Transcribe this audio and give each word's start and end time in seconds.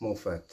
mô 0.00 0.14
phật 0.14 0.46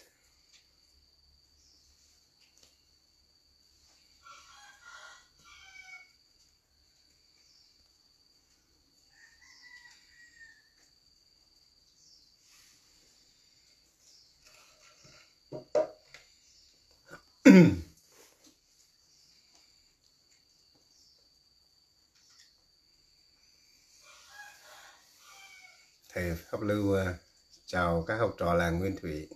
thầy 26.10 26.36
pháp 26.36 26.62
lưu 26.62 26.94
à 26.96 27.27
chào 27.70 28.04
các 28.08 28.16
học 28.16 28.36
trò 28.38 28.54
làng 28.54 28.80
nguyên 28.80 28.96
thủy. 29.02 29.28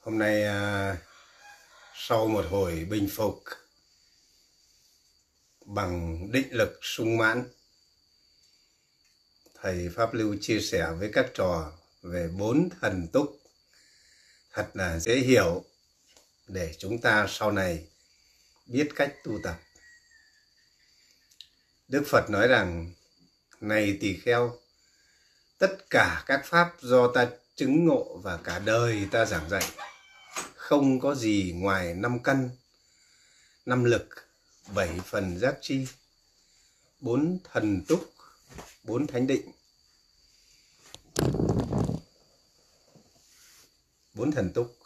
Hôm 0.00 0.18
nay 0.18 0.42
à, 0.44 0.96
sau 1.94 2.26
một 2.26 2.44
hồi 2.50 2.86
bình 2.90 3.08
phục 3.10 3.42
bằng 5.66 6.26
định 6.32 6.48
lực 6.50 6.78
sung 6.82 7.16
mãn, 7.16 7.44
thầy 9.54 9.88
pháp 9.96 10.14
lưu 10.14 10.36
chia 10.40 10.60
sẻ 10.60 10.90
với 10.98 11.10
các 11.12 11.30
trò 11.34 11.72
về 12.02 12.28
bốn 12.38 12.68
thần 12.80 13.08
túc 13.12 13.38
thật 14.52 14.70
là 14.74 14.98
dễ 14.98 15.16
hiểu 15.16 15.64
để 16.48 16.74
chúng 16.78 17.00
ta 17.00 17.26
sau 17.28 17.52
này 17.52 17.89
biết 18.66 18.88
cách 18.96 19.14
tu 19.24 19.38
tập. 19.42 19.60
Đức 21.88 22.02
Phật 22.06 22.30
nói 22.30 22.48
rằng, 22.48 22.92
này 23.60 23.98
tỳ 24.00 24.16
kheo, 24.16 24.58
tất 25.58 25.90
cả 25.90 26.22
các 26.26 26.40
pháp 26.44 26.76
do 26.80 27.12
ta 27.12 27.28
chứng 27.56 27.84
ngộ 27.86 28.20
và 28.22 28.36
cả 28.36 28.58
đời 28.58 29.08
ta 29.10 29.24
giảng 29.24 29.48
dạy, 29.50 29.64
không 30.54 31.00
có 31.00 31.14
gì 31.14 31.52
ngoài 31.56 31.94
năm 31.94 32.22
căn, 32.22 32.50
năm 33.66 33.84
lực, 33.84 34.08
bảy 34.74 35.00
phần 35.04 35.38
giác 35.38 35.54
chi, 35.60 35.86
bốn 37.00 37.38
thần 37.52 37.84
túc, 37.88 38.14
bốn 38.82 39.06
thánh 39.06 39.26
định. 39.26 39.52
Bốn 44.14 44.32
thần 44.32 44.52
túc 44.52 44.80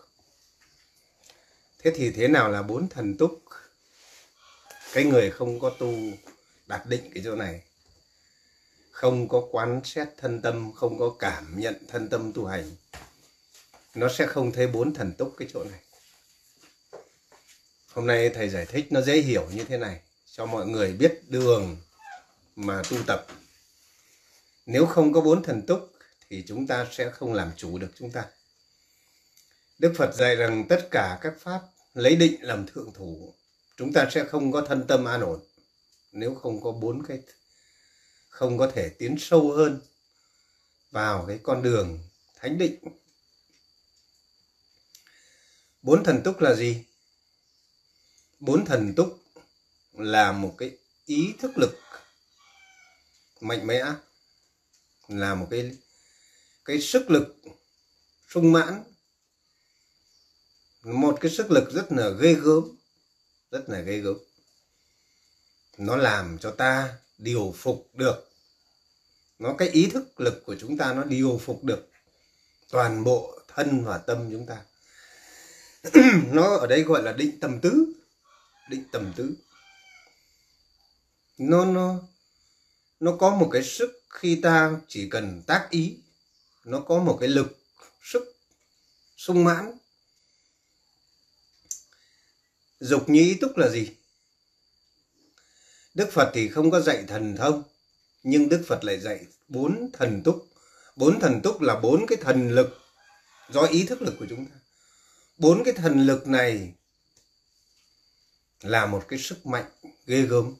thế 1.85 1.93
thì 1.95 2.11
thế 2.11 2.29
nào 2.29 2.51
là 2.51 2.63
bốn 2.63 2.89
thần 2.89 3.17
túc 3.17 3.43
cái 4.95 5.05
người 5.05 5.31
không 5.31 5.61
có 5.61 5.71
tu 5.71 5.95
đặt 6.67 6.87
định 6.87 7.11
cái 7.15 7.23
chỗ 7.25 7.37
này. 7.37 7.63
Không 8.91 9.29
có 9.29 9.49
quán 9.51 9.81
xét 9.85 10.09
thân 10.17 10.43
tâm, 10.43 10.73
không 10.73 10.99
có 10.99 11.17
cảm 11.19 11.61
nhận 11.61 11.87
thân 11.89 12.09
tâm 12.09 12.33
tu 12.33 12.47
hành. 12.47 12.71
Nó 13.95 14.09
sẽ 14.09 14.27
không 14.27 14.53
thấy 14.53 14.67
bốn 14.67 14.95
thần 14.95 15.13
túc 15.13 15.35
cái 15.39 15.49
chỗ 15.53 15.65
này. 15.65 15.81
Hôm 17.93 18.07
nay 18.07 18.29
thầy 18.29 18.49
giải 18.49 18.67
thích 18.67 18.87
nó 18.91 19.01
dễ 19.01 19.21
hiểu 19.21 19.49
như 19.55 19.65
thế 19.65 19.79
này, 19.79 20.01
cho 20.33 20.47
mọi 20.47 20.67
người 20.67 20.93
biết 20.93 21.21
đường 21.29 21.77
mà 22.57 22.83
tu 22.91 22.97
tập. 23.07 23.27
Nếu 24.67 24.87
không 24.87 25.13
có 25.13 25.21
bốn 25.21 25.43
thần 25.43 25.67
túc 25.67 25.93
thì 26.31 26.45
chúng 26.47 26.67
ta 26.67 26.87
sẽ 26.93 27.11
không 27.11 27.33
làm 27.33 27.53
chủ 27.57 27.79
được 27.79 27.91
chúng 27.99 28.11
ta. 28.11 28.27
Đức 29.79 29.95
Phật 29.97 30.15
dạy 30.15 30.37
rằng 30.37 30.67
tất 30.69 30.89
cả 30.91 31.19
các 31.21 31.35
pháp 31.41 31.61
lấy 31.95 32.17
định 32.17 32.43
làm 32.43 32.67
thượng 32.67 32.93
thủ 32.95 33.35
chúng 33.77 33.93
ta 33.93 34.09
sẽ 34.11 34.25
không 34.25 34.53
có 34.53 34.61
thân 34.61 34.85
tâm 34.89 35.05
an 35.05 35.21
ổn 35.21 35.41
nếu 36.13 36.35
không 36.35 36.63
có 36.63 36.73
bốn 36.73 37.03
cái, 37.03 37.21
không 38.29 38.59
có 38.59 38.71
thể 38.75 38.89
tiến 38.89 39.17
sâu 39.19 39.53
hơn 39.53 39.81
vào 40.91 41.25
cái 41.29 41.41
con 41.43 41.63
đường 41.63 41.99
thánh 42.35 42.59
định. 42.59 42.79
Bốn 45.83 46.05
thần 46.05 46.21
túc 46.25 46.41
là 46.41 46.55
gì? 46.55 46.85
Bốn 48.41 48.65
thần 48.65 48.95
túc 48.97 49.23
là 49.93 50.33
một 50.33 50.55
cái 50.59 50.79
ý 51.07 51.35
thức 51.39 51.59
lực 51.59 51.79
mạnh 53.41 53.67
mẽ, 53.67 53.85
là 55.09 55.35
một 55.35 55.47
cái 55.51 55.77
cái 56.65 56.81
sức 56.81 57.11
lực 57.11 57.37
sung 58.29 58.53
mãn. 58.53 58.85
Một 60.83 61.19
cái 61.21 61.31
sức 61.31 61.51
lực 61.51 61.71
rất 61.73 61.93
là 61.93 62.09
ghê 62.09 62.35
gớm 62.35 62.77
rất 63.55 63.69
là 63.69 63.81
ghê 63.81 63.99
gớm. 63.99 64.17
Nó 65.79 65.97
làm 65.97 66.39
cho 66.39 66.51
ta 66.51 66.97
điều 67.19 67.55
phục 67.57 67.89
được. 67.93 68.31
Nó 69.39 69.55
cái 69.59 69.69
ý 69.69 69.87
thức 69.87 70.21
lực 70.21 70.43
của 70.47 70.57
chúng 70.61 70.77
ta 70.77 70.93
nó 70.93 71.05
điều 71.05 71.41
phục 71.45 71.65
được 71.65 71.89
toàn 72.71 73.05
bộ 73.05 73.41
thân 73.49 73.85
và 73.85 73.99
tâm 73.99 74.29
chúng 74.33 74.47
ta. 74.47 74.63
Nó 76.33 76.57
ở 76.57 76.67
đây 76.67 76.83
gọi 76.83 77.03
là 77.03 77.13
định 77.13 77.41
tầm 77.41 77.61
tứ. 77.61 77.93
Định 78.71 78.85
tầm 78.93 79.13
tứ. 79.17 79.35
Nó 81.39 81.65
nó 81.65 82.01
nó 83.01 83.17
có 83.17 83.35
một 83.35 83.49
cái 83.53 83.63
sức 83.63 84.03
khi 84.09 84.41
ta 84.43 84.81
chỉ 84.89 85.09
cần 85.11 85.43
tác 85.47 85.67
ý. 85.71 85.97
Nó 86.65 86.81
có 86.81 86.99
một 86.99 87.17
cái 87.21 87.29
lực, 87.29 87.59
sức 88.03 88.37
sung 89.17 89.45
mãn. 89.45 89.79
Dục 92.85 93.09
nhĩ 93.09 93.35
túc 93.35 93.57
là 93.57 93.69
gì? 93.69 93.91
Đức 95.95 96.13
Phật 96.13 96.31
thì 96.35 96.49
không 96.49 96.71
có 96.71 96.81
dạy 96.81 97.05
thần 97.09 97.37
thông, 97.37 97.63
nhưng 98.23 98.49
Đức 98.49 98.65
Phật 98.67 98.85
lại 98.85 98.99
dạy 98.99 99.27
bốn 99.49 99.91
thần 99.93 100.23
túc. 100.25 100.49
Bốn 100.97 101.21
thần 101.21 101.41
túc 101.43 101.61
là 101.61 101.81
bốn 101.81 102.07
cái 102.07 102.19
thần 102.21 102.51
lực 102.51 102.79
do 103.51 103.63
ý 103.63 103.85
thức 103.85 104.03
lực 104.03 104.15
của 104.19 104.27
chúng 104.29 104.47
ta. 104.47 104.57
Bốn 105.39 105.65
cái 105.65 105.75
thần 105.75 106.07
lực 106.07 106.29
này 106.29 106.73
là 108.63 108.87
một 108.87 109.05
cái 109.09 109.19
sức 109.19 109.47
mạnh 109.47 109.71
ghê 110.07 110.23
gớm. 110.23 110.55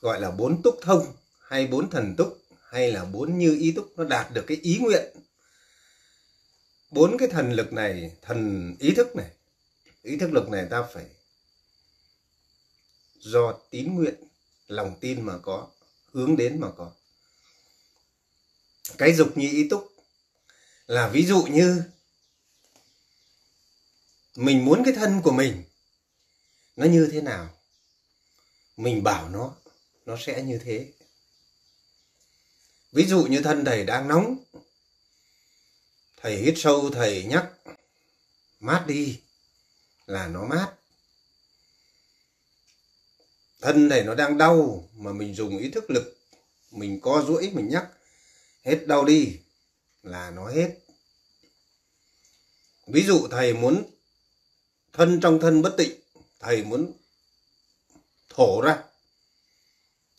Gọi 0.00 0.20
là 0.20 0.30
bốn 0.30 0.62
túc 0.62 0.78
thông 0.82 1.16
hay 1.40 1.66
bốn 1.66 1.90
thần 1.90 2.14
túc 2.16 2.42
hay 2.70 2.92
là 2.92 3.04
bốn 3.04 3.38
như 3.38 3.58
ý 3.60 3.72
túc 3.72 3.92
nó 3.96 4.04
đạt 4.04 4.32
được 4.32 4.44
cái 4.46 4.56
ý 4.62 4.78
nguyện. 4.78 5.12
Bốn 6.90 7.18
cái 7.18 7.28
thần 7.28 7.52
lực 7.52 7.72
này, 7.72 8.12
thần 8.22 8.74
ý 8.78 8.94
thức 8.94 9.16
này 9.16 9.30
ý 10.04 10.16
thức 10.16 10.32
lực 10.32 10.48
này 10.48 10.66
ta 10.70 10.82
phải 10.92 11.06
do 13.18 13.52
tín 13.70 13.94
nguyện, 13.94 14.14
lòng 14.66 14.96
tin 15.00 15.22
mà 15.22 15.38
có, 15.42 15.68
hướng 16.12 16.36
đến 16.36 16.60
mà 16.60 16.70
có. 16.76 16.92
Cái 18.98 19.14
dục 19.14 19.36
nhị 19.36 19.50
ý 19.50 19.68
túc 19.68 19.92
là 20.86 21.08
ví 21.08 21.26
dụ 21.26 21.42
như 21.42 21.82
mình 24.36 24.64
muốn 24.64 24.82
cái 24.84 24.94
thân 24.94 25.20
của 25.22 25.32
mình 25.32 25.64
nó 26.76 26.86
như 26.86 27.08
thế 27.12 27.20
nào, 27.20 27.54
mình 28.76 29.02
bảo 29.02 29.28
nó 29.28 29.56
nó 30.06 30.16
sẽ 30.20 30.42
như 30.42 30.58
thế. 30.64 30.92
Ví 32.92 33.06
dụ 33.06 33.24
như 33.24 33.40
thân 33.40 33.64
thầy 33.64 33.84
đang 33.84 34.08
nóng, 34.08 34.36
thầy 36.16 36.36
hít 36.36 36.54
sâu, 36.56 36.90
thầy 36.90 37.24
nhắc, 37.24 37.52
mát 38.60 38.84
đi 38.86 39.23
là 40.06 40.28
nó 40.28 40.44
mát. 40.44 40.72
Thân 43.60 43.88
này 43.88 44.04
nó 44.04 44.14
đang 44.14 44.38
đau 44.38 44.88
mà 44.94 45.12
mình 45.12 45.34
dùng 45.34 45.58
ý 45.58 45.70
thức 45.70 45.90
lực, 45.90 46.18
mình 46.70 47.00
co 47.00 47.24
duỗi, 47.26 47.50
mình 47.54 47.68
nhắc, 47.68 47.88
hết 48.62 48.86
đau 48.86 49.04
đi 49.04 49.38
là 50.02 50.30
nó 50.30 50.48
hết. 50.48 50.74
Ví 52.86 53.06
dụ 53.06 53.28
thầy 53.30 53.54
muốn 53.54 53.90
thân 54.92 55.20
trong 55.20 55.40
thân 55.40 55.62
bất 55.62 55.74
tịnh, 55.78 56.00
thầy 56.40 56.64
muốn 56.64 56.92
thổ 58.28 58.60
ra, 58.60 58.82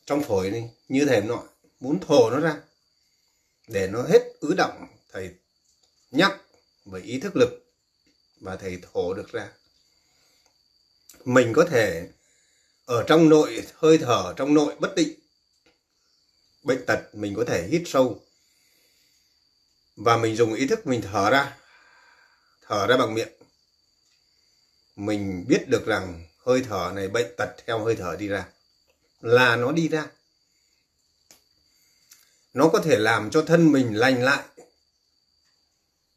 trong 0.05 0.23
phổi 0.23 0.51
này 0.51 0.69
như 0.87 1.05
thầy 1.05 1.21
nọ 1.21 1.43
muốn 1.79 1.99
thổ 1.99 2.29
nó 2.29 2.39
ra, 2.39 2.61
để 3.67 3.87
nó 3.87 4.03
hết 4.03 4.21
ứ 4.39 4.53
động, 4.53 4.87
thầy 5.11 5.35
nhắc 6.11 6.41
với 6.85 7.01
ý 7.01 7.19
thức 7.19 7.35
lực 7.35 7.73
và 8.41 8.55
thầy 8.55 8.81
thổ 8.81 9.13
được 9.13 9.31
ra 9.31 9.51
mình 11.25 11.53
có 11.55 11.65
thể 11.65 12.07
ở 12.85 13.03
trong 13.07 13.29
nội, 13.29 13.67
hơi 13.75 13.97
thở 13.97 14.33
trong 14.37 14.53
nội 14.53 14.75
bất 14.79 14.95
định. 14.95 15.19
Bệnh 16.63 16.85
tật 16.85 16.99
mình 17.13 17.35
có 17.35 17.45
thể 17.45 17.67
hít 17.67 17.81
sâu. 17.85 18.21
Và 19.95 20.17
mình 20.17 20.35
dùng 20.35 20.53
ý 20.53 20.67
thức 20.67 20.87
mình 20.87 21.01
thở 21.01 21.29
ra 21.29 21.57
thở 22.67 22.87
ra 22.87 22.97
bằng 22.97 23.13
miệng. 23.13 23.33
Mình 24.95 25.45
biết 25.47 25.67
được 25.67 25.85
rằng 25.85 26.27
hơi 26.45 26.63
thở 26.69 26.91
này, 26.95 27.07
bệnh 27.07 27.35
tật 27.37 27.49
theo 27.65 27.79
hơi 27.79 27.95
thở 27.95 28.15
đi 28.19 28.27
ra, 28.27 28.45
là 29.21 29.55
nó 29.55 29.71
đi 29.71 29.87
ra. 29.87 30.07
Nó 32.53 32.69
có 32.69 32.79
thể 32.79 32.97
làm 32.97 33.31
cho 33.31 33.41
thân 33.47 33.71
mình 33.71 33.99
lành 33.99 34.23
lại. 34.23 34.43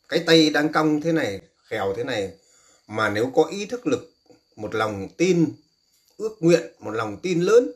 Cái 0.08 0.22
tay 0.26 0.50
đang 0.50 0.72
cong 0.72 1.00
thế 1.00 1.12
này, 1.12 1.40
khèo 1.64 1.94
thế 1.96 2.04
này, 2.04 2.32
mà 2.87 3.08
nếu 3.08 3.32
có 3.34 3.44
ý 3.44 3.66
thức 3.66 3.87
lực 3.87 4.18
một 4.58 4.75
lòng 4.75 5.08
tin, 5.16 5.52
ước 6.16 6.37
nguyện 6.40 6.72
một 6.78 6.90
lòng 6.90 7.20
tin 7.22 7.40
lớn. 7.40 7.72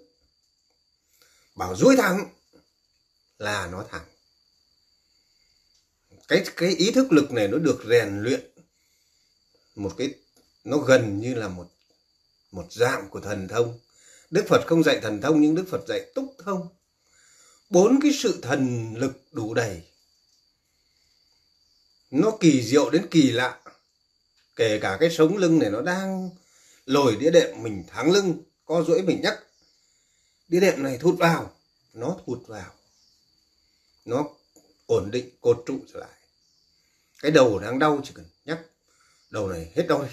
Bảo 1.54 1.76
duỗi 1.76 1.96
thẳng 1.96 2.28
là 3.38 3.66
nó 3.66 3.84
thẳng. 3.90 4.04
Cái 6.28 6.44
cái 6.56 6.70
ý 6.70 6.90
thức 6.90 7.12
lực 7.12 7.32
này 7.32 7.48
nó 7.48 7.58
được 7.58 7.84
rèn 7.88 8.22
luyện 8.22 8.50
một 9.74 9.94
cái, 9.98 10.14
nó 10.64 10.78
gần 10.78 11.20
như 11.20 11.34
là 11.34 11.48
một 11.48 11.68
một 12.52 12.72
dạng 12.72 13.08
của 13.10 13.20
thần 13.20 13.48
thông. 13.48 13.78
Đức 14.30 14.44
phật 14.48 14.66
không 14.66 14.82
dạy 14.82 15.00
thần 15.02 15.20
thông 15.20 15.40
nhưng 15.40 15.54
đức 15.54 15.64
phật 15.70 15.84
dạy 15.88 16.10
túc 16.14 16.36
thông. 16.44 16.68
Bốn 17.70 18.00
cái 18.02 18.12
sự 18.22 18.38
thần 18.42 18.94
lực 18.96 19.12
đủ 19.32 19.54
đầy. 19.54 19.82
Nó 22.10 22.30
kỳ 22.40 22.62
diệu 22.62 22.90
đến 22.90 23.06
kỳ 23.10 23.30
lạ. 23.30 23.60
Kể 24.56 24.78
cả 24.82 24.96
cái 25.00 25.10
sống 25.10 25.36
lưng 25.36 25.58
này 25.58 25.70
nó 25.70 25.80
đang 25.80 26.30
lồi 26.86 27.16
đĩa 27.16 27.30
đệm 27.30 27.62
mình 27.62 27.84
thắng 27.88 28.12
lưng, 28.12 28.42
co 28.64 28.82
duỗi 28.82 29.02
mình 29.02 29.20
nhắc 29.22 29.38
đĩa 30.48 30.60
đệm 30.60 30.82
này 30.82 30.98
thụt 30.98 31.18
vào, 31.18 31.52
nó 31.92 32.16
thụt 32.26 32.46
vào. 32.46 32.74
Nó 34.04 34.28
ổn 34.86 35.10
định, 35.10 35.30
cột 35.40 35.62
trụ 35.66 35.78
trở 35.92 35.98
lại. 35.98 36.18
Cái 37.22 37.30
đầu 37.30 37.58
đang 37.58 37.78
đau 37.78 38.00
chỉ 38.04 38.10
cần 38.14 38.28
nhắc 38.44 38.60
đầu 39.30 39.48
này 39.48 39.72
hết 39.74 39.86
đau 39.88 40.02
đi. 40.02 40.08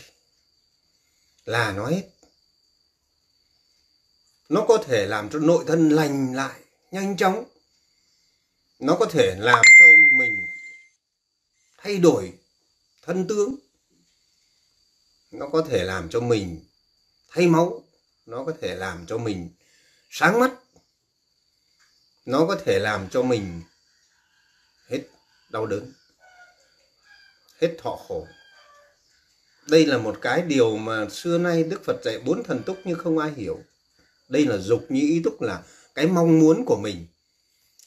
Là 1.46 1.72
nó 1.72 1.86
hết. 1.86 2.04
Nó 4.50 4.66
có 4.68 4.84
thể 4.88 5.06
làm 5.06 5.30
cho 5.30 5.40
nội 5.40 5.64
thân 5.68 5.90
lành 5.90 6.34
lại, 6.34 6.60
nhanh 6.92 7.18
chóng. 7.18 7.44
Nó 8.80 8.96
có 9.00 9.06
thể 9.06 9.36
làm 9.40 9.66
cho 9.80 9.86
mình 10.18 10.48
thay 11.78 11.98
đổi 11.98 12.34
thân 13.02 13.28
tướng 13.28 13.56
nó 15.32 15.48
có 15.48 15.62
thể 15.62 15.84
làm 15.84 16.10
cho 16.10 16.20
mình 16.20 16.66
thay 17.30 17.48
máu, 17.48 17.84
nó 18.26 18.44
có 18.44 18.54
thể 18.62 18.76
làm 18.76 19.06
cho 19.06 19.18
mình 19.18 19.50
sáng 20.10 20.40
mắt, 20.40 20.52
nó 22.26 22.46
có 22.46 22.56
thể 22.66 22.80
làm 22.80 23.10
cho 23.10 23.22
mình 23.22 23.62
hết 24.90 25.02
đau 25.50 25.66
đớn, 25.66 25.94
hết 27.62 27.76
thọ 27.78 27.96
khổ. 28.08 28.28
Đây 29.68 29.86
là 29.86 29.98
một 29.98 30.18
cái 30.22 30.42
điều 30.42 30.78
mà 30.78 31.10
xưa 31.10 31.38
nay 31.38 31.64
đức 31.64 31.82
phật 31.86 32.04
dạy 32.04 32.20
bốn 32.20 32.44
thần 32.44 32.64
túc 32.64 32.78
nhưng 32.86 32.98
không 32.98 33.18
ai 33.18 33.32
hiểu. 33.32 33.60
Đây 34.30 34.46
là 34.46 34.58
dục 34.58 34.86
như 34.90 35.02
ý 35.02 35.22
túc 35.24 35.42
là 35.42 35.64
cái 35.96 36.08
mong 36.08 36.40
muốn 36.40 36.66
của 36.66 36.78
mình. 36.78 37.08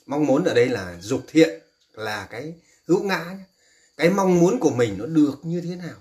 Mong 0.06 0.26
muốn 0.26 0.44
ở 0.44 0.54
đây 0.54 0.68
là 0.68 0.98
dục 1.00 1.24
thiện, 1.28 1.60
là 1.92 2.26
cái 2.30 2.54
hữu 2.88 3.02
ngã 3.02 3.36
cái 3.96 4.10
mong 4.10 4.38
muốn 4.38 4.60
của 4.60 4.70
mình 4.70 4.98
nó 4.98 5.06
được 5.06 5.34
như 5.42 5.60
thế 5.60 5.76
nào? 5.76 5.96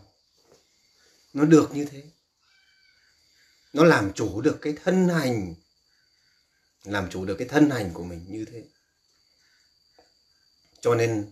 Nó 1.33 1.45
được 1.45 1.75
như 1.75 1.86
thế. 1.86 2.04
Nó 3.74 3.83
làm 3.83 4.13
chủ 4.13 4.42
được 4.42 4.57
cái 4.62 4.74
thân 4.83 5.10
hành. 5.10 5.56
Làm 6.83 7.10
chủ 7.10 7.25
được 7.25 7.36
cái 7.39 7.48
thân 7.48 7.69
hành 7.69 7.94
của 7.94 8.04
mình 8.04 8.25
như 8.28 8.45
thế. 8.51 8.63
Cho 10.81 10.95
nên, 10.95 11.31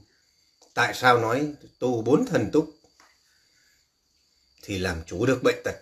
tại 0.74 0.94
sao 0.94 1.20
nói 1.20 1.54
tu 1.80 2.02
bốn 2.02 2.26
thần 2.26 2.50
túc? 2.54 2.76
Thì 4.62 4.78
làm 4.78 5.04
chủ 5.06 5.26
được 5.26 5.44
bệnh 5.44 5.64
tật. 5.64 5.80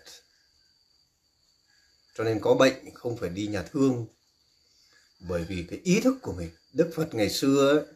Cho 2.14 2.24
nên 2.24 2.40
có 2.40 2.54
bệnh 2.54 2.94
không 2.94 3.16
phải 3.16 3.28
đi 3.28 3.46
nhà 3.46 3.62
thương. 3.62 4.06
Bởi 5.18 5.44
vì 5.44 5.66
cái 5.70 5.78
ý 5.84 6.00
thức 6.00 6.18
của 6.22 6.32
mình, 6.32 6.50
đức 6.72 6.92
phật 6.96 7.14
ngày 7.14 7.30
xưa 7.30 7.86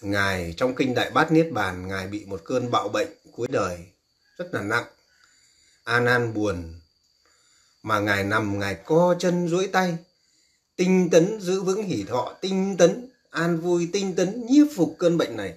ngài 0.00 0.54
trong 0.56 0.74
kinh 0.74 0.94
đại 0.94 1.10
bát 1.10 1.32
niết 1.32 1.48
bàn, 1.52 1.88
ngài 1.88 2.06
bị 2.06 2.24
một 2.24 2.42
cơn 2.44 2.70
bạo 2.70 2.88
bệnh 2.88 3.08
cuối 3.32 3.48
đời, 3.50 3.86
rất 4.36 4.48
là 4.52 4.62
nặng 4.62 4.86
an 5.88 6.06
an 6.06 6.34
buồn. 6.34 6.74
Mà 7.82 7.98
ngài 8.00 8.24
nằm 8.24 8.58
ngài 8.58 8.74
co 8.74 9.14
chân 9.18 9.48
duỗi 9.48 9.66
tay 9.66 9.96
tinh 10.76 11.10
tấn 11.10 11.40
giữ 11.40 11.62
vững 11.62 11.82
hỷ 11.82 12.04
thọ 12.08 12.34
tinh 12.40 12.76
tấn 12.76 13.08
an 13.30 13.60
vui 13.60 13.88
tinh 13.92 14.14
tấn 14.16 14.46
nhiếp 14.46 14.66
phục 14.76 14.96
cơn 14.98 15.18
bệnh 15.18 15.36
này. 15.36 15.54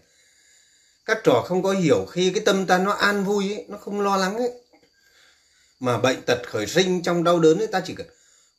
Các 1.05 1.19
trò 1.23 1.43
không 1.45 1.63
có 1.63 1.71
hiểu 1.71 2.05
khi 2.05 2.31
cái 2.35 2.43
tâm 2.45 2.65
ta 2.65 2.77
nó 2.77 2.91
an 2.91 3.23
vui 3.23 3.53
ấy, 3.53 3.65
nó 3.69 3.77
không 3.77 4.01
lo 4.01 4.17
lắng 4.17 4.37
ấy. 4.37 4.51
Mà 5.79 5.97
bệnh 5.97 6.21
tật 6.21 6.39
khởi 6.47 6.67
sinh 6.67 7.03
trong 7.03 7.23
đau 7.23 7.39
đớn 7.39 7.57
ấy 7.57 7.67
ta 7.67 7.81
chỉ 7.85 7.93
cần 7.95 8.07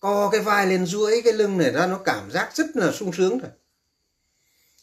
co 0.01 0.29
cái 0.33 0.41
vai 0.41 0.67
lên 0.67 0.87
duỗi 0.87 1.23
cái 1.25 1.33
lưng 1.33 1.59
này 1.59 1.71
ra 1.71 1.87
nó 1.87 1.99
cảm 2.05 2.31
giác 2.31 2.51
rất 2.55 2.67
là 2.75 2.93
sung 2.93 3.13
sướng 3.13 3.39
rồi. 3.39 3.51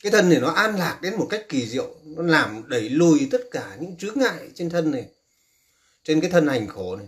Cái 0.04 0.12
thân 0.12 0.30
này 0.30 0.40
nó 0.40 0.52
an 0.52 0.76
lạc 0.76 1.00
đến 1.02 1.16
một 1.16 1.28
cách 1.30 1.46
kỳ 1.50 1.68
diệu 1.68 1.96
nó 2.04 2.24
làm 2.24 2.70
đẩy 2.70 2.90
lùi 2.90 3.28
tất 3.32 3.42
cả 3.52 3.78
những 3.80 3.98
chướng 3.98 4.20
ngại 4.20 4.50
trên 4.56 4.70
thân 4.70 4.92
này 4.92 5.08
trên 6.10 6.22
cái 6.22 6.30
thân 6.30 6.48
hành 6.48 6.68
khổ 6.68 6.96
này. 6.96 7.08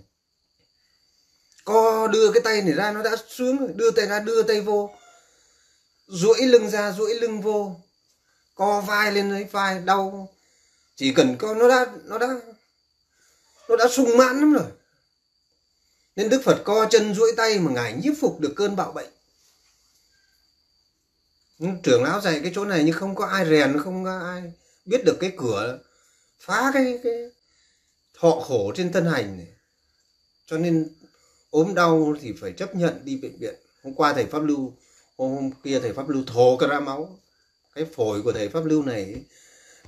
Co 1.65 2.07
đưa 2.07 2.31
cái 2.31 2.41
tay 2.43 2.61
này 2.61 2.73
ra, 2.73 2.91
nó 2.91 3.03
đã 3.03 3.15
sướng 3.29 3.57
rồi. 3.57 3.69
Đưa 3.75 3.91
tay 3.91 4.05
ra, 4.05 4.19
đưa 4.19 4.43
tay 4.43 4.61
vô. 4.61 4.95
Duỗi 6.07 6.41
lưng 6.41 6.69
ra, 6.69 6.91
duỗi 6.91 7.15
lưng 7.15 7.41
vô. 7.41 7.75
Co 8.55 8.81
vai 8.81 9.11
lên 9.11 9.31
đấy, 9.31 9.47
vai 9.51 9.79
đau. 9.79 10.29
Chỉ 10.95 11.13
cần 11.13 11.35
co, 11.37 11.53
nó 11.53 11.69
đã 11.69 11.85
nó 12.05 12.17
đã 12.17 12.27
nó 13.69 13.75
đã 13.75 13.87
sung 13.91 14.17
mãn 14.17 14.39
lắm 14.39 14.53
rồi. 14.53 14.71
Nên 16.15 16.29
đức 16.29 16.41
phật 16.45 16.61
co 16.63 16.87
chân 16.89 17.15
duỗi 17.15 17.31
tay 17.37 17.59
mà 17.59 17.71
ngài 17.71 17.93
nhiếp 17.93 18.13
phục 18.21 18.39
được 18.39 18.53
cơn 18.55 18.75
bạo 18.75 18.91
bệnh. 18.91 19.09
Nhưng 21.57 21.81
trưởng 21.81 22.03
lão 22.03 22.21
dạy 22.21 22.39
cái 22.43 22.51
chỗ 22.55 22.65
này 22.65 22.83
nhưng 22.83 22.95
không 22.95 23.15
có 23.15 23.25
ai 23.25 23.45
rèn, 23.49 23.79
không 23.83 24.03
có 24.03 24.19
ai 24.19 24.53
biết 24.85 25.01
được 25.05 25.17
cái 25.19 25.31
cửa, 25.37 25.79
phá 26.39 26.71
cái 26.73 26.99
cái 27.03 27.13
họ 28.21 28.39
khổ 28.39 28.71
trên 28.75 28.91
thân 28.91 29.05
hành 29.05 29.37
này. 29.37 29.47
Cho 30.45 30.57
nên 30.57 30.87
ốm 31.49 31.75
đau 31.75 32.15
thì 32.21 32.33
phải 32.41 32.53
chấp 32.53 32.75
nhận 32.75 33.05
đi 33.05 33.17
bệnh 33.17 33.37
viện. 33.37 33.55
Hôm 33.83 33.93
qua 33.93 34.13
thầy 34.13 34.25
pháp 34.25 34.43
lưu, 34.43 34.73
hôm 35.17 35.51
kia 35.63 35.79
thầy 35.79 35.93
pháp 35.93 36.09
lưu 36.09 36.23
thổ 36.27 36.57
cả 36.57 36.67
ra 36.67 36.79
máu. 36.79 37.19
Cái 37.75 37.85
phổi 37.95 38.21
của 38.21 38.31
thầy 38.31 38.49
pháp 38.49 38.65
lưu 38.65 38.83
này, 38.83 39.15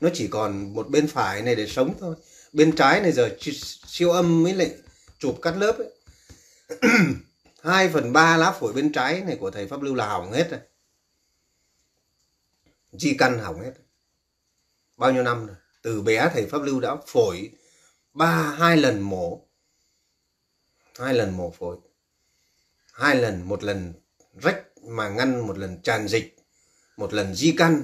nó 0.02 0.10
chỉ 0.14 0.28
còn 0.28 0.74
một 0.74 0.90
bên 0.90 1.08
phải 1.08 1.42
này 1.42 1.56
để 1.56 1.68
sống 1.68 1.94
thôi. 2.00 2.16
Bên 2.54 2.76
trái 2.76 3.02
này 3.02 3.12
giờ 3.12 3.30
siêu 3.88 4.12
âm 4.12 4.44
mới 4.44 4.54
lại 4.54 4.72
chụp 5.20 5.40
cắt 5.42 5.58
lớp 5.58 5.78
ấy. 5.78 5.90
Hai 7.64 7.90
phần 7.90 8.14
ba 8.14 8.38
lá 8.38 8.52
phổi 8.52 8.74
bên 8.74 8.92
trái 8.92 9.22
này 9.22 9.36
của 9.36 9.52
thầy 9.52 9.68
pháp 9.68 9.82
lưu 9.82 9.96
là 9.96 10.08
hỏng 10.08 10.32
hết 10.32 10.52
rồi. 10.52 10.60
Di 12.92 13.16
căn 13.18 13.40
hỏng 13.40 13.62
hết. 13.62 13.74
Bao 14.98 15.12
nhiêu 15.12 15.24
năm 15.24 15.48
rồi? 15.48 15.56
Từ 15.82 16.02
bé 16.02 16.30
thầy 16.34 16.46
pháp 16.46 16.62
lưu 16.62 16.80
đã 16.80 16.96
phổi 17.08 17.52
ba, 18.14 18.56
hai 18.58 18.78
lần 18.78 19.02
mổ. 19.02 19.48
Hai 21.00 21.14
lần 21.14 21.38
mổ 21.38 21.52
phổi. 21.52 21.78
Hai 22.94 23.16
lần, 23.16 23.48
một 23.48 23.64
lần 23.64 23.94
rách 24.42 24.64
mà 24.84 25.10
ngăn, 25.10 25.48
một 25.48 25.58
lần 25.58 25.82
tràn 25.82 26.08
dịch, 26.08 26.36
một 26.98 27.14
lần 27.14 27.36
di 27.36 27.52
căn. 27.58 27.84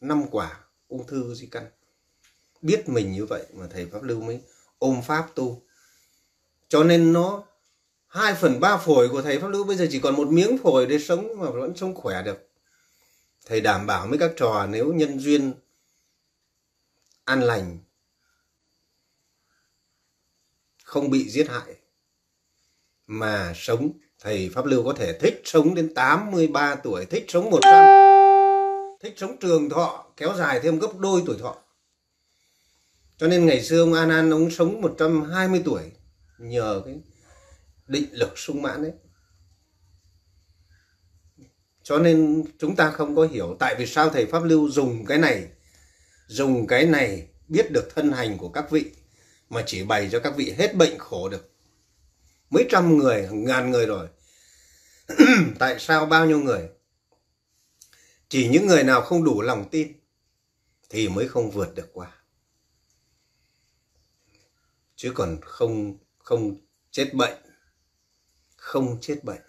Năm 0.00 0.24
quả 0.30 0.60
ung 0.88 1.06
thư 1.06 1.34
di 1.34 1.46
căn. 1.46 1.70
Biết 2.62 2.88
mình 2.88 3.12
như 3.12 3.26
vậy 3.26 3.46
mà 3.54 3.66
thầy 3.70 3.86
pháp 3.86 4.02
lưu 4.02 4.20
mới 4.20 4.40
ôm 4.78 5.02
pháp 5.02 5.34
tu. 5.34 5.62
Cho 6.68 6.84
nên 6.84 7.12
nó, 7.12 7.44
hai 8.06 8.34
phần 8.34 8.60
ba 8.60 8.76
phổi 8.76 9.08
của 9.08 9.22
thầy 9.22 9.38
pháp 9.38 9.48
lưu 9.48 9.64
bây 9.64 9.76
giờ 9.76 9.86
chỉ 9.90 10.00
còn 10.00 10.16
một 10.16 10.28
miếng 10.28 10.58
phổi 10.58 10.86
để 10.86 10.98
sống 10.98 11.28
mà 11.40 11.50
vẫn 11.50 11.76
sống 11.76 11.94
khỏe 11.94 12.22
được. 12.22 12.48
Thầy 13.46 13.60
đảm 13.60 13.86
bảo 13.86 14.06
với 14.08 14.18
các 14.18 14.32
trò 14.36 14.66
nếu 14.66 14.92
nhân 14.92 15.18
duyên 15.18 15.52
an 17.24 17.42
lành 17.42 17.78
không 20.90 21.10
bị 21.10 21.28
giết 21.28 21.48
hại, 21.48 21.74
mà 23.06 23.52
sống. 23.56 23.90
Thầy 24.22 24.50
pháp 24.54 24.66
lưu 24.66 24.84
có 24.84 24.92
thể 24.92 25.18
thích 25.18 25.42
sống 25.44 25.74
đến 25.74 25.94
83 25.94 26.74
tuổi, 26.74 27.04
thích 27.04 27.24
sống 27.28 27.50
100 27.50 27.84
thích 29.02 29.14
sống 29.16 29.36
trường 29.40 29.70
thọ, 29.70 30.06
kéo 30.16 30.34
dài 30.34 30.60
thêm 30.62 30.78
gấp 30.78 30.98
đôi 30.98 31.22
tuổi 31.26 31.36
thọ. 31.38 31.56
Cho 33.16 33.26
nên 33.26 33.46
ngày 33.46 33.64
xưa 33.64 33.80
ông 33.80 33.92
An 33.92 34.10
An 34.10 34.30
ông 34.30 34.50
sống 34.50 34.80
120 34.80 35.62
tuổi 35.64 35.82
nhờ 36.38 36.82
cái 36.84 37.00
định 37.86 38.06
lực 38.12 38.38
sung 38.38 38.62
mãn 38.62 38.82
đấy. 38.82 38.92
Cho 41.82 41.98
nên 41.98 42.44
chúng 42.58 42.76
ta 42.76 42.90
không 42.90 43.16
có 43.16 43.26
hiểu 43.26 43.56
tại 43.58 43.74
vì 43.78 43.86
sao 43.86 44.10
thầy 44.10 44.26
pháp 44.26 44.44
lưu 44.44 44.68
dùng 44.70 45.06
cái 45.06 45.18
này, 45.18 45.48
dùng 46.26 46.66
cái 46.66 46.86
này 46.86 47.28
biết 47.48 47.70
được 47.72 47.94
thân 47.94 48.12
hành 48.12 48.38
của 48.38 48.48
các 48.48 48.70
vị 48.70 48.90
mà 49.50 49.64
chỉ 49.66 49.82
bày 49.84 50.08
cho 50.12 50.20
các 50.20 50.34
vị 50.36 50.54
hết 50.58 50.76
bệnh 50.76 50.98
khổ 50.98 51.28
được. 51.28 51.50
Mấy 52.50 52.66
trăm 52.70 52.98
người, 52.98 53.28
ngàn 53.32 53.70
người 53.70 53.86
rồi. 53.86 54.08
Tại 55.58 55.76
sao 55.78 56.06
bao 56.06 56.26
nhiêu 56.26 56.38
người? 56.38 56.68
Chỉ 58.28 58.48
những 58.48 58.66
người 58.66 58.84
nào 58.84 59.02
không 59.02 59.24
đủ 59.24 59.40
lòng 59.40 59.68
tin 59.70 59.92
thì 60.88 61.08
mới 61.08 61.28
không 61.28 61.50
vượt 61.50 61.74
được 61.74 61.90
qua. 61.92 62.16
Chứ 64.96 65.12
còn 65.14 65.38
không 65.42 65.96
không 66.18 66.56
chết 66.90 67.14
bệnh. 67.14 67.42
Không 68.56 68.98
chết 69.00 69.24
bệnh. 69.24 69.42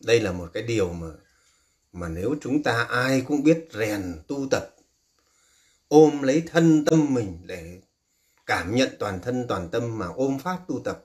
Đây 0.00 0.20
là 0.20 0.32
một 0.32 0.50
cái 0.54 0.62
điều 0.62 0.92
mà 0.92 1.08
mà 1.92 2.08
nếu 2.08 2.34
chúng 2.40 2.62
ta 2.62 2.86
ai 2.90 3.24
cũng 3.28 3.42
biết 3.42 3.68
rèn 3.72 4.22
tu 4.28 4.48
tập 4.50 4.73
ôm 5.88 6.22
lấy 6.22 6.42
thân 6.46 6.84
tâm 6.84 7.14
mình 7.14 7.38
để 7.46 7.80
cảm 8.46 8.74
nhận 8.74 8.88
toàn 8.98 9.20
thân 9.20 9.46
toàn 9.48 9.68
tâm 9.68 9.98
mà 9.98 10.06
ôm 10.06 10.38
phát 10.38 10.58
tu 10.68 10.80
tập, 10.84 11.04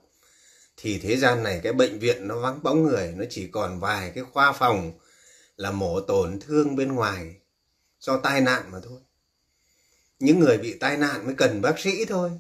thì 0.78 1.00
thế 1.00 1.18
gian 1.18 1.44
này 1.44 1.60
cái 1.64 1.74
bệnh 1.74 2.00
viện 2.00 2.28
nó 2.28 2.40
vắng 2.40 2.64
bóng 2.64 2.84
người, 2.84 3.14
nó 3.18 3.26
chỉ 3.30 3.48
còn 3.48 3.80
vài 3.80 4.12
cái 4.16 4.24
khoa 4.24 4.52
phòng 4.52 4.92
là 5.56 5.72
mổ 5.72 6.02
tổn 6.02 6.40
thương 6.40 6.76
bên 6.76 6.92
ngoài 6.92 7.36
do 8.00 8.18
tai 8.18 8.42
nạn 8.42 8.72
mà 8.72 8.80
thôi. 8.84 9.02
Những 10.20 10.40
người 10.40 10.58
bị 10.58 10.78
tai 10.78 10.98
nạn 10.98 11.26
mới 11.26 11.36
cần 11.36 11.62
bác 11.62 11.80
sĩ 11.80 12.06
thôi. 12.06 12.32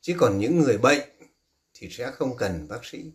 Chứ 0.00 0.14
còn 0.18 0.38
những 0.38 0.60
người 0.60 0.78
bệnh 0.78 1.08
thì 1.74 1.88
sẽ 1.90 2.10
không 2.10 2.36
cần 2.36 2.68
bác 2.68 2.84
sĩ. 2.84 3.12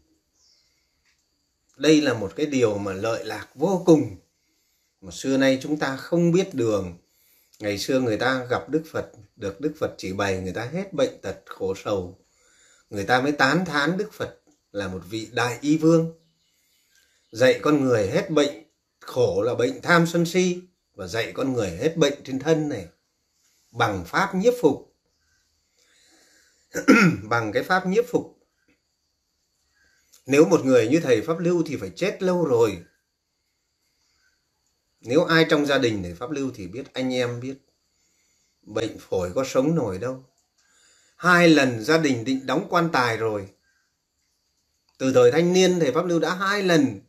Đây 1.77 2.01
là 2.01 2.13
một 2.13 2.33
cái 2.35 2.45
điều 2.45 2.77
mà 2.77 2.93
lợi 2.93 3.25
lạc 3.25 3.47
vô 3.55 3.83
cùng 3.85 4.15
mà 5.01 5.11
xưa 5.11 5.37
nay 5.37 5.59
chúng 5.61 5.79
ta 5.79 5.97
không 5.97 6.31
biết 6.31 6.53
đường 6.53 6.97
ngày 7.59 7.77
xưa 7.77 7.99
người 7.99 8.17
ta 8.17 8.45
gặp 8.49 8.69
đức 8.69 8.83
phật, 8.91 9.11
được 9.35 9.61
đức 9.61 9.73
phật 9.79 9.95
chỉ 9.97 10.13
bày, 10.13 10.41
người 10.41 10.53
ta 10.53 10.65
hết 10.65 10.93
bệnh 10.93 11.21
tật 11.21 11.35
khổ 11.45 11.73
sầu. 11.83 12.19
Người 12.89 13.05
ta 13.05 13.21
mới 13.21 13.31
tán 13.31 13.65
thán 13.65 13.97
đức 13.97 14.13
phật 14.13 14.41
là 14.71 14.87
một 14.87 15.01
vị 15.09 15.29
đại 15.31 15.57
y 15.61 15.77
vương. 15.77 16.13
Dạy 17.31 17.59
con 17.61 17.83
người 17.85 18.07
hết 18.07 18.29
bệnh 18.29 18.65
khổ 18.99 19.41
là 19.41 19.55
bệnh 19.55 19.81
tham 19.81 20.07
sân 20.07 20.25
si 20.25 20.61
và 20.93 21.07
dạy 21.07 21.31
con 21.31 21.53
người 21.53 21.69
hết 21.69 21.97
bệnh 21.97 22.23
trên 22.23 22.39
thân 22.39 22.69
này. 22.69 22.87
Bằng 23.71 24.05
pháp 24.05 24.35
nhiếp 24.35 24.53
phục. 24.61 24.95
Bằng 27.23 27.51
cái 27.51 27.63
pháp 27.63 27.87
nhiếp 27.87 28.05
phục. 28.07 28.37
Nếu 30.25 30.45
một 30.45 30.65
người 30.65 30.87
như 30.87 30.99
thầy 30.99 31.21
pháp 31.21 31.39
lưu 31.39 31.63
thì 31.65 31.75
phải 31.75 31.91
chết 31.95 32.23
lâu 32.23 32.45
rồi 32.45 32.83
nếu 35.05 35.23
ai 35.23 35.45
trong 35.49 35.65
gia 35.65 35.77
đình 35.77 36.03
thầy 36.03 36.13
pháp 36.13 36.31
lưu 36.31 36.51
thì 36.55 36.67
biết 36.67 36.93
anh 36.93 37.13
em 37.13 37.39
biết. 37.39 37.55
Bệnh 38.61 38.99
phổi 38.99 39.31
có 39.35 39.43
sống 39.43 39.75
nổi 39.75 39.97
đâu. 39.97 40.23
Hai 41.15 41.49
lần 41.49 41.83
gia 41.83 41.97
đình 41.97 42.25
định 42.25 42.45
đóng 42.45 42.67
quan 42.69 42.89
tài 42.93 43.17
rồi. 43.17 43.49
Từ 44.97 45.13
thời 45.13 45.31
thanh 45.31 45.53
niên 45.53 45.79
thầy 45.79 45.91
pháp 45.91 46.05
lưu 46.05 46.19
đã 46.19 46.35
hai 46.35 46.63
lần. 46.63 46.99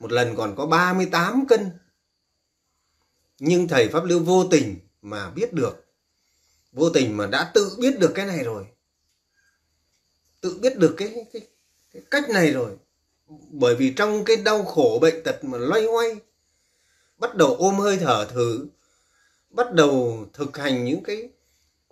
Một 0.00 0.12
lần 0.12 0.36
còn 0.36 0.56
có 0.56 0.66
38 0.66 1.46
cân. 1.46 1.70
Nhưng 3.38 3.68
thầy 3.68 3.88
pháp 3.88 4.04
lưu 4.04 4.20
vô 4.20 4.44
tình 4.50 4.78
mà 5.02 5.30
biết 5.30 5.52
được. 5.52 5.86
Vô 6.72 6.90
tình 6.90 7.16
mà 7.16 7.26
đã 7.26 7.50
tự 7.54 7.76
biết 7.80 7.98
được 7.98 8.12
cái 8.14 8.26
này 8.26 8.44
rồi. 8.44 8.66
Tự 10.40 10.58
biết 10.62 10.78
được 10.78 10.94
cái, 10.96 11.26
cái, 11.32 11.42
cái 11.92 12.02
cách 12.10 12.30
này 12.30 12.52
rồi. 12.52 12.76
Bởi 13.50 13.74
vì 13.74 13.92
trong 13.96 14.24
cái 14.24 14.36
đau 14.36 14.64
khổ 14.64 14.98
bệnh 15.02 15.24
tật 15.24 15.44
mà 15.44 15.58
loay 15.58 15.84
hoay 15.84 16.20
bắt 17.20 17.34
đầu 17.34 17.56
ôm 17.58 17.74
hơi 17.74 17.96
thở 17.96 18.24
thử 18.24 18.66
bắt 19.50 19.72
đầu 19.72 20.26
thực 20.32 20.56
hành 20.56 20.84
những 20.84 21.02
cái 21.02 21.28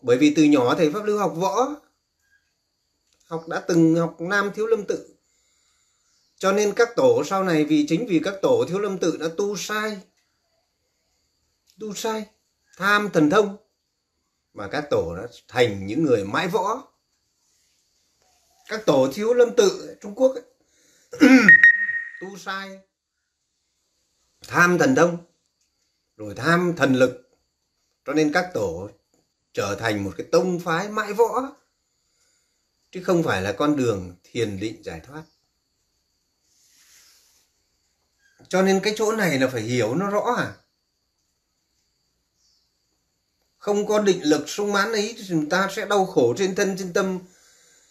bởi 0.03 0.19
vì 0.19 0.35
từ 0.37 0.45
nhỏ 0.45 0.75
thầy 0.75 0.93
pháp 0.93 1.05
lưu 1.05 1.19
học 1.19 1.33
võ 1.37 1.69
học 3.29 3.49
đã 3.49 3.61
từng 3.61 3.95
học 3.95 4.21
nam 4.21 4.51
thiếu 4.55 4.67
lâm 4.67 4.85
tự. 4.85 5.15
Cho 6.39 6.53
nên 6.53 6.73
các 6.77 6.89
tổ 6.97 7.25
sau 7.25 7.45
này 7.45 7.65
vì 7.65 7.87
chính 7.89 8.07
vì 8.07 8.21
các 8.25 8.35
tổ 8.43 8.65
thiếu 8.69 8.79
lâm 8.79 8.99
tự 8.99 9.17
đã 9.17 9.27
tu 9.37 9.57
sai 9.57 10.01
tu 11.81 11.95
sai 11.95 12.27
tham 12.77 13.11
thần 13.11 13.31
thông 13.31 13.57
mà 14.55 14.69
các 14.69 14.85
tổ 14.91 15.17
đã 15.17 15.27
thành 15.49 15.87
những 15.87 16.03
người 16.05 16.25
mãi 16.25 16.49
võ. 16.49 16.93
Các 18.69 18.87
tổ 18.87 19.09
thiếu 19.15 19.35
lâm 19.35 19.57
tự 19.57 19.97
trung 20.01 20.15
quốc 20.15 20.35
ấy, 20.35 20.43
tu 22.21 22.39
sai 22.39 22.81
tham 24.47 24.79
thần 24.79 24.95
thông 24.95 25.19
rồi 26.17 26.35
tham 26.35 26.75
thần 26.77 26.95
lực. 26.95 27.31
Cho 28.07 28.13
nên 28.13 28.33
các 28.33 28.51
tổ 28.55 28.91
trở 29.53 29.77
thành 29.81 30.05
một 30.05 30.13
cái 30.17 30.27
tông 30.33 30.61
phái 30.61 30.89
mãi 30.89 31.13
võ. 31.13 31.57
Chứ 32.91 33.03
không 33.05 33.23
phải 33.23 33.43
là 33.43 33.53
con 33.53 33.77
đường 33.77 34.17
thiền 34.25 34.61
định 34.61 34.83
giải 34.85 35.01
thoát. 35.07 35.23
Cho 38.49 38.63
nên 38.63 38.81
cái 38.83 38.95
chỗ 38.97 39.13
này 39.13 39.39
là 39.39 39.49
phải 39.49 39.63
hiểu 39.63 39.95
nó 39.95 40.11
rõ 40.11 40.35
à. 40.37 40.55
Không 43.59 43.87
có 43.87 43.99
định 43.99 44.23
lực 44.23 44.49
sung 44.49 44.73
mãn 44.73 44.93
ấy 44.93 45.15
thì 45.19 45.25
chúng 45.29 45.49
ta 45.49 45.69
sẽ 45.71 45.87
đau 45.87 46.07
khổ 46.07 46.35
trên 46.39 46.55
thân, 46.55 46.77
trên 46.79 46.93
tâm. 46.93 47.19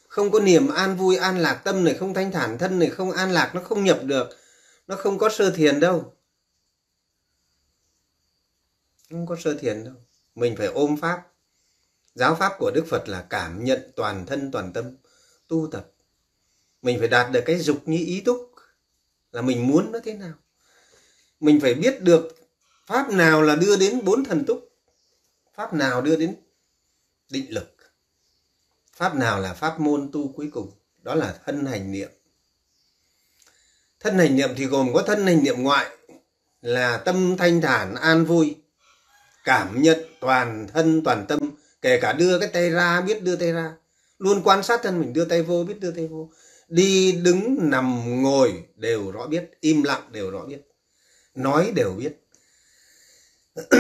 Không 0.08 0.32
có 0.32 0.40
niềm 0.40 0.68
an 0.68 0.98
vui, 0.98 1.16
an 1.16 1.38
lạc 1.38 1.62
tâm 1.64 1.84
này, 1.84 1.94
không 1.94 2.14
thanh 2.14 2.32
thản 2.32 2.58
thân 2.58 2.80
này, 2.80 2.90
không 2.90 3.12
an 3.12 3.32
lạc, 3.32 3.52
nó 3.56 3.62
không 3.62 3.84
nhập 3.84 4.00
được. 4.04 4.30
Nó 4.88 4.96
không 4.96 5.18
có 5.18 5.30
sơ 5.30 5.52
thiền 5.52 5.80
đâu 5.80 6.17
không 9.12 9.26
có 9.26 9.36
sơ 9.44 9.54
thiền 9.54 9.84
đâu. 9.84 9.94
Mình 10.36 10.56
phải 10.58 10.68
ôm 10.68 10.98
pháp. 10.98 11.28
Giáo 12.16 12.36
pháp 12.36 12.54
của 12.60 12.72
đức 12.76 12.86
phật 12.90 13.10
là 13.10 13.26
cảm 13.30 13.64
nhận 13.64 13.92
toàn 13.96 14.26
thân, 14.26 14.52
toàn 14.52 14.74
tâm, 14.74 14.96
tu 15.48 15.68
tập. 15.72 15.92
Mình 16.82 17.00
phải 17.00 17.08
đạt 17.08 17.32
được 17.32 17.44
cái 17.46 17.60
dục 17.60 17.82
như 17.86 17.98
ý 17.98 18.22
túc. 18.22 18.52
Là 19.32 19.42
mình 19.42 19.68
muốn 19.68 19.92
nó 19.92 20.00
thế 20.04 20.14
nào? 20.14 20.34
Mình 21.40 21.60
phải 21.62 21.74
biết 21.74 22.02
được 22.02 22.38
pháp 22.86 23.12
nào 23.12 23.42
là 23.42 23.56
đưa 23.56 23.78
đến 23.78 24.06
bốn 24.06 24.24
thần 24.24 24.46
túc. 24.46 24.70
Pháp 25.56 25.74
nào 25.74 26.02
đưa 26.02 26.16
đến 26.16 26.36
định 27.30 27.54
lực. 27.54 27.76
Pháp 28.94 29.16
nào 29.16 29.40
là 29.40 29.54
pháp 29.54 29.80
môn 29.80 30.10
tu 30.14 30.32
cuối 30.32 30.50
cùng. 30.54 30.72
Đó 31.02 31.16
là 31.16 31.40
thân 31.46 31.66
hành 31.66 31.92
niệm. 31.92 32.10
Thân 34.00 34.18
hành 34.18 34.36
niệm 34.36 34.50
thì 34.58 34.66
gồm 34.66 34.94
có 34.94 35.04
thân 35.08 35.28
hành 35.28 35.44
niệm 35.44 35.64
ngoại 35.64 35.98
là 36.62 36.98
tâm 36.98 37.38
thanh 37.38 37.62
thản 37.62 37.96
an 37.96 38.26
vui 38.26 38.56
cảm 39.48 39.82
nhận 39.82 40.00
toàn 40.20 40.68
thân, 40.74 41.04
toàn 41.04 41.26
tâm, 41.28 41.40
kể 41.82 42.00
cả 42.02 42.14
đưa 42.14 42.40
cái 42.40 42.50
tay 42.54 42.70
ra, 42.70 43.02
biết 43.02 43.24
đưa 43.24 43.36
tay 43.36 43.52
ra. 43.52 43.74
Luôn 44.20 44.42
quan 44.44 44.64
sát 44.64 44.80
thân 44.84 45.00
mình, 45.00 45.14
đưa 45.14 45.26
tay 45.26 45.42
vô, 45.42 45.64
biết 45.64 45.80
đưa 45.80 45.92
tay 45.92 46.08
vô. 46.08 46.32
Đi 46.68 47.12
đứng, 47.12 47.70
nằm, 47.70 48.22
ngồi, 48.24 48.64
đều 48.76 49.12
rõ 49.12 49.28
biết. 49.28 49.52
Im 49.60 49.84
lặng, 49.84 50.10
đều 50.12 50.32
rõ 50.32 50.46
biết. 50.46 50.62
Nói, 51.36 51.72
đều 51.76 51.92
biết. 51.94 52.14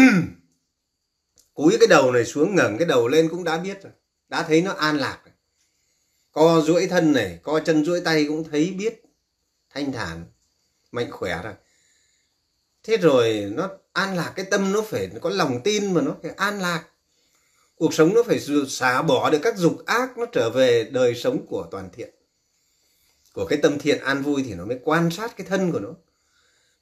Cúi 1.54 1.78
cái 1.80 1.88
đầu 1.88 2.12
này 2.12 2.26
xuống, 2.26 2.56
ngẩng 2.56 2.78
cái 2.78 2.88
đầu 2.88 3.08
lên 3.08 3.30
cũng 3.30 3.44
đã 3.44 3.58
biết 3.58 3.84
rồi. 3.84 3.92
Đã 4.30 4.44
thấy 4.44 4.62
nó 4.62 4.72
an 4.72 4.98
lạc 4.98 5.20
rồi. 5.26 5.34
Co 6.32 6.62
duỗi 6.62 6.88
thân 6.88 7.14
này, 7.14 7.40
co 7.44 7.60
chân 7.60 7.86
duỗi 7.86 8.00
tay 8.00 8.26
cũng 8.28 8.44
thấy 8.52 8.76
biết. 8.78 9.02
Thanh 9.74 9.92
thản, 9.92 10.26
mạnh 10.92 11.12
khỏe 11.12 11.42
rồi. 11.44 11.54
Thế 12.84 12.98
rồi 12.98 13.52
nó 13.56 13.70
an 13.98 14.16
lạc 14.16 14.34
cái 14.36 14.46
tâm 14.46 14.72
nó 14.72 14.82
phải 14.82 15.10
có 15.22 15.30
lòng 15.30 15.62
tin 15.64 15.94
mà 15.94 16.02
nó 16.02 16.16
phải 16.22 16.32
an 16.32 16.62
lạc. 16.62 16.84
Cuộc 17.76 17.94
sống 17.94 18.14
nó 18.14 18.24
phải 18.24 18.40
xả 18.70 19.02
bỏ 19.02 19.30
được 19.30 19.40
các 19.44 19.58
dục 19.58 19.86
ác, 19.86 20.18
nó 20.18 20.26
trở 20.26 20.50
về 20.50 20.84
đời 20.92 21.16
sống 21.16 21.46
của 21.50 21.68
toàn 21.72 21.90
thiện. 21.94 22.10
Của 23.34 23.46
cái 23.46 23.60
tâm 23.64 23.80
thiện 23.80 24.00
an 24.00 24.24
vui 24.24 24.44
thì 24.48 24.54
nó 24.54 24.66
mới 24.66 24.80
quan 24.84 25.12
sát 25.12 25.38
cái 25.38 25.48
thân 25.48 25.72
của 25.72 25.80
nó. 25.80 25.90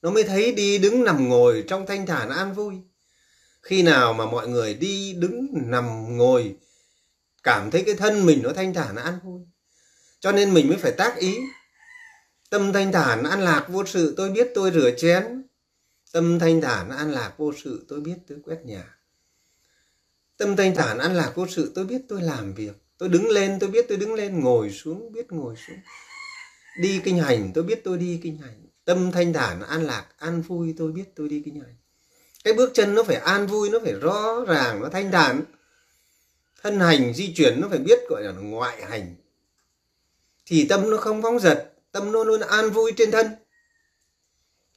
Nó 0.01 0.12
mới 0.12 0.24
thấy 0.24 0.51
đi 0.51 0.77
đứng 0.77 1.03
nằm 1.03 1.29
ngồi 1.29 1.63
trong 1.67 1.86
thanh 1.86 2.05
thản 2.05 2.29
an 2.29 2.53
vui. 2.53 2.74
Khi 3.62 3.84
nào 3.84 4.13
mà 4.13 4.25
mọi 4.25 4.48
người 4.48 4.74
đi 4.74 5.13
đứng 5.13 5.48
nằm 5.53 6.17
ngồi, 6.17 6.55
cảm 7.43 7.72
thấy 7.72 7.84
cái 7.86 7.95
thân 7.95 8.25
mình 8.25 8.39
nó 8.43 8.50
thanh 8.53 8.74
thản 8.74 8.95
an 8.95 9.19
vui. 9.24 9.41
Cho 10.19 10.31
nên 10.31 10.53
mình 10.53 10.67
mới 10.67 10.77
phải 10.77 10.91
tác 10.91 11.17
ý. 11.17 11.38
Tâm 12.50 12.74
thanh 12.74 12.91
thản 12.91 13.24
an 13.24 13.41
lạc 13.41 13.65
vô 13.69 13.86
sự, 13.86 14.13
tôi 14.17 14.29
biết 14.29 14.48
tôi 14.55 14.72
rửa 14.72 14.91
chén 14.98 15.45
tâm 16.15 16.39
thanh 16.39 16.62
thản 16.62 16.89
an 16.89 17.12
lạc 17.12 17.34
vô 17.38 17.53
sự, 17.63 17.86
tôi 17.88 18.01
biết 18.01 18.15
tôi 18.27 18.38
quét 18.45 18.65
nhà. 18.65 18.98
Tâm 20.38 20.55
thanh 20.55 20.75
thản 20.75 20.98
an 20.98 21.15
lạc 21.15 21.31
vô 21.36 21.48
sự, 21.48 21.72
tôi 21.75 21.86
biết 21.86 22.01
tôi 22.10 22.22
làm 22.22 22.53
việc. 22.53 22.72
Tôi 22.98 23.10
đứng 23.10 23.29
lên, 23.29 23.60
tôi 23.60 23.69
biết 23.69 23.86
tôi 23.89 23.98
đứng 23.98 24.13
lên, 24.13 24.39
ngồi 24.39 24.72
xuống, 24.72 25.12
biết 25.12 25.31
ngồi 25.31 25.55
xuống. 25.67 25.77
Đi 26.79 27.01
kinh 27.03 27.17
hành, 27.17 27.51
tôi 27.55 27.63
biết 27.63 27.84
tôi 27.84 27.98
đi 27.98 28.19
kinh 28.24 28.38
hành. 28.38 28.65
Tâm 28.86 29.12
thanh 29.12 29.34
thản 29.34 29.62
an 29.62 29.84
lạc, 29.84 30.05
an 30.17 30.41
vui, 30.41 30.74
tôi 30.77 30.91
biết 30.91 31.03
tôi 31.15 31.29
đi 31.29 31.41
kinh 31.45 31.60
hành. 31.60 31.75
Cái 32.43 32.53
bước 32.53 32.72
chân 32.74 32.95
nó 32.95 33.03
phải 33.03 33.15
an 33.15 33.48
vui, 33.48 33.69
nó 33.69 33.79
phải 33.84 33.93
rõ 33.93 34.45
ràng, 34.48 34.81
nó 34.81 34.89
thanh 34.89 35.12
thản. 35.12 35.41
Thân 36.63 36.79
hành 36.79 37.13
di 37.13 37.34
chuyển 37.34 37.62
nó 37.62 37.67
phải 37.69 37.79
biết 37.79 38.00
gọi 38.10 38.24
là 38.24 38.31
ngoại 38.31 38.86
hành. 38.86 39.15
Thì 40.45 40.65
tâm 40.69 40.89
nó 40.89 40.98
không 40.98 41.22
phóng 41.22 41.39
giật 41.39 41.74
tâm 41.91 42.12
nó 42.12 42.24
luôn 42.24 42.41
an 42.41 42.69
vui 42.69 42.91
trên 42.98 43.12
thân 43.12 43.27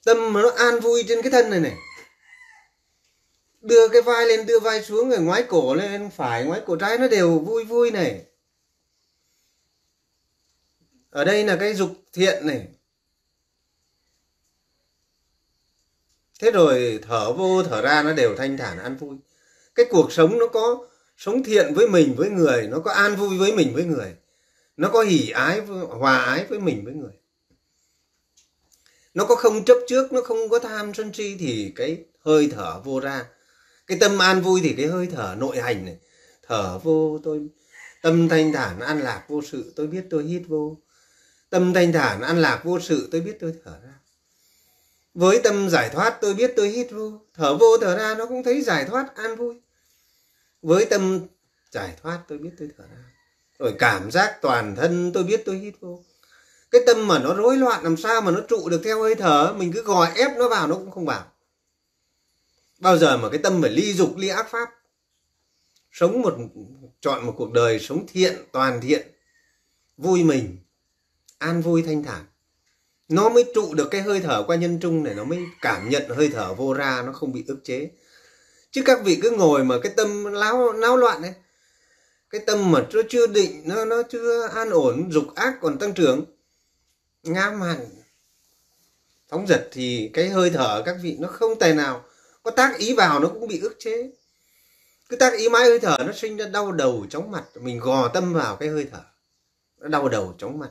tâm 0.08 0.32
mà 0.32 0.42
nó 0.42 0.50
an 0.50 0.80
vui 0.80 1.04
trên 1.08 1.22
cái 1.22 1.30
thân 1.30 1.50
này 1.50 1.60
này. 1.60 1.76
Đưa 3.60 3.88
cái 3.88 4.02
vai 4.02 4.26
lên, 4.26 4.46
đưa 4.46 4.60
vai 4.60 4.82
xuống 4.82 5.10
rồi 5.10 5.18
ngoái 5.18 5.42
cổ 5.42 5.74
lên, 5.74 6.10
phải 6.10 6.44
ngoái 6.44 6.60
cổ 6.66 6.76
trái 6.76 6.98
nó 6.98 7.08
đều 7.08 7.38
vui 7.38 7.64
vui 7.64 7.90
này. 7.90 8.24
Ở 11.10 11.24
đây 11.24 11.44
là 11.44 11.56
cái 11.56 11.74
dục 11.74 11.90
thiện 12.12 12.46
này. 12.46 12.68
Thế 16.40 16.50
rồi 16.50 17.00
thở 17.02 17.32
vô, 17.32 17.62
thở 17.62 17.82
ra 17.82 18.02
nó 18.02 18.12
đều 18.12 18.36
thanh 18.36 18.56
thản, 18.56 18.78
an 18.78 18.96
vui. 18.96 19.16
Cái 19.74 19.86
cuộc 19.90 20.12
sống 20.12 20.38
nó 20.38 20.46
có 20.46 20.86
sống 21.16 21.42
thiện 21.42 21.74
với 21.74 21.88
mình, 21.88 22.14
với 22.16 22.30
người, 22.30 22.68
nó 22.68 22.78
có 22.80 22.92
an 22.92 23.16
vui 23.16 23.38
với 23.38 23.52
mình, 23.52 23.74
với 23.74 23.84
người. 23.84 24.16
Nó 24.76 24.88
có 24.88 25.02
hỷ 25.02 25.30
ái, 25.30 25.60
hòa 25.88 26.18
ái 26.18 26.46
với 26.48 26.58
mình, 26.58 26.84
với 26.84 26.94
người 26.94 27.12
nó 29.18 29.24
có 29.24 29.36
không 29.36 29.64
chấp 29.64 29.78
trước, 29.88 30.12
nó 30.12 30.20
không 30.20 30.48
có 30.48 30.58
tham 30.58 30.94
sân 30.94 31.12
si 31.12 31.36
thì 31.38 31.72
cái 31.76 32.04
hơi 32.24 32.50
thở 32.52 32.80
vô 32.84 33.00
ra. 33.00 33.24
Cái 33.86 33.98
tâm 34.00 34.18
an 34.18 34.42
vui 34.42 34.60
thì 34.64 34.74
cái 34.76 34.86
hơi 34.86 35.06
thở 35.06 35.36
nội 35.38 35.58
hành 35.58 35.84
này. 35.84 35.96
Thở 36.46 36.78
vô, 36.78 37.20
tôi 37.24 37.48
tâm 38.02 38.28
thanh 38.28 38.52
thản 38.52 38.80
an 38.80 39.02
lạc 39.02 39.24
vô 39.28 39.42
sự, 39.42 39.72
tôi 39.76 39.86
biết 39.86 40.04
tôi 40.10 40.24
hít 40.24 40.42
vô. 40.48 40.76
Tâm 41.50 41.74
thanh 41.74 41.92
thản 41.92 42.22
an 42.22 42.38
lạc 42.38 42.60
vô 42.64 42.80
sự, 42.80 43.08
tôi 43.12 43.20
biết 43.20 43.36
tôi 43.40 43.52
thở 43.64 43.78
ra. 43.84 43.94
Với 45.14 45.40
tâm 45.44 45.68
giải 45.70 45.88
thoát, 45.88 46.18
tôi 46.20 46.34
biết 46.34 46.52
tôi 46.56 46.68
hít 46.68 46.90
vô. 46.90 47.12
Thở 47.34 47.56
vô, 47.56 47.78
thở 47.80 47.96
ra, 47.96 48.14
nó 48.14 48.26
cũng 48.26 48.42
thấy 48.42 48.62
giải 48.62 48.84
thoát, 48.84 49.16
an 49.16 49.36
vui. 49.36 49.60
Với 50.62 50.84
tâm 50.84 51.20
giải 51.70 51.96
thoát, 52.02 52.20
tôi 52.28 52.38
biết 52.38 52.50
tôi 52.58 52.68
thở 52.78 52.84
ra. 52.84 53.04
Rồi 53.58 53.74
cảm 53.78 54.10
giác 54.10 54.38
toàn 54.42 54.76
thân, 54.76 55.12
tôi 55.12 55.24
biết 55.24 55.42
tôi 55.44 55.56
hít 55.58 55.74
vô 55.80 56.04
cái 56.70 56.80
tâm 56.86 57.08
mà 57.08 57.18
nó 57.18 57.34
rối 57.34 57.56
loạn, 57.56 57.84
làm 57.84 57.96
sao 57.96 58.20
mà 58.20 58.30
nó 58.30 58.40
trụ 58.40 58.68
được 58.68 58.80
theo 58.84 59.02
hơi 59.02 59.14
thở? 59.14 59.54
Mình 59.58 59.72
cứ 59.72 59.82
gò 59.82 60.04
ép 60.04 60.36
nó 60.36 60.48
vào 60.48 60.66
nó 60.66 60.74
cũng 60.74 60.90
không 60.90 61.06
vào. 61.06 61.24
Bao 62.78 62.98
giờ 62.98 63.16
mà 63.16 63.28
cái 63.28 63.38
tâm 63.38 63.62
phải 63.62 63.70
ly 63.70 63.92
dục, 63.92 64.16
ly 64.16 64.28
ác 64.28 64.50
pháp? 64.50 64.68
Sống 65.92 66.22
một, 66.22 66.36
chọn 67.00 67.26
một 67.26 67.34
cuộc 67.36 67.52
đời 67.52 67.78
sống 67.78 68.06
thiện, 68.08 68.36
toàn 68.52 68.80
thiện, 68.80 69.08
vui 69.96 70.24
mình, 70.24 70.58
an 71.38 71.62
vui 71.62 71.82
thanh 71.82 72.02
thản. 72.02 72.24
Nó 73.08 73.28
mới 73.28 73.44
trụ 73.54 73.74
được 73.74 73.88
cái 73.90 74.00
hơi 74.00 74.20
thở 74.20 74.44
qua 74.46 74.56
nhân 74.56 74.78
trung 74.80 75.04
này, 75.04 75.14
nó 75.14 75.24
mới 75.24 75.38
cảm 75.60 75.88
nhận 75.88 76.08
hơi 76.08 76.28
thở 76.28 76.54
vô 76.54 76.74
ra, 76.74 77.02
nó 77.06 77.12
không 77.12 77.32
bị 77.32 77.44
ức 77.46 77.58
chế. 77.64 77.90
Chứ 78.70 78.82
các 78.84 79.04
vị 79.04 79.18
cứ 79.22 79.30
ngồi 79.30 79.64
mà 79.64 79.74
cái 79.82 79.92
tâm 79.96 80.24
láo, 80.24 80.72
náo 80.72 80.96
loạn 80.96 81.22
ấy, 81.22 81.34
cái 82.30 82.40
tâm 82.46 82.72
mà 82.72 82.86
nó 82.92 83.02
chưa 83.08 83.26
định, 83.26 83.62
nó 83.64 83.84
nó 83.84 84.02
chưa 84.02 84.48
an 84.48 84.70
ổn, 84.70 85.12
dục 85.12 85.34
ác 85.34 85.54
còn 85.60 85.78
tăng 85.78 85.94
trưởng 85.94 86.24
ngam 87.22 87.60
hẳn 87.60 87.86
phóng 89.28 89.46
giật 89.46 89.68
thì 89.72 90.10
cái 90.14 90.28
hơi 90.28 90.50
thở 90.50 90.82
các 90.86 90.96
vị 91.02 91.16
nó 91.20 91.28
không 91.28 91.58
tài 91.58 91.74
nào 91.74 92.04
có 92.42 92.50
tác 92.50 92.78
ý 92.78 92.94
vào 92.94 93.20
nó 93.20 93.28
cũng 93.28 93.48
bị 93.48 93.60
ức 93.60 93.76
chế. 93.78 94.10
Cứ 95.08 95.16
tác 95.16 95.32
ý 95.38 95.48
mãi 95.48 95.64
hơi 95.64 95.78
thở 95.78 95.96
nó 96.06 96.12
sinh 96.12 96.36
ra 96.36 96.46
đau 96.46 96.72
đầu 96.72 97.06
chóng 97.10 97.30
mặt. 97.30 97.44
Mình 97.60 97.78
gò 97.78 98.08
tâm 98.08 98.34
vào 98.34 98.56
cái 98.56 98.68
hơi 98.68 98.86
thở. 98.92 99.00
Nó 99.78 99.88
đau 99.88 100.08
đầu 100.08 100.34
chóng 100.38 100.58
mặt. 100.58 100.70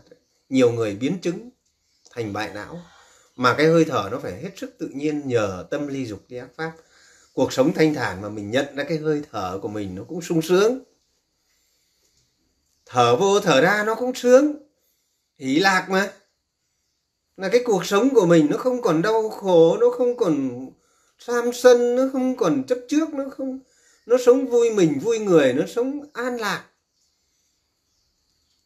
Nhiều 0.49 0.71
người 0.71 0.95
biến 0.95 1.17
chứng 1.21 1.49
thành 2.11 2.33
bại 2.33 2.51
não. 2.53 2.81
Mà 3.35 3.55
cái 3.57 3.67
hơi 3.67 3.85
thở 3.85 4.09
nó 4.11 4.19
phải 4.19 4.41
hết 4.41 4.49
sức 4.55 4.75
tự 4.79 4.87
nhiên 4.87 5.27
nhờ 5.27 5.67
tâm 5.71 5.87
ly 5.87 6.05
dục 6.05 6.19
đi 6.27 6.37
ác 6.37 6.49
pháp. 6.55 6.71
Cuộc 7.33 7.53
sống 7.53 7.73
thanh 7.73 7.93
thản 7.93 8.21
mà 8.21 8.29
mình 8.29 8.51
nhận 8.51 8.75
ra 8.75 8.83
cái 8.83 8.97
hơi 8.97 9.21
thở 9.31 9.59
của 9.61 9.67
mình 9.67 9.95
nó 9.95 10.03
cũng 10.07 10.21
sung 10.21 10.41
sướng. 10.41 10.79
Thở 12.85 13.15
vô 13.15 13.39
thở 13.39 13.61
ra 13.61 13.83
nó 13.83 13.95
cũng 13.95 14.15
sướng. 14.15 14.53
Hỷ 15.37 15.59
lạc 15.59 15.87
mà 15.89 16.13
là 17.37 17.49
cái 17.49 17.61
cuộc 17.65 17.85
sống 17.85 18.09
của 18.13 18.25
mình 18.25 18.47
nó 18.49 18.57
không 18.57 18.81
còn 18.81 19.01
đau 19.01 19.29
khổ, 19.29 19.77
nó 19.77 19.89
không 19.97 20.17
còn 20.17 20.49
tham 21.27 21.53
sân, 21.53 21.95
nó 21.95 22.03
không 22.11 22.35
còn 22.35 22.63
chấp 22.63 22.77
trước, 22.87 23.13
nó 23.13 23.23
không, 23.37 23.59
nó 24.05 24.17
sống 24.25 24.47
vui 24.47 24.73
mình, 24.73 24.99
vui 24.99 25.19
người, 25.19 25.53
nó 25.53 25.65
sống 25.67 25.99
an 26.13 26.37
lạc. 26.37 26.63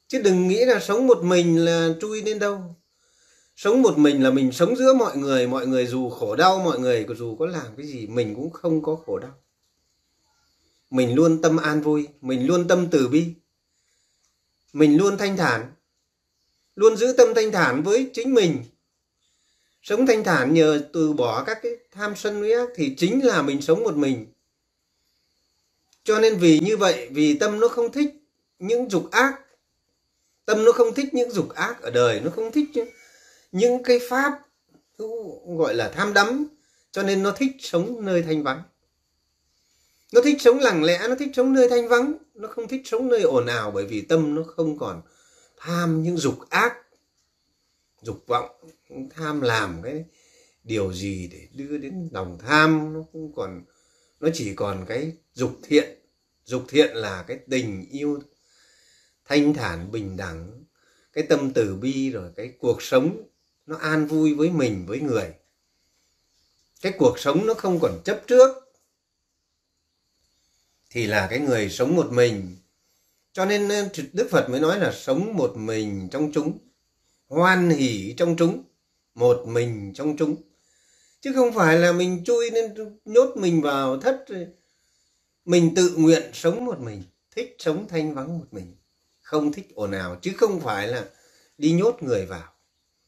Chứ 0.08 0.22
đừng 0.22 0.48
nghĩ 0.48 0.66
là 0.66 0.80
sống 0.80 1.08
một 1.08 1.24
mình 1.24 1.66
là 1.66 1.90
chui 2.02 2.22
đến 2.22 2.40
đâu. 2.40 2.76
Sống 3.56 3.82
một 3.82 3.98
mình 3.98 4.24
là 4.24 4.32
mình 4.32 4.52
sống 4.52 4.76
giữa 4.76 4.94
mọi 4.94 5.18
người 5.18 5.48
mọi 5.48 5.68
người 5.68 5.88
dù 5.88 6.10
khổ 6.10 6.36
đau, 6.36 6.60
mọi 6.60 6.80
người 6.80 7.06
dù 7.18 7.36
có 7.36 7.46
làm 7.46 7.76
cái 7.78 7.88
gì, 7.88 8.08
mình 8.08 8.36
cũng 8.36 8.50
không 8.50 8.84
có 8.84 8.96
khổ 8.96 9.20
đau. 9.20 9.34
Mình 10.90 11.16
luôn 11.16 11.42
tâm 11.42 11.58
an 11.58 11.82
vui, 11.82 12.08
mình 12.22 12.48
luôn 12.48 12.68
tâm 12.68 12.88
từ 12.92 13.08
bi, 13.08 13.26
mình 14.74 14.98
luôn 14.98 15.18
thanh 15.18 15.38
thản 15.38 15.72
luôn 16.76 16.98
giữ 16.98 17.14
tâm 17.18 17.28
thanh 17.36 17.52
thản 17.52 17.84
với 17.84 18.10
chính 18.14 18.34
mình. 18.34 18.64
Sống 19.84 20.08
thanh 20.08 20.24
thản 20.24 20.54
nhờ 20.54 20.82
từ 20.94 21.14
bỏ 21.14 21.44
các 21.44 21.60
cái 21.64 21.72
tham 21.92 22.16
sân 22.16 22.42
uy 22.42 22.52
ác 22.52 22.70
thì 22.76 22.96
chính 22.98 23.26
là 23.26 23.42
mình 23.42 23.62
sống 23.62 23.84
một 23.84 23.96
mình. 23.96 24.26
Cho 26.04 26.20
nên 26.20 26.38
vì 26.38 26.60
như 26.60 26.78
vậy, 26.78 27.10
vì 27.12 27.38
tâm 27.38 27.60
nó 27.60 27.68
không 27.68 27.92
thích 27.92 28.10
những 28.60 28.90
dục 28.90 29.12
ác, 29.12 29.40
tâm 30.46 30.66
nó 30.66 30.72
không 30.72 30.94
thích 30.94 31.14
những 31.14 31.32
dục 31.32 31.50
ác 31.50 31.82
ở 31.82 31.90
đời, 31.90 32.20
nó 32.20 32.32
không 32.32 32.52
thích 32.52 32.70
những 33.52 33.84
cái 33.84 34.00
pháp 34.10 34.40
gọi 35.58 35.76
là 35.76 35.90
tham 35.90 36.14
đắm, 36.14 36.48
cho 36.92 37.04
nên 37.04 37.24
nó 37.24 37.32
thích 37.32 37.52
sống 37.60 38.06
nơi 38.06 38.22
thanh 38.22 38.44
vắng. 38.44 38.62
Nó 40.14 40.22
thích 40.22 40.42
sống 40.42 40.60
lặng 40.60 40.84
lẽ, 40.84 41.06
nó 41.10 41.16
thích 41.16 41.30
sống 41.34 41.54
nơi 41.54 41.70
thanh 41.70 41.88
vắng, 41.88 42.14
nó 42.34 42.48
không 42.48 42.68
thích 42.68 42.82
sống 42.86 43.08
nơi 43.08 43.22
ồn 43.22 43.46
ào 43.46 43.72
bởi 43.72 43.86
vì 43.86 44.02
tâm 44.02 44.36
nó 44.36 44.44
không 44.44 44.78
còn 44.78 45.02
tham 45.64 46.04
những 46.04 46.18
dục 46.18 46.50
ác, 46.50 46.76
dục 48.02 48.24
vọng, 48.28 48.50
tham 49.10 49.42
làm 49.42 49.82
cái 49.84 50.06
điều 50.64 50.94
gì 50.94 51.30
để 51.32 51.48
đưa 51.52 51.78
đến 51.78 52.10
lòng 52.12 52.38
tham, 52.42 52.94
nó 52.94 53.04
không 53.12 53.34
còn, 53.36 53.64
nó 54.20 54.30
chỉ 54.34 54.56
còn 54.56 54.86
cái 54.88 55.14
dục 55.34 55.60
thiện. 55.64 55.98
Dục 56.46 56.66
thiện 56.68 56.96
là 56.96 57.24
cái 57.28 57.40
tình 57.50 57.86
yêu 57.92 58.20
thanh 59.26 59.54
thản, 59.54 59.92
bình 59.92 60.18
đẳng, 60.18 60.64
cái 61.14 61.24
tâm 61.30 61.54
từ 61.54 61.76
bi 61.76 62.10
rồi 62.10 62.32
cái 62.36 62.54
cuộc 62.60 62.82
sống 62.82 63.30
nó 63.66 63.78
an 63.78 64.08
vui 64.08 64.34
với 64.34 64.50
mình, 64.50 64.86
với 64.88 65.00
người. 65.00 65.34
Cái 66.82 66.94
cuộc 66.98 67.20
sống 67.20 67.46
nó 67.46 67.54
không 67.54 67.80
còn 67.80 68.02
chấp 68.06 68.24
trước, 68.28 68.58
thì 70.90 71.08
là 71.08 71.28
cái 71.30 71.40
người 71.40 71.70
sống 71.70 71.96
một 71.96 72.12
mình 72.12 72.58
cho 73.34 73.46
nên 73.46 73.70
ờ, 73.70 73.90
đức 74.14 74.28
phật 74.32 74.50
mới 74.50 74.60
nói 74.60 74.80
là 74.80 74.92
sống 74.92 75.34
một 75.34 75.58
mình 75.58 76.10
trong 76.12 76.32
chúng, 76.34 76.58
hoan 77.28 77.70
hỉ 77.70 78.14
trong 78.18 78.36
chúng, 78.38 78.64
một 79.16 79.44
mình 79.48 79.94
trong 79.96 80.18
chúng. 80.18 80.36
Chứ 81.22 81.32
không 81.36 81.54
phải 81.54 81.78
là 81.78 81.92
mình 81.92 82.24
chui 82.26 82.50
nên 82.52 82.74
nhốt 83.06 83.38
mình 83.38 83.62
vào 83.62 83.98
thất 83.98 84.26
ờ, 84.28 84.46
mình 85.46 85.76
tự 85.76 85.96
nguyện 85.98 86.24
sống 86.34 86.66
một 86.66 86.80
mình, 86.80 87.04
thích 87.36 87.56
sống 87.60 87.88
thanh 87.88 88.14
vắng 88.14 88.40
một 88.40 88.46
mình, 88.52 88.76
không 89.22 89.54
thích 89.54 89.68
ồn 89.76 89.92
ào. 89.92 90.18
Chứ 90.22 90.32
không 90.38 90.60
phải 90.60 90.88
là 90.88 91.06
đi 91.58 91.72
nhốt 91.72 92.04
người 92.04 92.26
vào, 92.26 92.54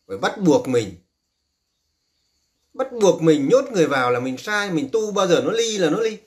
phải 0.08 0.18
bắt 0.18 0.38
buộc 0.38 0.68
mình. 0.68 0.96
Bắt 2.74 2.88
buộc 3.02 3.22
mình 3.22 3.50
nhốt 3.50 3.66
người 3.72 3.88
vào 3.88 4.12
là 4.12 4.20
mình 4.20 4.38
sai, 4.38 4.72
mình 4.72 4.90
tu 4.92 5.12
bao 5.12 5.28
giờ 5.28 5.42
nó 5.46 5.52
ly 5.52 5.78
là 5.78 5.90
nó 5.90 6.00
ly. 6.00 6.18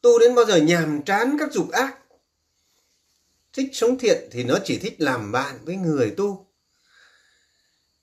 Tu 0.00 0.18
đến 0.18 0.34
bao 0.34 0.44
giờ 0.44 0.56
nhàm 0.56 1.02
chán 1.02 1.36
các 1.40 1.52
dục 1.52 1.70
ác 1.70 2.03
thích 3.54 3.70
sống 3.72 3.98
thiện 3.98 4.28
thì 4.30 4.44
nó 4.44 4.58
chỉ 4.64 4.78
thích 4.78 4.94
làm 4.98 5.32
bạn 5.32 5.64
với 5.64 5.76
người 5.76 6.14
tu. 6.16 6.46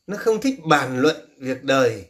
Nó 0.08 0.18
không 0.18 0.42
thích 0.42 0.60
bàn 0.70 1.00
luận 1.00 1.36
việc 1.38 1.64
đời. 1.64 2.06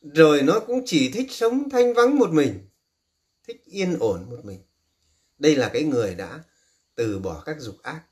Rồi 0.00 0.42
nó 0.42 0.60
cũng 0.60 0.82
chỉ 0.86 1.10
thích 1.10 1.26
sống 1.30 1.70
thanh 1.70 1.94
vắng 1.94 2.18
một 2.18 2.30
mình, 2.30 2.68
thích 3.48 3.64
yên 3.64 3.96
ổn 4.00 4.26
một 4.30 4.44
mình. 4.44 4.62
Đây 5.38 5.56
là 5.56 5.70
cái 5.72 5.82
người 5.82 6.14
đã 6.14 6.42
từ 6.94 7.18
bỏ 7.18 7.42
các 7.46 7.56
dục 7.60 7.76
ác. 7.82 8.02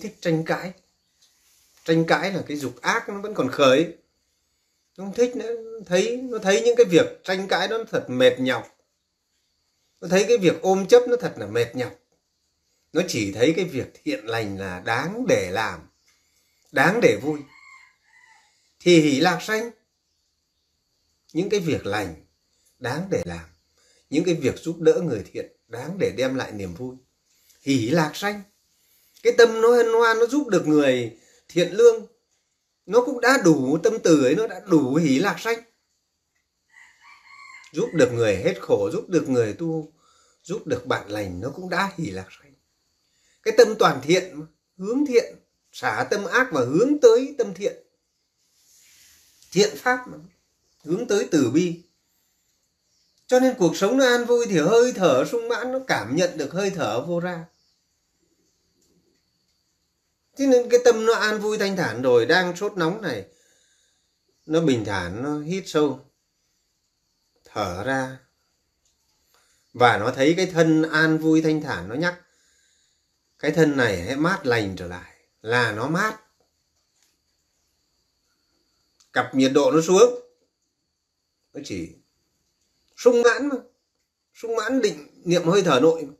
Thích 0.00 0.16
tranh 0.20 0.44
cãi. 0.44 0.72
Tranh 1.84 2.04
cãi 2.06 2.32
là 2.32 2.42
cái 2.46 2.56
dục 2.56 2.80
ác 2.80 3.08
nó 3.08 3.20
vẫn 3.20 3.34
còn 3.34 3.48
khởi. 3.50 3.96
Nó 4.96 5.04
không 5.04 5.14
thích 5.14 5.36
nữa. 5.36 5.80
Thấy, 5.86 6.16
nó 6.16 6.38
thấy 6.38 6.62
những 6.62 6.76
cái 6.76 6.86
việc 6.86 7.24
tranh 7.24 7.48
cãi 7.48 7.68
đó 7.68 7.78
nó 7.78 7.84
thật 7.84 8.04
mệt 8.08 8.40
nhọc 8.40 8.77
nó 10.00 10.08
thấy 10.08 10.24
cái 10.28 10.38
việc 10.38 10.62
ôm 10.62 10.86
chấp 10.86 11.02
nó 11.08 11.16
thật 11.20 11.34
là 11.36 11.46
mệt 11.46 11.76
nhọc. 11.76 11.94
Nó 12.92 13.02
chỉ 13.08 13.32
thấy 13.32 13.52
cái 13.56 13.64
việc 13.64 13.86
thiện 14.04 14.26
lành 14.26 14.58
là 14.58 14.80
đáng 14.80 15.26
để 15.28 15.50
làm, 15.50 15.80
đáng 16.72 17.00
để 17.02 17.18
vui. 17.22 17.40
Thì 18.80 19.00
hỷ 19.00 19.20
lạc 19.20 19.38
sanh. 19.42 19.70
Những 21.32 21.48
cái 21.48 21.60
việc 21.60 21.86
lành 21.86 22.14
đáng 22.78 23.08
để 23.10 23.22
làm, 23.24 23.44
những 24.10 24.24
cái 24.24 24.34
việc 24.34 24.58
giúp 24.58 24.80
đỡ 24.80 25.00
người 25.04 25.24
thiện 25.32 25.52
đáng 25.68 25.96
để 26.00 26.12
đem 26.16 26.34
lại 26.34 26.52
niềm 26.52 26.74
vui. 26.74 26.96
Hỷ 27.62 27.90
lạc 27.90 28.10
sanh. 28.14 28.42
Cái 29.22 29.32
tâm 29.38 29.60
nó 29.60 29.68
hân 29.68 29.92
hoan, 29.92 30.18
nó 30.18 30.26
giúp 30.26 30.48
được 30.48 30.66
người 30.66 31.18
thiện 31.48 31.72
lương, 31.72 32.06
nó 32.86 33.02
cũng 33.04 33.20
đã 33.20 33.38
đủ, 33.44 33.78
tâm 33.82 33.98
từ 34.04 34.24
ấy 34.24 34.34
nó 34.34 34.46
đã 34.46 34.60
đủ 34.66 34.94
hỷ 34.94 35.18
lạc 35.18 35.40
sanh 35.40 35.58
giúp 37.72 37.88
được 37.94 38.12
người 38.12 38.36
hết 38.36 38.54
khổ, 38.60 38.90
giúp 38.92 39.08
được 39.08 39.28
người 39.28 39.52
tu, 39.52 39.92
giúp 40.42 40.66
được 40.66 40.86
bạn 40.86 41.10
lành 41.10 41.40
nó 41.40 41.50
cũng 41.50 41.70
đã 41.70 41.92
hỷ 41.96 42.10
lạc 42.10 42.26
rồi. 42.28 42.52
cái 43.42 43.54
tâm 43.58 43.74
toàn 43.78 44.00
thiện 44.02 44.46
hướng 44.78 45.06
thiện, 45.06 45.36
xả 45.72 46.06
tâm 46.10 46.24
ác 46.24 46.48
và 46.52 46.60
hướng 46.60 47.00
tới 47.02 47.34
tâm 47.38 47.54
thiện. 47.54 47.76
Thiện 49.52 49.76
pháp 49.76 50.08
mà, 50.08 50.18
hướng 50.84 51.08
tới 51.08 51.28
từ 51.30 51.50
bi. 51.50 51.82
Cho 53.26 53.40
nên 53.40 53.54
cuộc 53.58 53.76
sống 53.76 53.96
nó 53.96 54.06
an 54.06 54.24
vui 54.24 54.46
thì 54.48 54.58
hơi 54.58 54.92
thở 54.92 55.24
sung 55.24 55.48
mãn, 55.48 55.72
nó 55.72 55.78
cảm 55.86 56.16
nhận 56.16 56.38
được 56.38 56.52
hơi 56.52 56.70
thở 56.70 57.06
vô 57.06 57.20
ra. 57.20 57.44
Thế 60.36 60.46
nên 60.46 60.68
cái 60.68 60.80
tâm 60.84 61.06
nó 61.06 61.14
an 61.14 61.40
vui 61.40 61.58
thanh 61.58 61.76
thản 61.76 62.02
rồi, 62.02 62.26
đang 62.26 62.56
sốt 62.56 62.72
nóng 62.76 63.02
này, 63.02 63.24
nó 64.46 64.60
bình 64.60 64.84
thản, 64.84 65.22
nó 65.22 65.40
hít 65.40 65.62
sâu 65.66 66.07
thở 67.58 67.82
ra. 67.84 68.18
Và 69.72 69.98
nó 69.98 70.10
thấy 70.10 70.34
cái 70.36 70.46
thân 70.46 70.82
an 70.82 71.18
vui 71.18 71.42
thanh 71.42 71.60
thản, 71.60 71.88
nó 71.88 71.94
nhắc, 71.94 72.20
cái 73.38 73.50
thân 73.50 73.76
này 73.76 74.02
hãy 74.02 74.16
mát 74.16 74.46
lành 74.46 74.76
trở 74.76 74.86
lại, 74.86 75.16
là 75.42 75.72
nó 75.72 75.88
mát. 75.88 76.20
Cặp 79.12 79.34
nhiệt 79.34 79.52
độ 79.54 79.70
nó 79.70 79.80
xuống. 79.80 80.20
Nó 81.52 81.60
chỉ 81.64 81.96
sung 82.96 83.22
mãn 83.22 83.48
mà, 83.48 83.56
sung 84.34 84.56
mãn 84.56 84.80
định 84.80 85.22
niệm 85.24 85.42
hơi 85.44 85.62
thở 85.62 85.80
nội 85.80 86.02
mà. 86.02 86.14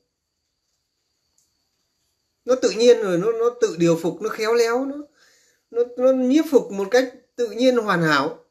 nó 2.45 2.55
tự 2.63 2.71
nhiên 2.71 3.03
rồi, 3.03 3.19
nó 3.19 3.33
nó 3.33 3.51
tự 3.61 3.77
điều 3.79 3.99
phục, 4.03 4.23
nó 4.23 4.29
khéo 4.29 4.55
léo, 4.55 4.85
nó 4.85 4.97
nó 5.71 5.83
nó 5.99 6.13
nhiếp 6.13 6.45
phục 6.51 6.73
một 6.73 6.89
cách 6.91 7.15
tự 7.37 7.51
nhiên 7.51 7.77
hoàn 7.77 8.03
hảo, 8.03 8.45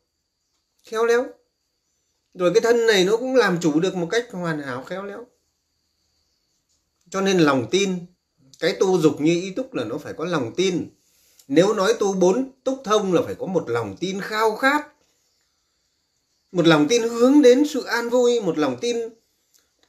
khéo 0.83 1.05
léo 1.05 1.36
rồi 2.37 2.51
cái 2.53 2.61
thân 2.61 2.85
này 2.85 3.05
nó 3.05 3.17
cũng 3.17 3.35
làm 3.35 3.59
chủ 3.61 3.79
được 3.79 3.95
một 3.95 4.07
cách 4.11 4.25
hoàn 4.31 4.61
hảo, 4.61 4.83
khéo 4.83 5.03
léo. 5.03 5.25
Cho 7.09 7.21
nên 7.21 7.39
lòng 7.39 7.67
tin, 7.71 7.95
cái 8.59 8.75
tu 8.79 8.99
dục 8.99 9.21
như 9.21 9.33
ý 9.33 9.51
túc 9.51 9.73
là 9.73 9.83
nó 9.83 9.97
phải 9.97 10.13
có 10.13 10.25
lòng 10.25 10.55
tin. 10.55 10.89
Nếu 11.47 11.73
nói 11.73 11.93
tu 11.99 12.13
bốn 12.13 12.51
túc 12.63 12.81
thông 12.83 13.13
là 13.13 13.21
phải 13.25 13.35
có 13.35 13.45
một 13.45 13.69
lòng 13.69 13.95
tin 13.99 14.21
khao 14.21 14.55
khát. 14.55 14.87
Một 16.51 16.67
lòng 16.67 16.87
tin 16.87 17.01
hướng 17.01 17.41
đến 17.41 17.67
sự 17.67 17.83
an 17.83 18.09
vui, 18.09 18.41
một 18.41 18.57
lòng 18.57 18.77
tin, 18.81 18.97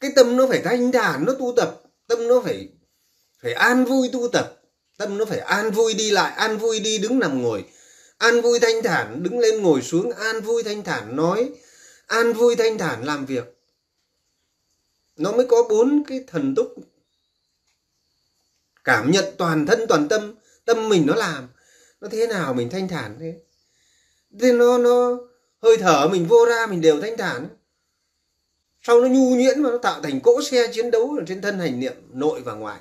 cái 0.01 0.11
tâm 0.17 0.37
nó 0.37 0.47
phải 0.47 0.61
thanh 0.65 0.93
thản, 0.93 1.25
nó 1.25 1.33
tu 1.33 1.53
tập. 1.57 1.83
Tâm 2.07 2.29
nó 2.29 2.41
phải 2.45 2.69
phải 3.43 3.53
an 3.53 3.85
vui 3.85 4.09
tu 4.13 4.29
tập. 4.29 4.63
Tâm 4.99 5.19
nó 5.19 5.25
phải 5.25 5.39
an 5.39 5.71
vui 5.71 5.95
đi 5.95 6.11
lại, 6.11 6.33
an 6.33 6.59
vui 6.59 6.81
đi 6.81 6.99
đứng 6.99 7.19
nằm 7.19 7.43
ngồi. 7.43 7.65
An 8.19 8.41
vui 8.41 8.59
thanh 8.59 8.83
thản, 8.83 9.23
đứng 9.23 9.39
lên 9.39 9.63
ngồi 9.63 9.83
xuống, 9.83 10.11
an 10.11 10.41
vui 10.41 10.63
thanh 10.63 10.85
thản, 10.85 11.17
nói 11.17 11.51
an 12.09 12.33
vui 12.33 12.57
thanh 12.57 12.79
thản 12.79 13.05
làm 13.05 13.27
việc. 13.27 13.45
Nó 15.17 15.33
mới 15.33 15.47
có 15.47 15.63
bốn 15.71 16.03
cái 16.07 16.25
thần 16.27 16.55
túc. 16.55 16.75
Cảm 18.85 19.11
nhận 19.11 19.25
toàn 19.39 19.67
thân, 19.67 19.87
toàn 19.89 20.09
tâm 20.09 20.35
tâm 20.65 20.89
mình 20.89 21.07
nó 21.07 21.15
làm, 21.15 21.49
nó 22.01 22.09
thế 22.09 22.27
nào 22.27 22.55
mình 22.55 22.71
thanh 22.71 22.89
thản 22.89 23.17
thế? 23.21 23.41
Thế 24.41 24.53
nó 24.53 24.79
nó 24.79 25.19
hơi 25.63 25.77
thở 25.77 26.09
mình 26.13 26.27
vô 26.27 26.47
ra, 26.47 26.67
mình 26.67 26.81
đều 26.81 27.01
thanh 27.01 27.17
thản. 27.17 27.49
Sau 28.83 29.01
nó 29.01 29.09
nhu 29.09 29.35
nhuyễn 29.35 29.63
mà 29.63 29.71
nó 29.71 29.79
tạo 29.79 30.03
thành 30.03 30.21
cỗ 30.21 30.43
xe 30.43 30.73
chiến 30.73 30.91
đấu 30.91 31.17
ở 31.19 31.25
trên 31.29 31.41
thân 31.41 31.59
hành 31.59 31.81
niệm 31.81 31.95
nội 32.13 32.41
và 32.41 32.55
ngoại 32.55 32.81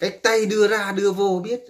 cái 0.00 0.10
tay 0.10 0.46
đưa 0.46 0.68
ra, 0.68 0.92
đưa 0.92 1.12
vô 1.12 1.40
biết. 1.44 1.60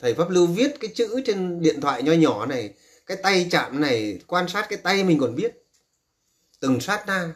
Thầy 0.00 0.14
pháp 0.14 0.30
lưu 0.30 0.46
viết 0.46 0.80
cái 0.80 0.90
chữ 0.94 1.20
trên 1.26 1.62
điện 1.62 1.80
thoại 1.80 2.02
nho 2.02 2.12
nhỏ 2.12 2.46
này 2.46 2.74
cái 3.06 3.16
tay 3.16 3.48
chạm 3.50 3.80
này, 3.80 4.20
quan 4.26 4.48
sát 4.48 4.66
cái 4.68 4.78
tay 4.78 5.04
mình 5.04 5.18
còn 5.18 5.34
biết 5.34 5.52
từng 6.60 6.80
sát 6.80 7.06
na. 7.06 7.34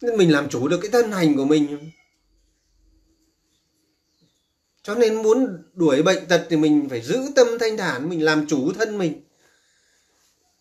Nên 0.00 0.16
mình 0.16 0.32
làm 0.32 0.48
chủ 0.48 0.68
được 0.68 0.78
cái 0.82 0.90
thân 0.90 1.12
hành 1.12 1.36
của 1.36 1.44
mình. 1.44 1.90
Cho 4.82 4.94
nên 4.94 5.14
muốn 5.22 5.62
đuổi 5.72 6.02
bệnh 6.02 6.26
tật 6.26 6.46
thì 6.50 6.56
mình 6.56 6.88
phải 6.90 7.02
giữ 7.02 7.18
tâm 7.36 7.46
thanh 7.60 7.76
thản, 7.76 8.08
mình 8.08 8.24
làm 8.24 8.46
chủ 8.46 8.72
thân 8.72 8.98
mình. 8.98 9.24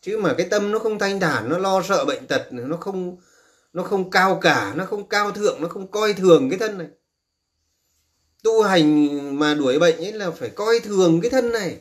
Chứ 0.02 0.18
mà 0.18 0.34
cái 0.38 0.48
tâm 0.50 0.72
nó 0.72 0.80
không 0.80 1.00
thanh 1.00 1.20
thản, 1.20 1.50
nó 1.50 1.58
lo 1.58 1.84
sợ 1.84 2.06
bệnh 2.06 2.28
tật, 2.28 2.48
nó 2.52 2.78
không 2.78 3.18
nó 3.74 3.84
không 3.84 4.10
cao 4.10 4.40
cả, 4.42 4.74
nó 4.76 4.86
không 4.86 5.10
cao 5.10 5.32
thượng, 5.32 5.62
nó 5.62 5.68
không 5.68 5.92
coi 5.92 6.14
thường 6.14 6.50
cái 6.50 6.60
thân 6.60 6.78
này. 6.78 6.88
Tu 8.44 8.62
hành 8.62 9.40
mà 9.40 9.54
đuổi 9.54 9.80
bệnh 9.80 9.98
ấy 9.98 10.14
là 10.14 10.32
phải 10.32 10.50
coi 10.50 10.80
thường 10.80 11.22
cái 11.22 11.32
thân 11.32 11.52
này 11.52 11.80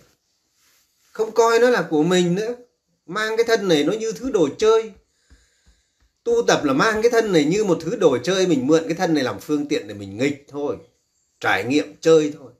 không 1.16 1.32
coi 1.32 1.58
nó 1.58 1.70
là 1.70 1.82
của 1.90 2.02
mình 2.02 2.34
nữa. 2.34 2.54
Mang 3.06 3.36
cái 3.36 3.44
thân 3.46 3.68
này 3.68 3.84
nó 3.84 3.92
như 3.92 4.12
thứ 4.12 4.30
đồ 4.30 4.48
chơi. 4.58 4.92
Tu 6.24 6.32
tập 6.46 6.64
là 6.64 6.72
mang 6.72 7.02
cái 7.02 7.10
thân 7.10 7.32
này 7.32 7.44
như 7.44 7.64
một 7.64 7.78
thứ 7.80 7.96
đồ 7.96 8.18
chơi. 8.18 8.46
Mình 8.46 8.66
mượn 8.66 8.84
cái 8.84 8.94
thân 8.94 9.14
này 9.14 9.24
làm 9.24 9.40
phương 9.40 9.68
tiện 9.68 9.88
để 9.88 9.94
mình 9.94 10.16
nghịch 10.16 10.44
thôi. 10.48 10.76
Trải 11.40 11.64
nghiệm 11.64 11.96
chơi 12.00 12.32
thôi. 12.38 12.52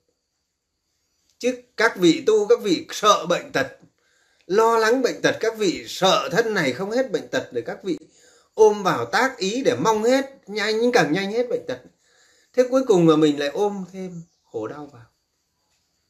Chứ 1.38 1.62
các 1.76 1.96
vị 1.96 2.22
tu, 2.26 2.46
các 2.46 2.60
vị 2.62 2.86
sợ 2.90 3.26
bệnh 3.26 3.52
tật, 3.52 3.66
lo 4.46 4.78
lắng 4.78 5.02
bệnh 5.02 5.22
tật, 5.22 5.36
các 5.40 5.58
vị 5.58 5.84
sợ 5.88 6.28
thân 6.32 6.54
này 6.54 6.72
không 6.72 6.90
hết 6.90 7.12
bệnh 7.12 7.28
tật 7.28 7.48
để 7.52 7.60
các 7.60 7.84
vị 7.84 7.98
ôm 8.54 8.82
vào 8.82 9.06
tác 9.06 9.38
ý 9.38 9.62
để 9.64 9.76
mong 9.76 10.04
hết, 10.04 10.24
nhanh 10.46 10.92
càng 10.92 11.12
nhanh 11.12 11.32
hết 11.32 11.48
bệnh 11.48 11.66
tật. 11.66 11.78
Thế 12.52 12.62
cuối 12.70 12.82
cùng 12.86 13.06
mà 13.06 13.16
mình 13.16 13.40
lại 13.40 13.48
ôm 13.48 13.84
thêm 13.92 14.22
khổ 14.44 14.68
đau 14.68 14.88
vào. 14.92 15.06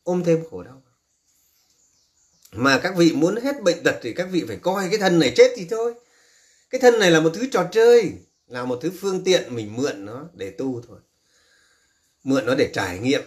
Ôm 0.02 0.22
thêm 0.24 0.44
khổ 0.50 0.62
đau 0.62 0.82
mà 2.56 2.78
các 2.78 2.96
vị 2.96 3.12
muốn 3.12 3.36
hết 3.36 3.62
bệnh 3.62 3.82
tật 3.84 3.94
thì 4.02 4.12
các 4.12 4.28
vị 4.30 4.44
phải 4.48 4.56
coi 4.56 4.88
cái 4.90 4.98
thân 4.98 5.18
này 5.18 5.32
chết 5.36 5.52
thì 5.56 5.66
thôi. 5.70 5.94
Cái 6.70 6.80
thân 6.80 6.98
này 6.98 7.10
là 7.10 7.20
một 7.20 7.30
thứ 7.34 7.46
trò 7.52 7.68
chơi, 7.72 8.12
là 8.46 8.64
một 8.64 8.78
thứ 8.82 8.92
phương 9.00 9.24
tiện 9.24 9.54
mình 9.54 9.76
mượn 9.76 10.04
nó 10.04 10.28
để 10.34 10.50
tu 10.50 10.82
thôi. 10.88 10.98
Mượn 12.24 12.46
nó 12.46 12.54
để 12.54 12.70
trải 12.74 12.98
nghiệm 12.98 13.22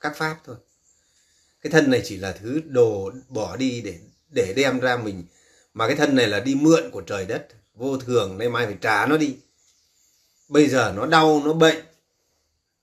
các 0.00 0.16
pháp 0.16 0.36
thôi. 0.44 0.56
Cái 1.62 1.70
thân 1.70 1.90
này 1.90 2.02
chỉ 2.04 2.16
là 2.16 2.32
thứ 2.32 2.60
đồ 2.66 3.10
bỏ 3.28 3.56
đi 3.56 3.80
để 3.80 3.98
để 4.30 4.52
đem 4.56 4.80
ra 4.80 4.96
mình. 4.96 5.24
Mà 5.74 5.86
cái 5.86 5.96
thân 5.96 6.16
này 6.16 6.28
là 6.28 6.40
đi 6.40 6.54
mượn 6.54 6.90
của 6.90 7.00
trời 7.00 7.26
đất. 7.26 7.46
Vô 7.74 7.96
thường, 7.96 8.38
nay 8.38 8.48
mai 8.48 8.66
phải 8.66 8.76
trả 8.80 9.06
nó 9.06 9.16
đi. 9.16 9.36
Bây 10.48 10.68
giờ 10.68 10.92
nó 10.96 11.06
đau, 11.06 11.42
nó 11.44 11.52
bệnh. 11.52 11.84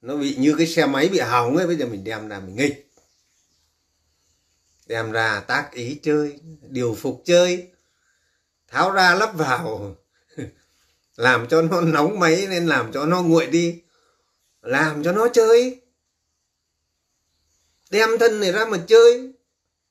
Nó 0.02 0.16
bị 0.16 0.36
như 0.36 0.56
cái 0.58 0.68
xe 0.68 0.86
máy 0.86 1.08
bị 1.08 1.20
hỏng 1.20 1.58
ấy, 1.58 1.68
bây 1.68 1.76
giờ 1.76 1.86
mình 1.86 2.04
đem 2.04 2.28
ra 2.28 2.40
mình 2.40 2.56
nghịch 2.56 2.87
đem 4.88 5.12
ra 5.12 5.40
tác 5.40 5.72
ý 5.72 6.00
chơi, 6.04 6.40
điều 6.62 6.96
phục 6.96 7.22
chơi. 7.26 7.68
Tháo 8.68 8.92
ra 8.92 9.16
lắp 9.16 9.38
vào. 9.38 9.96
Làm 11.16 11.48
cho 11.48 11.62
nó 11.62 11.82
nóng 11.82 12.20
máy 12.20 12.48
nên 12.50 12.68
làm 12.68 12.92
cho 12.92 13.06
nó 13.06 13.22
nguội 13.22 13.46
đi. 13.46 13.82
Làm 14.62 15.04
cho 15.04 15.12
nó 15.12 15.28
chơi. 15.34 15.82
Đem 17.90 18.10
thân 18.20 18.40
này 18.40 18.52
ra 18.52 18.66
mà 18.66 18.78
chơi. 18.88 19.32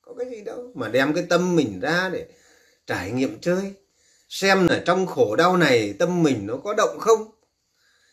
Có 0.02 0.14
cái 0.18 0.30
gì 0.30 0.40
đâu 0.40 0.72
mà 0.74 0.88
đem 0.88 1.14
cái 1.14 1.24
tâm 1.28 1.56
mình 1.56 1.80
ra 1.80 2.11
để 2.12 2.26
trải 2.87 3.11
nghiệm 3.11 3.40
chơi. 3.40 3.72
Xem 4.28 4.66
là 4.66 4.82
trong 4.87 5.06
khổ 5.06 5.37
đau 5.37 5.56
này 5.56 5.94
tâm 5.98 6.22
mình 6.22 6.46
nó 6.46 6.56
có 6.64 6.74
động 6.74 6.98
không? 7.00 7.30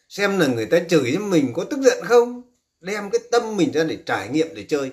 Xem 0.09 0.39
là 0.39 0.47
người 0.47 0.65
ta 0.65 0.79
chửi 0.89 1.17
mình 1.17 1.53
có 1.53 1.63
tức 1.63 1.79
giận 1.79 2.05
không? 2.05 2.41
Đem 2.81 3.09
cái 3.09 3.21
tâm 3.31 3.57
mình 3.57 3.71
ra 3.71 3.83
để 3.83 3.97
trải 4.05 4.29
nghiệm, 4.29 4.55
để 4.55 4.65
chơi 4.69 4.91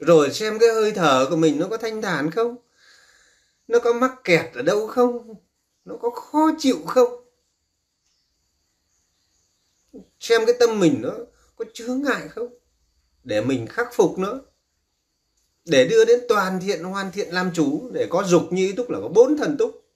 rồi 0.00 0.32
xem 0.32 0.58
cái 0.58 0.68
hơi 0.68 0.92
thở 0.92 1.26
của 1.30 1.36
mình 1.36 1.58
nó 1.58 1.66
có 1.68 1.76
thanh 1.76 2.02
thản 2.02 2.30
không? 2.30 2.56
Nó 3.68 3.78
có 3.78 3.92
mắc 3.92 4.14
kẹt 4.24 4.54
ở 4.54 4.62
đâu 4.62 4.86
không? 4.86 5.34
Nó 5.84 5.96
có 5.96 6.10
khó 6.10 6.50
chịu 6.58 6.78
không? 6.86 7.08
Xem 10.20 10.46
cái 10.46 10.54
tâm 10.60 10.80
mình 10.80 10.98
nó 11.02 11.10
có 11.56 11.64
chướng 11.74 12.02
ngại 12.02 12.28
không? 12.28 12.48
Để 13.24 13.40
mình 13.40 13.66
khắc 13.66 13.88
phục 13.92 14.18
nữa, 14.18 14.40
để 15.64 15.88
đưa 15.88 16.04
đến 16.04 16.20
toàn 16.28 16.60
thiện 16.60 16.84
hoàn 16.84 17.12
thiện 17.12 17.28
làm 17.34 17.50
chủ. 17.54 17.90
Để 17.92 18.06
có 18.10 18.22
dục 18.22 18.42
như 18.50 18.66
ý 18.66 18.72
túc 18.72 18.90
là 18.90 18.98
có 19.00 19.08
bốn 19.08 19.36
thần 19.36 19.56
túc. 19.56 19.86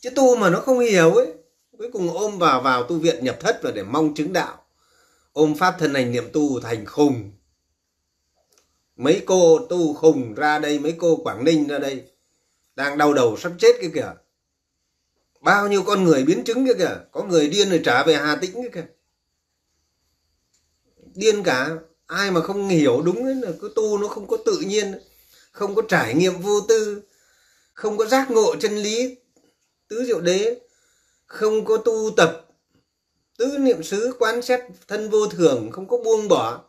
Chứ 0.00 0.10
tu 0.10 0.36
mà 0.36 0.50
nó 0.50 0.60
không 0.60 0.78
hiểu 0.78 1.14
ấy 1.14 1.34
cuối 1.78 1.90
cùng 1.92 2.10
ôm 2.14 2.38
vào 2.38 2.60
vào 2.60 2.82
tu 2.82 2.98
viện 2.98 3.24
nhập 3.24 3.36
thất 3.40 3.60
và 3.62 3.70
để 3.70 3.82
mong 3.82 4.14
chứng 4.14 4.32
đạo. 4.32 4.64
Ôm 5.32 5.54
pháp 5.54 5.76
thân 5.78 5.94
hành 5.94 6.12
niệm 6.12 6.24
tu 6.32 6.60
thành 6.60 6.86
khùng 6.86 7.32
mấy 9.02 9.22
cô 9.26 9.58
tu 9.58 9.94
khùng 9.94 10.34
ra 10.34 10.58
đây, 10.58 10.78
mấy 10.78 10.94
cô 10.98 11.16
quảng 11.16 11.44
ninh 11.44 11.68
ra 11.68 11.78
đây, 11.78 12.02
đang 12.76 12.98
đau 12.98 13.14
đầu 13.14 13.36
sắp 13.36 13.52
chết 13.58 13.76
cái 13.80 13.90
kìa. 13.94 14.12
Bao 15.40 15.68
nhiêu 15.68 15.82
con 15.82 16.04
người 16.04 16.24
biến 16.24 16.44
chứng 16.44 16.66
cái 16.66 16.74
kìa. 16.78 16.96
Có 17.12 17.24
người 17.24 17.48
điên 17.48 17.70
rồi 17.70 17.80
trả 17.84 18.04
về 18.04 18.14
hà 18.14 18.36
tĩnh 18.36 18.52
cái 18.54 18.70
kìa. 18.72 18.86
Điên 21.14 21.42
cả. 21.42 21.70
Ai 22.06 22.30
mà 22.30 22.40
không 22.40 22.68
hiểu 22.68 23.02
đúng 23.02 23.24
ấy 23.24 23.34
là 23.34 23.50
cứ 23.60 23.72
tu 23.76 23.98
nó 23.98 24.08
không 24.08 24.26
có 24.26 24.36
tự 24.46 24.58
nhiên, 24.66 24.94
không 25.52 25.74
có 25.74 25.82
trải 25.88 26.14
nghiệm 26.14 26.38
vô 26.38 26.60
tư, 26.60 27.02
không 27.74 27.96
có 27.96 28.06
giác 28.06 28.30
ngộ 28.30 28.56
chân 28.56 28.76
lý. 28.76 29.16
Tứ 29.88 30.04
diệu 30.04 30.20
đế 30.20 30.60
không 31.26 31.64
có 31.64 31.76
tu 31.76 32.10
tập. 32.16 32.48
Tứ 33.38 33.56
niệm 33.58 33.82
xứ 33.82 34.14
quan 34.18 34.42
xét 34.42 34.60
thân 34.88 35.10
vô 35.10 35.26
thường, 35.26 35.70
không 35.72 35.88
có 35.88 35.96
buông 35.96 36.28
bỏ. 36.28 36.64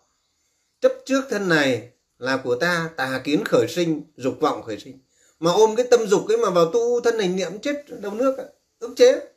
Chấp 0.82 0.94
trước 1.06 1.22
thân 1.30 1.50
này 1.50 1.93
là 2.20 2.38
của 2.44 2.56
ta 2.56 2.90
tà 2.98 3.22
kiến 3.24 3.46
khởi 3.46 3.68
sinh, 3.68 4.02
dục 4.18 4.38
vọng 4.40 4.64
khởi 4.64 4.80
sinh. 4.80 5.00
Mà 5.40 5.52
ôm 5.52 5.76
cái 5.76 5.88
tâm 5.92 6.08
dục 6.08 6.28
ấy 6.28 6.38
mà 6.38 6.50
vào 6.50 6.72
tu 6.72 7.02
thân 7.02 7.18
này 7.18 7.28
niệm 7.28 7.60
chết 7.60 7.86
đầu 8.02 8.14
nước 8.14 8.38
ức 8.80 8.94
chế. 8.98 9.34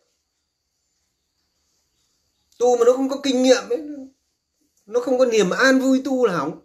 Tu 2.59 2.77
mà 2.77 2.85
nó 2.85 2.93
không 2.93 3.09
có 3.09 3.21
kinh 3.23 3.43
nghiệm 3.43 3.69
ấy, 3.69 3.89
nó 4.87 5.01
không 5.01 5.19
có 5.19 5.27
niềm 5.27 5.51
an 5.51 5.81
vui 5.81 6.03
tu 6.05 6.27
là 6.27 6.37
hỏng. 6.37 6.61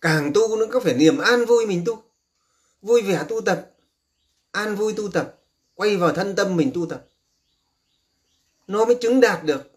Càng 0.00 0.32
tu 0.34 0.56
nó 0.56 0.66
có 0.72 0.80
phải 0.80 0.94
niềm 0.94 1.18
an 1.18 1.44
vui 1.44 1.66
mình 1.66 1.82
tu. 1.86 2.02
Vui 2.82 3.02
vẻ 3.02 3.24
tu 3.28 3.40
tập, 3.40 3.70
an 4.50 4.76
vui 4.76 4.94
tu 4.96 5.08
tập, 5.08 5.38
quay 5.74 5.96
vào 5.96 6.12
thân 6.12 6.36
tâm 6.36 6.56
mình 6.56 6.70
tu 6.74 6.86
tập. 6.86 7.06
Nó 8.66 8.84
mới 8.84 8.94
chứng 8.94 9.20
đạt 9.20 9.44
được. 9.44 9.70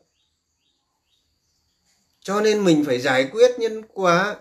Cho 2.20 2.42
nên 2.42 2.66
mình 2.66 2.84
phải 2.86 3.00
giải 3.00 3.30
quyết 3.32 3.60
nhân 3.60 3.84
quả 3.94 4.36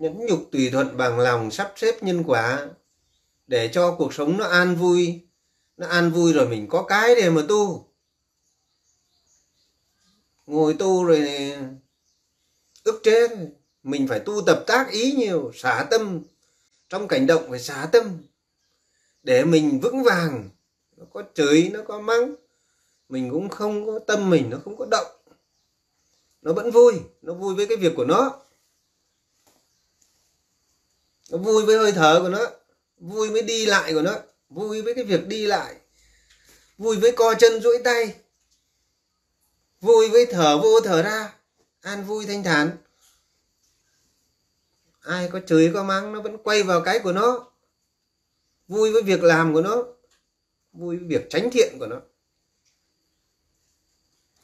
nhẫn 0.00 0.26
nhục 0.26 0.48
tùy 0.52 0.70
thuận 0.72 0.96
bằng 0.96 1.18
lòng 1.18 1.50
sắp 1.50 1.72
xếp 1.76 2.02
nhân 2.02 2.24
quả, 2.26 2.68
để 3.46 3.70
cho 3.72 3.94
cuộc 3.98 4.14
sống 4.14 4.36
nó 4.38 4.44
an 4.44 4.76
vui. 4.76 5.20
Nó 5.76 5.86
an 5.86 6.10
vui 6.10 6.32
rồi 6.32 6.48
mình 6.48 6.68
có 6.68 6.82
cái 6.82 7.14
để 7.14 7.30
mà 7.30 7.42
tu. 7.48 7.88
Ngồi 10.46 10.74
tu 10.74 11.04
rồi 11.04 11.52
ức 12.84 13.00
chế, 13.02 13.28
mình 13.82 14.08
phải 14.08 14.20
tu 14.20 14.42
tập 14.46 14.64
tác 14.66 14.90
ý 14.90 15.12
nhiều, 15.12 15.52
xả 15.54 15.86
tâm. 15.90 16.20
Trong 16.88 17.08
cảnh 17.08 17.26
động 17.26 17.46
phải 17.50 17.60
xả 17.60 17.88
tâm, 17.92 18.18
để 19.22 19.44
mình 19.44 19.80
vững 19.80 20.02
vàng. 20.02 20.48
Nó 20.96 21.04
có 21.12 21.22
chửi, 21.34 21.70
nó 21.72 21.80
có 21.86 22.00
mắng, 22.00 22.34
mình 23.08 23.30
cũng 23.30 23.48
không 23.48 23.86
có 23.86 23.98
tâm 23.98 24.30
mình, 24.30 24.50
nó 24.50 24.58
không 24.64 24.76
có 24.76 24.86
động. 24.90 25.06
Nó 26.42 26.52
vẫn 26.52 26.70
vui, 26.70 27.00
nó 27.22 27.34
vui 27.34 27.54
với 27.54 27.66
cái 27.66 27.76
việc 27.76 27.92
của 27.96 28.04
nó 28.04 28.40
nó 31.30 31.38
vui 31.38 31.66
với 31.66 31.78
hơi 31.78 31.92
thở 31.92 32.20
của 32.22 32.28
nó, 32.28 32.46
vui 32.96 33.28
với 33.28 33.42
đi 33.42 33.66
lại 33.66 33.94
của 33.94 34.02
nó, 34.02 34.14
vui 34.48 34.82
với 34.82 34.94
cái 34.94 35.04
việc 35.04 35.26
đi 35.26 35.46
lại, 35.46 35.76
vui 36.78 36.96
với 36.96 37.12
co 37.12 37.34
chân 37.34 37.60
duỗi 37.60 37.78
tay, 37.84 38.14
vui 39.80 40.08
với 40.08 40.26
thở 40.26 40.58
vô 40.58 40.80
thở 40.80 41.02
ra, 41.02 41.34
an 41.80 42.04
vui 42.04 42.26
thanh 42.26 42.42
thản. 42.42 42.70
Ai 45.00 45.28
có 45.32 45.40
chửi 45.46 45.70
có 45.74 45.82
mắng 45.82 46.12
nó 46.12 46.20
vẫn 46.20 46.38
quay 46.38 46.62
vào 46.62 46.80
cái 46.80 46.98
của 46.98 47.12
nó. 47.12 47.46
Vui 48.68 48.92
với 48.92 49.02
việc 49.02 49.22
làm 49.22 49.54
của 49.54 49.60
nó, 49.60 49.84
vui 50.72 50.96
với 50.96 51.06
việc 51.06 51.26
tránh 51.30 51.50
thiện 51.52 51.76
của 51.78 51.86
nó. 51.86 51.96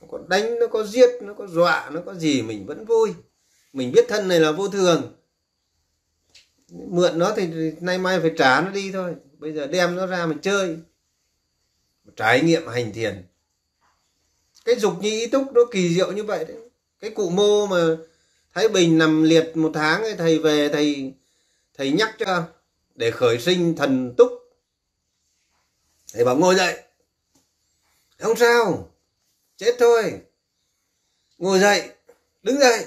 Nó 0.00 0.06
có 0.10 0.18
đánh, 0.28 0.58
nó 0.58 0.66
có 0.66 0.84
giết, 0.84 1.10
nó 1.22 1.34
có 1.34 1.46
dọa, 1.46 1.90
nó 1.92 2.00
có 2.06 2.14
gì 2.14 2.42
mình 2.42 2.66
vẫn 2.66 2.84
vui. 2.84 3.14
Mình 3.72 3.92
biết 3.92 4.04
thân 4.08 4.28
này 4.28 4.40
là 4.40 4.52
vô 4.52 4.68
thường 4.68 5.16
mượn 6.68 7.18
nó 7.18 7.32
thì 7.36 7.72
nay 7.80 7.98
mai 7.98 8.20
phải 8.20 8.30
trả 8.38 8.60
nó 8.60 8.70
đi 8.70 8.92
thôi. 8.92 9.14
Bây 9.38 9.52
giờ 9.52 9.66
đem 9.66 9.96
nó 9.96 10.06
ra 10.06 10.26
mình 10.26 10.38
chơi. 10.42 10.78
Trải 12.16 12.42
nghiệm 12.42 12.66
hành 12.68 12.92
thiền. 12.92 13.26
Cái 14.64 14.76
dục 14.76 14.92
như 15.00 15.10
ý 15.10 15.26
túc 15.26 15.52
nó 15.52 15.60
kỳ 15.70 15.94
diệu 15.94 16.12
như 16.12 16.24
vậy 16.24 16.44
đấy. 16.44 16.56
Cái 17.00 17.10
cụ 17.10 17.30
mô 17.30 17.66
mà 17.66 17.96
thái 18.54 18.68
bình 18.68 18.98
nằm 18.98 19.22
liệt 19.22 19.56
một 19.56 19.70
tháng 19.74 20.02
ấy, 20.02 20.14
thầy 20.14 20.38
về 20.38 20.68
thầy 20.68 21.14
thầy 21.74 21.90
nhắc 21.92 22.14
cho 22.18 22.44
để 22.94 23.10
khởi 23.10 23.38
sinh 23.38 23.76
thần 23.76 24.14
túc. 24.16 24.32
Thầy 26.12 26.24
bảo 26.24 26.36
ngồi 26.36 26.54
dậy. 26.54 26.82
Không 28.18 28.36
sao. 28.36 28.90
Chết 29.56 29.74
thôi. 29.78 30.20
Ngồi 31.38 31.58
dậy. 31.58 31.90
Đứng 32.42 32.58
dậy. 32.58 32.86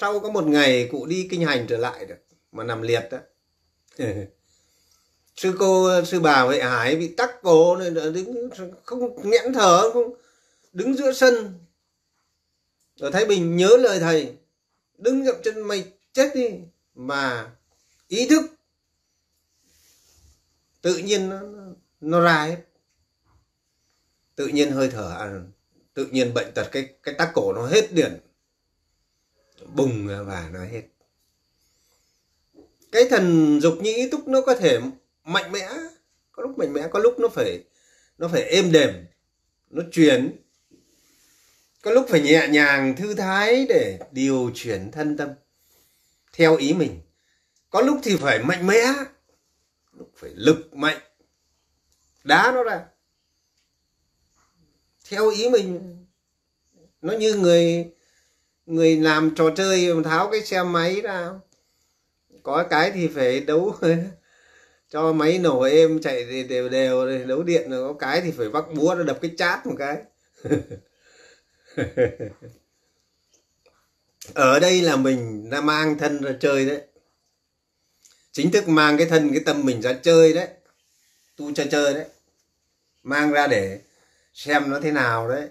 Sau 0.00 0.20
có 0.20 0.30
một 0.30 0.46
ngày 0.46 0.88
cụ 0.92 1.06
đi 1.06 1.28
kinh 1.30 1.42
hành 1.42 1.66
trở 1.68 1.76
lại 1.76 2.06
được 2.06 2.18
mà 2.52 2.64
nằm 2.64 2.82
liệt 2.82 3.08
đó 3.10 3.18
sư 5.36 5.56
cô 5.58 6.04
sư 6.04 6.20
bà 6.20 6.46
vậy 6.46 6.62
hải 6.62 6.96
bị 6.96 7.14
tắc 7.14 7.42
cổ 7.42 7.76
nên 7.76 7.94
đứng 7.94 8.50
không 8.84 9.30
nghẽn 9.30 9.52
thở 9.52 9.90
không 9.92 10.14
đứng 10.72 10.96
giữa 10.96 11.12
sân. 11.12 11.54
Ở 12.98 13.10
thái 13.10 13.24
bình 13.24 13.56
nhớ 13.56 13.76
lời 13.80 14.00
thầy 14.00 14.36
đứng 14.98 15.24
dậm 15.24 15.36
chân 15.44 15.62
mày 15.62 15.92
chết 16.12 16.30
đi 16.34 16.50
mà 16.94 17.52
ý 18.08 18.28
thức 18.28 18.42
tự 20.82 20.96
nhiên 20.96 21.28
nó 21.28 21.40
nó 22.00 22.20
ra 22.20 22.44
hết. 22.44 22.56
Tự 24.34 24.46
nhiên 24.46 24.70
hơi 24.70 24.88
thở 24.88 25.16
à, 25.18 25.40
tự 25.94 26.06
nhiên 26.06 26.34
bệnh 26.34 26.54
tật 26.54 26.68
cái 26.72 26.94
cái 27.02 27.14
tắc 27.18 27.30
cổ 27.34 27.52
nó 27.52 27.66
hết 27.66 27.92
điện 27.92 28.20
bùng 29.74 30.06
và 30.26 30.48
nó 30.52 30.64
hết 30.64 30.82
cái 32.92 33.04
thần 33.10 33.58
dục 33.60 33.78
như 33.80 33.94
ý 33.96 34.08
túc 34.08 34.28
nó 34.28 34.40
có 34.40 34.54
thể 34.54 34.78
mạnh 35.24 35.52
mẽ 35.52 35.68
có 36.32 36.42
lúc 36.42 36.58
mạnh 36.58 36.72
mẽ 36.72 36.88
có 36.90 36.98
lúc 36.98 37.18
nó 37.18 37.28
phải 37.28 37.64
nó 38.18 38.28
phải 38.28 38.42
êm 38.42 38.72
đềm 38.72 38.90
nó 39.70 39.82
chuyển 39.92 40.36
có 41.82 41.90
lúc 41.90 42.06
phải 42.08 42.20
nhẹ 42.20 42.48
nhàng 42.50 42.96
thư 42.96 43.14
thái 43.14 43.66
để 43.68 43.98
điều 44.12 44.50
chuyển 44.54 44.90
thân 44.90 45.16
tâm 45.16 45.28
theo 46.32 46.56
ý 46.56 46.72
mình. 46.72 47.00
Có 47.70 47.80
lúc 47.80 48.00
thì 48.02 48.16
phải 48.16 48.38
mạnh 48.38 48.66
mẽ 48.66 48.92
lúc 49.92 50.10
phải 50.16 50.30
lực 50.34 50.74
mạnh 50.74 50.98
đá 52.24 52.52
nó 52.54 52.62
ra. 52.62 52.84
Theo 55.10 55.30
ý 55.30 55.48
mình 55.50 55.96
nó 57.02 57.12
như 57.12 57.34
người 57.34 57.90
người 58.66 58.96
làm 58.96 59.34
trò 59.34 59.44
chơi 59.56 59.90
tháo 60.04 60.30
cái 60.30 60.44
xe 60.44 60.62
máy 60.62 61.00
ra 61.00 61.30
có 62.42 62.64
cái 62.70 62.90
thì 62.90 63.08
phải 63.08 63.40
đấu 63.40 63.74
cho 64.90 65.12
máy 65.12 65.38
nổ 65.38 65.60
êm, 65.60 66.00
chạy 66.00 66.44
đều 66.48 66.68
đều 66.68 67.26
đấu 67.26 67.42
điện 67.42 67.70
rồi 67.70 67.92
có 67.92 67.98
cái 67.98 68.20
thì 68.20 68.30
phải 68.30 68.48
vắt 68.48 68.64
búa 68.74 68.94
nó 68.94 69.02
đập 69.02 69.18
cái 69.22 69.30
chát 69.36 69.66
một 69.66 69.74
cái. 69.78 69.96
Ở 74.34 74.58
đây 74.58 74.82
là 74.82 74.96
mình 74.96 75.50
đã 75.50 75.60
mang 75.60 75.98
thân 75.98 76.22
ra 76.22 76.32
chơi 76.40 76.66
đấy. 76.66 76.80
Chính 78.32 78.50
thức 78.50 78.68
mang 78.68 78.98
cái 78.98 79.06
thân, 79.06 79.30
cái 79.30 79.40
tâm 79.46 79.64
mình 79.64 79.82
ra 79.82 79.92
chơi 79.92 80.32
đấy. 80.32 80.48
Tu 81.36 81.54
chơi 81.54 81.68
chơi 81.70 81.94
đấy. 81.94 82.04
Mang 83.02 83.30
ra 83.30 83.46
để 83.46 83.80
xem 84.34 84.70
nó 84.70 84.80
thế 84.80 84.92
nào 84.92 85.28
đấy. 85.28 85.48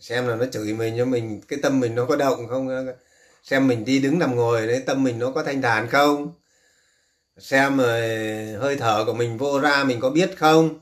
Xem 0.00 0.28
là 0.28 0.36
nó 0.36 0.46
chửi 0.46 0.72
mình 0.72 0.94
cho 0.98 1.04
mình, 1.04 1.40
cái 1.48 1.58
tâm 1.62 1.80
mình 1.80 1.94
nó 1.94 2.06
có 2.06 2.16
động 2.16 2.48
không? 2.48 2.88
Xem 3.48 3.68
mình 3.68 3.84
đi 3.84 3.98
đứng 3.98 4.18
nằm 4.18 4.36
ngồi 4.36 4.66
đấy, 4.66 4.82
tâm 4.86 5.04
mình 5.04 5.18
nó 5.18 5.30
có 5.30 5.42
thanh 5.42 5.62
thản 5.62 5.88
không? 5.88 6.32
Xem 7.38 7.76
rồi 7.76 8.00
hơi 8.52 8.76
thở 8.76 9.04
của 9.06 9.12
mình 9.12 9.38
vô 9.38 9.60
ra 9.60 9.84
mình 9.84 10.00
có 10.00 10.10
biết 10.10 10.30
không? 10.36 10.78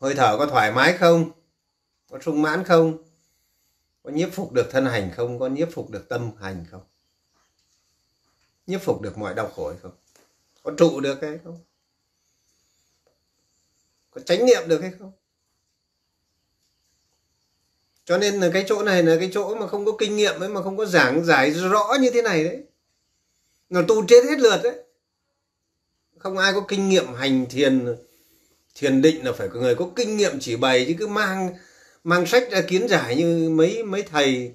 Hơi 0.00 0.14
thở 0.14 0.36
có 0.38 0.46
thoải 0.46 0.72
mái 0.72 0.96
không? 0.98 1.30
Có 2.10 2.18
sung 2.20 2.42
mãn 2.42 2.64
không? 2.64 2.98
Có 4.02 4.10
nhiếp 4.10 4.32
phục 4.32 4.52
được 4.52 4.68
thân 4.70 4.86
hành 4.86 5.10
không? 5.16 5.38
Có 5.38 5.48
nhiếp 5.48 5.68
phục 5.72 5.90
được 5.90 6.08
tâm 6.08 6.30
hành 6.40 6.64
không? 6.70 6.82
Nhiếp 8.66 8.82
phục 8.82 9.00
được 9.00 9.18
mọi 9.18 9.34
đau 9.34 9.48
khổ 9.48 9.68
hay 9.68 9.78
không? 9.82 9.92
Có 10.62 10.72
trụ 10.78 11.00
được 11.00 11.18
hay 11.22 11.38
không? 11.44 11.58
Có 14.10 14.20
chánh 14.20 14.46
niệm 14.46 14.68
được 14.68 14.80
hay 14.82 14.92
không? 14.98 15.12
Cho 18.10 18.18
nên 18.18 18.34
là 18.34 18.50
cái 18.52 18.64
chỗ 18.68 18.82
này 18.82 19.02
là 19.02 19.16
cái 19.16 19.30
chỗ 19.32 19.54
mà 19.54 19.66
không 19.66 19.84
có 19.84 19.92
kinh 19.98 20.16
nghiệm 20.16 20.40
ấy, 20.40 20.48
mà 20.48 20.62
không 20.62 20.76
có 20.76 20.86
giảng 20.86 21.24
giải 21.24 21.50
rõ 21.50 21.96
như 22.00 22.10
thế 22.10 22.22
này 22.22 22.44
đấy. 22.44 22.58
Là 23.68 23.82
tu 23.88 24.06
chết 24.06 24.24
hết 24.24 24.38
lượt 24.38 24.60
đấy. 24.62 24.74
Không 26.18 26.38
ai 26.38 26.52
có 26.52 26.60
kinh 26.68 26.88
nghiệm 26.88 27.14
hành 27.14 27.46
thiền 27.50 27.86
thiền 28.74 29.02
định 29.02 29.24
là 29.24 29.32
phải 29.32 29.48
có 29.48 29.60
người 29.60 29.74
có 29.74 29.90
kinh 29.96 30.16
nghiệm 30.16 30.40
chỉ 30.40 30.56
bày, 30.56 30.84
chứ 30.88 30.94
cứ 30.98 31.06
mang 31.06 31.50
mang 32.04 32.26
sách 32.26 32.50
ra 32.50 32.60
kiến 32.60 32.88
giải 32.88 33.16
như 33.16 33.50
mấy 33.50 33.82
mấy 33.82 34.02
thầy. 34.02 34.52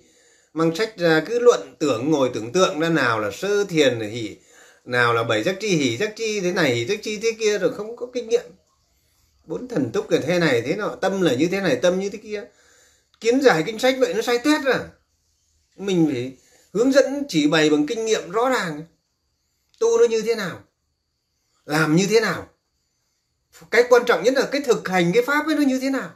Mang 0.54 0.76
sách 0.76 0.98
ra 0.98 1.24
cứ 1.26 1.40
luận 1.40 1.76
tưởng, 1.80 2.12
ngồi 2.12 2.30
tưởng 2.34 2.52
tượng 2.52 2.80
ra 2.80 2.90
nào 2.90 3.20
là 3.20 3.32
sơ 3.32 3.64
thiền 3.64 4.00
hỉ 4.00 4.36
nào 4.86 5.14
là 5.14 5.24
bảy 5.24 5.44
giác 5.44 5.56
chi 5.60 5.68
hỉ 5.68 5.98
giác 5.98 6.14
chi 6.16 6.40
thế 6.40 6.52
này 6.52 6.76
hỉ 6.76 6.86
giác 6.86 7.00
chi 7.02 7.20
thế 7.24 7.32
kia, 7.40 7.60
rồi 7.60 7.74
không 7.74 7.96
có 7.96 8.08
kinh 8.14 8.30
nghiệm. 8.30 8.46
Bốn 9.46 9.68
thần 9.68 9.92
túc 9.92 10.10
là 10.10 10.20
thế 10.24 10.40
này, 10.40 10.62
thế 10.62 10.76
nọ, 10.76 10.96
tâm 11.02 11.22
là 11.22 11.34
như 11.34 11.48
thế 11.52 11.62
này, 11.62 11.76
tâm 11.76 12.00
như 12.00 12.10
thế 12.10 12.18
kia 12.18 12.44
kiến 13.20 13.42
giải 13.42 13.64
kinh 13.66 13.80
sách 13.80 13.96
vậy 14.00 14.14
nó 14.14 14.22
sai 14.22 14.38
tét 14.38 14.66
à? 14.66 14.80
Mình 15.78 16.10
phải 16.12 16.38
hướng 16.74 16.92
dẫn 16.92 17.24
chỉ 17.30 17.48
bày 17.48 17.70
bằng 17.70 17.88
kinh 17.88 18.06
nghiệm 18.06 18.32
rõ 18.32 18.50
ràng. 18.50 18.84
Tu 19.80 19.98
nó 19.98 20.06
như 20.06 20.22
thế 20.22 20.36
nào? 20.36 20.64
Làm 21.66 21.96
như 21.96 22.08
thế 22.10 22.20
nào? 22.20 22.50
Cái 23.72 23.84
quan 23.90 24.06
trọng 24.06 24.24
nhất 24.24 24.34
là 24.34 24.50
cái 24.52 24.62
thực 24.62 24.88
hành 24.88 25.12
cái 25.14 25.24
pháp 25.24 25.48
ấy 25.48 25.56
nó 25.56 25.62
như 25.62 25.80
thế 25.80 25.90
nào? 25.90 26.12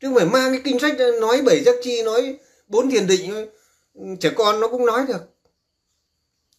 Chứ 0.00 0.08
không 0.08 0.14
phải 0.14 0.26
mang 0.26 0.52
cái 0.52 0.60
kinh 0.64 0.78
sách 0.78 0.96
nói 1.20 1.42
bảy 1.42 1.64
giác 1.64 1.74
chi, 1.82 2.02
nói 2.02 2.38
bốn 2.66 2.90
thiền 2.90 3.06
định, 3.06 3.48
trẻ 4.20 4.30
con 4.36 4.60
nó 4.60 4.68
cũng 4.68 4.86
nói 4.86 5.04
được. 5.08 5.22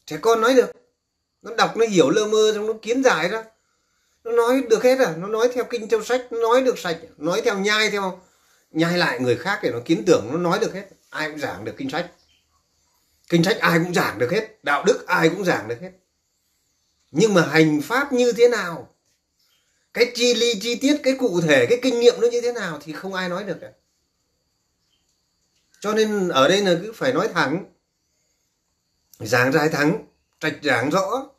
Trẻ 0.06 0.18
con 0.22 0.42
nói 0.42 0.54
được. 0.56 0.72
Nó 1.42 1.56
đọc, 1.56 1.78
nó 1.78 1.86
hiểu 1.86 2.10
lơ 2.10 2.26
mơ, 2.26 2.52
xong 2.56 2.68
nó 2.68 2.74
kiến 2.82 3.04
giải 3.04 3.30
ra. 3.30 3.44
Nó 4.24 4.32
nói 4.32 4.64
được 4.70 4.84
hết 4.84 5.00
à? 5.00 5.16
Nó 5.18 5.28
nói 5.28 5.50
theo 5.54 5.64
kinh, 5.64 5.90
theo 5.90 6.04
sách, 6.04 6.28
nó 6.32 6.40
nói 6.40 6.62
được 6.62 6.80
sạch. 6.80 6.98
Nói 7.18 7.42
theo 7.46 7.60
nhai, 7.60 7.90
theo 7.90 8.22
nhai 8.72 8.98
lại 8.98 9.20
người 9.20 9.36
khác 9.36 9.60
để 9.64 9.72
nó 9.72 9.80
kiến 9.86 10.04
tưởng, 10.08 10.28
nó 10.32 10.38
nói 10.38 10.60
được 10.60 10.74
hết. 10.74 10.90
Ai 11.10 11.30
cũng 11.30 11.40
giảng 11.40 11.66
được 11.66 11.74
kinh 11.78 11.90
sách. 11.90 12.12
Kinh 13.30 13.44
sách 13.44 13.58
ai 13.60 13.80
cũng 13.80 13.94
giảng 13.94 14.20
được 14.20 14.32
hết. 14.32 14.64
Đạo 14.64 14.84
đức 14.84 15.08
ai 15.08 15.30
cũng 15.30 15.46
giảng 15.46 15.68
được 15.68 15.82
hết. 15.82 15.92
Nhưng 17.12 17.34
mà 17.34 17.48
hành 17.48 17.82
pháp 17.82 18.14
như 18.14 18.32
thế 18.32 18.48
nào? 18.48 18.96
Cái 19.94 20.12
chi 20.16 20.34
ly 20.34 20.60
chi 20.62 20.76
tiết, 20.76 21.00
cái 21.04 21.16
cụ 21.20 21.42
thể, 21.42 21.66
cái 21.70 21.80
kinh 21.82 22.00
nghiệm 22.00 22.22
nó 22.22 22.28
như 22.28 22.42
thế 22.42 22.52
nào 22.52 22.80
thì 22.82 22.94
không 22.94 23.14
ai 23.14 23.30
nói 23.30 23.44
được 23.44 23.58
cả. 23.62 23.72
Cho 25.80 25.94
nên 25.94 26.30
ở 26.30 26.48
đây 26.48 26.62
là 26.62 26.80
cứ 26.84 26.94
phải 26.96 27.14
nói 27.14 27.30
thẳng. 27.34 27.66
Giảng 29.20 29.52
dài 29.52 29.70
thẳng, 29.70 30.08
trạch 30.40 30.56
giảng 30.64 30.90
rõ. 30.90 31.30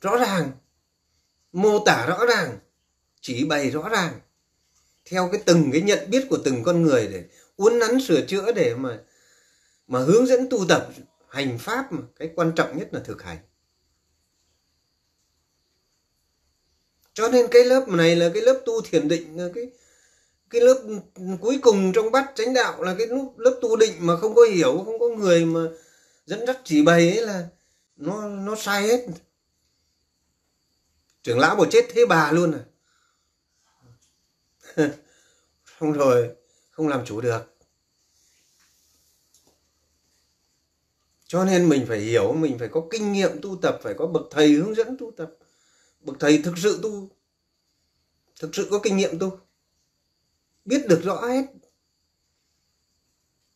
Rõ 0.00 0.16
ràng. 0.16 0.52
Mô 1.52 1.84
tả 1.86 2.06
rõ 2.06 2.26
ràng. 2.26 2.58
Chỉ 3.20 3.44
bày 3.44 3.70
rõ 3.70 3.88
ràng 3.88 4.20
theo 5.12 5.28
cái 5.32 5.42
từng 5.46 5.70
cái 5.72 5.80
nhận 5.80 6.10
biết 6.10 6.26
của 6.30 6.38
từng 6.44 6.62
con 6.62 6.82
người 6.82 7.08
để 7.12 7.24
uốn 7.56 7.78
nắn 7.78 8.00
sửa 8.00 8.20
chữa 8.26 8.52
để 8.52 8.74
mà 8.74 9.00
mà 9.86 9.98
hướng 9.98 10.26
dẫn 10.26 10.48
tu 10.50 10.64
tập 10.68 10.88
hành 11.28 11.58
pháp 11.58 11.92
mà. 11.92 12.02
Cái 12.18 12.30
quan 12.34 12.52
trọng 12.56 12.78
nhất 12.78 12.88
là 12.92 13.00
thực 13.00 13.22
hành. 13.22 13.38
Cho 17.14 17.28
nên 17.28 17.46
cái 17.50 17.64
lớp 17.64 17.88
này 17.88 18.16
là 18.16 18.30
cái 18.34 18.42
lớp 18.42 18.62
tu 18.66 18.80
thiền 18.80 19.08
định 19.08 19.38
là 19.38 19.48
cái 19.54 19.70
cái 20.50 20.60
lớp 20.60 20.82
cuối 21.40 21.58
cùng 21.62 21.92
trong 21.92 22.10
bắt 22.10 22.32
chánh 22.34 22.54
đạo 22.54 22.82
là 22.82 22.94
cái 22.98 23.06
lớp, 23.06 23.32
lớp 23.36 23.58
tu 23.62 23.76
định 23.76 23.92
mà 24.00 24.16
không 24.16 24.34
có 24.34 24.42
hiểu 24.42 24.82
không 24.84 24.98
có 24.98 25.08
người 25.08 25.44
mà 25.44 25.60
dẫn 26.26 26.46
dắt 26.46 26.60
chỉ 26.64 26.82
bày 26.82 27.10
ấy 27.10 27.26
là 27.26 27.48
nó 27.96 28.28
nó 28.28 28.56
sai 28.56 28.82
hết. 28.82 29.06
Trưởng 31.22 31.38
lão 31.38 31.56
bỏ 31.56 31.64
chết 31.70 31.86
thế 31.94 32.06
bà 32.06 32.32
luôn 32.32 32.52
à. 32.52 32.62
không 35.82 35.92
rồi, 35.92 36.30
không 36.70 36.88
làm 36.88 37.04
chủ 37.04 37.20
được. 37.20 37.54
Cho 41.26 41.44
nên 41.44 41.68
mình 41.68 41.84
phải 41.88 41.98
hiểu, 41.98 42.32
mình 42.32 42.58
phải 42.58 42.68
có 42.68 42.86
kinh 42.90 43.12
nghiệm 43.12 43.40
tu 43.42 43.56
tập, 43.62 43.78
phải 43.82 43.94
có 43.98 44.06
bậc 44.06 44.22
thầy 44.30 44.48
hướng 44.48 44.74
dẫn 44.74 44.96
tu 44.98 45.12
tập. 45.16 45.30
Bậc 46.00 46.16
thầy 46.20 46.42
thực 46.42 46.58
sự 46.58 46.78
tu, 46.82 47.08
thực 48.40 48.54
sự 48.54 48.68
có 48.70 48.78
kinh 48.78 48.96
nghiệm 48.96 49.18
tu. 49.18 49.38
Biết 50.64 50.86
được 50.88 51.00
rõ 51.02 51.26
hết. 51.26 51.44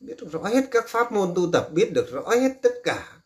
Biết 0.00 0.14
được 0.18 0.28
rõ 0.32 0.42
hết 0.42 0.64
các 0.70 0.84
pháp 0.88 1.12
môn 1.12 1.32
tu 1.36 1.50
tập, 1.52 1.68
biết 1.72 1.90
được 1.94 2.06
rõ 2.12 2.30
hết 2.30 2.52
tất 2.62 2.74
cả 2.84 3.20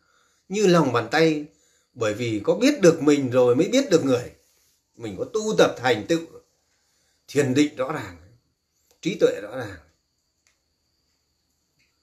như 0.49 0.67
lòng 0.67 0.93
bàn 0.93 1.07
tay. 1.11 1.45
Bởi 1.93 2.13
vì 2.13 2.41
có 2.43 2.55
biết 2.55 2.81
được 2.81 3.01
mình 3.01 3.29
rồi 3.31 3.55
mới 3.55 3.67
biết 3.67 3.89
được 3.91 4.05
người. 4.05 4.31
Mình 4.95 5.15
có 5.17 5.25
tu 5.33 5.41
tập 5.57 5.75
thành 5.77 6.05
tựu, 6.07 6.25
thiền 7.27 7.53
định 7.53 7.75
rõ 7.75 7.91
ràng 7.91 8.20
trí 9.01 9.15
tuệ 9.19 9.41
rõ 9.41 9.57
ràng. 9.57 9.77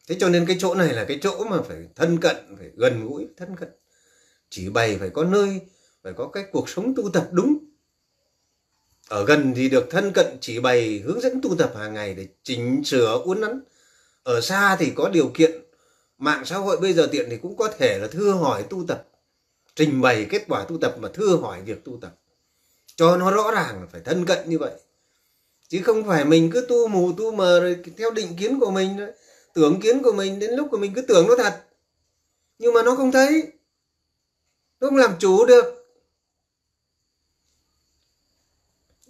Thế 0.09 0.17
cho 0.21 0.29
nên 0.29 0.47
cái 0.47 0.57
chỗ 0.61 0.75
này 0.75 0.95
là 0.95 1.05
cái 1.05 1.19
chỗ 1.23 1.45
mà 1.45 1.63
phải 1.63 1.89
thân 1.95 2.21
cận, 2.21 2.37
phải 2.59 2.71
gần 2.77 3.09
gũi, 3.09 3.29
thân 3.37 3.57
cận. 3.57 3.69
Chỉ 4.51 4.69
bày 4.69 4.97
phải 4.99 5.11
có 5.11 5.25
nơi, 5.25 5.61
phải 6.03 6.13
có 6.13 6.29
cái 6.29 6.45
cuộc 6.53 6.69
sống 6.69 6.95
tu 6.97 7.11
tập 7.11 7.29
đúng. 7.31 7.59
Ở 9.09 9.25
gần 9.25 9.53
thì 9.57 9.69
được 9.69 9.87
thân 9.91 10.13
cận, 10.13 10.27
chỉ 10.41 10.61
bày 10.61 10.99
hướng 10.99 11.21
dẫn 11.21 11.41
tu 11.43 11.57
tập 11.57 11.73
hàng 11.77 11.95
ngày 11.95 12.15
để 12.15 12.29
chỉnh 12.43 12.85
sửa, 12.85 13.23
uốn 13.25 13.41
nắn. 13.41 13.61
Ở 14.23 14.41
xa 14.41 14.77
thì 14.77 14.93
có 14.97 15.09
điều 15.09 15.31
kiện. 15.35 15.63
Mạng 16.19 16.45
xã 16.45 16.57
hội 16.57 16.77
bây 16.77 16.93
giờ 16.93 17.09
tiện 17.13 17.27
thì 17.31 17.37
cũng 17.37 17.57
có 17.57 17.69
thể 17.79 17.99
là 17.99 18.09
thưa 18.11 18.33
hỏi 18.33 18.65
tu 18.71 18.85
tập. 18.89 19.09
Trình 19.75 20.01
bày 20.01 20.27
kết 20.31 20.45
quả 20.49 20.65
tu 20.69 20.79
tập 20.79 20.97
mà 20.99 21.09
thưa 21.15 21.37
hỏi 21.37 21.63
việc 21.63 21.85
tu 21.85 21.99
tập. 22.01 22.15
Cho 22.97 23.17
nó 23.17 23.31
rõ 23.31 23.51
ràng 23.51 23.81
là 23.81 23.87
phải 23.93 24.01
thân 24.05 24.27
cận 24.27 24.51
như 24.51 24.59
vậy 24.59 24.73
chứ 25.69 25.83
không 25.85 26.05
phải 26.07 26.25
mình 26.25 26.51
cứ 26.53 26.67
tu 26.69 26.89
mù 26.89 27.13
tu 27.13 27.33
mờ 27.33 27.61
rồi 27.61 27.83
theo 27.97 28.11
định 28.11 28.37
kiến 28.37 28.61
của 28.61 28.71
mình 28.71 28.99
tưởng 29.53 29.81
kiến 29.81 30.03
của 30.03 30.13
mình 30.13 30.39
đến 30.39 30.51
lúc 30.51 30.69
của 30.71 30.79
mình 30.79 30.95
cứ 30.95 31.03
tưởng 31.03 31.27
nó 31.29 31.37
thật. 31.37 31.65
Nhưng 32.59 32.75
mà 32.75 32.83
nó 32.83 32.95
không 32.95 33.13
thấy, 33.13 33.53
nó 34.81 34.89
không 34.89 34.97
làm 34.97 35.17
chủ 35.19 35.47
được. 35.47 35.75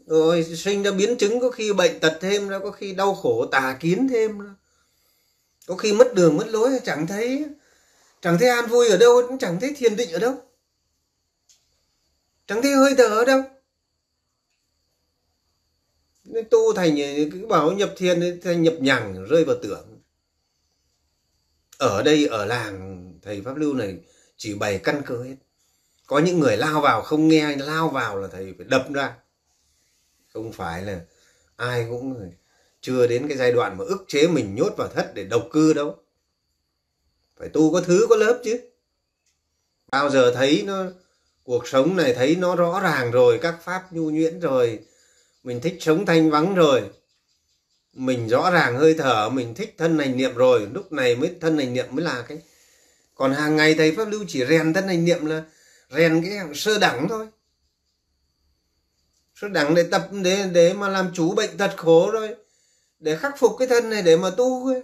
Rồi 0.07 0.44
sinh 0.44 0.83
ra 0.83 0.90
biến 0.90 1.16
chứng, 1.16 1.40
có 1.40 1.51
khi 1.51 1.73
bệnh 1.73 2.01
tật 2.01 2.18
thêm 2.21 2.49
ra, 2.49 2.59
có 2.59 2.71
khi 2.71 2.92
đau 2.92 3.14
khổ 3.14 3.47
tà 3.47 3.77
kiến 3.81 4.09
thêm 4.11 4.38
ra. 4.38 4.55
Có 5.66 5.77
khi 5.77 5.92
mất 5.92 6.14
đường, 6.14 6.37
mất 6.37 6.47
lối, 6.49 6.81
chẳng 6.85 7.07
thấy 7.07 7.44
chẳng 8.21 8.38
thấy 8.38 8.49
an 8.49 8.66
vui 8.66 8.88
ở 8.88 8.97
đâu, 8.97 9.23
cũng 9.29 9.38
chẳng 9.38 9.61
thấy 9.61 9.75
thiền 9.77 9.97
định 9.97 10.11
ở 10.11 10.18
đâu. 10.18 10.35
Chẳng 12.47 12.62
thấy 12.62 12.73
hơi 12.73 12.94
thở 12.99 13.09
ở 13.09 13.25
đâu 13.25 13.42
nên 16.28 16.44
tu 16.50 16.72
thành 16.72 16.96
ờ, 17.02 17.08
cứ 17.32 17.46
bảo 17.46 17.72
nhập 17.72 17.94
thiền 17.96 18.40
thành 18.42 18.62
nhập 18.62 18.74
nhằng, 18.80 19.24
rơi 19.24 19.44
vào 19.44 19.56
tưởng. 19.62 20.00
Ở 21.78 22.02
đây, 22.02 22.26
ở 22.26 22.44
làng, 22.44 23.04
thầy 23.22 23.42
pháp 23.42 23.56
lưu 23.56 23.74
này 23.74 23.96
chỉ 24.36 24.54
bày 24.54 24.78
căn 24.78 25.02
cơ 25.06 25.22
hết. 25.22 25.36
Có 26.06 26.18
những 26.18 26.40
người 26.40 26.56
lao 26.56 26.80
vào, 26.80 27.02
không 27.02 27.28
nghe 27.28 27.56
lao 27.56 27.88
vào 27.88 28.18
là 28.18 28.28
thầy 28.28 28.54
phải 28.58 28.66
đập 28.68 28.86
ra. 28.94 29.14
Không 30.32 30.52
phải 30.52 30.82
là 30.82 31.00
ai 31.56 31.86
cũng 31.90 32.32
chưa 32.80 33.06
đến 33.06 33.28
cái 33.28 33.36
giai 33.36 33.52
đoạn 33.52 33.78
mà 33.78 33.84
ức 33.84 34.04
chế 34.08 34.28
mình 34.28 34.54
nhốt 34.54 34.74
vào 34.76 34.88
thất 34.88 35.14
để 35.14 35.24
độc 35.24 35.48
cư 35.52 35.72
đâu. 35.72 35.96
Phải 37.36 37.48
tu 37.48 37.72
có 37.72 37.80
thứ, 37.80 38.06
có 38.08 38.16
lớp 38.16 38.40
chứ. 38.44 38.60
Bao 39.90 40.10
giờ 40.10 40.32
thấy 40.34 40.62
nó, 40.66 40.84
cuộc 41.42 41.68
sống 41.68 41.96
này 41.96 42.14
thấy 42.14 42.36
nó 42.36 42.56
rõ 42.56 42.80
ràng 42.80 43.10
rồi, 43.10 43.38
các 43.42 43.62
pháp 43.62 43.92
nhu 43.92 44.10
nhuyễn 44.10 44.40
rồi 44.40 44.80
mình 45.42 45.61
thích 45.61 45.77
sống 45.81 46.07
thanh 46.07 46.31
vắng 46.31 46.55
rồi. 46.55 46.90
Mình 47.92 48.29
rõ 48.29 48.51
ràng 48.51 48.77
hơi 48.77 48.94
thở, 48.98 49.29
mình 49.29 49.55
thích 49.55 49.74
thân 49.79 49.98
hành 49.98 50.16
niệm 50.16 50.35
rồi. 50.35 50.68
Lúc 50.72 50.92
này 50.92 51.16
mới 51.16 51.35
thân 51.40 51.59
hành 51.59 51.72
niệm 51.72 51.87
mới 51.90 52.05
là 52.05 52.24
cái 52.29 52.38
còn 53.14 53.33
hàng 53.33 53.57
ngày 53.57 53.74
thầy 53.74 53.94
pháp 53.96 54.09
lưu 54.09 54.24
chỉ 54.29 54.46
rèn 54.46 54.72
thân 54.72 54.88
hành 54.88 55.05
niệm 55.05 55.27
là 55.27 55.44
rèn 55.90 56.22
cái 56.22 56.38
sơ 56.55 56.79
đẳng 56.79 57.09
thôi. 57.09 57.27
Sơ 59.35 59.48
đẳng 59.48 59.74
để 59.74 59.83
tập, 59.83 60.09
để 60.22 60.48
để 60.53 60.72
mà 60.72 60.88
làm 60.88 61.11
chủ 61.14 61.35
bệnh 61.35 61.57
tật 61.57 61.74
khổ 61.77 62.11
rồi, 62.11 62.35
để 62.98 63.16
khắc 63.16 63.38
phục 63.38 63.53
cái 63.59 63.68
thân 63.68 63.90
này 63.90 64.03
để 64.03 64.16
mà 64.16 64.31
tu 64.31 64.66
ấy. 64.66 64.83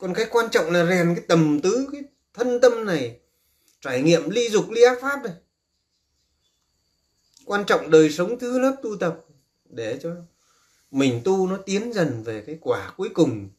còn 0.00 0.14
cái 0.14 0.26
quan 0.30 0.50
trọng 0.50 0.70
là 0.70 0.86
rèn 0.86 1.14
cái 1.14 1.24
tầm 1.28 1.60
tứ, 1.60 1.88
cái 1.92 2.02
thân 2.34 2.60
tâm 2.60 2.84
này 2.84 3.20
trải 3.80 4.02
nghiệm 4.02 4.30
ly 4.30 4.48
dục 4.48 4.70
ly 4.70 4.82
ác 4.82 4.98
pháp 5.00 5.24
này 5.24 5.34
quan 7.44 7.64
trọng 7.66 7.90
đời 7.90 8.10
sống 8.10 8.38
thứ 8.38 8.58
lớp 8.58 8.76
tu 8.82 8.96
tập 8.96 9.24
để 9.64 9.98
cho 10.02 10.16
mình 10.90 11.20
tu 11.24 11.46
nó 11.46 11.58
tiến 11.66 11.92
dần 11.92 12.22
về 12.22 12.42
cái 12.46 12.58
quả 12.60 12.94
cuối 12.96 13.08
cùng. 13.14 13.50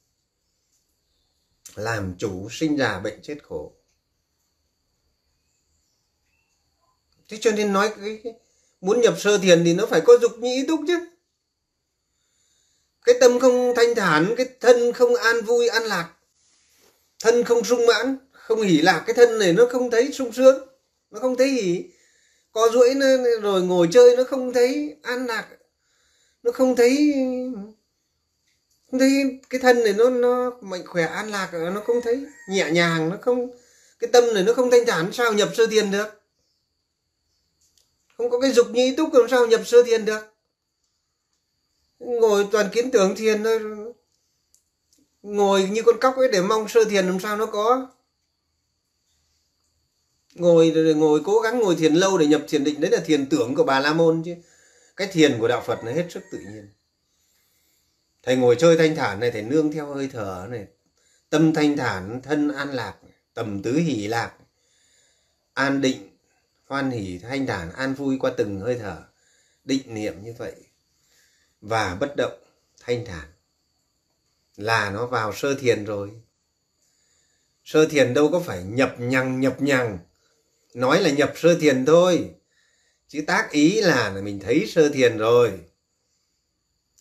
Làm 1.76 2.16
chủ 2.18 2.48
sinh 2.52 2.78
già 2.78 3.00
bệnh 3.00 3.22
chết 3.22 3.38
khổ. 3.44 3.74
Thế 7.30 7.38
cho 7.42 7.52
nên 7.52 7.74
nói 7.74 7.94
cái, 8.02 8.20
cái 8.24 8.34
muốn 8.82 9.02
nhập 9.02 9.20
sơ 9.20 9.38
thiền 9.38 9.64
thì 9.64 9.74
nó 9.74 9.86
phải 9.86 10.02
có 10.06 10.18
dục 10.22 10.38
nhĩ 10.40 10.66
túc 10.68 10.80
chứ. 10.88 11.08
Cái 13.06 13.16
tâm 13.22 13.40
không 13.40 13.74
thanh 13.76 13.96
thản 13.96 14.34
cái 14.38 14.46
thân 14.60 14.94
không 14.94 15.16
an 15.16 15.42
vui 15.46 15.68
an 15.68 15.84
lạc 15.84 16.14
thân 17.20 17.44
không 17.44 17.64
sung 17.64 17.86
mãn 17.88 18.18
không 18.56 18.68
hỉ 18.68 18.78
lạc 18.82 19.04
cái 19.08 19.14
thân 19.14 19.40
này 19.40 19.54
nó 19.54 19.66
không 19.72 19.92
thấy 19.92 20.12
sung 20.12 20.34
sướng, 20.34 20.68
nó 21.12 21.20
không 21.20 21.38
thấy 21.38 21.48
hỉ 21.48 21.84
có 22.52 22.70
duỗi 22.74 22.94
nó 22.96 23.08
rồi 23.42 23.62
ngồi 23.62 23.88
chơi 23.92 24.16
nó 24.16 24.24
không 24.24 24.54
thấy 24.54 24.96
an 25.04 25.26
lạc, 25.26 25.48
nó 26.44 26.52
không 26.52 26.76
thấy 26.76 27.14
không 28.92 29.00
thấy 29.00 29.40
cái 29.50 29.62
thân 29.62 29.84
này 29.84 29.94
nó 29.94 30.10
nó 30.10 30.52
mạnh 30.62 30.86
khỏe, 30.86 31.06
an 31.06 31.32
lạc, 31.32 31.50
nó 31.54 31.82
không 31.86 32.02
thấy. 32.02 32.26
Nhẹ 32.50 32.72
nhàng, 32.72 33.10
nó 33.10 33.18
không, 33.22 33.52
cái 34.00 34.10
tâm 34.14 34.34
này 34.34 34.44
nó 34.44 34.54
không 34.54 34.72
thanh 34.72 34.86
thản, 34.86 35.12
sao 35.14 35.34
nhập 35.34 35.50
sơ 35.56 35.68
thiền 35.68 35.92
được? 35.92 36.22
Không 38.18 38.30
có 38.30 38.40
cái 38.40 38.52
dục 38.52 38.68
nhĩ 38.72 38.96
túc 38.96 39.14
làm 39.14 39.30
sao 39.30 39.48
nhập 39.48 39.62
sơ 39.66 39.84
thiền 39.84 40.06
được? 40.06 40.34
Ngồi 42.00 42.48
toàn 42.52 42.70
kiến 42.72 42.92
tưởng 42.92 43.16
thiền 43.16 43.44
thôi, 43.44 43.60
ngồi 45.22 45.64
như 45.64 45.82
con 45.86 46.00
cóc 46.00 46.18
ấy 46.18 46.28
để 46.32 46.42
mong 46.42 46.68
sơ 46.68 46.84
thiền 46.84 47.06
làm 47.06 47.20
sao 47.20 47.38
nó 47.38 47.46
có 47.46 47.88
ngồi 50.36 50.72
ngồi, 50.96 51.22
cố 51.26 51.40
gắng 51.40 51.60
ngồi 51.60 51.76
thiền 51.76 51.96
lâu 51.96 52.18
để 52.18 52.28
nhập 52.28 52.42
thiền 52.48 52.64
định. 52.64 52.82
Đấy 52.82 52.92
là 52.92 53.00
thiền 53.06 53.30
tưởng 53.30 53.56
của 53.56 53.64
bà 53.64 53.80
la 53.80 53.94
môn 53.94 54.22
chứ. 54.26 54.36
Cái 54.96 55.08
thiền 55.08 55.40
của 55.40 55.48
đạo 55.48 55.64
phật 55.66 55.84
nó 55.84 55.92
hết 55.92 56.06
sức 56.10 56.24
tự 56.32 56.38
nhiên. 56.38 56.70
Thầy 58.24 58.36
ngồi 58.36 58.56
chơi 58.60 58.78
thanh 58.78 58.96
thản 58.96 59.20
này, 59.20 59.32
thầy 59.32 59.42
nương 59.42 59.72
theo 59.72 59.94
hơi 59.94 60.10
thở 60.14 60.48
này, 60.50 60.68
tâm 61.30 61.54
thanh 61.54 61.78
thản, 61.78 62.22
thân 62.24 62.54
an 62.54 62.74
lạc, 62.74 62.96
tầm 63.34 63.62
tứ 63.62 63.74
hỷ 63.74 64.08
lạc, 64.08 64.32
an 65.54 65.82
định, 65.82 66.10
hoan 66.66 66.92
hỷ, 66.92 67.20
thanh 67.20 67.48
thản, 67.48 67.72
an 67.74 67.94
vui 67.94 68.18
qua 68.20 68.32
từng 68.38 68.60
hơi 68.60 68.78
thở. 68.80 69.04
Định 69.64 69.94
niệm 69.94 70.24
như 70.24 70.34
vậy 70.38 70.56
và 71.62 71.96
bất 72.00 72.16
động, 72.16 72.44
thanh 72.80 73.06
thản. 73.06 73.28
Là 74.56 74.90
nó 74.90 75.06
vào 75.06 75.34
sơ 75.34 75.56
thiền 75.56 75.86
rồi. 75.86 76.12
Sơ 77.64 77.88
thiền 77.88 78.14
đâu 78.14 78.30
có 78.32 78.40
phải 78.40 78.64
nhập 78.64 78.96
nhằng 79.00 79.40
nhập 79.40 79.62
nhằng 79.62 80.00
nói 80.74 81.02
là 81.02 81.10
nhập 81.10 81.34
sơ 81.36 81.56
thiền 81.56 81.86
thôi. 81.86 82.30
Chứ 83.08 83.22
tác 83.28 83.52
ý 83.52 83.82
là 83.82 84.22
mình 84.24 84.40
thấy 84.40 84.66
sơ 84.68 84.90
thiền 84.90 85.18
rồi. 85.18 85.52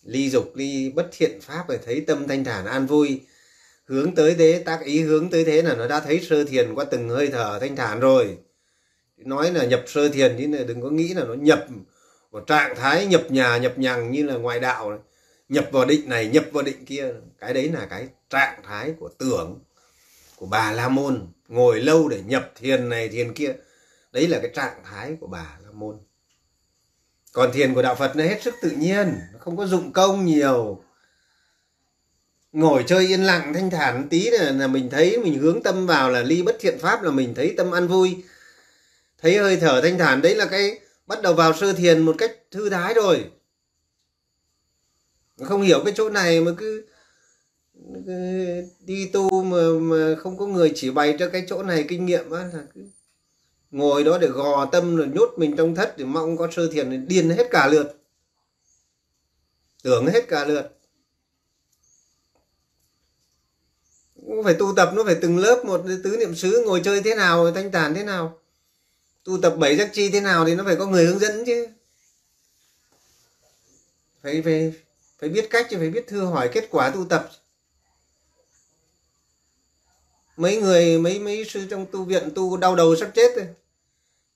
Ly 0.03 0.29
dục, 0.29 0.51
ly 0.55 0.89
bất 0.89 1.09
thiện 1.11 1.41
pháp 1.41 1.67
rồi 1.67 1.79
thấy 1.85 2.01
tâm 2.07 2.27
thanh 2.27 2.43
thản 2.43 2.65
an 2.65 2.85
vui. 2.87 3.21
Hướng 3.85 4.15
tới 4.15 4.35
thế, 4.35 4.63
tác 4.65 4.83
ý 4.83 5.01
hướng 5.01 5.29
tới 5.29 5.43
thế 5.43 5.61
là 5.61 5.75
nó 5.75 5.87
đã 5.87 5.99
thấy 5.99 6.25
sơ 6.29 6.43
thiền 6.43 6.73
qua 6.73 6.85
từng 6.85 7.09
hơi 7.09 7.27
thở 7.27 7.57
thanh 7.61 7.75
thản 7.75 7.99
rồi. 7.99 8.37
Nói 9.17 9.53
là 9.53 9.65
nhập 9.65 9.83
sơ 9.87 10.09
thiền 10.09 10.35
chứ 10.37 10.63
đừng 10.63 10.81
có 10.81 10.89
nghĩ 10.89 11.13
là 11.13 11.23
nó 11.23 11.33
nhập 11.33 11.65
vào 12.31 12.43
trạng 12.43 12.75
thái 12.75 13.05
nhập 13.05 13.23
nhà, 13.29 13.57
nhập 13.57 13.73
nhằng 13.77 14.11
như 14.11 14.23
là 14.23 14.33
ngoại 14.33 14.59
đạo 14.59 14.89
này. 14.89 14.99
nhập 15.49 15.69
vào 15.71 15.85
định 15.85 16.09
này, 16.09 16.27
nhập 16.27 16.45
vào 16.51 16.63
định 16.63 16.85
kia. 16.85 17.13
Cái 17.39 17.53
đấy 17.53 17.69
là 17.73 17.85
cái 17.85 18.07
trạng 18.29 18.63
thái 18.63 18.93
của 18.99 19.09
tưởng, 19.17 19.59
của 20.35 20.45
bà 20.45 20.71
la 20.71 20.89
môn 20.89 21.27
ngồi 21.51 21.81
lâu 21.81 22.09
để 22.09 22.21
nhập 22.25 22.51
thiền 22.55 22.89
này 22.89 23.09
thiền 23.09 23.33
kia. 23.33 23.53
Đấy 24.11 24.27
là 24.27 24.39
cái 24.39 24.51
trạng 24.53 24.83
thái 24.83 25.17
của 25.19 25.27
bà 25.27 25.57
la 25.63 25.71
môn. 25.71 25.97
Còn 27.33 27.51
thiền 27.51 27.73
của 27.73 27.81
đạo 27.81 27.95
phật 27.95 28.15
nó 28.15 28.23
hết 28.23 28.43
sức 28.43 28.55
tự 28.61 28.69
nhiên 28.69 29.19
nó 29.33 29.39
không 29.39 29.57
có 29.57 29.65
dụng 29.65 29.93
công 29.93 30.25
nhiều. 30.25 30.83
Ngồi 32.51 32.83
chơi 32.87 33.07
yên 33.07 33.23
lặng 33.23 33.53
thanh 33.53 33.69
thản 33.69 34.07
tí 34.09 34.29
là, 34.29 34.51
là 34.51 34.67
mình 34.67 34.89
thấy 34.89 35.17
mình 35.17 35.39
hướng 35.39 35.63
tâm 35.63 35.87
vào 35.87 36.09
là 36.09 36.21
ly 36.21 36.41
bất 36.43 36.57
thiện 36.59 36.79
pháp 36.79 37.03
là 37.03 37.11
mình 37.11 37.33
thấy 37.35 37.53
tâm 37.57 37.71
an 37.71 37.87
vui. 37.87 38.23
Thấy 39.17 39.37
hơi 39.37 39.57
thở 39.57 39.81
thanh 39.81 39.97
thản 39.97 40.21
đấy 40.21 40.35
là 40.35 40.45
cái 40.45 40.79
bắt 41.07 41.21
đầu 41.21 41.33
vào 41.33 41.53
sơ 41.53 41.73
thiền 41.73 42.01
một 42.01 42.15
cách 42.17 42.31
thư 42.51 42.69
thái 42.69 42.93
rồi. 42.93 43.31
Không 45.43 45.61
hiểu 45.61 45.81
cái 45.85 45.93
chỗ 45.97 46.09
này 46.09 46.41
mà 46.41 46.51
cứ 46.57 46.85
đi 48.79 49.09
tu 49.13 49.43
mà, 49.43 49.61
mà 49.81 50.15
không 50.19 50.37
có 50.37 50.45
người 50.45 50.71
chỉ 50.75 50.91
bày 50.91 51.15
cho 51.19 51.29
cái 51.29 51.45
chỗ 51.47 51.63
này 51.63 51.85
kinh 51.89 52.05
nghiệm 52.05 52.31
á 52.31 52.49
là 52.53 52.63
cứ 52.75 52.81
ngồi 53.71 54.03
đó 54.03 54.17
để 54.17 54.27
gò 54.27 54.65
tâm 54.65 54.95
rồi 54.95 55.07
nhốt 55.07 55.29
mình 55.37 55.55
trong 55.57 55.75
thất 55.75 55.97
để 55.97 56.05
mong 56.05 56.37
có 56.37 56.47
sơ 56.51 56.67
thiền 56.71 57.07
điên 57.07 57.29
hết 57.29 57.47
cả 57.51 57.67
lượt. 57.67 57.97
Tưởng 59.83 60.07
hết 60.07 60.27
cả 60.27 60.45
lượt. 60.45 60.77
Nó 64.15 64.43
phải 64.43 64.53
tu 64.53 64.73
tập 64.75 64.91
nó 64.95 65.03
phải 65.03 65.15
từng 65.21 65.37
lớp 65.37 65.65
một 65.65 65.81
tứ 66.03 66.17
niệm 66.19 66.35
xứ 66.35 66.63
ngồi 66.65 66.81
chơi 66.83 67.01
thế 67.01 67.15
nào 67.15 67.51
thanh 67.51 67.71
tản 67.71 67.93
thế 67.93 68.03
nào. 68.03 68.39
Tu 69.23 69.41
tập 69.41 69.55
bảy 69.57 69.75
giác 69.75 69.89
chi 69.93 70.09
thế 70.09 70.21
nào 70.21 70.45
thì 70.45 70.55
nó 70.55 70.63
phải 70.63 70.75
có 70.75 70.85
người 70.85 71.05
hướng 71.05 71.19
dẫn 71.19 71.45
chứ. 71.45 71.67
Phải 74.21 74.41
phải 74.41 74.73
phải 75.19 75.29
biết 75.29 75.47
cách 75.49 75.67
chứ 75.69 75.77
phải 75.77 75.89
biết 75.89 76.05
thưa 76.07 76.25
hỏi 76.25 76.49
kết 76.53 76.67
quả 76.71 76.89
tu 76.89 77.05
tập 77.05 77.29
mấy 80.41 80.57
người 80.57 80.99
mấy 80.99 81.19
mấy 81.19 81.45
sư 81.45 81.67
trong 81.69 81.85
tu 81.91 82.03
viện 82.03 82.29
tu 82.35 82.57
đau 82.57 82.75
đầu 82.75 82.95
sắp 82.95 83.11
chết 83.15 83.35
rồi. 83.35 83.47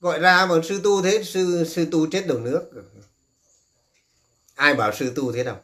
Gọi 0.00 0.20
ra 0.20 0.46
mà 0.46 0.54
sư 0.64 0.80
tu 0.84 1.02
thế 1.02 1.22
sư 1.24 1.64
sư 1.68 1.86
tu 1.90 2.10
chết 2.10 2.26
đầu 2.26 2.38
nước. 2.38 2.70
Ai 4.54 4.74
bảo 4.74 4.92
sư 4.92 5.12
tu 5.16 5.32
thế 5.32 5.44
đâu? 5.44 5.56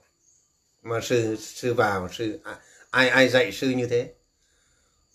Mà 0.82 1.00
sư 1.02 1.36
sư 1.40 1.74
vào 1.74 2.08
sư 2.12 2.38
à, 2.44 2.58
ai 2.90 3.08
ai 3.08 3.28
dạy 3.28 3.52
sư 3.52 3.68
như 3.68 3.86
thế? 3.86 4.12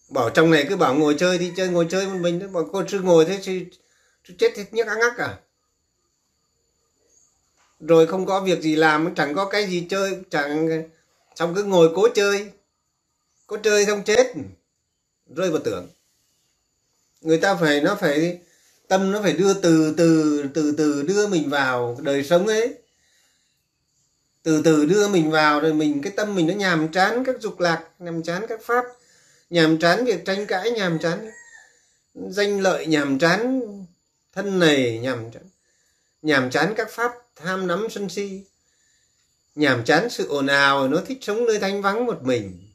Bảo 0.10 0.30
trong 0.30 0.52
này 0.52 0.66
cứ 0.70 0.76
bảo 0.76 0.96
ngồi 0.96 1.16
chơi 1.20 1.38
thì 1.38 1.52
chơi 1.58 1.68
ngồi 1.68 1.88
chơi 1.90 2.08
một 2.08 2.18
mình 2.22 2.52
bảo 2.54 2.70
cô 2.72 2.84
sư 2.88 3.02
ngồi 3.02 3.26
thế 3.26 3.40
sư, 3.42 3.60
sư 4.28 4.34
chết 4.38 4.58
hết 4.58 4.66
nhức 4.72 4.88
ác 4.88 4.98
ngắc 4.98 5.14
cả 5.18 5.38
rồi 7.80 8.08
không 8.08 8.26
có 8.26 8.42
việc 8.42 8.62
gì 8.62 8.76
làm 8.76 9.16
chẳng 9.16 9.34
có 9.36 9.46
cái 9.46 9.68
gì 9.68 9.88
chơi 9.90 10.18
chẳng 10.30 10.68
xong 11.36 11.56
cứ 11.56 11.64
ngồi 11.64 11.92
cố 11.96 12.08
chơi. 12.16 12.52
Cố 13.48 13.58
chơi 13.58 13.86
xong 13.86 14.04
chết 14.04 14.34
rơi 15.36 15.50
vào 15.50 15.62
tưởng. 15.64 15.90
Người 17.22 17.38
ta 17.38 17.56
phải, 17.56 17.82
nó 17.82 17.96
phải 17.96 18.40
tâm 18.88 19.12
nó 19.12 19.22
phải 19.22 19.34
đưa 19.34 19.54
từ 19.54 19.94
từ 19.98 20.44
từ 20.54 20.74
từ 20.78 21.02
đưa 21.02 21.28
mình 21.28 21.50
vào 21.50 21.98
đời 22.02 22.24
sống 22.24 22.48
ấy. 22.48 22.74
Từ 24.44 24.62
từ 24.62 24.86
đưa 24.86 25.08
mình 25.08 25.32
vào 25.32 25.60
rồi 25.60 25.74
mình, 25.74 26.02
cái 26.02 26.14
tâm 26.16 26.36
mình 26.36 26.48
nó 26.48 26.54
nhàm 26.54 26.92
chán 26.92 27.24
các 27.26 27.36
dục 27.40 27.60
lạc, 27.60 27.84
nhàm 28.00 28.24
chán 28.24 28.46
các 28.50 28.60
pháp, 28.64 28.86
nhàm 29.50 29.80
chán 29.80 30.06
việc 30.06 30.26
tranh 30.26 30.46
cãi, 30.46 30.72
nhàm 30.72 31.00
chán 31.00 31.32
danh 32.14 32.60
lợi, 32.60 32.86
nhàm 32.86 33.20
chán 33.20 33.62
thân 34.34 34.60
này 34.60 35.00
nhàm 35.00 35.32
chán 35.32 35.44
nhàm 36.22 36.50
chán 36.50 36.74
các 36.78 36.88
pháp 36.92 37.12
tham 37.36 37.68
nắm 37.68 37.88
sân 37.90 38.10
si, 38.10 38.46
nhàm 39.56 39.84
chán 39.86 40.10
sự 40.10 40.28
ồn 40.28 40.48
ào, 40.48 40.88
nó 40.88 41.02
thích 41.08 41.18
sống 41.22 41.46
nơi 41.46 41.60
thanh 41.60 41.82
vắng 41.82 42.06
một 42.06 42.24
mình 42.24 42.67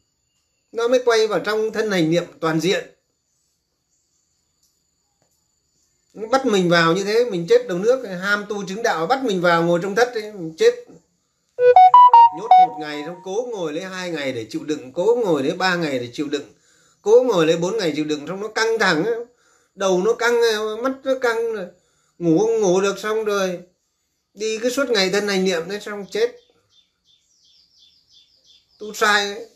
nó 0.73 0.89
mới 0.89 1.03
quay 1.05 1.27
vào 1.27 1.41
trong 1.41 1.73
thân 1.73 1.91
hành 1.91 2.11
niệm 2.11 2.25
toàn 2.41 2.61
diện. 2.61 2.85
Bắt 6.31 6.47
mình 6.47 6.71
vào 6.71 6.93
như 6.93 7.05
thế 7.05 7.25
mình 7.31 7.47
chết 7.49 7.69
đầu 7.69 7.79
nước 7.79 8.07
ham 8.21 8.45
tu 8.49 8.67
chứng 8.67 8.83
đạo 8.83 9.07
bắt 9.07 9.25
mình 9.25 9.41
vào 9.41 9.63
ngồi 9.63 9.81
trong 9.83 9.95
thất 9.95 10.15
ấy, 10.15 10.33
mình 10.33 10.55
chết. 10.59 10.75
Nhốt 12.39 12.49
một 12.69 12.77
ngày 12.81 13.03
xong 13.07 13.17
cố 13.25 13.49
ngồi 13.51 13.73
lấy 13.73 13.85
hai 13.85 14.11
ngày 14.11 14.33
để 14.33 14.47
chịu 14.51 14.65
đựng 14.65 14.93
cố 14.93 15.19
ngồi 15.25 15.43
lấy 15.43 15.53
ba 15.53 15.77
ngày 15.77 15.99
để 15.99 16.11
chịu 16.13 16.29
đựng 16.29 16.53
cố 17.03 17.23
ngồi 17.23 17.47
lấy 17.47 17.57
bốn 17.57 17.77
ngày 17.77 17.93
chịu 17.97 18.05
đựng 18.05 18.27
xong 18.27 18.41
nó 18.41 18.49
căng 18.49 18.79
thẳng 18.79 19.05
đầu 19.75 20.03
nó 20.03 20.13
căng 20.15 20.41
mắt 20.83 20.93
nó 21.05 21.19
căng 21.21 21.53
rồi. 21.53 21.67
Ngủ 22.19 22.39
không 22.39 22.61
ngủ 22.61 22.81
được 22.81 22.99
xong 22.99 23.25
rồi. 23.25 23.61
Đi 24.35 24.59
cứ 24.59 24.71
suốt 24.71 24.91
ngày 24.91 25.11
thân 25.11 25.29
hành 25.29 25.45
niệm 25.45 25.69
đấy 25.69 25.81
xong 25.81 26.07
chết. 26.11 26.37
Tu 28.79 28.95
sai 28.95 29.35
ấy 29.35 29.47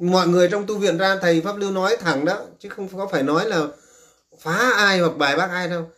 mọi 0.00 0.28
người 0.28 0.48
trong 0.48 0.66
tu 0.66 0.78
viện 0.78 0.98
ra, 0.98 1.16
thầy 1.16 1.40
pháp 1.40 1.56
lưu 1.56 1.70
nói 1.70 1.96
thẳng 2.00 2.24
đó, 2.24 2.42
chứ 2.58 2.68
không 2.68 2.88
có 2.88 3.08
phải 3.12 3.22
nói 3.22 3.48
là 3.48 3.66
phá 4.40 4.72
ai 4.76 4.98
hoặc 4.98 5.16
bài 5.16 5.36
bác 5.36 5.50
ai 5.50 5.68
đâu. 5.68 5.90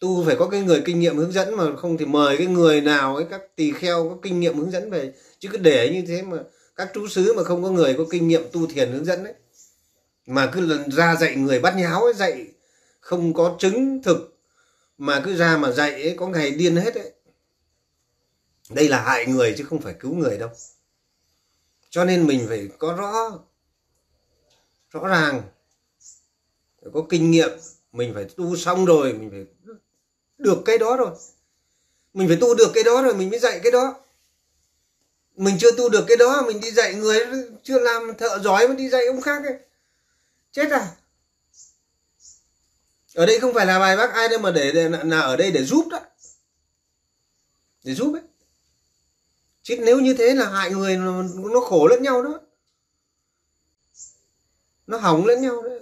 Tu 0.00 0.24
phải 0.24 0.36
có 0.36 0.46
cái 0.48 0.60
người 0.60 0.82
kinh 0.84 1.00
nghiệm 1.00 1.16
hướng 1.16 1.32
dẫn 1.32 1.54
mà, 1.54 1.76
không 1.76 1.98
thì 1.98 2.06
mời 2.06 2.36
cái 2.36 2.46
người 2.46 2.80
nào 2.80 3.16
ấy, 3.16 3.24
các 3.30 3.40
tỳ 3.56 3.72
kheo 3.72 4.08
có 4.08 4.16
kinh 4.22 4.40
nghiệm 4.40 4.58
hướng 4.58 4.70
dẫn 4.70 4.90
về. 4.90 5.12
Chứ 5.38 5.48
cứ 5.52 5.58
để 5.58 5.90
như 5.92 6.04
thế 6.08 6.22
mà, 6.22 6.36
các 6.76 6.90
chú 6.94 7.08
xứ 7.08 7.32
mà 7.36 7.42
không 7.42 7.62
có 7.62 7.70
người 7.70 7.94
có 7.94 8.04
kinh 8.10 8.28
nghiệm 8.28 8.42
tu 8.52 8.66
thiền 8.66 8.92
hướng 8.92 9.04
dẫn 9.04 9.24
đấy 9.24 9.34
mà 10.26 10.50
cứ 10.52 10.60
lần 10.60 10.90
ra 10.90 11.16
dạy 11.20 11.36
người 11.36 11.60
bắt 11.60 11.76
nháo 11.76 12.04
ấy, 12.04 12.14
dạy 12.14 12.46
không 13.00 13.34
có 13.34 13.56
chứng 13.58 14.02
thực, 14.02 14.38
mà 14.98 15.20
cứ 15.24 15.36
ra 15.36 15.56
mà 15.56 15.70
dạy 15.70 15.92
ấy, 15.92 16.14
có 16.16 16.28
ngày 16.28 16.50
điên 16.50 16.76
hết 16.76 16.94
đấy 16.94 17.12
đây 18.70 18.88
là 18.88 19.00
hại 19.00 19.26
người 19.26 19.54
chứ 19.58 19.64
không 19.64 19.80
phải 19.80 19.94
cứu 20.00 20.14
người 20.14 20.38
đâu 20.38 20.48
cho 21.90 22.04
nên 22.04 22.26
mình 22.26 22.46
phải 22.48 22.68
có 22.78 22.94
rõ 22.94 23.38
rõ 24.90 25.08
ràng. 25.08 25.42
Phải 26.82 26.90
có 26.94 27.06
kinh 27.10 27.30
nghiệm. 27.30 27.50
Mình 27.92 28.14
phải 28.14 28.24
tu 28.36 28.56
xong 28.56 28.84
rồi 28.84 29.12
mình 29.12 29.30
phải 29.30 29.44
được 30.38 30.62
cái 30.64 30.78
đó 30.78 30.96
rồi. 30.96 31.10
Mình 32.14 32.28
phải 32.28 32.36
tu 32.40 32.54
được 32.54 32.70
cái 32.74 32.84
đó 32.84 33.02
rồi 33.02 33.14
mình 33.14 33.30
mới 33.30 33.38
dạy 33.38 33.60
cái 33.62 33.72
đó. 33.72 34.00
Mình 35.36 35.56
chưa 35.58 35.72
tu 35.76 35.88
được 35.88 36.04
cái 36.08 36.16
đó 36.16 36.42
mình 36.46 36.60
đi 36.60 36.70
dạy 36.70 36.94
người 36.94 37.26
chưa 37.62 37.78
làm 37.78 38.14
thợ 38.18 38.38
giỏi 38.38 38.68
mà 38.68 38.74
đi 38.74 38.88
dạy 38.88 39.06
ông 39.06 39.20
khác 39.20 39.42
ấy. 39.44 39.58
Chết 40.52 40.70
à? 40.70 40.96
Ở 43.14 43.26
đây 43.26 43.40
không 43.40 43.54
phải 43.54 43.66
là 43.66 43.78
bài 43.78 43.96
bác 43.96 44.12
ai 44.12 44.28
đâu 44.28 44.38
mà 44.38 44.50
để, 44.50 44.72
để 44.72 44.88
là 44.88 45.20
ở 45.20 45.36
đây 45.36 45.50
để 45.50 45.64
giúp 45.64 45.88
đó. 45.90 46.00
Để 47.84 47.94
giúp 47.94 48.12
ấy 48.14 48.22
chứ 49.70 49.76
nếu 49.84 50.00
như 50.00 50.14
thế 50.14 50.34
là 50.34 50.48
hại 50.48 50.70
người 50.70 50.96
nó, 50.96 51.60
khổ 51.60 51.86
lẫn 51.86 52.02
nhau 52.02 52.22
đó. 52.22 52.40
Nó 54.86 54.98
hỏng 54.98 55.26
lẫn 55.26 55.42
nhau 55.42 55.62
đấy 55.62 55.80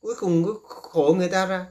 cuối 0.00 0.14
cùng 0.14 0.44
cứ 0.44 0.54
khổ 0.64 1.14
người 1.18 1.28
ta 1.28 1.46
ra. 1.46 1.66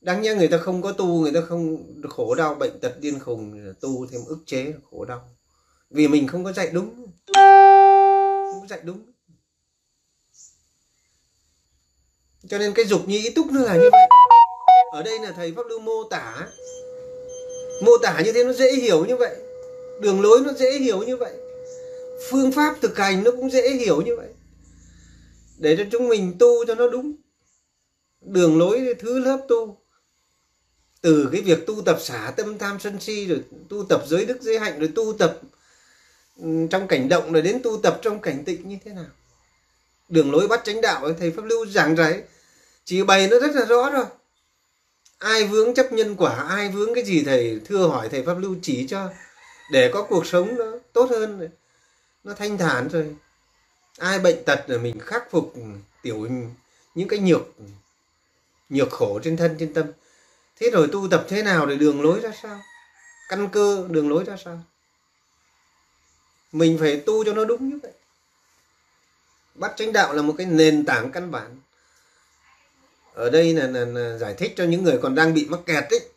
Đáng 0.00 0.22
nhẽ 0.22 0.34
người 0.34 0.48
ta 0.48 0.58
không 0.58 0.82
có 0.82 0.92
tu 0.92 1.06
người 1.06 1.32
ta 1.32 1.40
không 1.48 1.86
khổ 2.08 2.34
đau 2.34 2.54
bệnh 2.54 2.80
tật 2.80 2.92
điên 3.00 3.18
khùng 3.18 3.74
tu 3.80 4.06
thêm 4.06 4.20
ức 4.26 4.38
chế 4.46 4.74
khổ 4.90 5.04
đau. 5.04 5.28
Vì 5.90 6.08
mình 6.08 6.26
không 6.26 6.44
có 6.44 6.52
dạy 6.52 6.70
đúng. 6.72 7.06
Không 8.52 8.60
có 8.60 8.66
dạy 8.68 8.80
đúng. 8.82 9.12
Cho 12.48 12.58
nên 12.58 12.74
cái 12.74 12.84
dục 12.84 13.02
như 13.06 13.16
ý 13.16 13.30
túc 13.30 13.46
nó 13.52 13.60
là 13.60 13.74
như 13.74 13.88
vậy. 13.92 14.08
Ở 14.92 15.02
đây 15.02 15.18
là 15.18 15.32
thầy 15.32 15.52
pháp 15.56 15.66
lưu 15.68 15.80
mô 15.80 16.04
tả. 16.10 16.48
Mô 17.82 17.92
tả 18.02 18.20
như 18.24 18.32
thế 18.32 18.44
nó 18.44 18.52
dễ 18.52 18.72
hiểu 18.72 19.04
như 19.04 19.16
vậy 19.16 19.36
đường 20.00 20.20
lối 20.20 20.40
nó 20.40 20.52
dễ 20.52 20.78
hiểu 20.78 21.02
như 21.02 21.16
vậy. 21.16 21.32
Phương 22.30 22.52
pháp 22.52 22.76
thực 22.82 22.98
hành 22.98 23.24
nó 23.24 23.30
cũng 23.30 23.50
dễ 23.50 23.70
hiểu 23.70 24.02
như 24.02 24.16
vậy. 24.16 24.28
Để 25.58 25.76
cho 25.76 25.84
chúng 25.92 26.08
mình 26.08 26.36
tu 26.38 26.66
cho 26.66 26.74
nó 26.74 26.88
đúng. 26.88 27.12
Đường 28.20 28.58
lối 28.58 28.94
thứ 28.98 29.18
lớp 29.18 29.46
tu. 29.48 29.78
Từ 31.00 31.28
cái 31.32 31.40
việc 31.40 31.66
tu 31.66 31.82
tập 31.82 31.98
xả 32.00 32.32
tâm 32.36 32.58
tham 32.58 32.80
sân 32.80 33.00
si 33.00 33.26
rồi 33.26 33.42
tu 33.68 33.84
tập 33.84 34.04
giới 34.06 34.24
đức 34.24 34.42
giới 34.42 34.58
hạnh 34.58 34.78
rồi 34.78 34.92
tu 34.94 35.12
tập 35.18 35.40
ừ, 36.42 36.48
trong 36.70 36.88
cảnh 36.88 37.08
động 37.08 37.32
rồi 37.32 37.42
đến 37.42 37.60
tu 37.62 37.80
tập 37.82 37.98
trong 38.02 38.20
cảnh 38.20 38.44
tịnh 38.44 38.68
như 38.68 38.78
thế 38.84 38.92
nào. 38.92 39.06
Đường 40.08 40.32
lối 40.32 40.48
bắt 40.48 40.60
chánh 40.64 40.80
đạo 40.80 41.12
thầy 41.18 41.30
pháp 41.30 41.44
lưu 41.44 41.66
giảng 41.66 41.96
giải 41.96 42.22
chỉ 42.84 43.02
bày 43.02 43.28
nó 43.28 43.38
rất 43.38 43.54
là 43.54 43.64
rõ 43.64 43.90
rồi 43.90 44.04
ai 45.18 45.44
vướng 45.44 45.74
chấp 45.74 45.92
nhân 45.92 46.16
quả, 46.16 46.46
ai 46.48 46.68
vướng 46.68 46.94
cái 46.94 47.04
gì 47.04 47.22
thầy 47.24 47.60
thưa 47.64 47.86
hỏi 47.86 48.08
thầy 48.08 48.22
pháp 48.22 48.38
lưu 48.38 48.56
chỉ 48.62 48.86
cho 48.86 49.10
để 49.70 49.90
có 49.92 50.02
cuộc 50.02 50.26
sống 50.26 50.56
nó 50.56 50.64
tốt 50.92 51.10
hơn 51.10 51.48
nó 52.24 52.34
thanh 52.34 52.58
thản 52.58 52.88
rồi. 52.88 53.16
Ai 53.98 54.18
bệnh 54.18 54.44
tật 54.44 54.64
là 54.66 54.78
mình 54.78 55.00
khắc 55.00 55.30
phục 55.30 55.54
tiểu 56.02 56.28
những 56.94 57.08
cái 57.08 57.18
nhược 57.18 57.42
nhược 58.68 58.90
khổ 58.90 59.20
trên 59.24 59.36
thân 59.36 59.56
trên 59.58 59.74
tâm. 59.74 59.86
Thế 60.56 60.70
rồi 60.70 60.88
tu 60.92 61.08
tập 61.10 61.24
thế 61.28 61.42
nào 61.42 61.66
để 61.66 61.76
đường 61.76 62.02
lối 62.02 62.20
ra 62.20 62.30
sao? 62.42 62.60
Căn 63.28 63.48
cơ 63.48 63.86
đường 63.90 64.08
lối 64.08 64.24
ra 64.24 64.36
sao? 64.44 64.62
Mình 66.52 66.78
phải 66.80 67.02
tu 67.06 67.24
cho 67.24 67.32
nó 67.32 67.44
đúng 67.44 67.68
như 67.68 67.78
vậy. 67.82 67.92
Bắt 69.54 69.72
chánh 69.76 69.92
đạo 69.92 70.12
là 70.12 70.22
một 70.22 70.34
cái 70.38 70.46
nền 70.46 70.84
tảng 70.84 71.12
căn 71.12 71.30
bản. 71.30 71.56
Ở 73.14 73.30
đây 73.30 73.54
là, 73.54 73.66
là, 73.66 73.84
là 73.84 74.18
giải 74.18 74.34
thích 74.34 74.52
cho 74.56 74.64
những 74.64 74.84
người 74.84 74.98
còn 75.02 75.14
đang 75.14 75.34
bị 75.34 75.46
mắc 75.48 75.60
kẹt 75.66 75.84
ấy. 75.90 76.08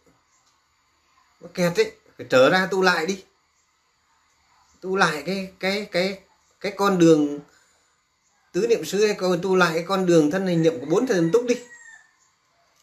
Mắc 1.42 1.50
kẹt 1.54 1.80
ấy 1.80 1.92
phải 2.18 2.28
trở 2.30 2.50
ra 2.50 2.68
tu 2.72 2.82
lại 2.82 3.06
đi 3.06 3.24
tu 4.82 4.96
lại 4.96 5.24
cái 5.26 5.50
cái 5.60 5.88
cái 5.92 6.20
cái 6.60 6.72
con 6.72 7.00
đường 7.00 7.40
tứ 8.52 8.68
niệm 8.68 8.86
xứ 8.86 9.06
hay 9.06 9.16
còn 9.16 9.40
tu 9.42 9.56
lại 9.56 9.72
cái 9.74 9.84
con 9.88 10.06
đường 10.06 10.32
thân 10.32 10.48
hình 10.48 10.62
niệm 10.62 10.80
của 10.80 10.86
bốn 10.86 11.08
thần 11.08 11.32
túc 11.34 11.46
đi 11.46 11.56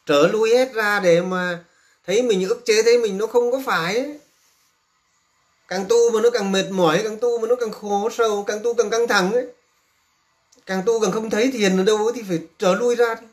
trở 0.07 0.26
lui 0.26 0.51
hết 0.51 0.72
ra 0.74 1.01
để 1.01 1.20
mà 1.20 1.64
thấy 2.07 2.22
mình 2.22 2.49
ức 2.49 2.62
chế 2.64 2.82
thấy 2.82 2.99
mình 2.99 3.18
nó 3.18 3.26
không 3.26 3.53
có 3.53 3.62
phải 3.66 3.99
ấy. 3.99 4.18
càng 5.68 5.86
tu 5.88 6.11
mà 6.11 6.20
nó 6.20 6.30
càng 6.30 6.53
mệt 6.53 6.70
mỏi 6.70 7.01
càng 7.03 7.18
tu 7.20 7.38
mà 7.38 7.49
nó 7.49 7.55
càng 7.55 7.72
khổ 7.72 8.11
sâu 8.11 8.44
càng 8.44 8.61
tu 8.64 8.74
càng 8.74 8.90
căng 8.90 9.09
thẳng 9.09 9.32
ấy 9.32 9.46
càng 10.66 10.82
tu 10.86 11.01
càng 11.01 11.12
không 11.12 11.30
thấy 11.30 11.51
thiền 11.53 11.76
ở 11.76 11.84
đâu 11.84 11.96
ấy, 11.96 12.12
thì 12.14 12.22
phải 12.28 12.38
trở 12.59 12.74
lui 12.74 12.96
ra 12.96 13.14
đi 13.14 13.26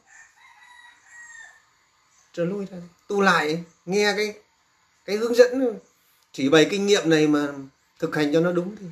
trở 2.34 2.45
lui 2.45 2.66
ra 2.72 2.78
đi. 2.78 2.88
tu 3.07 3.22
lại 3.22 3.63
nghe 3.86 4.13
cái 4.18 4.34
cái 5.05 5.16
hướng 5.16 5.36
dẫn 5.36 5.80
chỉ 6.32 6.49
bày 6.49 6.68
kinh 6.72 6.86
nghiệm 6.86 7.09
này 7.09 7.28
mà 7.28 7.47
thực 8.00 8.16
hành 8.16 8.34
cho 8.34 8.39
nó 8.39 8.52
đúng 8.52 8.76
thì 8.76 8.86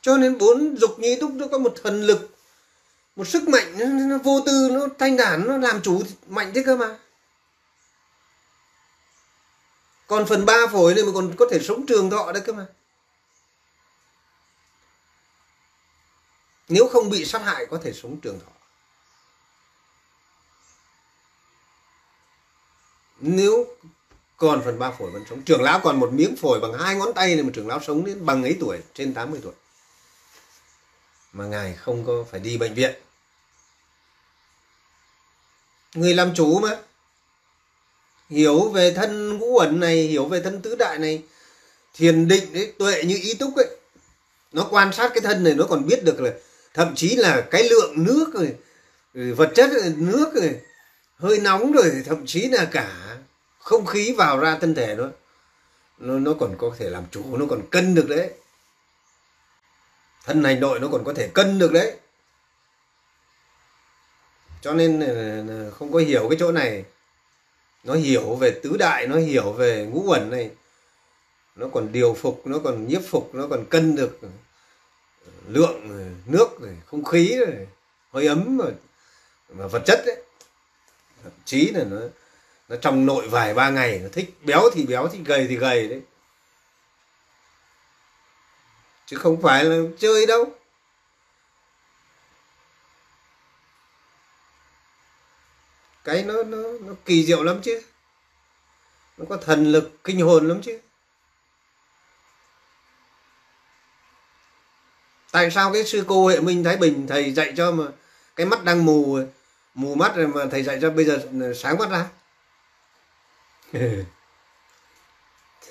cho 0.00 0.16
nên 0.16 0.38
bốn 0.38 0.76
dục 0.76 0.98
nhi 0.98 1.16
túc 1.20 1.32
nó 1.34 1.46
có 1.50 1.58
một 1.58 1.74
thần 1.82 2.02
lực 2.02 2.38
một 3.18 3.24
sức 3.24 3.48
mạnh 3.48 3.78
nó, 3.78 3.86
nó 3.86 4.18
vô 4.24 4.40
tư 4.46 4.68
nó 4.72 4.86
thanh 4.98 5.16
đản 5.16 5.44
nó 5.46 5.56
làm 5.56 5.82
chủ 5.82 6.02
mạnh 6.26 6.52
thế 6.54 6.62
cơ 6.66 6.76
mà. 6.76 6.98
Còn 10.06 10.26
phần 10.26 10.46
ba 10.46 10.66
phổi 10.72 10.94
này 10.94 11.04
mà 11.04 11.10
còn 11.14 11.34
có 11.38 11.46
thể 11.50 11.58
sống 11.62 11.86
trường 11.86 12.10
thọ 12.10 12.32
đấy 12.32 12.42
cơ 12.46 12.52
mà. 12.52 12.66
Nếu 16.68 16.88
không 16.88 17.10
bị 17.10 17.24
sát 17.24 17.42
hại 17.42 17.66
có 17.70 17.78
thể 17.82 17.92
sống 17.92 18.20
trường 18.20 18.40
thọ. 18.40 18.52
Nếu 23.20 23.76
còn 24.38 24.62
phần 24.64 24.78
ba 24.78 24.90
phổi 24.90 25.10
vẫn 25.10 25.24
sống. 25.30 25.42
Trưởng 25.42 25.62
lão 25.62 25.80
còn 25.80 26.00
một 26.00 26.12
miếng 26.12 26.36
phổi 26.36 26.60
bằng 26.60 26.72
hai 26.72 26.96
ngón 26.96 27.14
tay 27.14 27.34
này 27.34 27.44
mà 27.44 27.50
trưởng 27.54 27.68
lão 27.68 27.80
sống 27.80 28.04
đến 28.04 28.26
bằng 28.26 28.42
ấy 28.42 28.56
tuổi 28.60 28.78
trên 28.94 29.14
80 29.14 29.40
tuổi. 29.42 29.52
Mà 31.32 31.44
ngài 31.44 31.74
không 31.74 32.04
có 32.06 32.24
phải 32.30 32.40
đi 32.40 32.58
bệnh 32.58 32.74
viện. 32.74 32.94
Người 35.94 36.14
làm 36.14 36.34
chủ 36.34 36.58
mà. 36.60 36.76
Hiểu 38.30 38.68
về 38.68 38.92
thân 38.94 39.38
ngũ 39.38 39.58
ẩn 39.58 39.80
này 39.80 39.96
hiểu 40.02 40.24
về 40.24 40.40
thân 40.40 40.62
tứ 40.62 40.74
đại 40.74 40.98
này 40.98 41.22
thiền 41.94 42.28
định 42.28 42.52
đấy 42.52 42.72
tuệ 42.78 43.04
như 43.04 43.18
ý 43.22 43.34
túc 43.34 43.56
ấy. 43.56 43.66
Nó 44.52 44.66
quan 44.70 44.92
sát 44.92 45.10
cái 45.14 45.20
thân 45.20 45.44
này 45.44 45.54
nó 45.54 45.64
còn 45.68 45.86
biết 45.86 46.04
được 46.04 46.20
là 46.20 46.30
thậm 46.74 46.94
chí 46.94 47.16
là 47.16 47.40
cái 47.50 47.68
lượng 47.68 48.04
nước 48.04 48.34
rồi, 48.34 48.54
ừ, 49.14 49.34
vật 49.34 49.52
chất 49.54 49.70
ừ, 49.70 49.92
nước 49.96 50.34
rồi 50.34 50.60
hơi 51.16 51.38
nóng 51.38 51.72
rồi 51.72 52.02
thậm 52.06 52.26
chí 52.26 52.48
là 52.48 52.64
cả 52.64 53.07
không 53.68 53.86
khí 53.86 54.14
vào 54.18 54.38
ra 54.38 54.58
thân 54.58 54.74
thể 54.74 54.94
nó 54.94 55.08
nó 55.98 56.18
nó 56.18 56.34
còn 56.40 56.54
có 56.58 56.74
thể 56.78 56.90
làm 56.90 57.04
chủ 57.10 57.36
nó 57.36 57.46
còn 57.50 57.62
cân 57.70 57.94
được 57.94 58.08
đấy. 58.08 58.30
Thân 60.24 60.44
hành 60.44 60.60
nội 60.60 60.80
nó 60.80 60.88
còn 60.92 61.04
có 61.04 61.14
thể 61.14 61.30
cân 61.34 61.58
được 61.58 61.72
đấy. 61.72 61.96
Cho 64.60 64.72
nên 64.72 65.00
không 65.74 65.92
có 65.92 65.98
hiểu 65.98 66.28
cái 66.28 66.36
chỗ 66.40 66.52
này. 66.52 66.84
Nó 67.84 67.94
hiểu 67.94 68.34
về 68.34 68.60
tứ 68.62 68.76
đại 68.76 69.06
nó 69.06 69.16
hiểu 69.16 69.52
về 69.52 69.86
ngũ 69.86 70.02
uẩn 70.06 70.30
này. 70.30 70.50
Nó 71.56 71.66
còn 71.72 71.92
điều 71.92 72.14
phục 72.14 72.46
nó 72.46 72.58
còn 72.64 72.88
nhiếp 72.88 73.02
phục 73.08 73.34
nó 73.34 73.46
còn 73.50 73.64
cân 73.70 73.96
được 73.96 74.18
lượng 75.46 76.08
nước 76.26 76.60
này 76.60 76.74
không 76.86 77.04
khí 77.04 77.36
này 77.46 77.66
hơi 78.12 78.26
ấm 78.26 78.56
mà, 78.56 78.64
mà 79.48 79.66
vật 79.66 79.82
chất 79.86 80.02
đấy. 80.06 80.22
Thậm 81.22 81.32
chí 81.44 81.70
là 81.70 81.84
nó 81.84 81.98
nó 82.68 82.76
trong 82.76 83.06
nội 83.06 83.28
vài 83.28 83.54
ba 83.54 83.70
ngày, 83.70 84.00
nó 84.02 84.08
thích 84.12 84.34
béo 84.44 84.70
thì 84.72 84.86
béo 84.86 85.08
thì 85.12 85.18
gầy 85.24 85.46
thì 85.48 85.56
gầy 85.56 85.88
đấy. 85.88 86.02
Chứ 89.06 89.16
không 89.16 89.42
phải 89.42 89.64
là 89.64 89.76
chơi 89.98 90.26
đâu. 90.26 90.52
Cái 96.04 96.22
nó 96.22 96.42
nó 96.42 96.58
nó 96.80 96.94
kỳ 97.04 97.24
diệu 97.24 97.42
lắm 97.42 97.60
chứ. 97.62 97.82
Nó 99.16 99.24
có 99.28 99.36
thần 99.36 99.72
lực, 99.72 100.04
kinh 100.04 100.20
hồn 100.20 100.48
lắm 100.48 100.62
chứ. 100.62 100.78
Tại 105.32 105.50
sao 105.50 105.72
cái 105.72 105.84
sư 105.84 106.04
cô 106.08 106.28
hệ 106.28 106.40
minh, 106.40 106.64
thái 106.64 106.76
bình, 106.76 107.06
thầy 107.08 107.32
dạy 107.32 107.52
cho 107.56 107.72
mà 107.72 107.84
cái 108.36 108.46
mắt 108.46 108.64
đang 108.64 108.84
mù 108.84 109.18
mù 109.74 109.94
mắt 109.94 110.16
rồi 110.16 110.26
mà 110.26 110.46
thầy 110.50 110.62
dạy 110.62 110.78
cho 110.82 110.90
bây 110.90 111.04
giờ, 111.04 111.18
sáng 111.54 111.78
mắt 111.78 111.90
ra? 111.90 112.08
Ừ. 113.72 114.04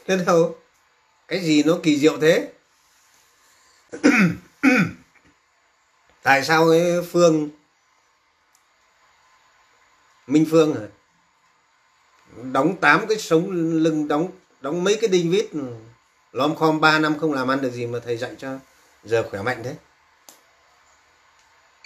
thế 0.05 0.17
đâu 0.25 0.55
cái 1.27 1.39
gì 1.39 1.63
nó 1.63 1.77
kỳ 1.83 1.99
diệu 1.99 2.17
thế? 2.19 2.51
Tại 6.23 6.43
sao 6.43 6.69
cái 6.71 6.81
phương, 7.11 7.49
minh 10.27 10.45
phương 10.51 10.75
hả? 10.75 10.87
Đóng 12.51 12.75
tám 12.81 13.07
cái 13.07 13.17
sống 13.17 13.51
lưng, 13.51 14.07
đóng 14.07 14.31
đóng 14.61 14.83
mấy 14.83 14.97
cái 15.01 15.07
đinh 15.07 15.31
vít 15.31 15.47
ừ, 15.51 15.73
lom 16.31 16.55
khom 16.55 16.81
ba 16.81 16.99
năm 16.99 17.19
không 17.19 17.33
làm 17.33 17.47
ăn 17.51 17.61
được 17.61 17.71
gì 17.71 17.87
mà 17.87 17.99
thầy 18.05 18.17
dạy 18.17 18.31
cho 18.37 18.59
giờ 19.03 19.27
khỏe 19.29 19.41
mạnh 19.41 19.61
thế. 19.63 19.75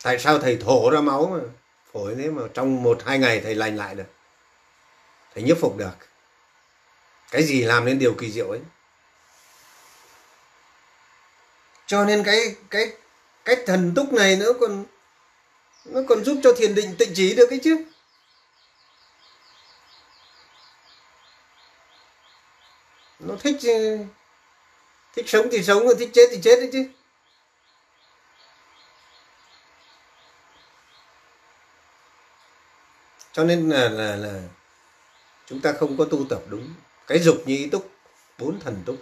Tại 0.03 0.19
sao 0.19 0.39
thầy 0.39 0.57
thổ 0.57 0.89
ra 0.89 1.01
máu 1.01 1.27
mà, 1.27 1.39
phổi 1.93 2.15
thế 2.15 2.29
mà 2.29 2.41
trong 2.53 2.83
một, 2.83 3.03
hai 3.05 3.19
ngày 3.19 3.41
thầy 3.41 3.55
lành 3.55 3.77
lại 3.77 3.95
được? 3.95 4.05
Phải 5.33 5.43
nhiếp 5.43 5.57
phục 5.61 5.77
được. 5.77 5.91
Cái 7.31 7.43
gì 7.43 7.63
làm 7.63 7.85
nên 7.85 7.99
điều 7.99 8.13
kỳ 8.13 8.31
diệu 8.31 8.49
ấy? 8.49 8.61
Cho 11.85 12.05
nên 12.05 12.23
cái 12.23 12.55
cái 12.69 12.93
cách 13.45 13.59
thần 13.65 13.93
túc 13.95 14.13
này 14.13 14.35
nữa 14.35 14.53
còn, 14.59 14.85
nó 15.85 16.01
còn 16.09 16.23
giúp 16.23 16.39
cho 16.43 16.53
thiền 16.57 16.75
định 16.75 16.95
tịnh 16.99 17.13
trí 17.13 17.35
được 17.35 17.47
cái 17.49 17.59
chứ. 17.63 17.85
Nó 23.19 23.35
thích 23.39 23.57
thích 25.15 25.29
sống 25.29 25.47
thì 25.51 25.63
sống 25.63 25.83
thích 25.99 26.09
chết 26.13 26.29
thì 26.31 26.39
chết 26.43 26.55
đấy 26.55 26.69
chứ. 26.73 26.89
Cho 33.31 33.43
nên 33.43 33.69
là 33.69 33.89
là 33.89 34.15
là 34.15 34.41
chúng 35.51 35.61
ta 35.61 35.73
không 35.73 35.97
có 35.97 36.05
tu 36.05 36.25
tập 36.29 36.43
đúng. 36.49 36.73
Cái 37.07 37.19
dục 37.19 37.43
nhĩ 37.45 37.69
túc, 37.69 37.91
bốn 38.39 38.59
thần 38.59 38.83
túc. 38.85 38.97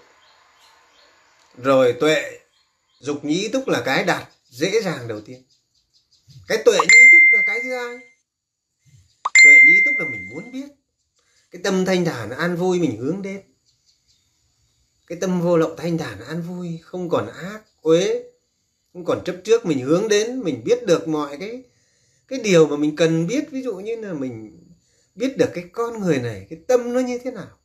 Rồi 1.57 1.93
tuệ, 1.99 2.39
dục 2.99 3.25
nhĩ 3.25 3.47
túc 3.47 3.67
là 3.67 3.81
cái 3.85 4.03
đạt 4.03 4.29
dễ 4.49 4.81
dàng 4.81 5.07
đầu 5.07 5.21
tiên. 5.21 5.43
Cái 6.47 6.57
tuệ 6.65 6.77
nhĩ 6.77 7.09
túc 7.13 7.21
là 7.31 7.43
cái 7.45 7.59
thứ 7.63 7.69
hai. 7.69 7.97
Tuệ 9.43 9.53
nhĩ 9.65 9.81
túc 9.85 9.95
là 9.99 10.05
mình 10.05 10.29
muốn 10.29 10.51
biết. 10.51 10.67
Cái 11.51 11.61
tâm 11.63 11.85
thanh 11.85 12.05
thản 12.05 12.29
an 12.29 12.55
vui, 12.55 12.79
mình 12.79 12.97
hướng 12.97 13.21
đến. 13.21 13.41
Cái 15.07 15.17
tâm 15.21 15.41
vô 15.41 15.57
lậu 15.57 15.75
thanh 15.75 15.97
thản 15.97 16.19
an 16.19 16.41
vui, 16.41 16.79
không 16.81 17.09
còn 17.09 17.31
ác, 17.33 17.61
uế, 17.81 18.23
không 18.93 19.05
còn 19.05 19.23
chấp 19.25 19.35
trước, 19.43 19.65
mình 19.65 19.79
hướng 19.79 20.07
đến, 20.07 20.39
mình 20.39 20.61
biết 20.65 20.85
được 20.85 21.07
mọi 21.07 21.37
cái 21.37 21.63
cái 22.27 22.39
điều 22.39 22.67
mà 22.67 22.77
mình 22.77 22.95
cần 22.95 23.27
biết. 23.27 23.51
Ví 23.51 23.61
dụ 23.61 23.75
như 23.75 23.95
là 23.95 24.13
mình 24.13 24.59
biết 25.19 25.37
được 25.37 25.49
cái 25.53 25.63
con 25.71 26.01
người 26.01 26.19
này, 26.19 26.47
cái 26.49 26.59
tâm 26.67 26.93
nó 26.93 26.99
như 26.99 27.19
thế 27.23 27.31
nào. 27.31 27.59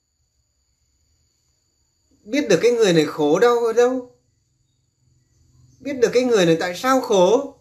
Biết 2.24 2.48
được 2.48 2.58
cái 2.62 2.70
người 2.70 2.92
này 2.92 3.06
khổ 3.06 3.38
đau 3.38 3.58
ở 3.66 3.72
đâu. 3.72 4.16
Biết 5.80 5.92
được 5.92 6.10
cái 6.12 6.22
người 6.22 6.46
này 6.46 6.56
tại 6.60 6.74
sao 6.76 7.00
khổ. 7.00 7.58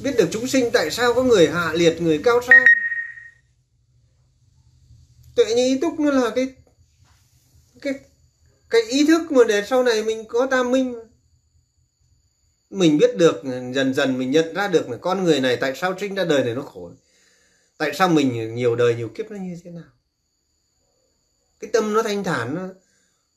Biết 0.00 0.14
được 0.18 0.28
chúng 0.32 0.48
sinh 0.48 0.70
tại 0.72 0.90
sao 0.90 1.14
có 1.14 1.22
người 1.22 1.48
hạ 1.48 1.72
liệt, 1.72 2.02
người 2.02 2.20
cao 2.24 2.40
sang. 2.46 2.64
Tuệ 5.36 5.44
như 5.44 5.64
ý 5.64 5.78
túc 5.78 6.00
nó 6.00 6.10
là 6.10 6.30
cái 6.34 6.54
cái 7.80 7.94
cái 8.70 8.82
ý 8.82 9.06
thức 9.06 9.32
mà 9.32 9.44
để 9.48 9.64
sau 9.66 9.82
này 9.82 10.02
mình 10.02 10.24
có 10.28 10.46
tam 10.50 10.70
minh. 10.70 10.94
Mình 12.70 12.98
biết 12.98 13.16
được, 13.16 13.42
dần 13.74 13.94
dần 13.94 14.18
mình 14.18 14.30
nhận 14.30 14.54
ra 14.54 14.68
được 14.68 14.90
là 14.90 14.96
con 14.96 15.24
người 15.24 15.40
này 15.40 15.56
tại 15.56 15.72
sao 15.76 15.94
sinh 16.00 16.14
ra 16.14 16.24
đời 16.24 16.44
này 16.44 16.54
nó 16.54 16.62
khổ 16.62 16.90
tại 17.78 17.94
sao 17.94 18.08
mình 18.08 18.54
nhiều 18.54 18.76
đời 18.76 18.94
nhiều 18.94 19.08
kiếp 19.08 19.30
nó 19.30 19.36
như 19.36 19.60
thế 19.64 19.70
nào? 19.70 19.90
Cái 21.60 21.70
tâm 21.72 21.94
nó 21.94 22.02
thanh 22.02 22.24
thản, 22.24 22.54
nó 22.54 22.68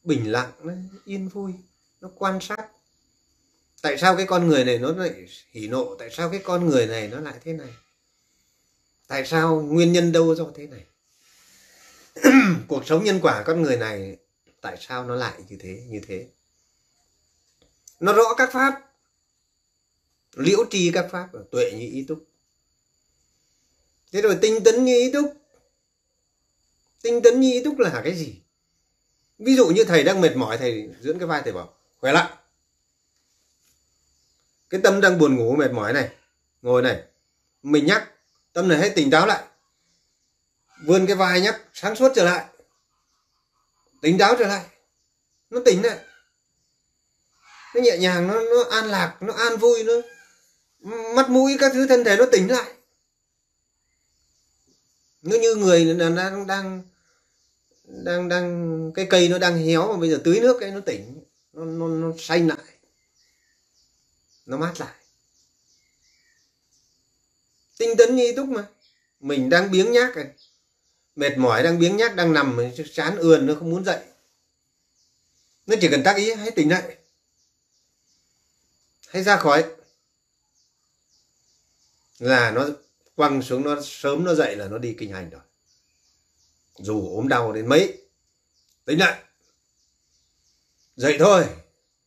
bình 0.03 0.31
lặng, 0.31 0.51
nó 0.63 0.73
yên 1.05 1.27
vui, 1.27 1.53
nó 2.01 2.09
quan 2.15 2.39
sát. 2.41 2.67
Tại 3.81 3.97
sao 3.97 4.17
cái 4.17 4.25
con 4.25 4.47
người 4.47 4.65
này 4.65 4.77
nó 4.77 4.91
lại 4.91 5.27
hỉ 5.51 5.67
nộ? 5.67 5.95
Tại 5.99 6.09
sao 6.11 6.29
cái 6.29 6.41
con 6.43 6.69
người 6.69 6.87
này 6.87 7.07
nó 7.07 7.19
lại 7.19 7.33
thế 7.43 7.53
này? 7.53 7.73
Tại 9.07 9.25
sao 9.25 9.61
nguyên 9.61 9.91
nhân 9.91 10.11
đâu 10.11 10.35
do 10.35 10.45
thế 10.55 10.67
này? 10.67 10.85
Cuộc 12.67 12.87
sống 12.87 13.03
nhân 13.03 13.19
quả 13.21 13.43
con 13.43 13.61
người 13.61 13.77
này, 13.77 14.17
tại 14.61 14.77
sao 14.79 15.05
nó 15.05 15.15
lại 15.15 15.41
như 15.49 15.57
thế 15.59 15.83
như 15.87 16.01
thế? 16.07 16.27
Nó 17.99 18.13
rõ 18.13 18.33
các 18.37 18.49
pháp, 18.53 18.81
liễu 20.35 20.65
tri 20.69 20.91
các 20.93 21.07
pháp, 21.11 21.29
tuệ 21.51 21.71
như 21.71 21.89
ý 21.91 22.05
túc 22.07 22.23
thế 24.11 24.21
rồi 24.21 24.37
tinh 24.41 24.63
tấn 24.63 24.85
như 24.85 24.99
ý 24.99 25.11
túc 25.11 25.33
tinh 27.01 27.21
tấn 27.21 27.39
như 27.39 27.51
ý 27.51 27.63
túc 27.63 27.79
là 27.79 28.01
cái 28.03 28.15
gì? 28.15 28.41
Ví 29.39 29.55
dụ 29.55 29.67
như 29.67 29.83
thầy 29.83 30.03
đang 30.03 30.21
mệt 30.21 30.35
mỏi, 30.35 30.57
thầy 30.57 30.89
dưỡng 31.01 31.19
cái 31.19 31.27
vai 31.27 31.41
thầy 31.41 31.53
bảo, 31.53 31.73
khỏe 31.99 32.11
lại. 32.11 32.29
Cái 34.69 34.81
tâm 34.83 35.01
đang 35.01 35.19
buồn 35.19 35.35
ngủ, 35.35 35.55
mệt 35.55 35.71
mỏi 35.71 35.93
này, 35.93 36.09
ngồi 36.61 36.81
này, 36.81 37.03
mình 37.63 37.85
nhắc, 37.85 38.11
tâm 38.53 38.67
này 38.67 38.77
hãy 38.77 38.89
tỉnh 38.89 39.11
táo 39.11 39.27
lại. 39.27 39.43
Vươn 40.85 41.05
cái 41.07 41.15
vai 41.15 41.41
nhắc, 41.41 41.61
sáng 41.73 41.95
suốt 41.95 42.11
trở 42.15 42.23
lại. 42.23 42.45
Tỉnh 44.01 44.17
táo 44.17 44.35
trở 44.39 44.47
lại. 44.47 44.65
Nó 45.49 45.59
tỉnh 45.65 45.83
lại. 45.85 45.99
Nó 47.75 47.81
nhẹ 47.81 47.97
nhàng, 47.97 48.27
nó 48.27 48.33
nó 48.33 48.63
an 48.71 48.85
lạc, 48.85 49.17
nó 49.21 49.33
an 49.33 49.57
vui, 49.57 49.83
nó 49.83 49.93
mắt 51.15 51.29
mũi 51.29 51.57
các 51.59 51.71
thứ 51.73 51.87
thân 51.87 52.03
thể 52.03 52.15
nó 52.17 52.25
tỉnh 52.31 52.51
lại 52.51 52.73
nó 55.27 55.37
như 55.37 55.55
người 55.55 55.93
đang 55.93 56.15
đang 56.47 56.83
đang 57.85 58.29
đang 58.29 58.91
cái 58.95 59.07
cây 59.09 59.29
nó 59.29 59.37
đang 59.37 59.65
héo 59.65 59.93
mà 59.93 59.97
bây 59.99 60.09
giờ 60.09 60.21
tưới 60.23 60.39
nước 60.39 60.57
cái 60.59 60.71
nó 60.71 60.79
tỉnh 60.79 61.23
nó 61.53 61.65
nó, 61.65 61.87
nó 61.87 62.13
xanh 62.19 62.47
lại 62.47 62.57
nó 64.45 64.57
mát 64.57 64.73
lại. 64.79 64.95
Tinh 67.77 67.97
tấn 67.97 68.15
như 68.15 68.33
túc 68.35 68.49
mà. 68.49 68.67
Mình 69.19 69.49
đang 69.49 69.71
biếng 69.71 69.91
nhác 69.91 70.15
này 70.15 70.27
mệt 71.15 71.37
mỏi 71.37 71.63
đang 71.63 71.79
biếng 71.79 71.97
nhác 71.97 72.15
đang 72.15 72.33
nằm 72.33 72.59
chán 72.93 73.17
ườn 73.17 73.45
nó 73.45 73.55
không 73.55 73.69
muốn 73.69 73.85
dậy. 73.85 73.99
Nó 75.67 75.75
chỉ 75.81 75.87
cần 75.91 76.03
tác 76.03 76.17
ý 76.17 76.33
hãy 76.33 76.51
tỉnh 76.51 76.69
lại. 76.69 76.97
Hãy 79.07 79.23
ra 79.23 79.37
khỏi. 79.37 79.65
Là 82.19 82.51
nó 82.51 82.69
quăng 83.17 83.41
xuống 83.41 83.63
nó, 83.63 83.81
sớm 83.83 84.23
nó 84.23 84.33
dậy 84.33 84.55
là 84.55 84.67
nó 84.67 84.77
đi 84.77 84.95
kinh 84.99 85.11
hành 85.11 85.29
rồi. 85.29 85.41
Dù 86.79 87.15
ốm 87.15 87.27
đau 87.27 87.53
đến 87.53 87.69
mấy 87.69 87.97
tính 88.85 88.99
lại. 88.99 89.21
Dậy 90.95 91.15
thôi, 91.19 91.45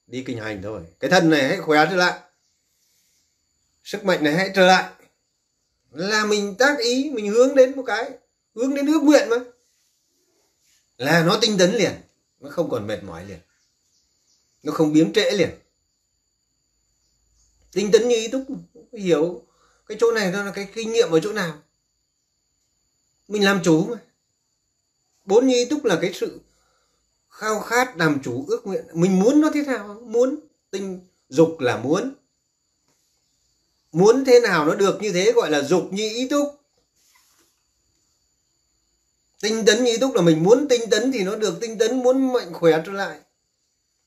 đi 0.07 0.25
kinh 0.27 0.39
hành 0.39 0.63
thôi. 0.63 0.83
Cái 1.01 1.11
thân 1.11 1.31
này 1.31 1.49
hãy 1.49 1.61
khỏe 1.61 1.87
trở 1.91 1.97
lại. 1.97 2.21
Sức 3.85 4.05
mạnh 4.05 4.25
này 4.25 4.35
hãy 4.35 4.51
trở 4.55 4.67
lại. 4.67 4.93
Là 5.91 6.27
mình 6.27 6.55
tác 6.59 6.79
ý, 6.79 7.11
mình 7.11 7.31
hướng 7.31 7.55
đến 7.55 7.77
một 7.77 7.83
cái, 7.87 8.11
hướng 8.55 8.75
đến 8.75 8.87
ước 8.87 9.03
nguyện 9.03 9.29
mà. 9.29 9.37
Là 10.97 11.25
nó 11.25 11.39
tinh 11.41 11.59
tấn 11.59 11.75
liền, 11.75 11.93
nó 12.41 12.51
không 12.51 12.71
còn 12.71 12.87
mệt 12.87 13.03
mỏi 13.03 13.25
liền. 13.25 13.39
Nó 14.63 14.73
không 14.73 14.93
biến 14.93 15.13
trễ 15.15 15.31
liền. 15.31 15.51
Tinh 17.73 17.91
tấn 17.93 18.09
như 18.09 18.17
ý 18.17 18.29
túc 18.29 18.47
hiểu 18.93 19.47
cái 19.91 19.99
chỗ 20.01 20.13
này 20.13 20.31
nó 20.33 20.45
là 20.45 20.51
cái 20.51 20.69
kinh 20.75 20.93
nghiệm 20.93 21.11
ở 21.11 21.21
chỗ 21.21 21.33
nào? 21.33 21.63
Mình 23.29 23.45
làm 23.45 23.61
chủ 23.63 23.85
mà. 23.85 23.97
Bốn 25.25 25.47
nhi 25.47 25.65
túc 25.65 25.85
là 25.85 25.99
cái 26.01 26.13
sự 26.13 26.41
khao 27.29 27.61
khát 27.61 27.97
làm 27.97 28.21
chủ 28.23 28.45
ước 28.49 28.67
nguyện. 28.67 28.85
Mình 28.93 29.21
muốn 29.21 29.41
nó 29.41 29.51
thế 29.55 29.63
nào? 29.63 30.01
Muốn. 30.07 30.41
Tinh 30.71 31.01
dục 31.29 31.61
là 31.61 31.77
muốn. 31.77 32.15
Muốn 33.93 34.25
thế 34.25 34.41
nào 34.41 34.65
nó 34.65 34.75
được 34.75 35.03
như 35.03 35.13
thế, 35.13 35.33
gọi 35.33 35.51
là 35.51 35.63
dục 35.63 35.89
như 35.93 36.11
ý 36.11 36.29
túc. 36.29 36.61
Tinh 39.41 39.65
tấn 39.67 39.85
như 39.85 39.99
túc 39.99 40.15
là 40.15 40.23
mình 40.23 40.43
muốn 40.43 40.69
tinh 40.69 40.91
tấn 40.91 41.13
thì 41.13 41.25
nó 41.25 41.37
được 41.37 41.59
tinh 41.61 41.79
tấn, 41.79 42.03
muốn 42.03 42.33
mạnh 42.33 42.53
khỏe 42.53 42.83
trở 42.87 42.93
lại. 42.93 43.21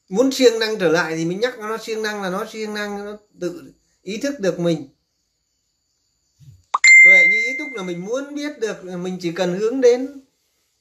Muốn 0.09 0.31
siêng 0.31 0.59
năng 0.59 0.79
trở 0.79 0.89
lại 0.89 1.15
thì 1.15 1.25
mình 1.25 1.39
nhắc 1.39 1.59
nó, 1.59 1.77
siêng 1.77 2.01
năng 2.01 2.21
là 2.21 2.29
nó, 2.29 2.45
siêng 2.51 2.73
năng 2.73 3.05
nó 3.05 3.17
tự 3.39 3.73
ý 4.01 4.17
thức 4.17 4.39
được 4.39 4.59
mình 4.59 4.88
tuệ 7.14 7.28
như 7.28 7.38
ý 7.45 7.57
túc 7.57 7.74
là 7.74 7.84
mình 7.84 8.05
muốn 8.05 8.36
biết 8.36 8.59
được 8.59 8.84
mình 8.84 9.18
chỉ 9.22 9.32
cần 9.32 9.59
hướng 9.59 9.82
đến 9.82 10.22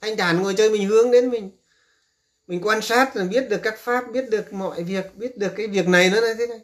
thanh 0.00 0.16
thản 0.16 0.42
ngồi 0.42 0.54
chơi 0.54 0.70
mình 0.70 0.88
hướng 0.88 1.10
đến 1.10 1.30
mình. 1.30 1.50
Mình 2.46 2.60
quan 2.62 2.82
sát 2.82 3.16
là 3.16 3.24
biết 3.24 3.48
được 3.48 3.60
các 3.62 3.78
pháp, 3.78 4.04
biết 4.12 4.30
được 4.30 4.52
mọi 4.52 4.82
việc, 4.82 5.16
biết 5.16 5.38
được 5.38 5.52
cái 5.56 5.66
việc 5.66 5.88
này 5.88 6.10
nó 6.10 6.20
là 6.20 6.34
thế 6.38 6.46
này. 6.46 6.60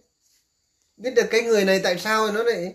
Biết 0.96 1.10
được 1.10 1.26
cái 1.30 1.42
người 1.42 1.64
này 1.64 1.80
tại 1.84 1.98
sao 1.98 2.32
nó 2.32 2.42
lại 2.42 2.74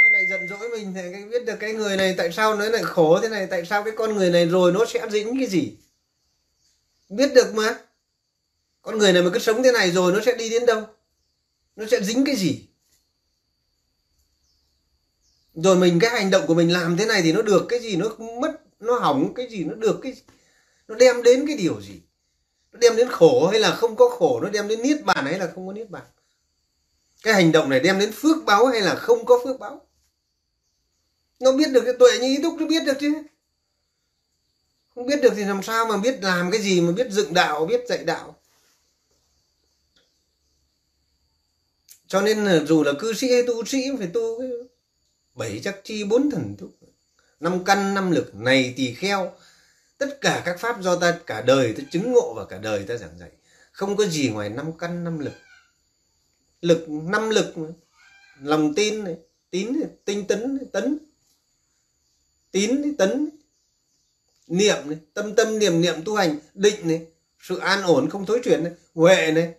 nó 0.00 0.08
lại 0.08 0.26
giận 0.30 0.48
dỗi 0.48 0.68
mình 0.68 0.94
thì 0.94 1.24
biết 1.30 1.44
được 1.44 1.56
cái 1.60 1.72
người 1.72 1.96
này 1.96 2.14
tại 2.18 2.32
sao 2.32 2.54
nó 2.54 2.68
lại 2.68 2.82
khổ 2.82 3.20
thế 3.22 3.28
này. 3.28 3.46
Tại 3.46 3.66
sao 3.66 3.84
cái 3.84 3.94
con 3.96 4.16
người 4.16 4.30
này 4.30 4.46
rồi 4.46 4.72
nó 4.72 4.84
sẽ 4.88 5.08
dính 5.10 5.38
cái 5.38 5.46
gì? 5.46 5.76
Biết 7.08 7.34
được 7.34 7.54
mà. 7.54 7.74
Con 8.82 8.98
người 8.98 9.12
này 9.12 9.22
mà 9.22 9.30
cứ 9.32 9.38
sống 9.38 9.62
thế 9.62 9.72
này 9.72 9.90
rồi 9.90 10.12
nó 10.12 10.20
sẽ 10.26 10.34
đi 10.36 10.48
đến 10.48 10.66
đâu? 10.66 10.82
Nó 11.76 11.84
sẽ 11.90 12.00
dính 12.02 12.24
cái 12.24 12.36
gì? 12.36 12.67
Rồi 15.62 15.76
mình, 15.76 15.98
cái 16.00 16.10
hành 16.10 16.30
động 16.30 16.46
của 16.46 16.54
mình 16.54 16.72
làm 16.72 16.96
thế 16.96 17.06
này 17.06 17.22
thì 17.22 17.32
nó 17.32 17.42
được 17.42 17.66
cái 17.68 17.80
gì 17.80 17.96
nó 17.96 18.08
mất, 18.40 18.60
nó 18.80 18.98
hỏng, 18.98 19.34
cái 19.34 19.48
gì 19.50 19.64
nó 19.64 19.74
được 19.74 19.98
cái 20.02 20.14
nó 20.88 20.94
đem 20.94 21.22
đến 21.22 21.46
cái 21.46 21.56
điều 21.56 21.80
gì? 21.80 22.00
Nó 22.72 22.78
đem 22.78 22.96
đến 22.96 23.08
khổ 23.08 23.48
hay 23.48 23.60
là 23.60 23.74
không 23.74 23.96
có 23.96 24.08
khổ? 24.08 24.40
Nó 24.40 24.48
đem 24.48 24.68
đến 24.68 24.82
niết 24.82 25.04
bàn 25.04 25.24
hay 25.24 25.38
là 25.38 25.50
không 25.54 25.66
có 25.66 25.72
niết 25.72 25.90
bàn? 25.90 26.04
Cái 27.22 27.34
hành 27.34 27.52
động 27.52 27.70
này 27.70 27.80
đem 27.80 27.98
đến 27.98 28.12
phước 28.12 28.44
báo 28.44 28.66
hay 28.66 28.80
là 28.80 28.94
không 28.94 29.24
có 29.24 29.40
phước 29.44 29.58
báo? 29.58 29.86
Nó 31.40 31.52
biết 31.52 31.72
được 31.72 31.82
cái 31.84 31.94
tuệ 31.98 32.18
như 32.18 32.26
ý 32.26 32.42
túc 32.42 32.54
nó 32.60 32.66
biết 32.66 32.84
được 32.86 32.96
chứ. 33.00 33.14
Không 34.94 35.06
biết 35.06 35.22
được 35.22 35.32
thì 35.36 35.44
làm 35.44 35.62
sao 35.62 35.86
mà 35.86 35.96
biết 35.96 36.18
làm 36.22 36.50
cái 36.50 36.62
gì 36.62 36.80
mà 36.80 36.92
biết 36.92 37.10
dựng 37.10 37.34
đạo, 37.34 37.66
biết 37.66 37.80
dạy 37.88 38.04
đạo? 38.04 38.36
Cho 42.06 42.20
nên 42.20 42.44
là 42.44 42.64
dù 42.64 42.82
là 42.82 42.92
cư 42.98 43.12
sĩ 43.12 43.32
hay 43.32 43.42
tu 43.42 43.64
sĩ 43.64 43.78
phải 43.98 44.06
tu 44.06 44.40
cái 44.40 44.48
bảy 45.38 45.60
chắc 45.64 45.80
chi 45.84 46.04
bốn 46.04 46.30
thần 46.30 46.56
thúc 46.58 46.70
năm 47.40 47.64
căn 47.64 47.94
năm 47.94 48.10
lực 48.10 48.34
này 48.34 48.74
tỳ 48.76 48.94
kheo. 48.94 49.32
Tất 49.98 50.20
cả 50.20 50.42
các 50.44 50.60
pháp 50.60 50.82
do 50.82 50.96
ta 50.96 51.18
cả 51.26 51.40
đời 51.40 51.72
ta 51.72 51.82
chứng 51.90 52.12
ngộ 52.12 52.34
và 52.34 52.44
cả 52.44 52.58
đời 52.58 52.84
ta 52.88 52.96
giảng 52.96 53.18
dạy. 53.18 53.30
Không 53.72 53.96
có 53.96 54.06
gì 54.06 54.28
ngoài 54.28 54.48
năm 54.48 54.72
căn 54.78 55.04
năm 55.04 55.18
lực. 55.18 55.32
Lực 56.60 56.88
năm 56.88 57.30
lực 57.30 57.54
lòng 58.40 58.74
tin 58.74 59.04
này 59.04 59.16
tín 59.50 59.80
này, 59.80 59.90
tinh 60.04 60.26
tấn 60.26 60.56
này, 60.56 60.66
tấn. 60.72 60.98
Tín 62.50 62.82
này, 62.82 62.90
tấn 62.98 63.30
niệm 64.46 64.76
này 64.86 64.98
tâm 65.14 65.34
tâm 65.34 65.58
niệm 65.58 65.80
niệm 65.80 66.04
tu 66.04 66.16
hành 66.16 66.38
định 66.54 66.88
này. 66.88 67.06
Sự 67.42 67.58
an 67.58 67.82
ổn 67.82 68.10
không 68.10 68.26
thối 68.26 68.40
chuyển 68.44 68.64
này. 68.64 68.72
Huệ 68.94 69.32
này. 69.32 69.54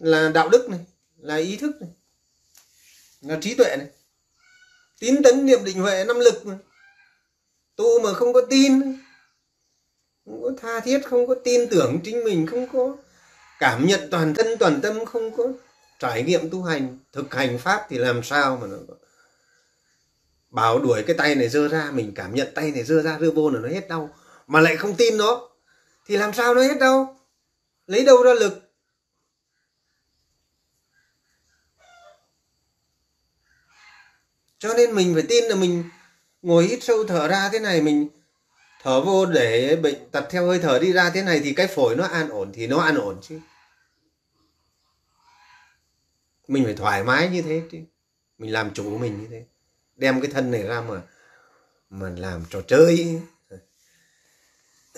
Là 0.00 0.30
đạo 0.34 0.48
đức 0.48 0.68
này 0.70 0.80
là 1.18 1.36
ý 1.36 1.56
thức 1.56 1.80
này. 1.80 1.90
Là 3.20 3.38
trí 3.42 3.54
tuệ 3.54 3.76
này 3.76 3.86
tín 5.02 5.22
tấn 5.22 5.46
niệm 5.46 5.64
định 5.64 5.78
huệ 5.78 6.04
năm 6.04 6.18
lực. 6.20 6.46
Mà 6.46 6.58
tu 7.76 8.00
mà 8.02 8.12
không 8.12 8.32
có 8.32 8.40
tin, 8.50 8.98
không 10.24 10.42
có 10.42 10.50
tha 10.62 10.80
thiết, 10.80 11.00
không 11.06 11.26
có 11.26 11.34
tin 11.44 11.68
tưởng 11.68 12.00
chính 12.04 12.24
mình, 12.24 12.46
không 12.46 12.66
có 12.72 12.96
cảm 13.58 13.86
nhận 13.86 14.08
toàn 14.10 14.34
thân, 14.34 14.58
toàn 14.58 14.80
tâm, 14.80 15.04
không 15.04 15.36
có 15.36 15.44
trải 15.98 16.22
nghiệm 16.22 16.50
tu 16.50 16.62
hành, 16.62 16.98
thực 17.12 17.34
hành 17.34 17.58
pháp 17.58 17.86
thì 17.88 17.98
làm 17.98 18.22
sao 18.22 18.58
mà 18.60 18.66
nó 18.66 18.76
bảo 20.50 20.78
đuổi 20.78 21.02
cái 21.06 21.16
tay 21.16 21.34
này 21.34 21.48
dơ 21.48 21.68
ra, 21.68 21.90
mình 21.92 22.12
cảm 22.14 22.34
nhận 22.34 22.48
tay 22.54 22.70
này 22.70 22.84
dơ 22.84 23.02
ra 23.02 23.18
dơ 23.20 23.30
vô 23.30 23.50
là 23.50 23.60
nó 23.60 23.68
hết 23.68 23.88
đau. 23.88 24.14
Mà 24.46 24.60
lại 24.60 24.76
không 24.76 24.94
tin 24.96 25.16
nó, 25.16 25.48
thì 26.06 26.16
làm 26.16 26.32
sao 26.32 26.54
nó 26.54 26.62
hết 26.62 26.78
đau? 26.80 27.20
Lấy 27.86 28.04
đâu 28.04 28.22
ra 28.22 28.34
lực? 28.34 28.71
Cho 34.62 34.74
nên 34.74 34.94
mình 34.94 35.14
phải 35.14 35.22
tin 35.28 35.44
là 35.44 35.54
mình 35.54 35.84
ngồi 36.42 36.64
hít 36.64 36.82
sâu 36.82 37.04
thở 37.04 37.28
ra 37.28 37.48
thế 37.52 37.58
này, 37.58 37.80
mình 37.80 38.08
thở 38.82 39.00
vô 39.00 39.26
để 39.26 39.76
bệnh 39.76 40.10
tật 40.10 40.26
theo 40.30 40.46
hơi 40.46 40.58
thở 40.58 40.78
đi 40.78 40.92
ra 40.92 41.10
thế 41.10 41.22
này 41.22 41.40
thì 41.44 41.52
cái 41.52 41.66
phổi 41.66 41.96
nó 41.96 42.04
an 42.04 42.28
ổn 42.28 42.52
thì 42.54 42.66
nó 42.66 42.78
an 42.78 42.94
ổn 42.94 43.18
chứ. 43.22 43.40
Mình 46.48 46.64
phải 46.64 46.74
thoải 46.74 47.04
mái 47.04 47.28
như 47.28 47.42
thế 47.42 47.62
chứ. 47.72 47.78
Mình 48.38 48.52
làm 48.52 48.74
chủ 48.74 48.98
mình 48.98 49.20
như 49.20 49.28
thế. 49.30 49.44
Đem 49.96 50.20
cái 50.20 50.30
thân 50.30 50.50
này 50.50 50.62
ra 50.62 50.80
mà 50.80 51.02
mà 51.90 52.10
làm 52.16 52.44
trò 52.50 52.60
chơi. 52.62 53.20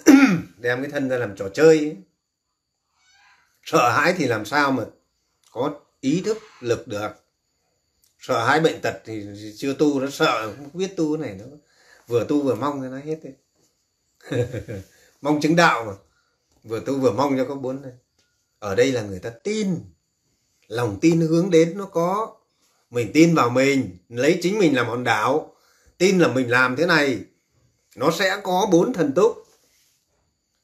Đem 0.57 0.83
cái 0.83 0.91
thân 0.91 1.09
ra 1.09 1.17
làm 1.17 1.37
trò 1.37 1.49
chơi. 1.49 1.97
Sợ 3.62 3.91
hãi 3.91 4.15
thì 4.17 4.27
làm 4.27 4.45
sao 4.45 4.73
mà 4.73 4.85
có 5.53 5.81
ý 6.01 6.23
thức, 6.25 6.39
lực 6.61 6.89
được 6.89 7.24
sợ 8.27 8.47
hai 8.47 8.61
bệnh 8.61 8.81
tật 8.81 8.95
thì 9.05 9.27
chưa 9.57 9.75
tu, 9.75 10.01
nó 10.01 10.11
sợ 10.11 10.53
không 10.57 10.70
biết 10.72 10.97
tu 10.97 11.16
này 11.16 11.39
nó 11.39 11.45
vừa 12.07 12.25
tu 12.29 12.43
vừa 12.43 12.55
mong 12.55 12.81
cho 12.83 12.89
nó 12.89 12.99
hết 12.99 13.18
đấy. 13.22 13.35
Mong 15.20 15.41
chứng 15.41 15.57
đạo 15.57 15.85
mà. 15.85 15.93
Vừa 16.62 16.81
tu 16.81 16.99
vừa 16.99 17.12
mong 17.12 17.37
cho 17.37 17.45
có 17.49 17.55
bốn 17.55 17.83
này 17.83 17.93
ở 18.64 18.75
đây 18.75 18.93
là 18.93 19.03
người 19.03 19.18
ta 19.18 19.31
tin. 19.31 19.68
Lòng 20.68 20.99
tin 21.01 21.20
hướng 21.20 21.51
đến, 21.51 21.79
nó 21.79 21.87
có. 21.87 22.37
Mình 22.91 23.11
tin 23.14 23.35
vào 23.35 23.51
mình, 23.51 23.97
lấy 24.09 24.39
chính 24.43 24.59
mình 24.59 24.77
làm 24.77 24.87
hòn 24.87 25.05
đảo. 25.05 25.55
Tin 25.99 26.18
là 26.18 26.29
mình 26.29 26.51
làm 26.51 26.77
thế 26.77 26.87
này, 26.87 27.18
nó 27.97 28.11
sẽ 28.11 28.41
có 28.43 28.68
bốn 28.72 28.93
thần 28.93 29.12
túc. 29.12 29.37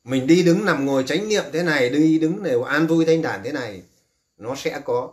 Mình 0.05 0.27
đi 0.27 0.43
đứng 0.43 0.65
nằm 0.65 0.87
ngồi 0.87 1.05
chánh 1.07 1.29
niệm 1.29 1.45
thế 1.53 1.63
này, 1.63 1.91
đi 1.91 2.19
đứng 2.19 2.43
đều 2.43 2.63
an 2.63 2.87
vui 2.87 3.05
thanh 3.05 3.23
thản 3.23 3.41
thế 3.45 3.53
này, 3.53 3.83
nó 4.37 4.55
sẽ 4.55 4.81
có. 4.85 5.13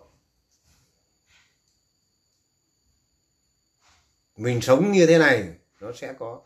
Mình 4.37 4.61
sống 4.61 4.91
như 4.91 5.05
thế 5.05 5.17
này, 5.17 5.49
nó 5.79 5.91
sẽ 5.91 6.13
có. 6.19 6.41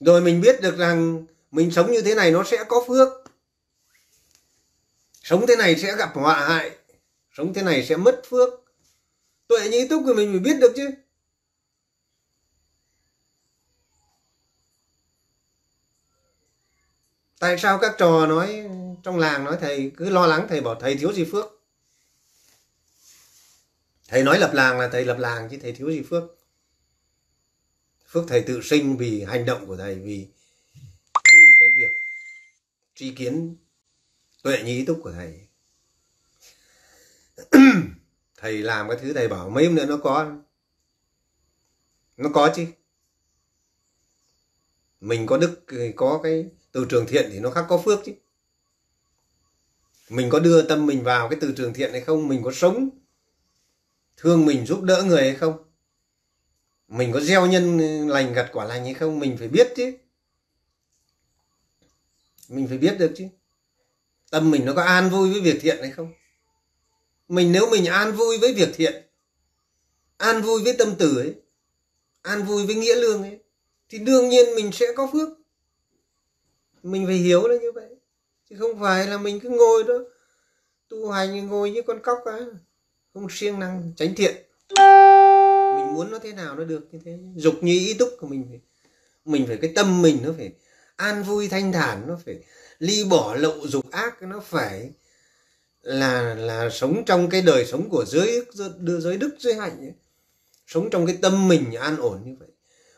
Rồi 0.00 0.20
mình 0.20 0.40
biết 0.40 0.60
được 0.62 0.78
rằng 0.78 1.24
mình 1.50 1.70
sống 1.70 1.92
như 1.92 2.02
thế 2.02 2.14
này 2.14 2.30
nó 2.30 2.44
sẽ 2.44 2.64
có 2.68 2.84
phước. 2.86 3.08
Sống 5.22 5.44
thế 5.48 5.56
này 5.56 5.76
sẽ 5.76 5.96
gặp 5.96 6.10
họa 6.14 6.48
hại. 6.48 6.70
Sống 7.32 7.54
thế 7.54 7.62
này 7.62 7.86
sẽ 7.86 7.96
mất 7.96 8.22
phước. 8.28 8.48
Tuệ 9.46 9.68
như 9.68 9.86
túc 9.90 10.02
của 10.06 10.14
mình 10.14 10.32
mình 10.32 10.42
biết 10.42 10.56
được 10.60 10.72
chứ. 10.76 10.90
Tại 17.38 17.58
sao 17.58 17.78
các 17.78 17.94
trò 17.98 18.26
nói 18.26 18.68
trong 19.02 19.18
làng 19.18 19.44
nói 19.44 19.58
thầy, 19.60 19.92
cứ 19.96 20.10
lo 20.10 20.26
lắng 20.26 20.46
thầy 20.48 20.60
bảo 20.60 20.74
thầy 20.74 20.94
thiếu 20.94 21.12
gì 21.12 21.24
phước? 21.32 21.59
Thầy 24.10 24.22
nói 24.22 24.38
lập 24.38 24.50
làng 24.54 24.78
là 24.78 24.88
thầy 24.88 25.04
lập 25.04 25.18
làng 25.18 25.48
chứ 25.50 25.58
thầy 25.62 25.72
thiếu 25.72 25.90
gì 25.90 26.02
phước. 26.02 26.22
Phước 28.08 28.24
thầy 28.28 28.42
tự 28.42 28.60
sinh 28.62 28.96
vì 28.96 29.24
hành 29.24 29.44
động 29.44 29.66
của 29.66 29.76
thầy, 29.76 29.94
vì 29.94 30.26
vì 31.32 31.46
cái 31.58 31.68
việc 31.78 31.90
tri 32.94 33.14
kiến 33.14 33.56
tuệ 34.42 34.62
nhí 34.62 34.84
túc 34.84 35.00
của 35.02 35.12
thầy. 35.12 35.40
Thầy 38.36 38.58
làm 38.58 38.88
cái 38.88 38.98
thứ 39.02 39.12
thầy 39.12 39.28
bảo 39.28 39.50
mấy 39.50 39.66
hôm 39.66 39.74
nữa 39.74 39.86
nó 39.86 39.96
có. 39.96 40.36
Nó 42.16 42.30
có 42.34 42.52
chứ. 42.56 42.66
Mình 45.00 45.26
có 45.26 45.38
đức, 45.38 45.64
có 45.96 46.20
cái, 46.22 46.46
từ 46.72 46.86
trường 46.90 47.06
thiện 47.06 47.30
thì 47.32 47.40
nó 47.40 47.50
khác 47.50 47.66
có 47.68 47.82
phước 47.84 47.98
chứ. 48.04 48.12
Mình 50.08 50.30
có 50.30 50.38
đưa 50.38 50.62
tâm 50.62 50.86
mình 50.86 51.02
vào 51.02 51.28
cái 51.28 51.38
từ 51.40 51.52
trường 51.56 51.74
thiện 51.74 51.92
hay 51.92 52.00
không, 52.00 52.28
mình 52.28 52.42
có 52.42 52.52
sống 52.52 52.99
thương 54.20 54.46
mình 54.46 54.66
giúp 54.66 54.82
đỡ 54.82 55.02
người 55.02 55.22
hay 55.22 55.34
không? 55.34 55.64
Mình 56.88 57.12
có 57.12 57.20
gieo 57.20 57.46
nhân 57.46 57.78
lành 58.08 58.32
gặt 58.32 58.50
quả 58.52 58.64
lành 58.64 58.84
hay 58.84 58.94
không? 58.94 59.18
Mình 59.18 59.36
phải 59.38 59.48
biết 59.48 59.72
chứ. 59.76 59.92
Mình 62.48 62.68
phải 62.68 62.78
biết 62.78 62.98
được 62.98 63.12
chứ. 63.16 63.24
Tâm 64.30 64.50
mình 64.50 64.64
nó 64.64 64.74
có 64.74 64.82
an 64.82 65.10
vui 65.10 65.30
với 65.30 65.40
việc 65.40 65.58
thiện 65.60 65.78
hay 65.80 65.90
không? 65.90 66.12
Mình 67.28 67.52
nếu 67.52 67.70
mình 67.70 67.84
an 67.84 68.12
vui 68.12 68.38
với 68.38 68.54
việc 68.54 68.68
thiện, 68.74 69.02
an 70.16 70.42
vui 70.42 70.62
với 70.62 70.74
tâm 70.78 70.94
từ 70.98 71.18
ấy, 71.18 71.34
an 72.22 72.42
vui 72.42 72.66
với 72.66 72.74
nghĩa 72.74 72.94
lương 72.94 73.22
ấy, 73.22 73.38
thì 73.88 73.98
đương 73.98 74.28
nhiên 74.28 74.54
mình 74.54 74.72
sẽ 74.72 74.86
có 74.96 75.10
phước. 75.12 75.28
Mình 76.82 77.06
phải 77.06 77.16
hiểu 77.16 77.48
là 77.48 77.56
như 77.56 77.72
vậy. 77.72 77.88
Chứ 78.50 78.56
không 78.58 78.80
phải 78.80 79.06
là 79.06 79.18
mình 79.18 79.40
cứ 79.40 79.48
ngồi 79.48 79.84
đó 79.84 79.94
tu 80.88 81.10
hành, 81.10 81.46
ngồi 81.46 81.70
như 81.70 81.82
con 81.82 82.02
cóc 82.02 82.18
á 82.24 82.38
không 83.14 83.26
siêng 83.30 83.58
năng 83.58 83.92
tránh 83.96 84.14
thiện. 84.14 84.34
Mình 85.76 85.94
muốn 85.94 86.10
nó 86.10 86.18
thế 86.18 86.32
nào 86.32 86.56
nó 86.56 86.64
được 86.64 86.88
như 86.92 86.98
thế. 87.04 87.18
Dục 87.36 87.54
như 87.60 87.72
ý 87.72 87.94
túc 87.94 88.08
của 88.20 88.26
mình 88.26 88.46
phải 88.48 88.60
mình 89.24 89.46
phải 89.46 89.56
cái 89.56 89.72
tâm 89.74 90.02
mình 90.02 90.18
nó 90.22 90.30
phải 90.36 90.50
an 90.96 91.22
vui 91.22 91.48
thanh 91.48 91.72
thản, 91.72 92.04
nó 92.06 92.18
phải 92.24 92.38
ly 92.78 93.04
bỏ 93.04 93.34
lậu 93.34 93.66
dục 93.66 93.90
ác, 93.90 94.22
nó 94.22 94.40
phải 94.40 94.90
là 95.82 96.34
là 96.34 96.70
sống 96.70 97.02
trong 97.06 97.30
cái 97.30 97.42
đời 97.42 97.66
sống 97.66 97.88
của 97.88 98.04
giới, 98.04 98.44
đưa 98.78 99.00
giới 99.00 99.16
đức, 99.16 99.30
giới 99.38 99.54
hạnh 99.54 99.80
ấy. 99.80 99.92
sống 100.66 100.90
trong 100.90 101.06
cái 101.06 101.18
tâm 101.22 101.48
mình 101.48 101.74
an 101.74 101.96
ổn 101.96 102.20
như 102.24 102.36
vậy. 102.40 102.48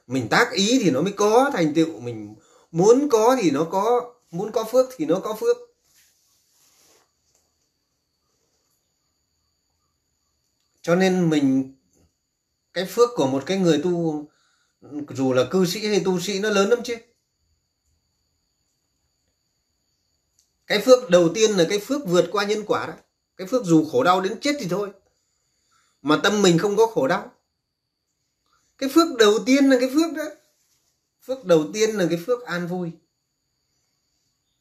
Mình 0.06 0.28
tác 0.28 0.52
ý 0.52 0.80
thì 0.82 0.90
nó 0.90 1.02
mới 1.02 1.12
có 1.12 1.50
thành 1.52 1.74
tựu. 1.74 2.00
Mình 2.00 2.34
muốn 2.70 3.08
có 3.08 3.36
thì 3.42 3.50
nó 3.50 3.64
có, 3.64 4.14
muốn 4.30 4.52
có 4.52 4.64
phước 4.64 4.86
thì 4.96 5.04
nó 5.04 5.18
có 5.18 5.34
phước. 5.40 5.56
Cho 10.82 10.94
nên 10.94 11.30
mình, 11.30 11.74
cái 12.72 12.84
phước 12.84 13.10
của 13.14 13.26
một 13.26 13.42
cái 13.46 13.58
người 13.58 13.80
tu, 13.84 14.28
dù 15.10 15.32
là 15.32 15.44
cư 15.50 15.66
sĩ 15.66 15.86
hay 15.86 16.02
tu 16.04 16.20
sĩ, 16.20 16.40
nó 16.40 16.50
lớn 16.50 16.68
lắm 16.68 16.78
chứ. 16.84 16.96
Cái 20.66 20.80
phước 20.80 21.10
đầu 21.10 21.28
tiên 21.34 21.50
là 21.50 21.66
cái 21.68 21.78
phước 21.78 22.06
vượt 22.06 22.28
qua 22.32 22.44
nhân 22.44 22.64
quả 22.66 22.86
đó. 22.86 22.94
Cái 23.36 23.46
phước 23.46 23.64
dù 23.64 23.88
khổ 23.92 24.04
đau 24.04 24.20
đến 24.20 24.40
chết 24.40 24.52
thì 24.60 24.66
thôi. 24.70 24.90
Mà 26.02 26.20
tâm 26.22 26.42
mình 26.42 26.58
không 26.58 26.76
có 26.76 26.86
khổ 26.86 27.08
đau. 27.08 27.32
Cái 28.78 28.88
phước 28.88 29.16
đầu 29.18 29.38
tiên 29.46 29.64
là 29.64 29.76
cái 29.80 29.90
phước 29.94 30.12
đó. 30.12 30.24
Phước 31.22 31.44
đầu 31.44 31.64
tiên 31.72 31.90
là 31.90 32.06
cái 32.10 32.18
phước 32.26 32.42
an 32.42 32.66
vui. 32.66 32.90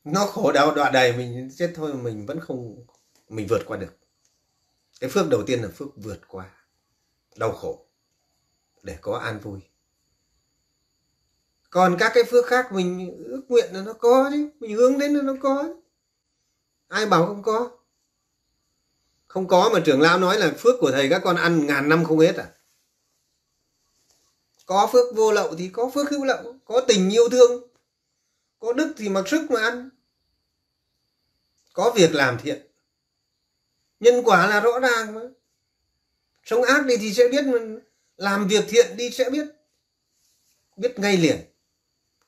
Nó 0.03 0.25
khổ 0.25 0.51
đau 0.51 0.75
đọa 0.75 0.89
đầy 0.89 1.17
mình, 1.17 1.49
chết 1.57 1.73
thôi, 1.75 1.93
mình 1.93 2.25
vẫn 2.25 2.39
không, 2.39 2.85
mình 3.29 3.47
vượt 3.47 3.61
qua 3.65 3.77
được 3.77 3.97
cái 5.01 5.09
phước 5.09 5.29
đầu 5.29 5.43
tiên 5.43 5.61
là 5.61 5.69
phước 5.75 5.87
vượt 5.95 6.19
qua, 6.27 6.49
đau 7.35 7.51
khổ, 7.51 7.85
để 8.83 8.97
có 9.01 9.17
an 9.17 9.39
vui. 9.39 9.59
Còn 11.69 11.95
các 11.99 12.11
cái 12.15 12.23
phước 12.23 12.45
khác 12.45 12.71
mình 12.71 13.17
ước 13.25 13.41
nguyện 13.47 13.73
là 13.73 13.81
nó 13.81 13.93
có 13.93 14.29
chứ, 14.33 14.49
mình 14.59 14.75
hướng 14.75 14.99
đến 14.99 15.13
là 15.13 15.21
nó 15.21 15.33
có 15.41 15.75
ai 16.87 17.05
bảo 17.05 17.25
không 17.25 17.43
có? 17.43 17.71
Không 19.27 19.47
có 19.47 19.69
mà 19.73 19.79
trưởng 19.85 20.01
lão 20.01 20.19
nói 20.19 20.39
là 20.39 20.53
phước 20.57 20.75
của 20.79 20.91
thầy 20.91 21.09
các 21.09 21.21
con 21.23 21.35
ăn 21.35 21.65
ngàn 21.65 21.89
năm 21.89 22.05
không 22.05 22.19
hết 22.19 22.35
à? 22.35 22.51
Có 24.65 24.89
phước 24.91 25.15
vô 25.15 25.31
lậu 25.31 25.55
thì 25.55 25.69
có 25.69 25.91
phước 25.93 26.09
hữu 26.09 26.25
lậu, 26.25 26.55
có 26.65 26.81
tình 26.87 27.09
yêu 27.09 27.29
thương, 27.29 27.67
có 28.59 28.73
đức 28.73 28.93
thì 28.97 29.09
mặc 29.09 29.27
sức 29.27 29.51
mà 29.51 29.61
ăn, 29.61 29.89
có 31.73 31.93
việc 31.95 32.15
làm 32.15 32.37
thiện 32.37 32.70
nhân 34.01 34.23
quả 34.25 34.47
là 34.47 34.59
rõ 34.59 34.79
ràng 34.79 35.13
mà. 35.13 35.21
Sống 36.43 36.63
ác 36.63 36.85
đi 36.85 36.97
thì 36.97 37.13
sẽ 37.13 37.27
biết, 37.31 37.45
làm 38.17 38.47
việc 38.47 38.65
thiện 38.67 38.97
đi 38.97 39.11
sẽ 39.11 39.29
biết. 39.29 39.45
Biết 40.77 40.99
ngay 40.99 41.17
liền. 41.17 41.37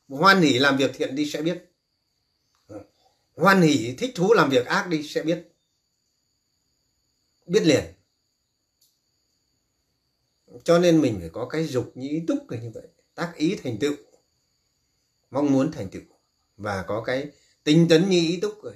Hoan 0.08 0.42
hỉ 0.42 0.60
làm 0.60 0.78
việc 0.78 0.92
thiện 0.94 1.16
đi 1.16 1.30
sẽ 1.30 1.42
biết. 1.42 1.70
Hoan 3.36 3.62
hỉ 3.62 3.96
thích 3.98 4.12
thú 4.16 4.34
làm 4.34 4.50
việc 4.50 4.66
ác 4.66 4.88
đi 4.88 5.08
sẽ 5.08 5.24
biết. 5.24 5.48
Biết 7.46 7.64
liền. 7.64 7.84
Cho 10.64 10.80
nên 10.80 11.02
mình 11.02 11.18
phải 11.20 11.30
có 11.30 11.46
cái 11.46 11.64
dục 11.64 11.92
như 11.96 12.10
ý 12.10 12.24
túc 12.28 12.52
như 12.52 12.72
vậy. 12.74 12.88
Tác 13.16 13.34
ý 13.36 13.56
thành 13.64 13.78
tựu. 13.80 13.96
Mong 15.32 15.52
muốn 15.52 15.72
thành 15.72 15.90
tựu. 15.90 16.02
Và 16.58 16.84
có 16.88 17.04
cái 17.04 17.32
tinh 17.64 17.88
tấn 17.90 18.10
như 18.10 18.20
ý 18.20 18.40
túc 18.42 18.64
rồi. 18.64 18.76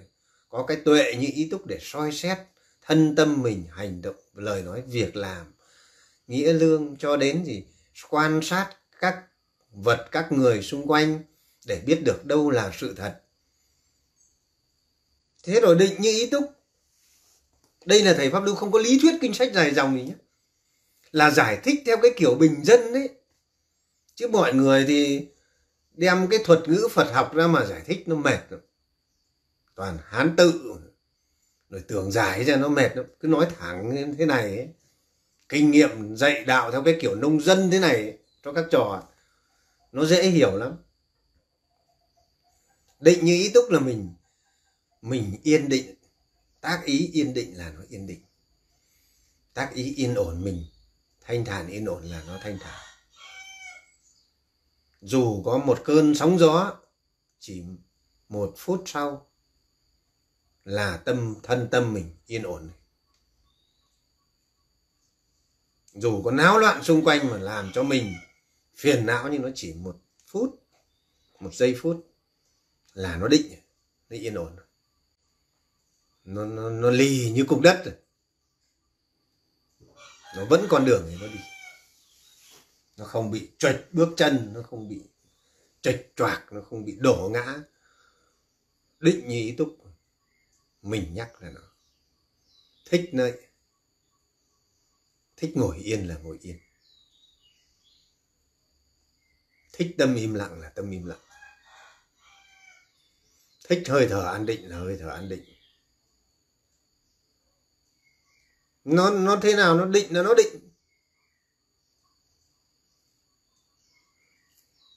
Có 0.49 0.65
cái 0.67 0.77
tuệ 0.85 1.15
như 1.19 1.27
ý 1.33 1.49
túc 1.51 1.65
để 1.65 1.77
soi 1.81 2.11
xét 2.11 2.37
thân 2.87 3.15
tâm 3.15 3.41
mình 3.41 3.63
hành 3.71 4.01
động, 4.01 4.15
lời 4.33 4.63
nói 4.63 4.83
việc 4.87 5.15
làm, 5.15 5.53
nghĩa 6.27 6.53
lương 6.53 6.95
cho 6.99 7.17
đến 7.17 7.43
gì? 7.45 7.63
Quan 8.09 8.39
sát 8.43 8.69
các 8.99 9.23
vật, 9.71 10.07
các 10.11 10.31
người 10.31 10.61
xung 10.61 10.87
quanh 10.87 11.23
để 11.65 11.81
biết 11.85 12.01
được 12.05 12.25
đâu 12.25 12.49
là 12.49 12.71
sự 12.77 12.93
thật. 12.97 13.21
Thế 15.43 15.59
rồi 15.61 15.75
định 15.75 16.01
như 16.01 16.09
ý 16.09 16.29
túc. 16.29 16.43
Đây 17.85 18.03
là 18.03 18.13
thầy 18.13 18.29
pháp 18.29 18.43
lưu 18.43 18.55
không 18.55 18.71
có 18.71 18.79
lý 18.79 18.99
thuyết 18.99 19.13
kinh 19.21 19.33
sách 19.33 19.53
dài 19.53 19.73
dòng 19.73 19.97
gì 19.97 20.03
nhé. 20.03 20.15
Là 21.11 21.31
giải 21.31 21.59
thích 21.63 21.83
theo 21.85 21.97
cái 22.01 22.11
kiểu 22.17 22.35
bình 22.35 22.63
dân 22.63 22.93
đấy. 22.93 23.09
Chứ 24.15 24.27
mọi 24.27 24.53
người 24.53 24.85
thì 24.87 25.27
đem 25.93 26.27
cái 26.27 26.39
thuật 26.45 26.69
ngữ 26.69 26.87
phật 26.91 27.13
học 27.13 27.35
ra 27.35 27.47
mà 27.47 27.65
giải 27.65 27.81
thích 27.85 28.07
nó 28.07 28.15
mệt 28.15 28.39
toàn 29.75 29.97
hán 30.05 30.35
tự 30.35 30.77
rồi 31.69 31.83
tưởng 31.87 32.11
giải 32.11 32.43
ra 32.43 32.55
nó 32.55 32.67
mệt 32.67 32.91
cứ 33.19 33.27
nói 33.27 33.47
thẳng 33.59 33.95
như 33.95 34.13
thế 34.17 34.25
này 34.25 34.57
ấy. 34.57 34.69
kinh 35.49 35.71
nghiệm 35.71 36.15
dạy 36.15 36.45
đạo 36.45 36.71
theo 36.71 36.83
cái 36.83 36.97
kiểu 37.01 37.15
nông 37.15 37.41
dân 37.41 37.71
thế 37.71 37.79
này 37.79 38.17
cho 38.43 38.53
các 38.53 38.65
trò, 38.71 39.03
nó 39.91 40.05
dễ 40.05 40.23
hiểu 40.23 40.57
lắm. 40.57 40.77
Định 42.99 43.25
như 43.25 43.33
ý 43.33 43.49
túc 43.49 43.69
là 43.69 43.79
mình 43.79 44.13
mình 45.01 45.37
yên 45.43 45.69
định. 45.69 45.95
Tác 46.61 46.81
ý 46.85 47.09
yên 47.13 47.33
định 47.33 47.57
là 47.57 47.71
nó 47.71 47.81
yên 47.89 48.07
định. 48.07 48.21
Tác 49.53 49.73
ý 49.73 49.93
yên 49.95 50.15
ổn 50.15 50.43
mình, 50.43 50.65
thanh 51.21 51.45
thản 51.45 51.67
yên 51.67 51.85
ổn 51.85 52.03
là 52.03 52.23
nó 52.27 52.37
thanh 52.41 52.59
thản. 52.59 52.79
Dù 55.01 55.43
có 55.45 55.57
một 55.57 55.81
cơn 55.83 56.15
sóng 56.15 56.39
gió, 56.39 56.77
chỉ 57.39 57.63
một 58.29 58.53
phút 58.57 58.83
sau 58.85 59.26
là 60.67 60.97
tâm 60.97 61.35
thân 61.43 61.67
tâm 61.71 61.93
mình 61.93 62.15
yên 62.25 62.43
ổn 62.43 62.69
dù 65.93 66.21
có 66.23 66.31
náo 66.31 66.59
loạn 66.59 66.83
xung 66.83 67.03
quanh 67.05 67.29
mà 67.29 67.37
làm 67.37 67.71
cho 67.73 67.83
mình 67.83 68.13
phiền 68.75 69.05
não 69.05 69.29
nhưng 69.31 69.41
nó 69.41 69.49
chỉ 69.55 69.73
một 69.73 69.97
phút 70.27 70.63
một 71.39 71.53
giây 71.53 71.75
phút 71.81 72.07
là 72.93 73.17
nó 73.17 73.27
định 73.27 73.51
nó 74.09 74.17
yên 74.17 74.33
ổn. 74.33 74.55
Nó 76.23 76.45
nó, 76.45 76.69
nó 76.69 76.89
lì 76.89 77.31
như 77.31 77.43
cục 77.43 77.61
đất 77.61 77.81
rồi. 77.85 77.95
Nó 80.35 80.45
vẫn 80.45 80.65
con 80.69 80.85
đường 80.85 81.05
thì 81.09 81.17
nó 81.21 81.27
đi. 81.27 81.39
Nó 82.97 83.05
không 83.05 83.31
bị 83.31 83.51
trệch 83.57 83.93
bước 83.93 84.09
chân 84.17 84.51
nó 84.53 84.61
không 84.61 84.89
bị 84.89 85.01
trệch 85.81 86.15
choạc 86.15 86.45
nó 86.51 86.61
không 86.61 86.85
bị 86.85 86.97
đổ 86.99 87.29
ngã. 87.33 87.59
Định 88.99 89.27
như 89.27 89.35
ý 89.35 89.51
túc 89.51 89.77
mình 90.89 91.13
nhắc 91.13 91.41
là 91.41 91.49
nó. 91.49 91.61
Thích 92.85 93.09
nơi. 93.13 93.47
Thích 95.37 95.51
ngồi 95.55 95.77
yên 95.77 96.07
là 96.07 96.17
ngồi 96.17 96.37
yên. 96.41 96.59
Thích 99.73 99.95
tâm 99.97 100.15
im 100.15 100.33
lặng 100.33 100.59
là 100.59 100.69
tâm 100.69 100.91
im 100.91 101.05
lặng. 101.05 101.19
Thích 103.69 103.83
hơi 103.87 104.07
thở 104.09 104.25
an 104.25 104.45
định 104.45 104.69
là 104.69 104.77
hơi 104.77 104.97
thở 104.99 105.09
an 105.09 105.29
định. 105.29 105.43
Nó 108.83 109.09
nó 109.09 109.39
thế 109.41 109.55
nào 109.55 109.75
nó 109.75 109.85
định 109.85 110.13
là 110.13 110.21
nó 110.21 110.33
định. 110.33 110.71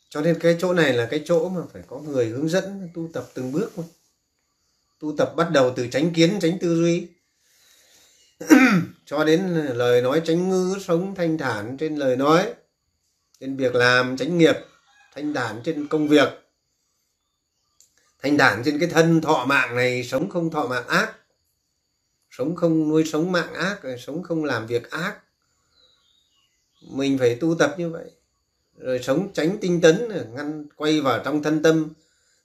Cho 0.08 0.20
nên 0.20 0.38
cái 0.40 0.56
chỗ 0.60 0.74
này 0.74 0.92
là 0.92 1.08
cái 1.10 1.22
chỗ 1.24 1.48
mà 1.48 1.60
phải 1.72 1.82
có 1.86 1.98
người 1.98 2.28
hướng 2.28 2.48
dẫn, 2.48 2.90
tu 2.94 3.10
tập 3.12 3.30
từng 3.34 3.52
bước 3.52 3.72
thôi 3.76 3.86
tu 5.00 5.16
tập 5.16 5.32
bắt 5.36 5.50
đầu 5.52 5.72
từ 5.76 5.88
tránh 5.88 6.12
kiến 6.12 6.38
tránh 6.40 6.58
tư 6.60 6.76
duy. 6.76 7.08
Cho 9.04 9.24
đến 9.24 9.40
lời 9.74 10.02
nói 10.02 10.22
tránh 10.24 10.48
ngữ 10.48 10.76
sống 10.80 11.14
thanh 11.14 11.38
thản 11.38 11.76
trên 11.76 11.96
lời 11.96 12.16
nói, 12.16 12.54
trên 13.40 13.56
việc 13.56 13.74
làm 13.74 14.16
tránh 14.16 14.38
nghiệp, 14.38 14.56
thanh 15.14 15.34
thản 15.34 15.60
trên 15.64 15.88
công 15.88 16.08
việc, 16.08 16.28
thanh 18.22 18.38
thản 18.38 18.62
trên 18.64 18.78
cái 18.78 18.88
thân 18.88 19.20
thọ 19.20 19.44
mạng 19.44 19.76
này, 19.76 20.04
sống 20.04 20.30
không 20.30 20.50
thọ 20.50 20.66
mạng 20.66 20.86
ác, 20.86 21.12
sống 22.30 22.56
không 22.56 22.88
nuôi 22.88 23.04
sống 23.04 23.32
mạng 23.32 23.54
ác 23.54 23.80
sống 23.98 24.22
không 24.22 24.44
làm 24.44 24.66
việc 24.66 24.90
ác. 24.90 25.16
Mình 26.90 27.18
phải 27.18 27.34
tu 27.34 27.54
tập 27.58 27.74
như 27.78 27.90
vậy. 27.90 28.10
Rồi 28.76 28.98
sống 29.02 29.32
tránh 29.32 29.58
tinh 29.60 29.80
tấn, 29.80 30.08
ngăn 30.34 30.66
quay 30.76 31.00
vào 31.00 31.22
trong 31.24 31.42
thân 31.42 31.62
tâm, 31.62 31.88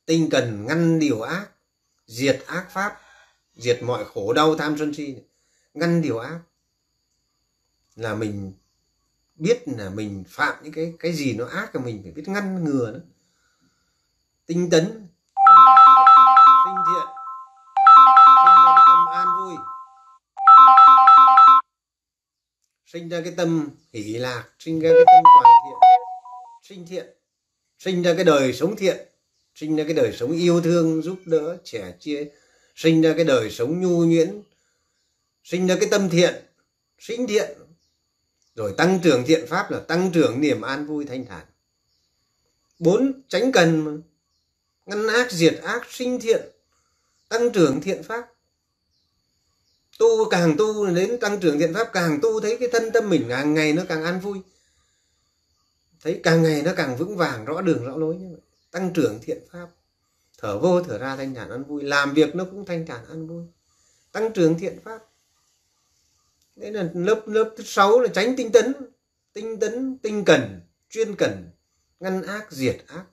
tinh 0.06 0.30
cần 0.30 0.66
ngăn 0.66 1.00
điều 1.00 1.22
ác 1.22 1.48
diệt 2.08 2.44
ác 2.48 2.68
pháp, 2.70 3.00
diệt 3.56 3.84
mọi 3.84 4.06
khổ 4.06 4.34
đau 4.34 4.56
tham 4.56 4.78
sân 4.78 4.94
si. 4.94 5.16
Ngăn 5.74 6.02
điều 6.02 6.18
ác 6.20 6.40
là 7.96 8.16
mình 8.16 8.54
biết 9.36 9.64
là 9.66 9.90
mình 9.90 10.24
phạm 10.28 10.64
những 10.64 10.74
cái 10.74 10.94
cái 11.00 11.14
gì 11.14 11.34
nó 11.34 11.46
ác 11.46 11.76
là 11.76 11.82
mình 11.82 12.00
phải 12.04 12.12
biết 12.12 12.24
ngăn 12.28 12.64
ngừa 12.64 12.92
nó. 12.92 13.00
Tinh 14.46 14.70
tấn 14.70 14.86
sinh 16.66 16.76
thiện, 16.88 17.08
sinh 18.46 18.56
ra 18.66 18.76
cái 18.76 18.86
tâm 18.88 19.08
an 19.12 19.28
vui. 19.40 19.56
Sinh 22.86 23.10
ra 23.10 23.22
cái 23.24 23.34
tâm 23.38 23.70
hỷ 23.94 24.04
lạc, 24.04 24.44
sinh 24.60 24.80
ra 24.80 24.90
cái 24.94 25.04
tâm 25.06 25.24
toàn 25.24 25.56
thiện, 25.66 25.80
sinh 26.64 26.88
thiện, 26.88 27.08
sinh 27.80 28.02
ra 28.04 28.14
cái 28.16 28.24
đời 28.24 28.54
sống 28.54 28.76
thiện 28.76 28.98
sinh 29.56 29.76
ra 29.76 29.84
cái 29.84 29.94
đời 29.94 30.14
sống 30.18 30.32
yêu 30.32 30.62
thương, 30.62 31.02
giúp 31.02 31.20
đỡ 31.26 31.58
trẻ 31.64 31.96
chia. 32.00 32.26
Sinh 32.76 33.02
ra 33.02 33.14
cái 33.16 33.26
đời 33.26 33.52
sống 33.52 33.82
nhu 33.82 34.06
nhuyễn. 34.06 34.42
Sinh 35.44 35.68
ra 35.68 35.76
cái 35.80 35.90
tâm 35.92 36.10
thiện, 36.10 36.36
sinh 37.00 37.28
thiện. 37.28 37.58
Rồi 38.56 38.74
tăng 38.78 39.00
trưởng 39.04 39.24
thiện 39.26 39.48
pháp 39.48 39.72
là 39.72 39.80
tăng 39.80 40.12
trưởng 40.12 40.42
niềm 40.42 40.62
an 40.62 40.86
vui 40.88 41.06
thanh 41.06 41.26
thản. 41.26 41.46
Bốn, 42.80 43.22
tránh 43.28 43.52
cần 43.52 44.02
ngăn 44.86 45.08
ác, 45.08 45.32
diệt 45.32 45.60
ác, 45.64 45.82
sinh 45.90 46.20
thiện. 46.20 46.42
Tăng 47.30 47.52
trưởng 47.52 47.82
thiện 47.82 48.04
pháp. 48.04 48.28
Tu 50.00 50.30
càng 50.30 50.56
tu 50.58 50.86
đến 50.86 51.20
tăng 51.20 51.40
trưởng 51.40 51.60
thiện 51.60 51.74
pháp, 51.74 51.90
càng 51.94 52.20
tu 52.22 52.40
thấy 52.40 52.58
cái 52.58 52.70
thân 52.72 52.92
tâm 52.94 53.10
mình 53.10 53.26
càng 53.30 53.54
ngày 53.54 53.74
nó 53.74 53.84
càng 53.90 54.04
an 54.04 54.20
vui. 54.20 54.40
Thấy 56.02 56.20
càng 56.24 56.44
ngày 56.44 56.62
nó 56.62 56.74
càng 56.76 56.98
vững 56.98 57.18
vàng, 57.18 57.46
rõ 57.46 57.62
đường, 57.62 57.86
rõ 57.86 57.96
lối 57.98 58.16
như 58.16 58.28
vậy 58.32 58.42
tăng 58.76 58.94
trưởng 58.94 59.20
thiện 59.22 59.44
pháp. 59.52 59.68
Thở 60.38 60.60
vô, 60.60 60.84
thở 60.84 60.98
ra 60.98 61.16
thanh 61.16 61.36
thản 61.36 61.50
an 61.50 61.64
vui. 61.64 61.84
Làm 61.84 62.14
việc 62.14 62.36
nó 62.36 62.46
cũng 62.46 62.66
thanh 62.66 62.86
thản 62.86 63.06
an 63.06 63.28
vui. 63.28 63.46
Tăng 64.12 64.34
trưởng 64.34 64.60
thiện 64.60 64.80
pháp. 64.84 65.04
Đấy 66.56 66.72
là 66.72 66.90
lớp 66.94 67.24
lớp 67.26 67.54
thứ 67.58 67.64
sáu 67.64 68.00
là 68.00 68.08
tránh 68.14 68.36
tinh 68.38 68.52
tấn. 68.52 68.74
Tinh 69.34 69.60
tấn, 69.60 69.98
tinh 69.98 70.26
cần, 70.26 70.62
chuyên 70.90 71.16
cần, 71.16 71.50
ngăn 72.00 72.24
ác, 72.24 72.52
diệt 72.52 72.84
ác. 72.88 73.06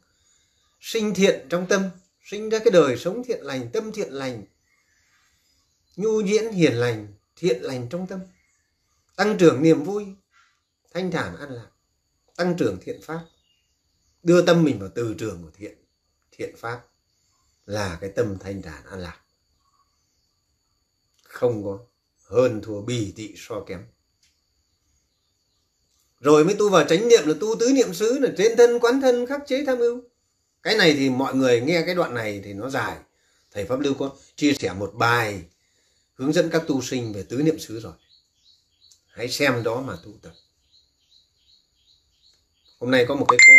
Sinh 0.80 1.14
thiện 1.14 1.46
trong 1.48 1.66
tâm. 1.68 1.82
Sinh 2.24 2.48
ra 2.48 2.58
cái 2.58 2.70
đời 2.70 2.96
sống 2.96 3.24
thiện 3.24 3.40
lành, 3.44 3.70
tâm 3.72 3.92
thiện 3.92 4.12
lành. 4.12 4.44
Nhu 5.96 6.20
nhuyễn, 6.20 6.52
hiền 6.52 6.74
lành, 6.74 7.14
thiện 7.36 7.62
lành 7.62 7.88
trong 7.88 8.06
tâm. 8.06 8.20
Tăng 9.16 9.38
trưởng 9.38 9.62
niềm 9.62 9.84
vui. 9.84 10.06
Thanh 10.94 11.10
thản 11.10 11.36
an 11.36 11.50
lạc. 11.50 11.68
Tăng 12.36 12.56
trưởng 12.56 12.78
thiện 12.80 13.00
pháp 13.02 13.20
đưa 14.22 14.42
tâm 14.42 14.64
mình 14.64 14.78
vào 14.78 14.90
từ 14.94 15.14
trường 15.18 15.42
của 15.42 15.50
thiện 15.54 15.78
thiện 16.32 16.56
pháp, 16.56 16.86
là 17.66 17.98
cái 18.00 18.10
tâm 18.16 18.38
thanh 18.40 18.62
thản 18.62 18.84
an 18.86 19.00
lạc. 19.00 19.20
Không 21.22 21.64
có 21.64 21.78
hơn 22.24 22.60
thua 22.62 22.82
bì 22.82 23.12
tị 23.16 23.34
so 23.36 23.60
kém. 23.60 23.86
Rồi 26.20 26.44
mới 26.44 26.54
tu 26.54 26.70
vào 26.70 26.84
chánh 26.88 27.08
niệm 27.08 27.22
là 27.26 27.34
tu 27.40 27.56
tứ 27.60 27.72
niệm 27.74 27.94
xứ 27.94 28.18
là 28.18 28.28
trên 28.38 28.56
thân, 28.56 28.78
quán 28.80 29.00
thân, 29.00 29.26
khắc 29.26 29.40
chế 29.46 29.64
tham 29.66 29.78
ưu. 29.78 30.02
Cái 30.62 30.76
này 30.76 30.94
thì 30.94 31.10
mọi 31.10 31.34
người 31.34 31.60
nghe 31.60 31.82
cái 31.86 31.94
đoạn 31.94 32.14
này 32.14 32.40
thì 32.44 32.52
nó 32.52 32.70
dài. 32.70 32.98
Thầy 33.50 33.64
pháp 33.64 33.80
lưu 33.80 33.94
có 33.94 34.16
chia 34.36 34.54
sẻ 34.54 34.72
một 34.72 34.92
bài 34.94 35.42
hướng 36.14 36.32
dẫn 36.32 36.50
các 36.50 36.62
tu 36.66 36.82
sinh 36.82 37.12
về 37.12 37.22
tứ 37.22 37.42
niệm 37.42 37.58
xứ 37.58 37.80
rồi. 37.80 37.92
Hãy 39.06 39.28
xem 39.28 39.62
đó 39.62 39.80
mà 39.80 39.96
tu 40.04 40.12
tập. 40.22 40.32
Hôm 42.80 42.90
nay 42.90 43.04
có 43.08 43.14
một 43.14 43.26
cái 43.28 43.38
cô 43.46 43.52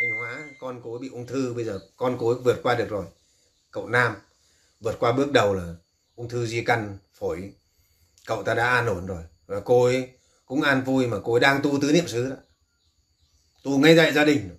thanh 0.00 0.10
hóa, 0.10 0.48
con 0.58 0.80
cô 0.84 0.92
ấy 0.92 0.98
bị 0.98 1.08
ung 1.08 1.26
thư, 1.26 1.54
bây 1.54 1.64
giờ 1.64 1.80
con 1.96 2.16
cô 2.20 2.28
ấy 2.28 2.38
vượt 2.44 2.60
qua 2.62 2.74
được 2.74 2.88
rồi. 2.88 3.06
Cậu 3.70 3.88
nam 3.88 4.16
vượt 4.80 4.96
qua 5.00 5.12
bước 5.12 5.32
đầu 5.32 5.54
là 5.54 5.74
ung 6.14 6.28
thư 6.28 6.46
di 6.46 6.64
căn 6.64 6.98
phổi. 7.14 7.52
Cậu 8.26 8.42
ta 8.42 8.54
đã 8.54 8.68
an 8.68 8.86
ổn 8.86 9.06
rồi. 9.06 9.22
Và 9.46 9.60
cô 9.60 9.84
ấy 9.84 10.08
cũng 10.46 10.62
an 10.62 10.84
vui 10.84 11.06
mà 11.06 11.16
cô 11.24 11.32
ấy 11.32 11.40
đang 11.40 11.62
tu 11.62 11.80
tứ 11.80 11.92
niệm 11.92 12.08
xứ 12.08 12.30
đó. 12.30 12.36
Tu 13.62 13.78
ngay 13.78 13.96
tại 13.96 14.12
gia 14.12 14.24
đình. 14.24 14.58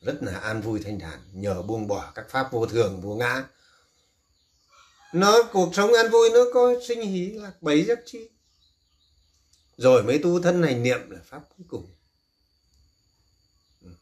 Rất 0.00 0.18
là 0.20 0.38
an 0.38 0.60
vui 0.60 0.80
thanh 0.84 0.98
thản, 0.98 1.20
nhờ 1.32 1.62
buông 1.62 1.86
bỏ 1.86 2.12
các 2.14 2.26
pháp 2.30 2.52
vô 2.52 2.66
thường, 2.66 3.00
vô 3.00 3.14
ngã. 3.14 3.44
Nó, 5.12 5.42
cuộc 5.52 5.74
sống 5.74 5.94
an 5.94 6.10
vui, 6.10 6.30
nó 6.30 6.40
có 6.54 6.74
sinh 6.88 7.00
hí 7.00 7.30
lạc 7.30 7.62
bấy 7.62 7.84
giấc 7.84 7.98
chi. 8.06 8.30
Rồi 9.76 10.02
mới 10.02 10.18
tu 10.18 10.42
thân 10.42 10.62
hành 10.62 10.82
niệm 10.82 11.10
là 11.10 11.20
pháp 11.24 11.42
cuối 11.56 11.66
cùng 11.68 11.95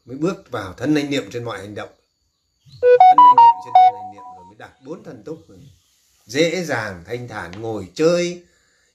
mới 0.05 0.17
bước 0.17 0.51
vào 0.51 0.73
thân 0.73 0.95
hành 0.95 1.09
niệm 1.09 1.29
trên 1.31 1.43
mọi 1.43 1.59
hành 1.59 1.75
động. 1.75 1.89
Thân 2.81 3.17
hành 3.17 3.35
niệm 3.35 3.55
trên 3.65 3.73
thân 3.73 4.01
hành 4.01 4.13
niệm 4.13 4.23
rồi 4.35 4.45
mới 4.45 4.55
đạt 4.57 4.71
bốn 4.85 5.03
thần 5.03 5.23
túc. 5.23 5.47
Rồi. 5.47 5.57
dễ 6.25 6.63
dàng 6.63 7.03
thanh 7.05 7.27
thản 7.27 7.61
ngồi 7.61 7.91
chơi 7.93 8.43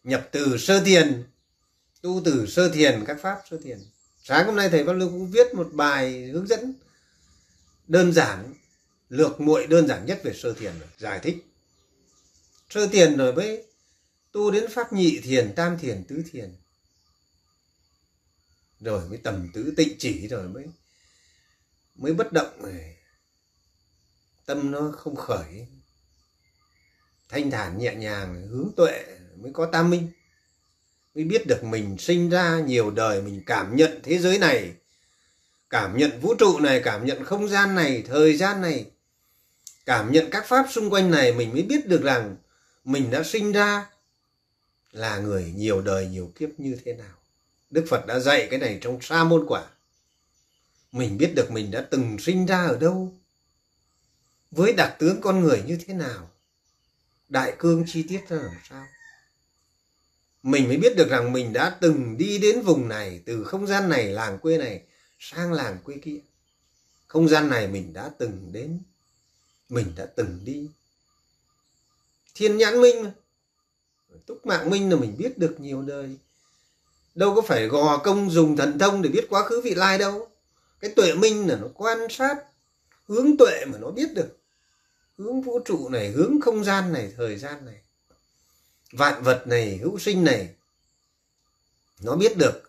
nhập 0.04 0.28
từ 0.32 0.58
sơ 0.58 0.80
thiền 0.84 1.24
tu 2.02 2.22
từ 2.24 2.46
sơ 2.46 2.68
thiền 2.68 3.04
các 3.06 3.16
pháp 3.22 3.40
sơ 3.50 3.58
thiền. 3.64 3.78
Sáng 4.22 4.46
hôm 4.46 4.56
nay 4.56 4.68
thầy 4.68 4.84
văn 4.84 4.98
lưu 4.98 5.08
cũng 5.08 5.30
viết 5.30 5.54
một 5.54 5.68
bài 5.72 6.22
hướng 6.22 6.46
dẫn 6.46 6.74
đơn 7.86 8.12
giản 8.12 8.54
lược 9.08 9.40
muội 9.40 9.66
đơn 9.66 9.88
giản 9.88 10.06
nhất 10.06 10.20
về 10.24 10.32
sơ 10.34 10.52
thiền 10.52 10.78
rồi, 10.78 10.88
giải 10.98 11.18
thích. 11.22 11.44
Sơ 12.70 12.86
thiền 12.86 13.16
rồi 13.16 13.32
mới 13.32 13.64
tu 14.32 14.50
đến 14.50 14.64
pháp 14.70 14.92
nhị 14.92 15.20
thiền 15.20 15.52
tam 15.56 15.78
thiền 15.78 16.04
tứ 16.08 16.22
thiền. 16.32 16.54
Rồi 18.80 19.08
mới 19.08 19.18
tầm 19.18 19.48
tứ 19.54 19.74
tịnh 19.76 19.96
chỉ 19.98 20.28
rồi 20.28 20.48
mới 20.48 20.66
mới 22.00 22.12
bất 22.12 22.32
động 22.32 22.62
này 22.62 22.96
tâm 24.46 24.70
nó 24.70 24.92
không 24.96 25.16
khởi. 25.16 25.66
Thanh 27.28 27.50
thản 27.50 27.78
nhẹ 27.78 27.94
nhàng, 27.94 28.46
hướng 28.48 28.70
tuệ 28.76 29.04
mới 29.36 29.52
có 29.52 29.66
tam 29.66 29.90
minh. 29.90 30.08
Mới 31.14 31.24
biết 31.24 31.46
được 31.46 31.64
mình 31.64 31.98
sinh 31.98 32.30
ra 32.30 32.60
nhiều 32.60 32.90
đời, 32.90 33.22
mình 33.22 33.42
cảm 33.46 33.76
nhận 33.76 34.00
thế 34.02 34.18
giới 34.18 34.38
này, 34.38 34.72
cảm 35.70 35.96
nhận 35.96 36.20
vũ 36.20 36.34
trụ 36.34 36.60
này, 36.60 36.80
cảm 36.84 37.06
nhận 37.06 37.24
không 37.24 37.48
gian 37.48 37.74
này, 37.74 38.02
thời 38.06 38.36
gian 38.36 38.60
này, 38.60 38.86
cảm 39.86 40.12
nhận 40.12 40.30
các 40.30 40.46
pháp 40.46 40.66
xung 40.70 40.90
quanh 40.90 41.10
này, 41.10 41.32
mình 41.32 41.52
mới 41.52 41.62
biết 41.62 41.86
được 41.86 42.02
rằng 42.02 42.36
mình 42.84 43.10
đã 43.10 43.22
sinh 43.22 43.52
ra 43.52 43.86
là 44.92 45.18
người 45.18 45.52
nhiều 45.56 45.82
đời 45.82 46.06
nhiều 46.06 46.32
kiếp 46.34 46.48
như 46.58 46.76
thế 46.84 46.92
nào. 46.94 47.16
Đức 47.70 47.84
phật 47.88 48.06
đã 48.06 48.18
dạy 48.18 48.48
cái 48.50 48.58
này 48.58 48.78
trong 48.80 48.98
sa 49.00 49.24
môn 49.24 49.46
quả 49.48 49.64
mình 50.92 51.18
biết 51.18 51.32
được 51.34 51.50
mình 51.50 51.70
đã 51.70 51.86
từng 51.90 52.18
sinh 52.18 52.46
ra 52.46 52.66
ở 52.66 52.78
đâu. 52.78 53.12
Với 54.50 54.72
đặc 54.72 54.96
tướng 54.98 55.20
con 55.20 55.40
người 55.40 55.62
như 55.66 55.78
thế 55.86 55.94
nào? 55.94 56.30
Đại 57.28 57.54
cương 57.58 57.84
chi 57.86 58.04
tiết 58.08 58.28
ra 58.28 58.36
làm 58.36 58.56
sao? 58.68 58.86
Mình 60.42 60.68
mới 60.68 60.76
biết 60.76 60.96
được 60.96 61.08
rằng 61.10 61.32
mình 61.32 61.52
đã 61.52 61.76
từng 61.80 62.18
đi 62.18 62.38
đến 62.38 62.62
vùng 62.62 62.88
này, 62.88 63.22
từ 63.26 63.44
không 63.44 63.66
gian 63.66 63.88
này, 63.88 64.06
làng 64.06 64.38
quê 64.38 64.58
này, 64.58 64.82
sang 65.18 65.52
làng 65.52 65.78
quê 65.84 65.96
kia. 66.02 66.18
Không 67.06 67.28
gian 67.28 67.48
này 67.48 67.68
mình 67.68 67.92
đã 67.92 68.10
từng 68.18 68.48
đến. 68.52 68.80
Mình 69.68 69.92
đã 69.96 70.06
từng 70.06 70.40
đi. 70.44 70.68
Thiên 72.34 72.58
nhãn 72.58 72.80
minh 72.80 73.04
mà 73.04 73.10
túc 74.26 74.46
mạng 74.46 74.70
minh 74.70 74.90
là 74.90 74.96
mình 74.96 75.16
biết 75.18 75.38
được 75.38 75.60
nhiều 75.60 75.82
đời. 75.82 76.16
Đâu 77.14 77.34
có 77.34 77.42
phải 77.42 77.66
gò 77.66 77.98
công 77.98 78.30
dùng 78.30 78.56
thần 78.56 78.78
thông 78.78 79.02
để 79.02 79.08
biết 79.08 79.26
quá 79.30 79.44
khứ 79.44 79.60
vị 79.60 79.74
lai 79.74 79.98
đâu 79.98 80.29
cái 80.80 80.92
tuệ 80.96 81.14
minh 81.14 81.48
là 81.48 81.56
nó 81.56 81.66
quan 81.74 81.98
sát 82.10 82.36
hướng 83.08 83.36
tuệ 83.36 83.64
mà 83.64 83.78
nó 83.78 83.90
biết 83.90 84.14
được. 84.14 84.36
Hướng 85.18 85.42
vũ 85.42 85.60
trụ 85.64 85.88
này, 85.88 86.10
hướng 86.10 86.40
không 86.40 86.64
gian 86.64 86.92
này, 86.92 87.12
thời 87.16 87.36
gian 87.36 87.66
này, 87.66 87.80
vạn 88.92 89.22
vật 89.22 89.46
này, 89.46 89.76
hữu 89.76 89.98
sinh 89.98 90.24
này, 90.24 90.54
nó 92.00 92.16
biết 92.16 92.36
được. 92.36 92.62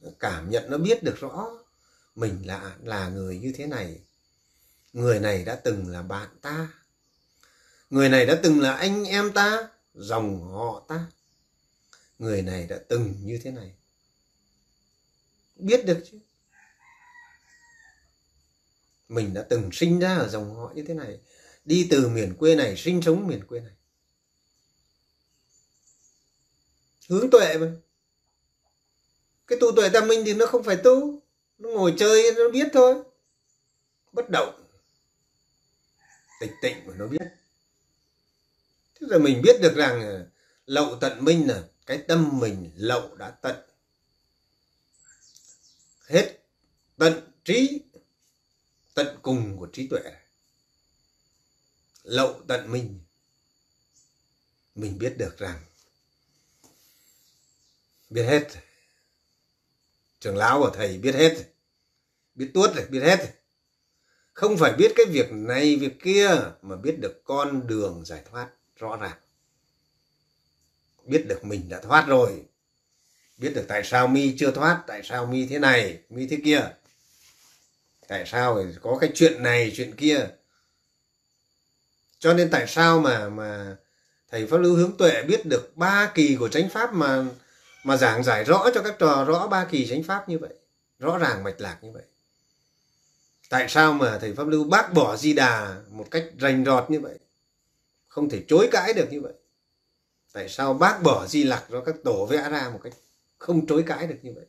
Nó 0.00 0.10
cảm 0.18 0.50
nhận, 0.50 0.70
nó 0.70 0.78
biết 0.78 1.02
được 1.02 1.16
rõ 1.20 1.50
mình 2.16 2.42
là 2.44 2.76
là 2.82 3.08
người 3.08 3.38
như 3.38 3.52
thế 3.56 3.66
này. 3.66 4.00
Người 4.92 5.20
này 5.20 5.44
đã 5.44 5.54
từng 5.54 5.88
là 5.88 6.02
bạn 6.02 6.28
ta. 6.42 6.68
Người 7.90 8.08
này 8.08 8.26
đã 8.26 8.40
từng 8.42 8.60
là 8.60 8.74
anh 8.74 9.04
em 9.04 9.32
ta, 9.32 9.68
dòng 9.94 10.52
họ 10.52 10.84
ta. 10.88 11.06
Người 12.18 12.42
này 12.42 12.66
đã 12.66 12.78
từng 12.88 13.14
như 13.22 13.40
thế 13.44 13.50
này. 13.50 13.72
Biết 15.56 15.86
được 15.86 16.04
chứ? 16.10 16.18
Mình 19.08 19.34
đã 19.34 19.42
từng 19.42 19.70
sinh 19.72 19.98
ra 19.98 20.14
ở 20.16 20.28
dòng 20.28 20.54
họ 20.54 20.72
như 20.74 20.84
thế 20.88 20.94
này, 20.94 21.18
đi 21.64 21.86
từ 21.90 22.08
miền 22.08 22.34
quê 22.38 22.54
này, 22.54 22.76
sinh 22.76 23.02
sống 23.02 23.26
miền 23.26 23.46
quê 23.46 23.60
này. 23.60 23.72
Hướng 27.08 27.30
tuệ 27.30 27.58
mà. 27.58 27.72
Cái 29.46 29.58
tu 29.60 29.72
tuệ 29.76 29.88
tâm 29.88 30.08
minh 30.08 30.22
thì 30.26 30.34
nó 30.34 30.46
không 30.46 30.62
phải 30.62 30.76
tu, 30.76 31.22
nó 31.58 31.68
ngồi 31.68 31.94
chơi 31.98 32.32
nó 32.36 32.48
biết 32.52 32.68
thôi. 32.72 32.94
Bất 34.12 34.30
động. 34.30 34.62
Tịch 36.40 36.52
tịnh 36.62 36.86
mà 36.86 36.94
nó 36.96 37.06
biết. 37.06 37.22
Thế 38.94 39.06
rồi 39.10 39.20
mình 39.20 39.42
biết 39.42 39.60
được 39.62 39.74
rằng 39.76 40.00
à, 40.00 40.26
lậu 40.66 40.98
tận 41.00 41.24
minh 41.24 41.48
là 41.48 41.64
cái 41.86 41.98
tâm 42.08 42.40
mình 42.40 42.70
lậu 42.74 43.16
đã 43.16 43.30
tận. 43.30 43.56
Hết 46.08 46.38
tận 46.96 47.32
trí 47.44 47.80
tận 48.96 49.18
cùng 49.22 49.56
của 49.58 49.68
trí 49.72 49.88
tuệ 49.88 50.00
lậu 52.02 52.40
tận 52.48 52.72
minh 52.72 53.00
mình 54.74 54.98
biết 54.98 55.14
được 55.18 55.38
rằng, 55.38 55.64
biết 58.10 58.22
hết. 58.22 58.48
Trưởng 60.20 60.36
lão 60.36 60.60
của 60.60 60.70
thầy 60.74 60.98
biết 60.98 61.14
hết. 61.14 61.36
Biết 62.34 62.50
tuốt 62.54 62.74
rồi 62.74 62.86
biết 62.86 63.00
hết. 63.00 63.34
Không 64.32 64.56
phải 64.56 64.72
biết 64.72 64.92
cái 64.96 65.06
việc 65.06 65.32
này, 65.32 65.76
việc 65.76 66.00
kia, 66.02 66.28
mà 66.62 66.76
biết 66.76 66.96
được 67.00 67.22
con 67.24 67.66
đường 67.66 68.04
giải 68.04 68.22
thoát 68.30 68.50
rõ 68.76 68.96
ràng. 68.96 69.18
Biết 71.04 71.24
được 71.28 71.44
mình 71.44 71.68
đã 71.68 71.80
thoát 71.80 72.06
rồi. 72.06 72.44
Biết 73.36 73.52
được 73.54 73.64
tại 73.68 73.82
sao 73.84 74.08
mi 74.08 74.34
chưa 74.38 74.50
thoát, 74.50 74.84
tại 74.86 75.02
sao 75.04 75.26
mi 75.26 75.46
thế 75.46 75.58
này, 75.58 76.02
mi 76.08 76.26
thế 76.26 76.38
kia 76.44 76.74
tại 78.08 78.26
sao 78.26 78.64
có 78.82 78.98
cái 79.00 79.10
chuyện 79.14 79.42
này, 79.42 79.72
chuyện 79.76 79.96
kia? 79.96 80.28
Cho 82.18 82.34
nên 82.34 82.50
tại 82.50 82.66
sao 82.66 83.00
mà 83.00 83.28
mà 83.28 83.76
thầy 84.30 84.46
pháp 84.46 84.56
lưu 84.56 84.76
hướng 84.76 84.96
tuệ 84.96 85.22
biết 85.22 85.46
được 85.46 85.76
ba 85.76 86.10
kỳ 86.14 86.36
của 86.36 86.48
chánh 86.48 86.68
pháp 86.68 86.92
mà 86.92 87.24
mà 87.84 87.96
giảng 87.96 88.24
giải 88.24 88.44
rõ 88.44 88.70
cho 88.74 88.82
các 88.82 88.96
trò, 88.98 89.24
rõ 89.24 89.46
ba 89.46 89.64
kỳ 89.64 89.86
chánh 89.86 90.02
pháp 90.02 90.28
như 90.28 90.38
vậy, 90.38 90.54
rõ 90.98 91.18
ràng 91.18 91.44
mạch 91.44 91.60
lạc 91.60 91.78
như 91.82 91.90
vậy? 91.92 92.02
Tại 93.48 93.68
sao 93.68 93.92
mà 93.92 94.18
thầy 94.18 94.34
pháp 94.34 94.48
lưu 94.48 94.64
bác 94.64 94.92
bỏ 94.92 95.16
di 95.16 95.32
đà 95.32 95.76
một 95.90 96.06
cách 96.10 96.24
rành 96.38 96.64
rọt 96.64 96.90
như 96.90 97.00
vậy? 97.00 97.18
Không 98.08 98.28
thể 98.28 98.42
chối 98.48 98.68
cãi 98.72 98.92
được 98.92 99.06
như 99.10 99.20
vậy. 99.20 99.32
Tại 100.32 100.48
sao 100.48 100.74
bác 100.74 101.02
bỏ 101.02 101.26
di 101.26 101.44
lặc 101.44 101.64
do 101.70 101.80
các 101.80 101.94
tổ 102.04 102.26
vẽ 102.26 102.48
ra 102.50 102.70
một 102.72 102.80
cách 102.82 102.92
không 103.38 103.66
chối 103.66 103.84
cãi 103.86 104.06
được 104.06 104.18
như 104.22 104.32
vậy? 104.34 104.44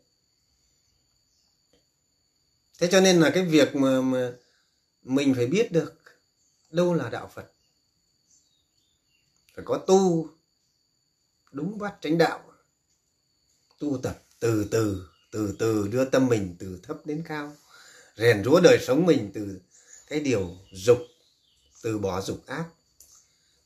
Thế 2.78 2.88
cho 2.92 3.02
nên 3.02 3.20
là 3.20 3.32
cái 3.34 3.46
việc 3.46 3.76
mà, 3.76 4.02
mà 4.02 4.32
mình 5.04 5.34
phải 5.36 5.48
biết 5.48 5.72
được 5.72 5.94
đâu 6.72 6.94
là 6.94 7.10
đạo 7.10 7.32
phật. 7.34 7.52
Phải 9.56 9.66
có 9.66 9.78
tu 9.78 10.30
đúng 11.52 11.78
bắt 11.78 11.94
chánh 12.02 12.18
đạo 12.18 12.44
tu 13.80 14.00
tập 14.04 14.24
từ 14.40 14.68
từ 14.72 15.10
từ 15.32 15.56
từ 15.60 15.88
đưa 15.88 16.06
tâm 16.06 16.28
mình 16.28 16.56
từ 16.60 16.80
thấp 16.84 16.98
đến 17.06 17.24
cao 17.28 17.56
rèn 18.16 18.44
rúa 18.44 18.60
đời 18.60 18.78
sống 18.82 19.06
mình 19.06 19.32
từ 19.34 19.60
cái 20.08 20.20
điều 20.20 20.58
dục 20.72 20.98
từ 21.82 21.98
bỏ 21.98 22.22
dục 22.22 22.46
ác 22.46 22.66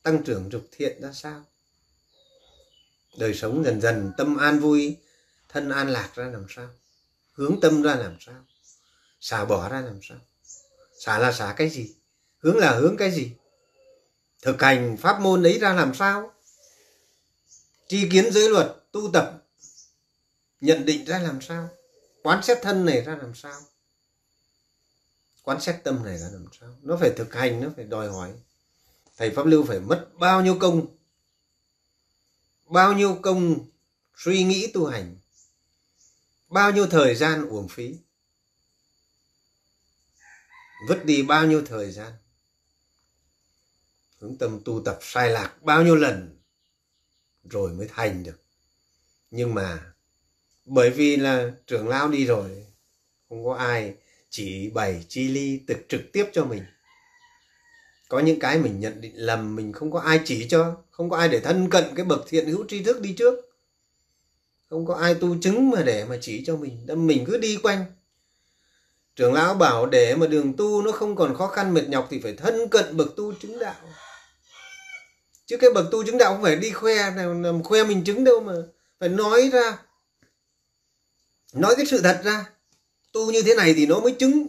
tăng 0.02 0.24
trưởng 0.24 0.50
dục 0.52 0.66
thiện 0.72 1.02
ra 1.02 1.12
sao? 1.12 1.44
Đời 3.18 3.34
sống 3.34 3.64
dần 3.64 3.80
dần 3.80 4.12
tâm 4.18 4.36
an 4.36 4.60
vui 4.60 4.96
thân 5.48 5.70
an 5.70 5.88
lạc 5.88 6.10
ra 6.14 6.24
làm 6.24 6.46
sao? 6.48 6.68
Hướng 7.32 7.60
tâm 7.60 7.82
ra 7.82 7.94
làm 7.94 8.16
sao? 8.20 8.44
Xả 9.22 9.44
bỏ 9.44 9.68
ra 9.68 9.80
làm 9.80 10.00
sao? 10.02 10.18
Xả 10.98 11.18
là 11.18 11.32
xả 11.32 11.54
cái 11.56 11.68
gì? 11.68 11.94
Hướng 12.38 12.56
là 12.56 12.72
hướng 12.72 12.96
cái 12.96 13.10
gì? 13.10 13.32
Thực 14.42 14.62
hành 14.62 14.96
pháp 14.96 15.20
môn 15.20 15.42
ấy 15.42 15.58
ra 15.58 15.74
làm 15.74 15.94
sao? 15.94 16.32
Tri 17.88 18.08
kiến 18.10 18.32
giới 18.32 18.48
luật, 18.48 18.76
tu 18.92 19.10
tập, 19.12 19.42
nhận 20.60 20.84
định 20.84 21.04
ra 21.04 21.18
làm 21.18 21.40
sao? 21.40 21.68
Quán 22.22 22.42
xét 22.42 22.58
thân 22.62 22.84
này 22.84 23.02
ra 23.02 23.16
làm 23.16 23.34
sao? 23.34 23.60
Quán 25.42 25.60
xét 25.60 25.76
tâm 25.84 26.04
này 26.04 26.18
ra 26.18 26.28
làm 26.32 26.46
sao? 26.60 26.76
Nó 26.82 26.96
phải 27.00 27.10
thực 27.10 27.34
hành, 27.34 27.60
nó 27.60 27.68
phải 27.76 27.84
đòi 27.84 28.08
hỏi. 28.08 28.32
Thầy 29.16 29.30
pháp 29.30 29.46
lưu 29.46 29.64
phải 29.64 29.80
mất 29.80 30.08
bao 30.14 30.42
nhiêu 30.42 30.58
công? 30.58 30.86
Bao 32.64 32.92
nhiêu 32.92 33.18
công 33.22 33.66
suy 34.16 34.44
nghĩ 34.44 34.70
tu 34.74 34.86
hành? 34.86 35.16
Bao 36.48 36.72
nhiêu 36.72 36.86
thời 36.86 37.14
gian 37.14 37.48
uổng 37.48 37.68
phí? 37.68 37.96
Vứt 40.88 41.04
đi 41.04 41.22
bao 41.22 41.46
nhiêu 41.46 41.62
thời 41.66 41.90
gian? 41.90 42.12
Hướng 44.20 44.38
tâm 44.38 44.60
tu 44.64 44.82
tập 44.84 44.98
sai 45.02 45.30
lạc 45.30 45.62
bao 45.62 45.82
nhiêu 45.82 45.96
lần 45.96 46.38
rồi 47.44 47.72
mới 47.72 47.88
thành 47.88 48.22
được. 48.22 48.42
Nhưng 49.30 49.54
mà 49.54 49.92
bởi 50.64 50.90
vì 50.90 51.16
là 51.16 51.52
trưởng 51.66 51.88
lao 51.88 52.08
đi 52.08 52.26
rồi, 52.26 52.66
không 53.28 53.44
có 53.44 53.54
ai 53.54 53.94
chỉ 54.30 54.70
bày 54.70 55.04
chi 55.08 55.28
ly 55.28 55.60
thực 55.68 55.78
trực 55.88 56.00
tiếp 56.12 56.26
cho 56.32 56.44
mình. 56.44 56.62
Có 58.08 58.18
những 58.20 58.40
cái 58.40 58.58
mình 58.58 58.80
nhận 58.80 59.00
định 59.00 59.12
lầm, 59.16 59.56
mình 59.56 59.72
không 59.72 59.90
có 59.90 60.00
ai 60.00 60.20
chỉ 60.24 60.48
cho, 60.48 60.76
không 60.90 61.10
có 61.10 61.16
ai 61.16 61.28
để 61.28 61.40
thân 61.40 61.70
cận 61.70 61.84
cái 61.94 62.04
bậc 62.04 62.24
thiện 62.28 62.46
hữu 62.46 62.64
tri 62.68 62.82
thức 62.82 63.00
đi 63.00 63.14
trước. 63.18 63.34
Không 64.70 64.86
có 64.86 64.94
ai 64.94 65.14
tu 65.14 65.36
chứng 65.40 65.70
mà 65.70 65.82
để 65.82 66.04
mà 66.04 66.18
chỉ 66.20 66.44
cho 66.44 66.56
mình. 66.56 66.86
Đâm 66.86 67.06
mình 67.06 67.24
cứ 67.26 67.38
đi 67.38 67.58
quanh 67.62 67.84
trưởng 69.16 69.32
lão 69.32 69.54
bảo 69.54 69.86
để 69.86 70.14
mà 70.14 70.26
đường 70.26 70.56
tu 70.56 70.82
nó 70.82 70.92
không 70.92 71.16
còn 71.16 71.34
khó 71.34 71.46
khăn 71.46 71.74
mệt 71.74 71.88
nhọc 71.88 72.06
thì 72.10 72.20
phải 72.20 72.34
thân 72.34 72.68
cận 72.68 72.96
bậc 72.96 73.16
tu 73.16 73.32
chứng 73.34 73.58
đạo. 73.58 73.74
Chứ 75.46 75.56
cái 75.56 75.70
bậc 75.74 75.86
tu 75.90 76.04
chứng 76.04 76.18
đạo 76.18 76.34
không 76.34 76.42
phải 76.42 76.56
đi 76.56 76.70
khoe, 76.70 77.10
nào 77.10 77.60
khoe 77.64 77.84
mình 77.84 78.04
chứng 78.04 78.24
đâu 78.24 78.40
mà. 78.40 78.52
Phải 79.00 79.08
nói 79.08 79.50
ra. 79.52 79.78
Nói 81.52 81.74
cái 81.76 81.86
sự 81.86 82.00
thật 82.02 82.20
ra. 82.24 82.44
Tu 83.12 83.30
như 83.32 83.42
thế 83.42 83.54
này 83.54 83.74
thì 83.74 83.86
nó 83.86 84.00
mới 84.00 84.12
chứng. 84.12 84.46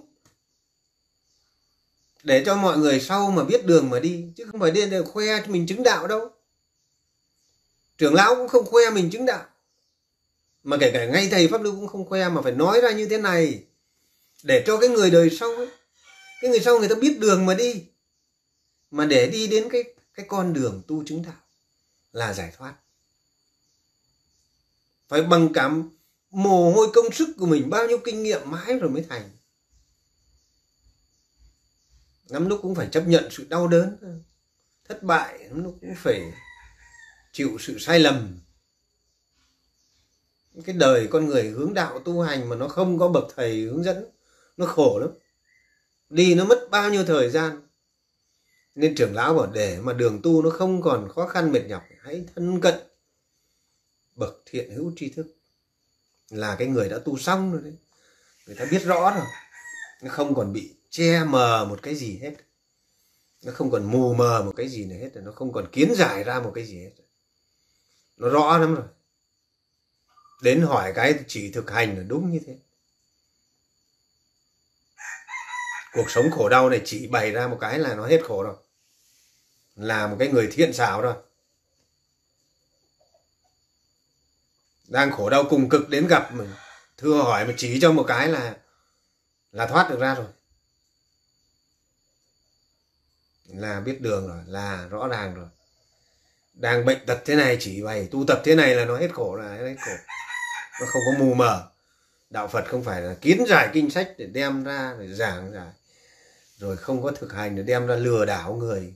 Để 2.23 2.43
cho 2.45 2.55
mọi 2.55 2.77
người 2.77 2.99
sau 2.99 3.31
mà 3.31 3.43
biết 3.43 3.65
đường 3.65 3.89
mà 3.89 3.99
đi. 3.99 4.25
Chứ 4.35 4.45
không 4.51 4.59
phải 4.59 4.71
đi 4.71 4.85
để 4.85 5.01
khoe 5.01 5.45
mình 5.47 5.67
chứng 5.67 5.83
đạo 5.83 6.07
đâu. 6.07 6.29
Trưởng 7.97 8.13
lão 8.13 8.35
cũng 8.35 8.47
không 8.47 8.65
khoe 8.65 8.89
mình 8.89 9.09
chứng 9.09 9.25
đạo. 9.25 9.45
Mà 10.63 10.77
kể 10.79 10.91
cả 10.91 11.05
ngay 11.05 11.27
thầy 11.31 11.47
pháp 11.47 11.61
lưu 11.61 11.75
cũng 11.75 11.87
không 11.87 12.05
khoe 12.05 12.29
mà 12.29 12.41
phải 12.41 12.51
nói 12.51 12.81
ra 12.81 12.91
như 12.91 13.07
thế 13.07 13.17
này 13.17 13.63
để 14.43 14.63
cho 14.67 14.77
cái 14.77 14.89
người 14.89 15.11
đời 15.11 15.29
sau 15.29 15.55
ấy, 15.55 15.67
cái 16.41 16.51
người 16.51 16.59
sau 16.59 16.79
người 16.79 16.89
ta 16.89 16.95
biết 16.95 17.19
đường 17.19 17.45
mà 17.45 17.53
đi, 17.53 17.85
mà 18.91 19.05
để 19.05 19.27
đi 19.27 19.47
đến 19.47 19.69
cái 19.71 19.83
cái 20.13 20.25
con 20.29 20.53
đường 20.53 20.81
tu 20.87 21.03
chứng 21.05 21.21
đạo 21.21 21.41
là 22.11 22.33
giải 22.33 22.53
thoát. 22.57 22.75
Phải 25.07 25.21
bằng 25.21 25.53
cảm 25.53 25.89
mồ 26.29 26.71
hôi 26.71 26.87
công 26.93 27.11
sức 27.11 27.29
của 27.37 27.45
mình, 27.45 27.69
bao 27.69 27.87
nhiêu 27.87 27.97
kinh 27.97 28.23
nghiệm 28.23 28.51
mãi 28.51 28.77
rồi 28.79 28.89
mới 28.89 29.05
thành. 29.09 29.29
Lắm 32.27 32.49
lúc 32.49 32.59
cũng 32.61 32.75
phải 32.75 32.89
chấp 32.91 33.07
nhận 33.07 33.31
sự 33.31 33.45
đau 33.49 33.67
đớn, 33.67 33.97
thất 34.87 35.03
bại, 35.03 35.39
lắm 35.39 35.63
lúc 35.63 35.77
cũng 35.81 35.95
phải 35.97 36.33
chịu 37.33 37.57
sự 37.59 37.79
sai 37.79 37.99
lầm. 37.99 38.39
Cái 40.65 40.75
đời 40.75 41.07
con 41.11 41.25
người 41.25 41.43
hướng 41.43 41.73
đạo 41.73 41.99
tu 41.99 42.21
hành 42.21 42.49
mà 42.49 42.55
nó 42.55 42.67
không 42.67 42.99
có 42.99 43.07
bậc 43.07 43.23
thầy 43.35 43.61
hướng 43.61 43.83
dẫn 43.83 44.12
nó 44.57 44.65
khổ 44.65 44.99
lắm. 44.99 45.09
Đi 46.09 46.35
nó 46.35 46.45
mất 46.45 46.67
bao 46.71 46.89
nhiêu 46.89 47.05
thời 47.05 47.29
gian. 47.29 47.67
Nên 48.75 48.95
trưởng 48.95 49.15
lão 49.15 49.33
bảo 49.33 49.51
để 49.53 49.79
mà 49.81 49.93
đường 49.93 50.19
tu 50.23 50.41
nó 50.41 50.49
không 50.49 50.81
còn 50.81 51.09
khó 51.09 51.27
khăn 51.27 51.51
mệt 51.51 51.65
nhọc, 51.67 51.83
hãy 52.01 52.25
thân 52.35 52.61
cận 52.61 52.75
bậc 54.15 54.41
thiện 54.45 54.71
hữu 54.71 54.93
tri 54.95 55.09
thức. 55.09 55.35
Là 56.29 56.55
cái 56.55 56.67
người 56.67 56.89
đã 56.89 56.99
tu 56.99 57.17
xong 57.17 57.51
rồi 57.51 57.61
đấy. 57.61 57.73
Người 58.47 58.55
ta 58.55 58.65
biết 58.71 58.83
rõ 58.83 59.11
rồi. 59.15 59.25
Nó 60.01 60.09
không 60.09 60.35
còn 60.35 60.53
bị 60.53 60.75
che 60.89 61.23
mờ 61.23 61.65
một 61.69 61.79
cái 61.81 61.95
gì 61.95 62.19
hết. 62.21 62.33
Nó 63.43 63.51
không 63.51 63.71
còn 63.71 63.83
mù 63.83 64.13
mờ 64.13 64.43
một 64.45 64.53
cái 64.55 64.67
gì 64.69 64.85
nữa 64.85 64.95
hết. 64.95 65.09
Nó 65.15 65.31
không 65.31 65.53
còn 65.53 65.71
kiến 65.71 65.93
giải 65.95 66.23
ra 66.23 66.39
một 66.39 66.51
cái 66.55 66.65
gì 66.65 66.79
hết. 66.83 66.91
Nó 68.17 68.29
rõ 68.29 68.57
lắm 68.57 68.75
rồi. 68.75 68.85
Đến 70.41 70.61
hỏi 70.61 70.93
cái 70.95 71.19
chỉ 71.27 71.51
thực 71.51 71.71
hành 71.71 71.97
là 71.97 72.03
đúng 72.03 72.31
như 72.31 72.39
thế. 72.45 72.57
Cuộc 75.93 76.11
sống 76.11 76.31
khổ 76.31 76.49
đau 76.49 76.69
này 76.69 76.81
chỉ 76.85 77.07
bày 77.07 77.31
ra 77.31 77.47
một 77.47 77.57
cái 77.61 77.79
là 77.79 77.95
nó 77.95 78.07
hết 78.07 78.21
khổ 78.23 78.43
rồi. 78.43 78.55
Là 79.75 80.07
một 80.07 80.15
cái 80.19 80.27
người 80.27 80.49
thiện 80.51 80.73
xảo 80.73 81.01
rồi 81.01 81.15
đang 84.87 85.11
khổ 85.11 85.29
đau 85.29 85.43
cùng 85.49 85.69
cực 85.69 85.89
đến 85.89 86.07
gặp 86.07 86.33
mình. 86.33 86.49
Thưa 86.97 87.21
hỏi 87.21 87.45
mà 87.45 87.53
chỉ 87.57 87.79
cho 87.81 87.91
một 87.91 88.05
cái 88.07 88.27
là 88.27 88.55
là 89.51 89.67
thoát 89.67 89.89
được 89.89 89.99
ra 89.99 90.15
rồi. 90.15 90.25
Là 93.45 93.79
biết 93.79 94.01
đường 94.01 94.27
rồi, 94.27 94.43
là 94.47 94.87
rõ 94.89 95.07
ràng 95.07 95.35
rồi. 95.35 95.47
Đang 96.53 96.85
bệnh 96.85 97.05
tật 97.05 97.21
thế 97.25 97.35
này 97.35 97.57
chỉ 97.59 97.83
bày, 97.83 98.07
tu 98.11 98.25
tập 98.27 98.41
thế 98.43 98.55
này 98.55 98.75
là 98.75 98.85
nó 98.85 98.97
hết 98.97 99.13
khổ, 99.13 99.35
là 99.35 99.55
hết 99.55 99.75
khổ. 99.79 99.91
Nó 100.81 100.87
không 100.89 101.01
có 101.05 101.25
mù 101.25 101.33
mờ. 101.33 101.69
Đạo 102.29 102.47
phật 102.47 102.65
không 102.67 102.83
phải 102.83 103.01
là 103.01 103.13
kiến 103.21 103.45
giải 103.47 103.69
kinh 103.73 103.89
sách 103.89 104.13
để 104.17 104.25
đem 104.25 104.63
ra, 104.63 104.95
để 104.99 105.07
giảng 105.07 105.51
giải 105.53 105.71
rồi 106.57 106.77
không 106.77 107.03
có 107.03 107.11
thực 107.11 107.33
hành 107.33 107.55
để 107.55 107.63
đem 107.63 107.87
ra 107.87 107.95
lừa 107.95 108.25
đảo 108.25 108.53
người. 108.53 108.93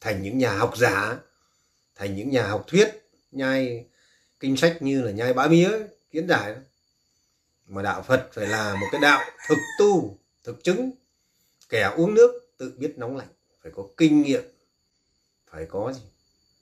Thành 0.00 0.22
những 0.22 0.38
nhà 0.38 0.54
học 0.54 0.76
giả, 0.76 1.18
thành 1.94 2.16
những 2.16 2.30
nhà 2.30 2.46
học 2.46 2.64
thuyết, 2.66 2.88
nhai 3.32 3.86
kinh 4.40 4.56
sách 4.56 4.76
như 4.80 5.02
là 5.02 5.10
nhai 5.10 5.32
bá 5.32 5.48
mía, 5.48 5.70
kiến 6.10 6.28
giải 6.28 6.56
mà 7.66 7.82
đạo 7.82 8.02
phật 8.02 8.30
phải 8.32 8.46
là 8.46 8.74
một 8.74 8.86
cái 8.92 9.00
đạo 9.00 9.30
thực 9.48 9.58
tu, 9.78 10.18
thực 10.44 10.64
chứng. 10.64 10.90
Kẻ 11.68 11.92
uống 11.96 12.14
nước 12.14 12.52
tự 12.58 12.74
biết 12.78 12.94
nóng 12.96 13.16
lạnh, 13.16 13.28
phải 13.62 13.72
có 13.74 13.88
kinh 13.96 14.22
nghiệm, 14.22 14.42
phải 15.50 15.66
có 15.70 15.92
gì? 15.92 16.02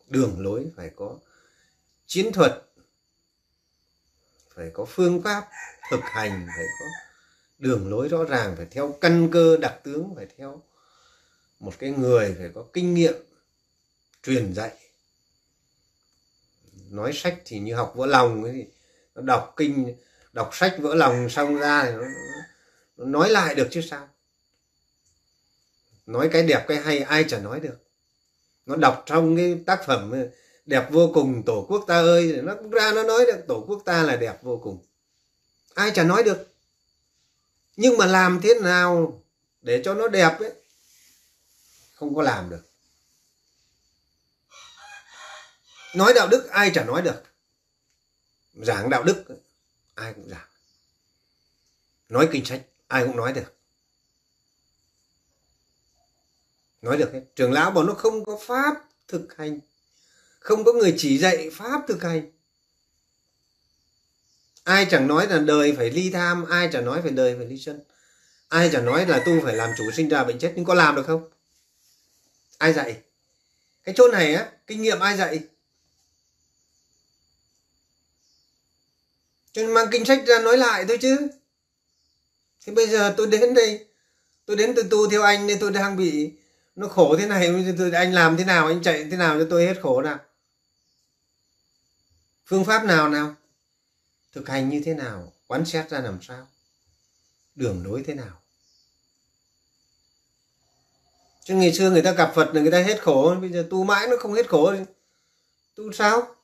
Đường 0.09 0.41
lối, 0.41 0.67
phải 0.77 0.91
có 0.97 1.19
chiến 2.07 2.33
thuật, 2.33 2.63
phải 4.55 4.71
có 4.75 4.85
phương 4.85 5.23
pháp 5.23 5.49
thực 5.91 6.01
hành, 6.03 6.47
phải 6.57 6.67
có 6.81 6.87
đường 7.61 7.91
lối 7.91 8.09
rõ 8.09 8.25
ràng 8.25 8.55
phải 8.57 8.67
theo 8.71 8.99
căn 9.01 9.29
cơ 9.33 9.57
đặc 9.57 9.81
tướng 9.85 10.15
phải 10.17 10.27
theo 10.39 10.63
một 11.61 11.73
cái 11.79 11.91
người 11.91 12.35
phải 12.39 12.51
có 12.55 12.65
kinh 12.73 12.95
nghiệm 12.95 13.15
truyền 14.23 14.55
dạy. 14.55 14.77
Nói 16.91 17.13
sách 17.15 17.41
thì 17.45 17.59
như 17.59 17.75
học 17.75 17.93
vỡ 17.97 18.07
lòng 18.07 18.45
ấy 18.45 18.53
thì 18.53 18.65
nó 19.15 19.23
đọc 19.23 19.55
kinh 19.57 19.95
đọc 20.33 20.51
sách 20.53 20.75
vỡ 20.79 20.95
lòng 20.95 21.29
xong 21.29 21.57
ra 21.57 21.85
thì 21.85 21.93
nó, 21.93 22.05
nó 22.97 23.05
nói 23.05 23.31
lại 23.31 23.55
được 23.55 23.69
chứ 23.71 23.81
sao? 23.81 24.09
Nói 26.07 26.29
cái 26.33 26.43
đẹp 26.43 26.65
cái 26.69 26.77
hay 26.77 26.99
ai 26.99 27.25
chả 27.25 27.39
nói 27.39 27.61
được. 27.61 27.77
Nó 28.67 28.77
đọc 28.77 29.03
trong 29.07 29.37
cái 29.37 29.59
tác 29.67 29.87
phẩm 29.87 30.11
ờ, 30.11 30.29
đẹp 30.67 30.89
vô 30.91 31.11
cùng 31.15 31.43
tổ 31.47 31.67
quốc 31.69 31.85
ta 31.87 32.01
ơi 32.01 32.41
nó 32.43 32.55
cũng 32.55 32.71
ra 32.71 32.93
nó 32.95 33.03
nói 33.03 33.27
được 33.27 33.47
tổ 33.49 33.65
quốc 33.69 33.83
ta 33.85 34.03
là 34.03 34.17
đẹp 34.17 34.43
vô 34.43 34.61
cùng. 34.63 34.79
Ai 35.75 35.91
chả 35.95 36.05
nói 36.05 36.23
được 36.23 36.50
nhưng 37.77 37.99
mà 37.99 38.07
làm 38.07 38.41
thế 38.43 38.55
nào 38.61 39.23
để 39.63 39.83
cho 39.85 39.95
nó 39.95 40.09
đẹp 40.09 40.41
ấy? 40.41 40.53
Không 41.95 42.15
có 42.15 42.23
làm 42.23 42.51
được. 42.51 42.63
Nói 45.95 46.13
đạo 46.15 46.29
đức 46.29 46.49
ai 46.51 46.71
chả 46.75 46.85
nói 46.85 47.03
được. 47.03 47.23
Giảng 48.55 48.91
đạo 48.91 49.03
đức, 49.03 49.25
ai 49.95 50.15
cũng 50.15 50.29
giảng. 50.29 50.49
Nói 52.09 52.29
kinh 52.33 52.45
sách, 52.45 52.63
ai 52.89 53.07
cũng 53.07 53.17
nói 53.17 53.33
được. 53.33 53.57
Nói 56.83 56.97
được 56.97 57.13
hết. 57.13 57.23
Trường 57.37 57.53
lão 57.53 57.71
bảo 57.71 57.85
nó 57.85 57.95
không 57.95 58.25
có 58.25 58.39
pháp 58.47 58.75
thực 59.09 59.37
hành. 59.37 59.59
Không 60.41 60.65
có 60.65 60.73
người 60.73 60.95
chỉ 60.97 61.19
dạy 61.19 61.51
pháp 61.53 61.81
thực 61.89 62.03
hành 62.03 62.33
ai 64.71 64.87
chẳng 64.91 65.07
nói 65.07 65.27
là 65.27 65.39
đời 65.39 65.75
phải 65.77 65.91
ly 65.91 66.11
tham, 66.11 66.45
ai 66.45 66.69
chẳng 66.73 66.85
nói 66.85 67.03
phải 67.03 67.11
đời 67.11 67.35
phải 67.39 67.47
ly 67.47 67.59
sân 67.59 67.81
ai 68.49 68.71
chẳng 68.73 68.85
nói 68.85 69.07
là 69.07 69.23
tu 69.27 69.41
phải 69.45 69.57
làm 69.57 69.71
chủ 69.79 69.91
sinh 69.91 70.09
ra 70.09 70.25
bệnh 70.25 70.39
chết, 70.39 70.53
nhưng 70.57 70.65
có 70.65 70.75
làm 70.75 70.97
được 70.97 71.07
không? 71.07 71.31
Ai 72.59 72.73
dạy? 72.73 73.03
Cái 73.85 73.95
chỗ 73.99 74.09
này 74.09 74.35
á, 74.35 74.51
kinh 74.67 74.83
nghiệm 74.83 75.01
ai 75.01 75.17
dạy? 75.17 75.41
Cho 79.53 79.63
nên 79.63 79.75
mang 79.75 79.87
kinh 79.91 80.05
sách 80.05 80.23
ra 80.27 80.39
nói 80.39 80.59
lại 80.59 80.85
thôi 80.89 80.99
chứ. 81.01 81.29
Thì 82.67 82.73
bây 82.73 82.87
giờ 82.87 83.15
tôi 83.17 83.27
đến 83.27 83.55
đây, 83.55 83.87
tôi 84.47 84.57
đến 84.57 84.73
tôi 84.77 84.85
tu 84.91 85.11
theo 85.11 85.23
anh 85.23 85.47
nên 85.47 85.59
tôi 85.59 85.71
đang 85.71 85.97
bị 85.97 86.33
nó 86.77 86.89
khổ 86.89 87.17
thế 87.19 87.27
này 87.27 87.51
anh 87.93 88.13
làm 88.15 88.37
thế 88.37 88.45
nào, 88.45 88.67
anh 88.67 88.83
chạy 88.83 89.07
thế 89.11 89.17
nào 89.17 89.39
cho 89.39 89.47
tôi 89.51 89.67
hết 89.67 89.81
khổ 89.83 90.03
nào? 90.03 90.19
Phương 92.47 92.65
pháp 92.65 92.85
nào 92.85 93.09
nào? 93.09 93.35
Thực 94.33 94.49
hành 94.49 94.69
như 94.69 94.83
thế 94.85 94.95
nào, 94.95 95.33
quán 95.47 95.65
xét 95.65 95.91
ra 95.91 96.01
làm 96.01 96.19
sao, 96.23 96.49
đường 97.55 97.85
lối 97.85 98.03
thế 98.07 98.15
nào. 98.15 98.41
Chứ 101.45 101.55
ngày 101.55 101.73
xưa 101.73 101.91
người 101.91 102.03
ta 102.03 102.13
gặp 102.13 102.33
phật 102.35 102.55
là 102.55 102.61
người 102.61 102.71
ta 102.71 102.83
hết 102.83 103.03
khổ, 103.03 103.35
bây 103.41 103.53
giờ 103.53 103.67
tu 103.71 103.85
mãi 103.85 104.07
nó 104.07 104.17
không 104.21 104.35
hết 104.35 104.49
khổ 104.49 104.75
tu 105.75 105.93
sao? 105.93 106.37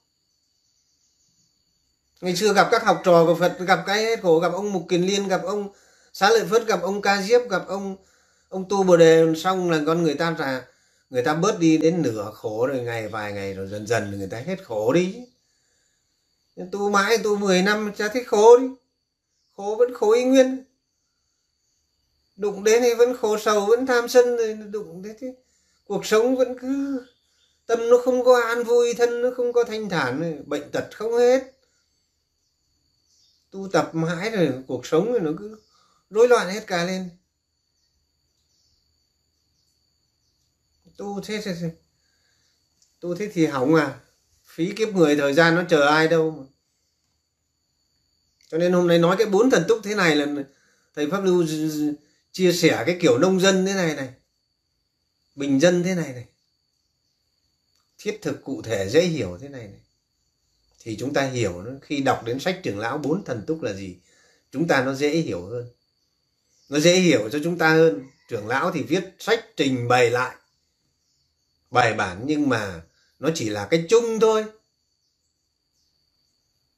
Ngày 2.21 2.37
xưa 2.37 2.53
gặp 2.53 2.69
các 2.71 2.85
học 2.85 3.01
trò 3.05 3.25
của 3.27 3.35
phật, 3.35 3.59
gặp 3.59 3.85
cái 3.87 4.05
hết 4.05 4.21
khổ, 4.23 4.41
gặp 4.41 4.53
ông 4.53 4.73
mục 4.73 4.87
kiền 4.89 5.03
liên, 5.03 5.29
gặp 5.29 5.43
ông 5.45 5.69
xá 6.13 6.31
lợi 6.31 6.47
phất, 6.47 6.67
gặp 6.67 6.83
ông 6.83 7.03
ca 7.03 7.23
diếp, 7.23 7.41
gặp 7.51 7.63
ông 7.69 7.97
ông 8.49 8.69
tu 8.69 8.83
bồ 8.83 8.97
đề, 8.97 9.35
xong 9.37 9.71
là 9.71 9.83
con 9.87 10.03
người 10.03 10.15
ta 10.15 10.37
là 10.39 10.65
người 11.11 11.23
ta 11.23 11.35
bớt 11.35 11.59
đi 11.59 11.79
đến 11.79 12.03
nửa 12.03 12.31
khổ 12.35 12.67
rồi 12.67 12.81
ngày 12.81 13.09
vài 13.09 13.33
ngày 13.33 13.55
rồi 13.55 13.69
dần 13.69 13.87
dần 13.87 14.19
người 14.19 14.29
ta 14.29 14.39
hết 14.39 14.65
khổ 14.65 14.93
đi 14.93 15.17
tu 16.73 16.91
mãi 16.91 17.19
tu 17.19 17.37
10 17.37 17.63
năm 17.63 17.93
cha 17.97 18.09
thấy 18.09 18.25
khổ 18.25 18.57
đi. 18.57 18.67
Khổ 19.57 19.77
vẫn 19.79 19.95
khổ 19.95 20.13
y 20.13 20.25
nguyên. 20.25 20.65
Đụng 22.37 22.65
đến 22.65 22.83
thì 22.83 22.95
vẫn 22.95 23.17
khổ 23.17 23.39
sầu 23.39 23.67
vẫn 23.67 23.87
tham 23.87 24.09
sân 24.09 24.37
rồi 24.37 24.55
đụng 24.55 25.03
đến 25.03 25.17
thế 25.21 25.35
cuộc 25.87 26.07
sống 26.07 26.37
vẫn 26.37 26.59
cứ 26.59 27.07
tâm 27.67 27.91
nó 27.91 27.99
không 28.05 28.25
có 28.25 28.41
an 28.41 28.65
vui 28.65 28.95
thân 28.95 29.23
nó 29.23 29.31
không 29.37 29.53
có 29.53 29.65
thanh 29.65 29.89
thản 29.89 30.43
bệnh 30.47 30.71
tật 30.71 30.89
không 30.95 31.13
hết. 31.13 31.53
Tu 33.51 33.69
tập 33.73 33.91
mãi 33.93 34.31
rồi 34.31 34.65
cuộc 34.67 34.87
sống 34.87 35.13
rồi 35.13 35.21
nó 35.21 35.31
cứ 35.39 35.61
rối 36.11 36.29
loạn 36.29 36.49
hết 36.49 36.67
cả 36.67 36.85
lên. 36.85 37.11
Tu 40.97 41.21
thế, 41.25 41.41
thế, 41.45 41.55
thế. 41.61 41.71
Tu 43.01 43.15
thế 43.15 43.31
thì 43.33 43.47
hỏng 43.47 43.75
à 43.75 44.01
phí 44.57 44.73
kiếp 44.77 44.95
người 44.95 45.17
thời 45.17 45.35
gian 45.35 45.55
nó 45.55 45.65
chờ 45.69 45.87
ai 45.87 46.09
đâu 46.09 46.31
mà. 46.31 46.45
Cho 48.49 48.59
nên 48.59 48.73
hôm 48.73 48.87
nay 48.87 48.99
nói 48.99 49.17
cái 49.19 49.27
bốn 49.27 49.51
thần 49.51 49.65
túc 49.69 49.81
thế 49.85 49.95
này 49.95 50.17
là 50.17 50.27
thầy 50.95 51.11
pháp 51.11 51.25
lưu 51.25 51.45
chia 52.33 52.53
sẻ 52.53 52.83
cái 52.87 52.99
kiểu 53.01 53.19
nông 53.19 53.41
dân 53.41 53.67
thế 53.67 53.75
này 53.75 53.95
này, 53.95 54.09
bình 55.35 55.61
dân 55.61 55.83
thế 55.83 55.95
này 55.95 56.13
này, 56.13 56.25
thiết 57.99 58.19
thực 58.23 58.45
cụ 58.45 58.63
thể 58.63 58.89
dễ 58.89 59.03
hiểu 59.03 59.39
thế 59.41 59.49
này 59.49 59.63
này. 59.63 59.81
Thì 60.81 60.97
chúng 60.97 61.15
ta 61.15 61.23
hiểu 61.23 61.63
nó, 61.63 61.71
khi 61.83 62.01
đọc 62.01 62.25
đến 62.25 62.41
sách 62.41 62.61
trưởng 62.63 62.79
lão 62.79 62.99
bốn 62.99 63.25
thần 63.25 63.45
túc 63.47 63.63
là 63.63 63.73
gì, 63.73 63.97
chúng 64.53 64.69
ta 64.69 64.85
nó 64.85 64.95
dễ 64.95 65.11
hiểu 65.11 65.47
hơn. 65.47 65.69
Nó 66.69 66.79
dễ 66.79 66.97
hiểu 66.97 67.29
cho 67.33 67.39
chúng 67.45 67.59
ta 67.59 67.75
hơn. 67.75 68.07
Trưởng 68.29 68.47
lão 68.47 68.73
thì 68.73 68.83
viết 68.83 69.05
sách 69.19 69.45
trình 69.57 69.89
bày 69.89 70.11
lại 70.11 70.37
bài 71.71 71.95
bản 71.95 72.23
nhưng 72.27 72.49
mà 72.49 72.83
nó 73.19 73.31
chỉ 73.35 73.49
là 73.49 73.67
cái 73.71 73.87
chung 73.89 74.21
thôi. 74.21 74.45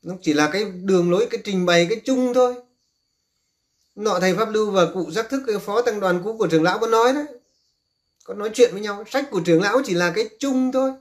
Nó 0.02 0.14
chỉ 0.22 0.32
là 0.32 0.50
cái 0.52 0.64
đường 0.64 1.10
lối, 1.10 1.26
cái 1.30 1.40
trình 1.44 1.66
bày, 1.66 1.86
cái 1.90 2.00
chung 2.04 2.34
thôi. 2.34 2.54
Nọ 3.94 4.20
thầy 4.20 4.34
pháp 4.34 4.50
lưu 4.50 4.70
và 4.70 4.86
cụ 4.94 5.10
giác 5.10 5.28
thức 5.30 5.60
phó 5.62 5.82
tăng 5.82 6.00
đoàn 6.00 6.20
cũ 6.24 6.36
của 6.38 6.46
trưởng 6.46 6.62
lão 6.62 6.78
có 6.78 6.86
nói 6.86 7.12
đấy. 7.12 7.26
Có 8.24 8.34
nói 8.34 8.50
chuyện 8.54 8.70
với 8.72 8.80
nhau. 8.80 9.04
Sách 9.10 9.28
của 9.30 9.40
trưởng 9.44 9.62
lão 9.62 9.82
chỉ 9.84 9.94
là 9.94 10.12
cái 10.14 10.28
chung 10.38 10.72
thôi. 10.72 10.92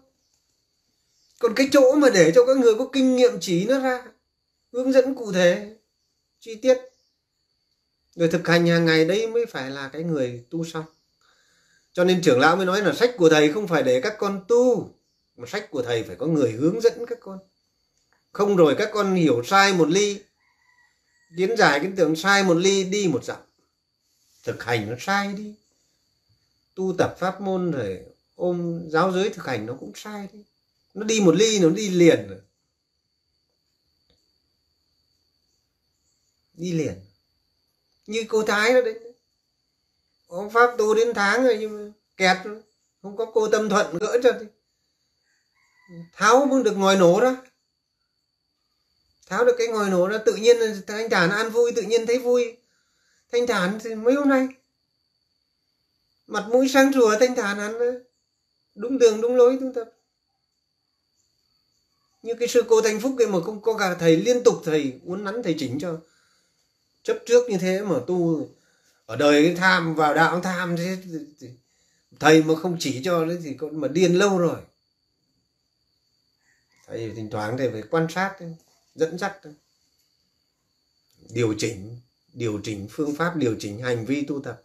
Còn 1.39 1.53
cái 1.55 1.69
chỗ 1.71 1.95
mà 1.95 2.09
để 2.09 2.31
cho 2.35 2.45
các 2.45 2.57
người 2.57 2.75
có 2.75 2.89
kinh 2.93 3.15
nghiệm 3.15 3.31
chỉ 3.41 3.65
nó 3.65 3.79
ra, 3.79 4.05
hướng 4.73 4.91
dẫn 4.91 5.15
cụ 5.15 5.31
thể, 5.31 5.75
chi 6.39 6.55
tiết. 6.55 6.77
Người 8.15 8.27
thực 8.27 8.47
hành 8.47 8.67
hàng 8.67 8.85
ngày 8.85 9.05
đấy 9.05 9.27
mới 9.27 9.45
phải 9.45 9.71
là 9.71 9.89
cái 9.93 10.03
người 10.03 10.45
tu 10.49 10.65
xong. 10.65 10.85
Cho 11.93 12.03
nên 12.03 12.21
trưởng 12.21 12.39
lão 12.39 12.55
mới 12.55 12.65
nói 12.65 12.81
là 12.81 12.93
sách 12.93 13.11
của 13.17 13.29
thầy 13.29 13.53
không 13.53 13.67
phải 13.67 13.83
để 13.83 14.01
các 14.01 14.15
con 14.19 14.45
tu 14.47 14.89
mà 15.37 15.47
sách 15.47 15.71
của 15.71 15.81
thầy 15.81 16.03
phải 16.03 16.15
có 16.15 16.25
người 16.25 16.51
hướng 16.51 16.81
dẫn 16.81 17.05
các 17.07 17.17
con. 17.21 17.39
Không 18.31 18.55
rồi 18.55 18.75
các 18.77 18.89
con 18.93 19.15
hiểu 19.15 19.43
sai 19.43 19.73
một 19.73 19.89
ly 19.89 20.21
kiến 21.37 21.57
giải 21.57 21.79
cái 21.79 21.91
tưởng 21.97 22.15
sai 22.15 22.43
một 22.43 22.53
ly 22.53 22.83
đi 22.83 23.07
một 23.07 23.23
dặm. 23.23 23.39
Thực 24.43 24.63
hành 24.63 24.89
nó 24.89 24.95
sai 24.99 25.33
đi. 25.33 25.55
Tu 26.75 26.95
tập 26.97 27.15
pháp 27.19 27.41
môn 27.41 27.71
rồi 27.71 27.99
ôm 28.35 28.87
giáo 28.91 29.11
giới 29.11 29.29
thực 29.29 29.45
hành 29.45 29.65
nó 29.65 29.73
cũng 29.79 29.91
sai 29.95 30.27
đi. 30.33 30.43
Nó 30.93 31.03
đi 31.03 31.19
một 31.19 31.35
ly, 31.35 31.59
nó 31.59 31.69
đi 31.69 31.89
liền 31.89 32.27
rồi. 32.27 32.39
Đi 36.53 36.71
liền. 36.71 37.01
Như 38.07 38.25
cô 38.29 38.43
thái 38.43 38.73
đó 38.73 38.81
đấy. 38.81 38.99
Ông 40.27 40.49
pháp 40.49 40.77
tu 40.77 40.93
đến 40.93 41.13
tháng 41.15 41.43
rồi 41.43 41.57
nhưng 41.59 41.77
mà 41.77 41.91
kẹt, 42.17 42.37
không 43.01 43.17
có 43.17 43.31
cô 43.33 43.47
tâm 43.47 43.69
thuận 43.69 43.97
gỡ 43.97 44.17
cho 44.23 44.31
thì 44.39 44.45
tháo 46.13 46.45
mới 46.45 46.63
được 46.63 46.77
ngòi 46.77 46.95
nổ 46.95 47.21
đó. 47.21 47.35
Tháo 49.27 49.45
được 49.45 49.55
cái 49.57 49.67
ngòi 49.67 49.89
nổ 49.89 50.07
đó, 50.07 50.17
tự 50.25 50.35
nhiên 50.35 50.57
thanh 50.87 51.09
thản 51.09 51.29
an 51.29 51.49
vui, 51.49 51.71
tự 51.71 51.81
nhiên 51.81 52.05
thấy 52.05 52.19
vui. 52.19 52.57
Thanh 53.31 53.47
thản 53.47 53.79
thì 53.83 53.95
mấy 53.95 54.13
hôm 54.13 54.29
nay. 54.29 54.47
Mặt 56.27 56.45
mũi 56.49 56.69
sáng 56.69 56.93
rùa 56.93 57.15
thanh 57.19 57.35
thản 57.35 57.57
hắn 57.57 58.03
đúng 58.75 58.97
đường, 58.97 59.21
đúng 59.21 59.35
lối 59.35 59.57
tu 59.61 59.71
tập 59.75 59.91
như 62.27 62.33
cái 62.39 62.47
sư 62.47 62.63
cô 62.67 62.81
thanh 62.81 62.99
phúc 62.99 63.15
kia 63.19 63.25
mà 63.25 63.41
không 63.41 63.61
có 63.61 63.77
cả 63.77 63.95
thầy 63.99 64.17
liên 64.17 64.43
tục 64.43 64.61
thầy 64.65 64.99
uốn 65.05 65.23
nắn 65.23 65.43
thầy 65.43 65.55
chỉnh 65.59 65.79
cho. 65.79 65.97
Chấp 67.03 67.17
trước 67.25 67.49
như 67.49 67.57
thế 67.57 67.81
mà 67.81 67.95
tu. 68.07 68.49
Ở 69.05 69.15
đời 69.15 69.45
cái 69.45 69.55
tham 69.55 69.95
vào 69.95 70.13
đạo 70.13 70.41
tham 70.41 70.77
thế 70.77 70.97
thầy 72.19 72.43
mà 72.43 72.55
không 72.55 72.77
chỉ 72.79 73.01
cho 73.03 73.25
đấy 73.25 73.37
thì 73.43 73.53
con 73.53 73.81
mà 73.81 73.87
điên 73.87 74.13
lâu 74.19 74.37
rồi 74.37 74.59
thầy 76.87 77.11
thỉnh 77.15 77.29
thoảng 77.29 77.57
thầy 77.57 77.71
phải 77.71 77.83
quan 77.91 78.07
sát 78.09 78.37
dẫn 78.95 79.17
dắt 79.17 79.41
điều 81.29 81.55
chỉnh 81.57 81.99
điều 82.33 82.61
chỉnh 82.63 82.87
phương 82.91 83.15
pháp 83.15 83.35
điều 83.35 83.55
chỉnh 83.59 83.79
hành 83.79 84.05
vi 84.05 84.25
tu 84.27 84.41
tập. 84.41 84.63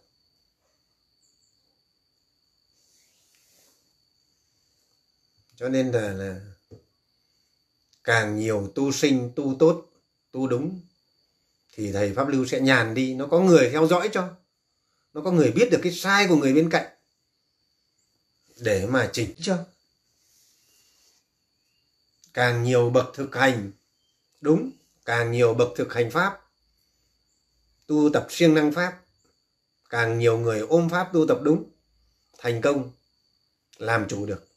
Cho 5.55 5.69
nên 5.69 5.91
là, 5.91 6.13
là 6.13 6.41
càng 8.03 8.35
nhiều 8.35 8.71
tu 8.75 8.91
sinh 8.91 9.31
tu 9.35 9.55
tốt 9.59 9.85
tu 10.31 10.47
đúng 10.47 10.81
thì 11.73 11.91
thầy 11.91 12.13
pháp 12.13 12.27
lưu 12.27 12.45
sẽ 12.45 12.59
nhàn 12.59 12.93
đi. 12.93 13.13
Nó 13.13 13.27
có 13.27 13.39
người 13.39 13.69
theo 13.69 13.87
dõi 13.87 14.09
cho 14.13 14.35
nó 15.13 15.21
có 15.21 15.31
người 15.31 15.51
biết 15.51 15.69
được 15.71 15.79
cái 15.83 15.91
sai 15.91 16.27
của 16.27 16.35
người 16.35 16.53
bên 16.53 16.69
cạnh 16.69 16.97
để 18.57 18.87
mà 18.87 19.09
chỉnh 19.13 19.35
cho 19.41 19.65
càng 22.33 22.63
nhiều 22.63 22.89
bậc 22.89 23.05
thực 23.13 23.35
hành, 23.35 23.71
đúng, 24.41 24.71
càng 25.05 25.31
nhiều 25.31 25.53
bậc 25.53 25.69
thực 25.75 25.93
hành 25.93 26.11
pháp, 26.11 26.41
tu 27.87 28.09
tập 28.13 28.27
siêng 28.29 28.53
năng 28.53 28.71
pháp, 28.71 28.99
càng 29.89 30.19
nhiều 30.19 30.37
người 30.37 30.59
ôm 30.59 30.89
pháp 30.89 31.09
tu 31.13 31.27
tập 31.27 31.39
đúng, 31.41 31.63
thành 32.37 32.61
công, 32.61 32.91
làm 33.77 34.07
chủ 34.07 34.25
được, 34.25 34.47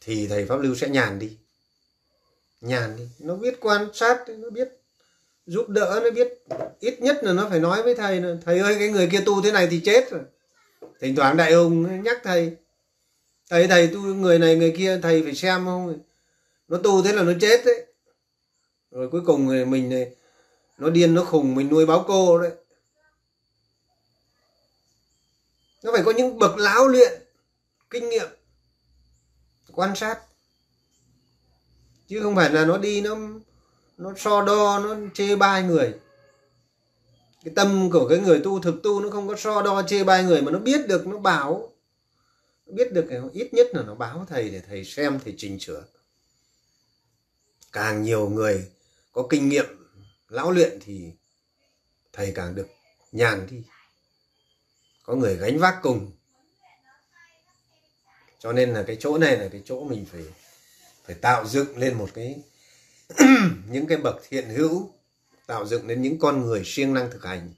thì 0.00 0.26
thầy 0.26 0.46
pháp 0.46 0.56
lưu 0.56 0.74
sẽ 0.74 0.88
nhàn 0.88 1.18
đi. 1.18 1.36
Nhàn 2.60 2.96
đi. 2.96 3.08
Nó 3.18 3.34
biết 3.34 3.58
quan 3.60 3.88
sát, 3.94 4.24
nó 4.28 4.50
biết 4.50 4.68
giúp 5.46 5.68
đỡ, 5.68 6.00
nó 6.04 6.10
biết 6.10 6.28
ít 6.80 7.00
nhất 7.00 7.18
là 7.22 7.32
nó 7.32 7.48
phải 7.50 7.60
nói 7.60 7.82
với 7.82 7.94
thầy 7.94 8.20
là, 8.20 8.36
thầy 8.44 8.58
ơi, 8.58 8.76
cái 8.78 8.88
người 8.88 9.08
kia 9.12 9.22
tu 9.26 9.42
thế 9.42 9.52
này 9.52 9.68
thì 9.70 9.80
chết 9.84 10.10
rồi. 10.10 10.20
Thỉnh 11.00 11.16
thoảng 11.16 11.36
đại 11.36 11.52
ông 11.52 12.02
nhắc 12.02 12.20
thầy 12.24 12.56
thầy 13.48 13.68
thầy, 13.68 13.88
tu 13.88 14.00
người 14.00 14.38
này, 14.38 14.56
người 14.56 14.74
kia, 14.76 14.98
thầy 15.02 15.22
phải 15.22 15.34
xem 15.34 15.64
không? 15.64 15.98
Nó 16.68 16.78
tu 16.78 17.02
thế 17.02 17.12
là 17.12 17.22
nó 17.22 17.32
chết 17.40 17.64
đấy. 17.64 17.86
Rồi 18.90 19.08
cuối 19.10 19.20
cùng 19.26 19.70
mình 19.70 19.90
này 19.90 20.10
nó 20.78 20.90
điên, 20.90 21.14
nó 21.14 21.24
khùng, 21.24 21.54
mình 21.54 21.68
nuôi 21.68 21.86
báo 21.86 22.04
cô 22.08 22.38
đấy. 22.38 22.52
Nó 25.82 25.92
phải 25.92 26.02
có 26.04 26.10
những 26.10 26.38
bậc 26.38 26.58
lão 26.58 26.88
luyện, 26.88 27.22
kinh 27.90 28.08
nghiệm, 28.08 28.28
quan 29.72 29.96
sát. 29.96 30.18
Chứ 32.08 32.20
không 32.22 32.36
phải 32.36 32.50
là 32.50 32.64
nó 32.64 32.78
đi, 32.78 33.00
nó 33.00 33.16
nó 33.96 34.12
so 34.16 34.42
đo, 34.42 34.78
nó 34.78 34.96
chê 35.14 35.36
bai 35.36 35.62
người. 35.62 35.94
Cái 37.44 37.54
tâm 37.56 37.90
của 37.90 38.08
cái 38.08 38.18
người 38.18 38.40
tu, 38.44 38.60
thực 38.60 38.82
tu 38.82 39.00
nó 39.00 39.10
không 39.10 39.28
có 39.28 39.36
so 39.36 39.62
đo, 39.62 39.82
chê 39.82 40.04
bai 40.04 40.24
người 40.24 40.42
mà 40.42 40.52
nó 40.52 40.58
biết 40.58 40.88
được, 40.88 41.06
nó 41.06 41.18
bảo 41.18 41.67
biết 42.68 42.92
được 42.92 43.30
ít 43.32 43.54
nhất 43.54 43.66
là 43.72 43.82
nó 43.82 43.94
báo 43.94 44.26
thầy 44.28 44.50
để 44.50 44.60
thầy 44.60 44.84
xem, 44.84 45.20
thầy 45.24 45.34
chỉnh 45.36 45.58
sửa. 45.58 45.84
Càng 47.72 48.02
nhiều 48.02 48.28
người 48.28 48.70
có 49.12 49.26
kinh 49.30 49.48
nghiệm, 49.48 49.66
lão 50.28 50.50
luyện 50.50 50.78
thì 50.80 51.12
thầy 52.12 52.32
càng 52.34 52.54
được 52.54 52.68
nhàn 53.12 53.46
đi. 53.50 53.62
Có 55.02 55.14
người 55.14 55.36
gánh 55.36 55.58
vác 55.58 55.78
cùng. 55.82 56.12
Cho 58.38 58.52
nên 58.52 58.74
là 58.74 58.82
cái 58.86 58.96
chỗ 59.00 59.18
này 59.18 59.36
là 59.36 59.48
cái 59.48 59.62
chỗ 59.64 59.84
mình 59.84 60.06
phải 60.12 60.22
phải 61.04 61.16
tạo 61.20 61.46
dựng 61.46 61.78
lên 61.78 61.94
một 61.94 62.10
cái 62.14 62.42
những 63.70 63.86
cái 63.86 63.98
bậc 63.98 64.16
thiện 64.28 64.48
hữu, 64.48 64.92
tạo 65.46 65.66
dựng 65.66 65.86
lên 65.86 66.02
những 66.02 66.18
con 66.18 66.40
người 66.40 66.62
siêng 66.64 66.94
năng 66.94 67.10
thực 67.10 67.24
hành. 67.24 67.54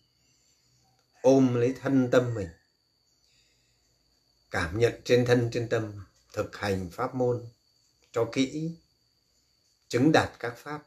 Ôm 1.23 1.55
lấy 1.55 1.75
thân 1.81 2.11
tâm 2.11 2.35
mình 2.35 2.49
cảm 4.51 4.79
nhận 4.79 5.01
trên 5.05 5.25
thân, 5.25 5.51
trên 5.53 5.69
tâm, 5.69 6.05
thực 6.33 6.57
hành 6.57 6.91
pháp 6.91 7.15
môn, 7.15 7.47
cho 8.13 8.29
kỹ, 8.33 8.71
chứng 9.89 10.13
đạt 10.13 10.31
các 10.39 10.55
pháp. 10.57 10.87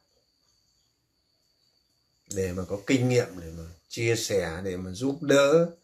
Để 2.35 2.53
mà 2.53 2.63
có 2.69 2.79
kinh 2.87 3.09
nghiệm, 3.09 3.39
để 3.41 3.51
mà 3.57 3.63
chia 3.89 4.15
sẻ, 4.15 4.61
để 4.63 4.77
mà 4.77 4.91
giúp 4.91 5.17
đỡ, 5.21 5.75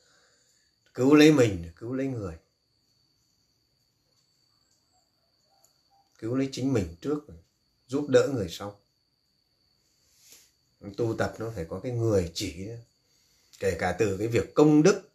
cứu 0.94 1.16
lấy 1.16 1.32
mình, 1.32 1.72
cứu 1.76 1.94
lấy 1.94 2.08
người. 2.08 2.36
Cứu 6.20 6.36
lấy 6.36 6.50
chính 6.52 6.74
mình 6.74 6.96
trước, 7.02 7.20
giúp 7.88 8.10
đỡ 8.10 8.30
người 8.34 8.48
sau. 8.50 8.80
Tu 10.98 11.16
tập 11.18 11.36
nó 11.40 11.52
phải 11.56 11.66
có 11.70 11.80
cái 11.80 11.92
người 11.92 12.32
chỉ 12.34 12.68
kể 13.60 13.76
cả 13.80 13.96
từ 14.00 14.18
cái 14.18 14.28
việc 14.28 14.54
công 14.54 14.84
đức 14.84 15.09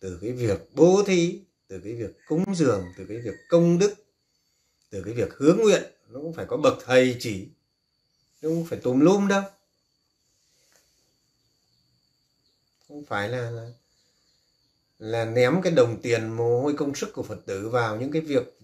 từ 0.00 0.18
cái 0.22 0.32
việc 0.32 0.60
bố 0.74 1.02
thí, 1.06 1.40
từ 1.68 1.80
cái 1.84 1.94
việc 1.94 2.26
cúng 2.26 2.54
dường, 2.54 2.84
từ 2.96 3.06
cái 3.08 3.18
việc 3.18 3.34
công 3.48 3.78
đức, 3.78 3.94
từ 4.90 5.02
cái 5.04 5.14
việc 5.14 5.32
hướng 5.32 5.58
nguyện, 5.58 5.82
nó 6.08 6.20
cũng 6.20 6.32
phải 6.32 6.46
có 6.48 6.56
bậc 6.56 6.78
thầy 6.84 7.16
chỉ, 7.20 7.48
nó 8.42 8.48
không 8.48 8.66
phải 8.66 8.78
tùm 8.78 9.00
lum 9.00 9.28
đâu. 9.28 9.42
Không 12.88 13.04
phải 13.04 13.28
là 13.28 13.50
là 13.50 13.70
là 14.98 15.24
ném 15.24 15.62
cái 15.62 15.72
đồng 15.72 16.02
tiền 16.02 16.28
mồ 16.28 16.60
hôi 16.62 16.74
công 16.76 16.94
sức 16.94 17.12
của 17.12 17.22
phật 17.22 17.38
tử 17.46 17.68
vào 17.68 17.96
những 17.96 18.12
cái 18.12 18.22
việc 18.22 18.58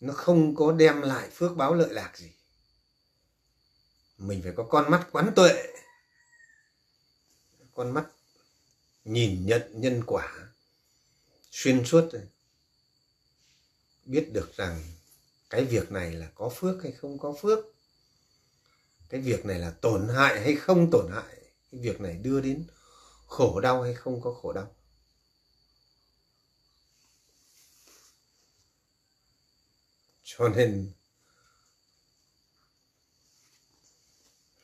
nó 0.00 0.12
không 0.12 0.54
có 0.56 0.72
đem 0.72 1.00
lại 1.00 1.30
phước 1.30 1.56
báo 1.56 1.74
lợi 1.74 1.88
lạc 1.90 2.18
gì. 2.18 2.32
Mình 4.18 4.42
phải 4.42 4.52
có 4.56 4.62
con 4.64 4.90
mắt 4.90 5.08
quán 5.12 5.32
tuệ. 5.36 5.66
Con 7.74 7.90
mắt 7.90 8.04
nhìn 9.04 9.46
nhận 9.46 9.62
nhân 9.80 10.02
quả, 10.06 10.52
xuyên 11.50 11.84
suốt 11.84 12.08
rồi 12.12 12.22
biết 14.04 14.28
được 14.32 14.56
rằng 14.56 14.82
cái 15.50 15.64
việc 15.64 15.92
này 15.92 16.12
là 16.12 16.30
có 16.34 16.48
phước 16.48 16.82
hay 16.82 16.92
không 16.92 17.18
có 17.18 17.34
phước, 17.40 17.58
cái 19.08 19.20
việc 19.20 19.44
này 19.46 19.58
là 19.58 19.70
tổn 19.70 20.08
hại 20.08 20.40
hay 20.40 20.56
không 20.56 20.88
tổn 20.92 21.10
hại, 21.12 21.36
cái 21.72 21.80
việc 21.80 22.00
này 22.00 22.16
đưa 22.16 22.40
đến 22.40 22.66
khổ 23.26 23.60
đau 23.60 23.82
hay 23.82 23.94
không 23.94 24.20
có 24.20 24.34
khổ 24.42 24.52
đau. 24.52 24.74
Cho 30.22 30.48
nên 30.48 30.92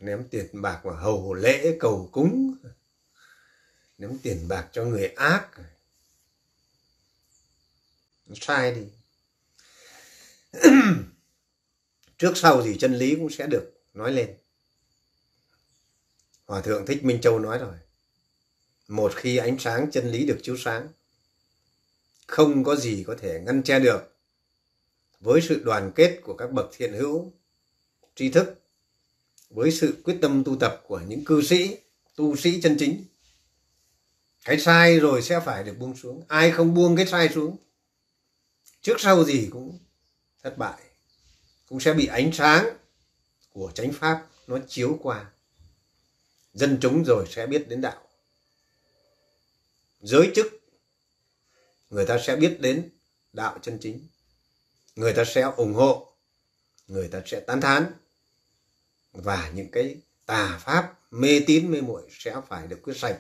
ném 0.00 0.28
tiền 0.30 0.46
bạc 0.52 0.80
vào 0.84 0.96
hầu 0.96 1.34
lễ 1.34 1.76
cầu 1.80 2.08
cúng 2.12 2.56
ném 4.00 4.18
tiền 4.22 4.48
bạc 4.48 4.68
cho 4.72 4.84
người 4.84 5.06
ác, 5.06 5.48
nó 8.26 8.34
sai 8.40 8.74
đi. 8.74 8.82
Trước 12.18 12.32
sau 12.36 12.62
gì 12.62 12.76
chân 12.78 12.94
lý 12.94 13.14
cũng 13.14 13.30
sẽ 13.30 13.46
được 13.46 13.80
nói 13.94 14.12
lên. 14.12 14.36
Hòa 16.46 16.60
thượng 16.60 16.86
thích 16.86 17.04
minh 17.04 17.20
châu 17.20 17.38
nói 17.38 17.58
rồi, 17.58 17.74
một 18.88 19.12
khi 19.16 19.36
ánh 19.36 19.58
sáng 19.58 19.90
chân 19.92 20.10
lý 20.10 20.26
được 20.26 20.38
chiếu 20.42 20.56
sáng, 20.58 20.88
không 22.26 22.64
có 22.64 22.76
gì 22.76 23.04
có 23.06 23.16
thể 23.20 23.40
ngăn 23.46 23.62
che 23.62 23.80
được. 23.80 24.16
Với 25.20 25.40
sự 25.48 25.62
đoàn 25.64 25.92
kết 25.94 26.20
của 26.22 26.34
các 26.34 26.52
bậc 26.52 26.70
thiện 26.72 26.92
hữu, 26.92 27.32
tri 28.14 28.30
thức, 28.30 28.60
với 29.50 29.70
sự 29.70 29.96
quyết 30.04 30.18
tâm 30.22 30.44
tu 30.44 30.56
tập 30.56 30.84
của 30.86 31.00
những 31.08 31.24
cư 31.24 31.42
sĩ, 31.42 31.76
tu 32.16 32.36
sĩ 32.36 32.60
chân 32.60 32.76
chính 32.78 33.04
cái 34.44 34.58
sai 34.58 34.98
rồi 34.98 35.22
sẽ 35.22 35.40
phải 35.40 35.64
được 35.64 35.78
buông 35.78 35.96
xuống. 35.96 36.24
Ai 36.28 36.50
không 36.50 36.74
buông 36.74 36.96
cái 36.96 37.06
sai 37.06 37.28
xuống, 37.28 37.56
trước 38.82 39.00
sau 39.00 39.24
gì 39.24 39.48
cũng 39.52 39.78
thất 40.42 40.58
bại, 40.58 40.82
cũng 41.68 41.80
sẽ 41.80 41.92
bị 41.92 42.06
ánh 42.06 42.32
sáng 42.32 42.76
của 43.50 43.72
chánh 43.74 43.92
pháp 43.92 44.26
nó 44.46 44.58
chiếu 44.68 44.98
qua. 45.02 45.30
Dân 46.54 46.78
chúng 46.82 47.04
rồi 47.04 47.26
sẽ 47.30 47.46
biết 47.46 47.68
đến 47.68 47.80
đạo. 47.80 48.02
Giới 50.00 50.30
chức, 50.34 50.46
người 51.90 52.06
ta 52.06 52.18
sẽ 52.26 52.36
biết 52.36 52.56
đến 52.60 52.90
đạo 53.32 53.58
chân 53.62 53.78
chính. 53.80 54.08
Người 54.96 55.12
ta 55.12 55.24
sẽ 55.24 55.42
ủng 55.56 55.74
hộ, 55.74 56.12
người 56.86 57.08
ta 57.08 57.22
sẽ 57.26 57.40
tán 57.40 57.60
thán. 57.60 57.92
Và 59.12 59.50
những 59.54 59.70
cái 59.70 59.96
tà 60.26 60.58
pháp 60.60 60.98
mê 61.10 61.40
tín 61.46 61.70
mê 61.70 61.80
muội 61.80 62.02
sẽ 62.10 62.36
phải 62.48 62.66
được 62.66 62.80
quyết 62.82 62.96
sạch 62.96 63.18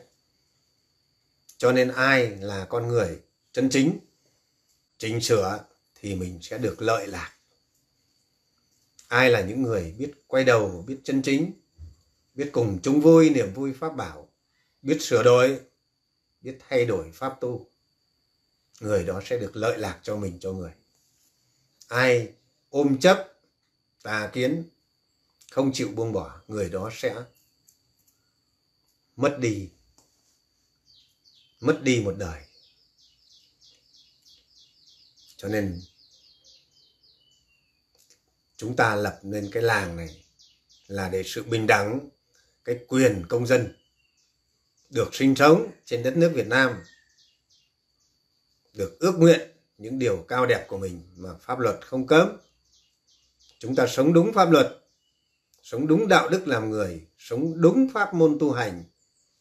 cho 1.60 1.72
nên 1.72 1.88
ai 1.88 2.36
là 2.36 2.64
con 2.64 2.88
người 2.88 3.22
chân 3.52 3.70
chính, 3.70 3.98
chỉnh 4.98 5.20
sửa 5.20 5.64
thì 5.94 6.14
mình 6.14 6.38
sẽ 6.42 6.58
được 6.58 6.82
lợi 6.82 7.06
lạc. 7.06 7.32
Ai 9.08 9.30
là 9.30 9.40
những 9.40 9.62
người 9.62 9.94
biết 9.98 10.12
quay 10.26 10.44
đầu, 10.44 10.84
biết 10.86 11.00
chân 11.04 11.22
chính, 11.22 11.52
biết 12.34 12.50
cùng 12.52 12.78
chung 12.82 13.00
vui 13.00 13.30
niềm 13.30 13.54
vui 13.54 13.72
pháp 13.72 13.96
bảo, 13.96 14.28
biết 14.82 14.98
sửa 15.00 15.22
đổi, 15.22 15.60
biết 16.40 16.58
thay 16.68 16.84
đổi 16.84 17.10
pháp 17.12 17.36
tu, 17.40 17.66
người 18.80 19.04
đó 19.04 19.22
sẽ 19.24 19.38
được 19.38 19.56
lợi 19.56 19.78
lạc 19.78 20.00
cho 20.02 20.16
mình, 20.16 20.38
cho 20.40 20.52
người. 20.52 20.72
Ai 21.88 22.28
ôm 22.70 22.98
chấp, 22.98 23.32
tà 24.02 24.30
kiến, 24.32 24.64
không 25.50 25.70
chịu 25.72 25.88
buông 25.88 26.12
bỏ, 26.12 26.40
người 26.48 26.68
đó 26.68 26.90
sẽ 26.92 27.14
mất 29.16 29.36
đi 29.40 29.70
mất 31.60 31.82
đi 31.82 32.02
một 32.04 32.14
đời. 32.18 32.42
Cho 35.36 35.48
nên, 35.48 35.80
chúng 38.56 38.76
ta 38.76 38.94
lập 38.94 39.20
nên 39.22 39.48
cái 39.52 39.62
làng 39.62 39.96
này 39.96 40.24
là 40.86 41.08
để 41.08 41.22
sự 41.26 41.42
bình 41.42 41.66
đẳng, 41.66 42.08
cái 42.64 42.78
quyền 42.88 43.24
công 43.28 43.46
dân 43.46 43.76
được 44.90 45.14
sinh 45.14 45.34
sống 45.36 45.70
trên 45.84 46.02
đất 46.02 46.16
nước 46.16 46.32
Việt 46.34 46.46
Nam, 46.46 46.82
được 48.72 48.96
ước 49.00 49.12
nguyện 49.18 49.50
những 49.78 49.98
điều 49.98 50.24
cao 50.28 50.46
đẹp 50.46 50.66
của 50.68 50.78
mình 50.78 51.02
mà 51.16 51.30
pháp 51.40 51.58
luật 51.58 51.86
không 51.86 52.06
cấm. 52.06 52.36
Chúng 53.58 53.76
ta 53.76 53.86
sống 53.86 54.12
đúng 54.12 54.32
pháp 54.32 54.50
luật, 54.50 54.84
sống 55.62 55.86
đúng 55.86 56.08
đạo 56.08 56.28
đức 56.28 56.48
làm 56.48 56.70
người, 56.70 57.06
sống 57.18 57.60
đúng 57.60 57.88
pháp 57.94 58.14
môn 58.14 58.36
tu 58.40 58.52
hành, 58.52 58.84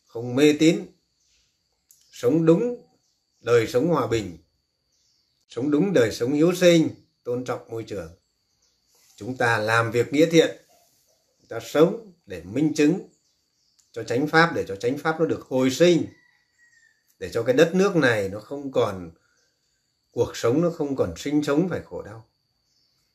không 0.06 0.36
mê 0.36 0.56
tín 0.60 0.86
sống 2.20 2.46
đúng 2.46 2.84
đời 3.42 3.68
sống 3.68 3.88
hòa 3.88 4.08
bình. 4.08 4.38
Sống 5.50 5.72
đúng 5.72 5.94
đời 5.94 6.12
sống 6.12 6.34
hiếu 6.34 6.56
sinh, 6.56 6.90
tôn 7.24 7.44
trọng 7.46 7.70
môi 7.70 7.84
trường. 7.84 8.12
Chúng 9.16 9.38
ta 9.38 9.58
làm 9.58 9.92
việc 9.92 10.14
nghĩa 10.14 10.26
thiện, 10.26 10.58
chúng 11.40 11.48
ta 11.48 11.60
sống 11.60 12.14
để 12.26 12.42
minh 12.44 12.74
chứng 12.74 13.10
cho 13.92 14.04
chánh 14.04 14.28
pháp, 14.28 14.52
để 14.56 14.66
cho 14.68 14.76
chánh 14.76 14.98
pháp 14.98 15.20
nó 15.20 15.26
được 15.26 15.42
hồi 15.42 15.72
sinh, 15.72 16.06
để 17.20 17.30
cho 17.30 17.44
cái 17.44 17.56
đất 17.56 17.76
nước 17.76 17.96
này 17.96 18.30
nó 18.30 18.40
không 18.40 18.72
còn, 18.72 19.12
cuộc 20.12 20.38
sống 20.38 20.62
nó 20.62 20.70
không 20.70 20.96
còn 20.96 21.14
sinh 21.18 21.44
sống 21.44 21.70
phải 21.70 21.82
khổ 21.86 22.02
đau. 22.02 22.26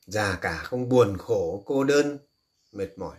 Già 0.06 0.38
cả 0.40 0.62
không 0.64 0.88
buồn 0.88 1.18
khổ, 1.18 1.62
cô 1.66 1.84
đơn, 1.84 2.18
mệt 2.72 2.98
mỏi. 2.98 3.16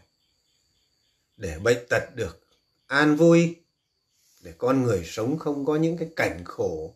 Để 1.37 1.59
bệnh 1.59 1.87
tật 1.89 2.15
được 2.15 2.47
an 2.87 3.15
vui 3.15 3.64
để 4.45 4.53
con 4.57 4.83
người 4.83 5.03
sống 5.05 5.39
không 5.39 5.65
có 5.65 5.75
những 5.75 5.97
cái 5.97 6.09
cảnh 6.15 6.43
khổ, 6.45 6.95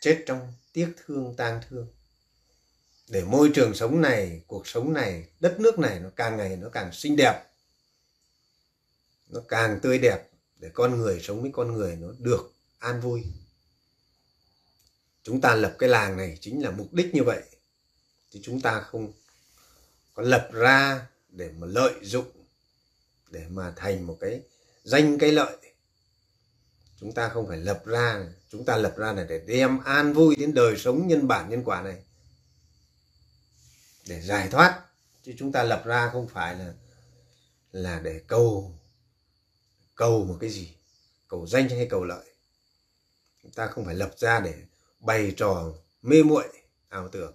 chết 0.00 0.22
trong 0.26 0.52
tiếc 0.72 0.94
thương, 1.06 1.34
tang 1.36 1.60
thương. 1.68 1.86
Để 3.08 3.24
môi 3.24 3.50
trường 3.54 3.74
sống 3.74 4.00
này, 4.00 4.42
cuộc 4.46 4.66
sống 4.66 4.92
này, 4.92 5.28
đất 5.40 5.60
nước 5.60 5.78
này 5.78 6.00
nó 6.00 6.10
càng 6.16 6.36
ngày 6.36 6.56
nó 6.56 6.68
càng 6.68 6.92
xinh 6.92 7.16
đẹp, 7.16 7.44
nó 9.28 9.40
càng 9.48 9.80
tươi 9.82 9.98
đẹp, 9.98 10.30
để 10.56 10.70
con 10.74 10.98
người 10.98 11.20
sống 11.22 11.42
với 11.42 11.50
con 11.54 11.72
người 11.72 11.96
nó 11.96 12.08
được 12.18 12.52
an 12.78 13.00
vui. 13.00 13.24
Chúng 15.22 15.40
ta 15.40 15.54
lập 15.54 15.76
cái 15.78 15.88
làng 15.88 16.16
này 16.16 16.38
chính 16.40 16.62
là 16.62 16.70
mục 16.70 16.92
đích 16.92 17.14
như 17.14 17.24
vậy, 17.24 17.42
chứ 18.30 18.40
chúng 18.42 18.60
ta 18.60 18.80
không 18.80 19.12
có 20.14 20.22
lập 20.22 20.48
ra 20.52 21.06
để 21.28 21.50
mà 21.58 21.66
lợi 21.66 21.94
dụng, 22.02 22.30
để 23.30 23.44
mà 23.48 23.72
thành 23.76 24.06
một 24.06 24.16
cái 24.20 24.42
danh 24.84 25.18
cái 25.18 25.32
lợi 25.32 25.56
chúng 27.00 27.12
ta 27.12 27.28
không 27.28 27.48
phải 27.48 27.58
lập 27.58 27.82
ra, 27.86 28.26
chúng 28.48 28.64
ta 28.64 28.76
lập 28.76 28.94
ra 28.96 29.12
là 29.12 29.24
để 29.24 29.38
đem 29.46 29.78
an 29.84 30.12
vui 30.12 30.36
đến 30.36 30.54
đời 30.54 30.76
sống 30.76 31.08
nhân 31.08 31.28
bản 31.28 31.50
nhân 31.50 31.64
quả 31.64 31.82
này. 31.82 32.02
Để 34.06 34.20
giải 34.20 34.48
thoát, 34.48 34.84
chứ 35.22 35.34
chúng 35.38 35.52
ta 35.52 35.62
lập 35.62 35.82
ra 35.84 36.10
không 36.12 36.28
phải 36.28 36.56
là 36.56 36.72
là 37.72 38.00
để 38.00 38.20
cầu 38.26 38.74
cầu 39.94 40.24
một 40.24 40.36
cái 40.40 40.50
gì, 40.50 40.74
cầu 41.28 41.46
danh 41.46 41.68
hay 41.68 41.86
cầu 41.90 42.04
lợi. 42.04 42.26
Chúng 43.42 43.52
ta 43.52 43.66
không 43.66 43.84
phải 43.84 43.94
lập 43.94 44.10
ra 44.16 44.40
để 44.40 44.54
bày 45.00 45.34
trò 45.36 45.72
mê 46.02 46.22
muội, 46.22 46.48
ảo 46.88 47.08
tưởng. 47.08 47.34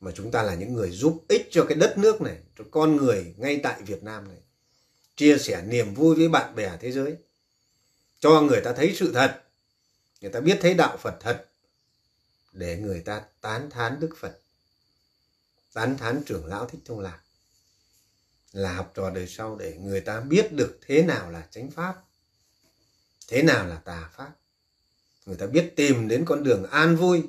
Mà 0.00 0.10
chúng 0.14 0.30
ta 0.30 0.42
là 0.42 0.54
những 0.54 0.72
người 0.72 0.90
giúp 0.90 1.24
ích 1.28 1.48
cho 1.50 1.64
cái 1.68 1.78
đất 1.78 1.98
nước 1.98 2.20
này, 2.20 2.38
cho 2.58 2.64
con 2.70 2.96
người 2.96 3.34
ngay 3.36 3.60
tại 3.62 3.82
Việt 3.82 4.02
Nam 4.02 4.28
này 4.28 4.38
chia 5.18 5.38
sẻ 5.38 5.62
niềm 5.62 5.94
vui 5.94 6.16
với 6.16 6.28
bạn 6.28 6.54
bè 6.54 6.76
thế 6.80 6.92
giới, 6.92 7.16
cho 8.20 8.40
người 8.40 8.60
ta 8.60 8.72
thấy 8.72 8.94
sự 8.96 9.12
thật, 9.12 9.42
người 10.20 10.30
ta 10.30 10.40
biết 10.40 10.58
thấy 10.60 10.74
đạo 10.74 10.96
Phật 10.96 11.16
thật, 11.20 11.48
để 12.52 12.76
người 12.76 13.00
ta 13.00 13.22
tán 13.40 13.70
thán 13.70 14.00
Đức 14.00 14.16
Phật, 14.20 14.40
tán 15.72 15.98
thán 15.98 16.22
trưởng 16.26 16.46
lão 16.46 16.66
Thích 16.66 16.80
Thông 16.84 17.00
Lạc, 17.00 17.20
là 18.52 18.72
học 18.72 18.92
trò 18.94 19.10
đời 19.10 19.26
sau 19.26 19.56
để 19.56 19.76
người 19.76 20.00
ta 20.00 20.20
biết 20.20 20.52
được 20.52 20.78
thế 20.86 21.02
nào 21.02 21.30
là 21.30 21.48
chánh 21.50 21.70
pháp, 21.70 22.04
thế 23.28 23.42
nào 23.42 23.66
là 23.66 23.76
tà 23.76 24.10
pháp. 24.16 24.32
Người 25.26 25.36
ta 25.36 25.46
biết 25.46 25.72
tìm 25.76 26.08
đến 26.08 26.24
con 26.24 26.44
đường 26.44 26.64
an 26.70 26.96
vui, 26.96 27.22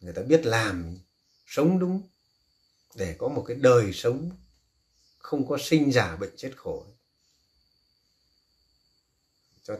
người 0.00 0.12
ta 0.12 0.22
biết 0.22 0.46
làm 0.46 0.98
sống 1.46 1.78
đúng, 1.78 2.02
để 2.94 3.16
có 3.18 3.28
một 3.28 3.44
cái 3.48 3.56
đời 3.56 3.92
sống 3.92 4.30
không 5.24 5.48
có 5.48 5.58
sinh 5.60 5.92
giả 5.92 6.16
bệnh 6.16 6.36
chết 6.36 6.52
khổ. 6.56 6.84
Cho 9.62 9.78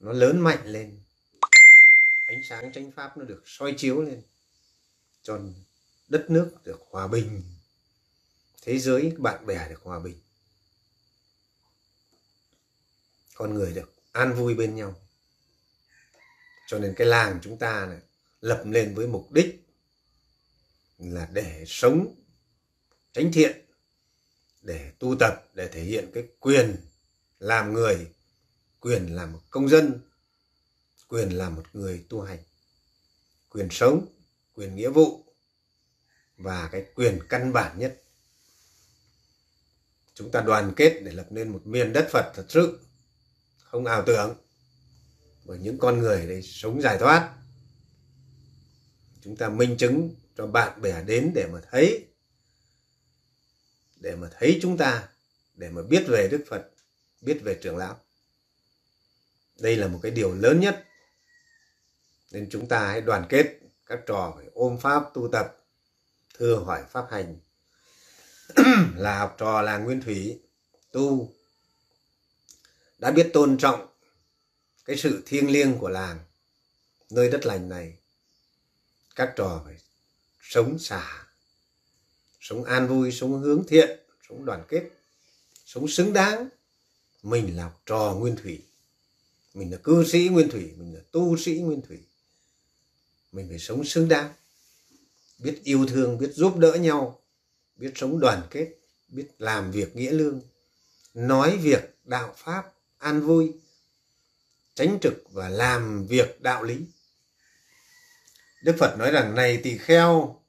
nó 0.00 0.12
lớn 0.12 0.40
mạnh 0.40 0.66
lên. 0.66 1.00
Ánh 2.26 2.42
sáng 2.42 2.72
chánh 2.72 2.92
pháp 2.92 3.16
nó 3.16 3.24
được 3.24 3.42
soi 3.46 3.74
chiếu 3.76 4.02
lên. 4.02 4.22
Cho 5.22 5.40
đất 6.08 6.26
nước 6.28 6.50
được 6.64 6.80
hòa 6.90 7.06
bình. 7.06 7.42
Thế 8.62 8.78
giới, 8.78 9.12
bạn 9.18 9.46
bè 9.46 9.68
được 9.68 9.82
hòa 9.82 10.00
bình. 10.00 10.20
Con 13.34 13.54
người 13.54 13.72
được 13.72 13.92
an 14.12 14.34
vui 14.34 14.54
bên 14.54 14.76
nhau. 14.76 14.94
Cho 16.66 16.78
nên 16.78 16.94
cái 16.96 17.06
làng 17.06 17.38
chúng 17.42 17.58
ta 17.58 17.86
này 17.86 18.00
lập 18.40 18.62
lên 18.66 18.94
với 18.94 19.06
mục 19.06 19.32
đích 19.32 19.66
là 20.98 21.28
để 21.32 21.64
sống 21.66 22.14
tránh 23.12 23.30
thiện 23.32 23.65
để 24.66 24.92
tu 24.98 25.16
tập, 25.20 25.44
để 25.54 25.68
thể 25.68 25.82
hiện 25.82 26.10
cái 26.14 26.24
quyền 26.40 26.76
làm 27.38 27.72
người, 27.72 28.06
quyền 28.80 29.16
làm 29.16 29.32
một 29.32 29.40
công 29.50 29.68
dân, 29.68 30.00
quyền 31.08 31.30
làm 31.30 31.54
một 31.54 31.64
người 31.72 32.04
tu 32.08 32.22
hành, 32.22 32.38
quyền 33.50 33.68
sống, 33.70 34.06
quyền 34.54 34.76
nghĩa 34.76 34.88
vụ 34.88 35.24
và 36.36 36.68
cái 36.72 36.86
quyền 36.94 37.18
căn 37.28 37.52
bản 37.52 37.78
nhất. 37.78 38.02
Chúng 40.14 40.30
ta 40.30 40.40
đoàn 40.40 40.72
kết 40.76 41.00
để 41.04 41.12
lập 41.12 41.26
nên 41.30 41.48
một 41.48 41.66
miền 41.66 41.92
đất 41.92 42.08
Phật 42.10 42.32
thật 42.34 42.46
sự, 42.48 42.80
không 43.62 43.84
ảo 43.84 44.02
tưởng, 44.06 44.36
bởi 45.44 45.58
những 45.58 45.78
con 45.78 45.98
người 45.98 46.26
đấy 46.26 46.42
sống 46.42 46.82
giải 46.82 46.98
thoát. 46.98 47.34
Chúng 49.22 49.36
ta 49.36 49.48
minh 49.48 49.76
chứng 49.76 50.14
cho 50.36 50.46
bạn 50.46 50.82
bè 50.82 51.04
đến 51.04 51.32
để 51.34 51.48
mà 51.52 51.60
thấy 51.70 52.06
để 54.06 54.16
mà 54.16 54.28
thấy 54.38 54.58
chúng 54.62 54.76
ta, 54.76 55.08
để 55.54 55.70
mà 55.70 55.82
biết 55.82 56.04
về 56.08 56.28
Đức 56.28 56.44
Phật, 56.48 56.70
biết 57.20 57.40
về 57.44 57.58
trưởng 57.62 57.76
lão. 57.76 58.00
Đây 59.58 59.76
là 59.76 59.88
một 59.88 59.98
cái 60.02 60.12
điều 60.12 60.34
lớn 60.34 60.60
nhất. 60.60 60.84
Nên 62.30 62.48
chúng 62.50 62.68
ta 62.68 62.86
hãy 62.86 63.00
đoàn 63.00 63.26
kết, 63.28 63.58
các 63.86 64.00
trò 64.06 64.32
phải 64.36 64.46
ôm 64.54 64.78
pháp, 64.80 65.02
tu 65.14 65.28
tập, 65.32 65.56
thưa 66.38 66.56
hỏi 66.56 66.84
pháp 66.90 67.06
hành. 67.10 67.36
Là 68.96 69.18
học 69.18 69.34
trò 69.38 69.62
là 69.62 69.78
nguyên 69.78 70.00
thủy, 70.00 70.40
tu. 70.92 71.32
Đã 72.98 73.10
biết 73.10 73.30
tôn 73.32 73.58
trọng 73.58 73.86
cái 74.84 74.96
sự 74.96 75.22
thiêng 75.26 75.50
liêng 75.50 75.78
của 75.78 75.88
làng, 75.88 76.18
nơi 77.10 77.30
đất 77.30 77.46
lành 77.46 77.68
này, 77.68 77.98
các 79.16 79.32
trò 79.36 79.62
phải 79.64 79.76
sống 80.42 80.78
xả 80.78 81.25
sống 82.48 82.64
an 82.64 82.88
vui, 82.88 83.12
sống 83.12 83.40
hướng 83.42 83.64
thiện, 83.68 83.98
sống 84.28 84.44
đoàn 84.44 84.64
kết, 84.68 84.90
sống 85.64 85.88
xứng 85.88 86.12
đáng. 86.12 86.48
Mình 87.22 87.56
là 87.56 87.70
trò 87.86 88.16
nguyên 88.18 88.36
thủy. 88.36 88.62
Mình 89.54 89.72
là 89.72 89.78
cư 89.78 90.04
sĩ 90.04 90.28
nguyên 90.28 90.48
thủy, 90.50 90.72
mình 90.76 90.94
là 90.94 91.00
tu 91.12 91.36
sĩ 91.36 91.54
nguyên 91.54 91.82
thủy. 91.82 91.98
Mình 93.32 93.48
phải 93.48 93.58
sống 93.58 93.84
xứng 93.84 94.08
đáng. 94.08 94.32
Biết 95.38 95.60
yêu 95.64 95.86
thương, 95.86 96.18
biết 96.18 96.30
giúp 96.34 96.56
đỡ 96.56 96.74
nhau, 96.74 97.20
biết 97.76 97.92
sống 97.94 98.20
đoàn 98.20 98.42
kết, 98.50 98.68
biết 99.08 99.28
làm 99.38 99.70
việc 99.70 99.96
nghĩa 99.96 100.10
lương, 100.10 100.40
nói 101.14 101.56
việc 101.56 101.96
đạo 102.04 102.34
pháp, 102.36 102.72
an 102.98 103.20
vui, 103.20 103.52
tránh 104.74 104.98
trực 105.02 105.14
và 105.32 105.48
làm 105.48 106.06
việc 106.06 106.42
đạo 106.42 106.62
lý. 106.62 106.78
Đức 108.62 108.76
phật 108.78 108.96
nói 108.98 109.10
rằng, 109.10 109.34
này 109.34 109.60
tỳ 109.62 109.78
kheo 109.78 110.40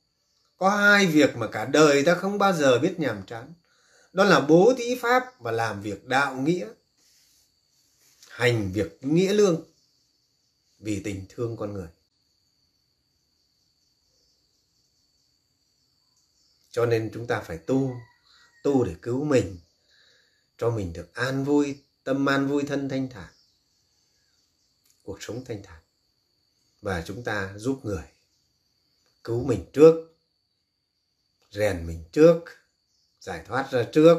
có 0.58 0.70
hai 0.70 1.06
việc 1.06 1.36
mà 1.36 1.48
cả 1.48 1.66
đời 1.66 2.04
ta 2.04 2.16
không 2.16 2.38
bao 2.38 2.54
giờ 2.54 2.80
biết 2.80 2.96
nhàm 2.98 3.26
chán. 3.26 3.54
Đó 4.14 4.24
là 4.24 4.40
bố 4.40 4.74
thí 4.78 5.00
pháp 5.02 5.40
và 5.40 5.52
làm 5.52 5.82
việc 5.82 6.06
đạo 6.06 6.36
nghĩa. 6.36 6.68
Hành 8.30 8.72
việc 8.72 8.98
nghĩa 9.02 9.34
lương 9.34 9.64
vì 10.80 11.02
tình 11.04 11.26
thương 11.30 11.58
con 11.58 11.74
người. 11.74 11.88
Cho 16.72 16.86
nên 16.86 17.12
chúng 17.14 17.28
ta 17.28 17.42
phải 17.42 17.58
tu 17.58 17.96
tu 18.64 18.84
để 18.84 18.96
cứu 19.02 19.24
mình, 19.24 19.58
cho 20.58 20.70
mình 20.70 20.94
được 20.94 21.14
an 21.14 21.44
vui, 21.44 21.84
tâm 22.04 22.30
an 22.30 22.48
vui 22.48 22.64
thân 22.64 22.90
thanh 22.90 23.10
thản, 23.10 23.34
cuộc 25.04 25.18
sống 25.24 25.46
thanh 25.46 25.64
thản. 25.64 25.82
Và 26.82 27.04
chúng 27.08 27.24
ta 27.24 27.54
giúp 27.56 27.80
người 27.84 28.04
cứu 29.24 29.44
mình 29.44 29.66
trước 29.74 30.07
rèn 31.58 31.88
mình 31.88 32.04
trước, 32.12 32.44
giải 33.20 33.44
thoát 33.46 33.72
ra 33.72 33.84
trước, 33.92 34.18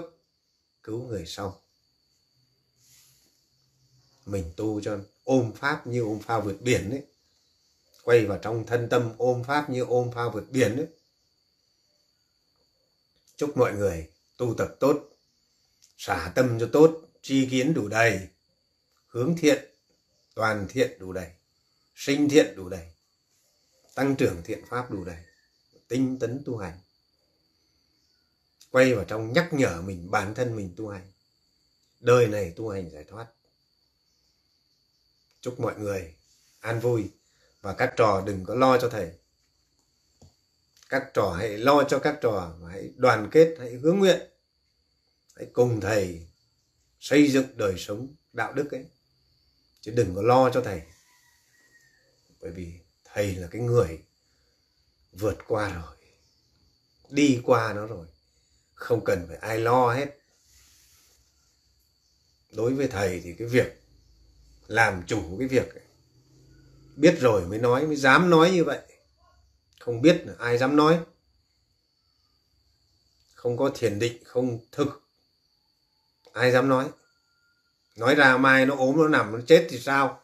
cứu 0.83 1.03
người 1.03 1.25
sau. 1.27 1.63
Mình 4.27 4.53
tu 4.57 4.81
cho 4.81 4.99
ôm 5.25 5.53
pháp 5.57 5.87
như 5.87 6.01
ôm 6.01 6.21
phao 6.23 6.41
vượt 6.41 6.57
biển 6.61 6.91
ấy. 6.91 7.07
Quay 8.03 8.27
vào 8.27 8.39
trong 8.43 8.67
thân 8.67 8.89
tâm 8.89 9.13
ôm 9.19 9.45
pháp 9.45 9.71
như 9.71 9.85
ôm 9.85 10.11
phao 10.15 10.31
vượt 10.31 10.51
biển 10.51 10.77
ấy. 10.77 10.87
Chúc 13.37 13.57
mọi 13.57 13.73
người 13.73 14.11
tu 14.37 14.55
tập 14.59 14.77
tốt, 14.81 15.09
xả 15.97 16.33
tâm 16.35 16.59
cho 16.61 16.69
tốt, 16.73 17.01
tri 17.23 17.49
kiến 17.51 17.75
đủ 17.75 17.89
đầy, 17.89 18.29
hướng 19.07 19.37
thiện, 19.37 19.65
toàn 20.35 20.67
thiện 20.69 20.99
đủ 20.99 21.13
đầy, 21.13 21.31
sinh 21.95 22.29
thiện 22.29 22.57
đủ 22.57 22.69
đầy, 22.69 22.93
tăng 23.95 24.17
trưởng 24.17 24.43
thiện 24.45 24.65
pháp 24.69 24.91
đủ 24.91 25.05
đầy, 25.05 25.23
tinh 25.89 26.19
tấn 26.19 26.43
tu 26.47 26.57
hành 26.57 26.79
quay 28.71 28.95
vào 28.95 29.05
trong 29.05 29.33
nhắc 29.33 29.49
nhở 29.53 29.83
mình, 29.83 30.11
bản 30.11 30.35
thân 30.35 30.57
mình 30.57 30.75
tu 30.77 30.89
hành. 30.89 31.13
Đời 32.01 32.29
này 32.29 32.53
tu 32.57 32.69
hành 32.69 32.91
giải 32.91 33.05
thoát. 33.05 33.27
Chúc 35.41 35.61
mọi 35.61 35.75
người 35.79 36.15
an 36.61 36.81
vui 36.81 37.11
và 37.61 37.75
các 37.75 37.95
trò 37.97 38.23
đừng 38.27 38.45
có 38.45 38.55
lo 38.55 38.79
cho 38.79 38.89
thầy. 38.89 39.13
Các 40.89 41.11
trò 41.15 41.35
hãy 41.39 41.59
lo 41.59 41.85
cho 41.85 41.99
các 41.99 42.19
trò 42.21 42.55
và 42.61 42.71
hãy 42.71 42.93
đoàn 42.97 43.29
kết, 43.33 43.57
hãy 43.59 43.73
hướng 43.73 43.99
nguyện. 43.99 44.21
Hãy 45.37 45.47
cùng 45.53 45.81
thầy 45.81 46.27
xây 47.01 47.31
dựng 47.31 47.57
đời 47.57 47.75
sống 47.79 48.15
đạo 48.33 48.53
đức 48.53 48.71
ấy. 48.71 48.87
Chứ 49.81 49.93
đừng 49.97 50.15
có 50.15 50.23
lo 50.23 50.51
cho 50.51 50.61
thầy. 50.61 50.83
Bởi 52.41 52.51
vì 52.51 52.73
thầy 53.05 53.35
là 53.35 53.49
cái 53.51 53.63
người 53.63 54.03
vượt 55.13 55.39
qua 55.47 55.69
rồi, 55.69 55.97
đi 57.11 57.41
qua 57.45 57.73
nó 57.73 57.87
rồi 57.87 58.07
không 58.79 59.05
cần 59.05 59.25
phải 59.29 59.37
ai 59.37 59.59
lo 59.59 59.95
hết. 59.95 60.07
Đối 62.53 62.75
với 62.75 62.89
thầy 62.89 63.21
thì 63.25 63.35
cái 63.39 63.49
việc 63.49 63.81
làm 64.67 65.03
chủ 65.07 65.37
cái 65.39 65.49
việc 65.49 65.75
ấy, 65.75 65.83
biết 66.97 67.17
rồi 67.21 67.47
mới 67.47 67.59
nói 67.59 67.87
mới 67.87 67.97
dám 67.97 68.31
nói 68.31 68.51
như 68.51 68.65
vậy. 68.65 68.81
Không 69.81 70.03
biết 70.03 70.23
là 70.27 70.35
ai 70.39 70.59
dám 70.59 70.77
nói. 70.77 71.01
Không 73.35 73.57
có 73.57 73.71
thiền 73.75 73.99
định 73.99 74.25
không 74.25 74.59
thực. 74.73 75.03
Ai 76.33 76.53
dám 76.53 76.69
nói? 76.69 76.89
Nói 77.97 78.15
ra 78.15 78.37
mai 78.37 78.67
nó 78.67 78.77
ốm 78.77 78.97
nó 78.97 79.09
nằm 79.09 79.33
nó 79.33 79.41
chết 79.47 79.67
thì 79.71 79.79
sao? 79.79 80.23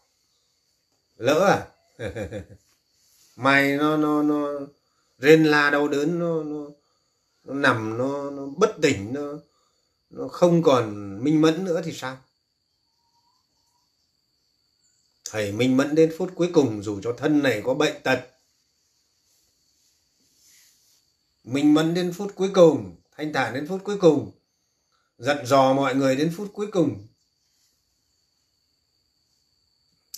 Lỡ 1.17 1.47
à? 1.47 1.61
Mai 3.37 3.77
nó 3.77 3.97
nó 3.97 4.23
nó 4.23 4.61
rên 5.19 5.45
la 5.45 5.71
đau 5.71 5.89
đớn 5.89 6.19
nó 6.19 6.43
nó 6.43 6.67
nó 7.45 7.55
nằm, 7.55 7.99
nó 7.99 8.31
nó 8.31 8.47
bất 8.57 8.77
tỉnh, 8.83 9.13
nó 9.13 9.39
nó 10.11 10.29
không 10.29 10.63
còn 10.63 11.19
minh 11.25 11.41
mẫn 11.41 11.65
nữa 11.65 11.83
thì 11.85 11.93
sao? 11.93 12.19
Thầy 15.31 15.53
minh 15.53 15.77
mẫn 15.77 15.95
đến 15.95 16.15
phút 16.19 16.33
cuối 16.35 16.51
cùng 16.53 16.83
dù 16.83 17.01
cho 17.03 17.15
thân 17.19 17.43
này 17.43 17.63
có 17.65 17.75
bệnh 17.75 18.03
tật. 18.03 18.31
Minh 21.45 21.75
mẫn 21.75 21.95
đến 21.95 22.13
phút 22.13 22.33
cuối 22.35 22.51
cùng, 22.55 22.97
thanh 23.17 23.33
thản 23.33 23.55
đến 23.55 23.69
phút 23.69 23.85
cuối 23.85 23.99
cùng 24.01 24.33
dặn 25.19 25.47
dò 25.47 25.75
mọi 25.75 25.95
người 25.95 26.17
đến 26.17 26.33
phút 26.37 26.51
cuối 26.53 26.67
cùng. 26.73 27.07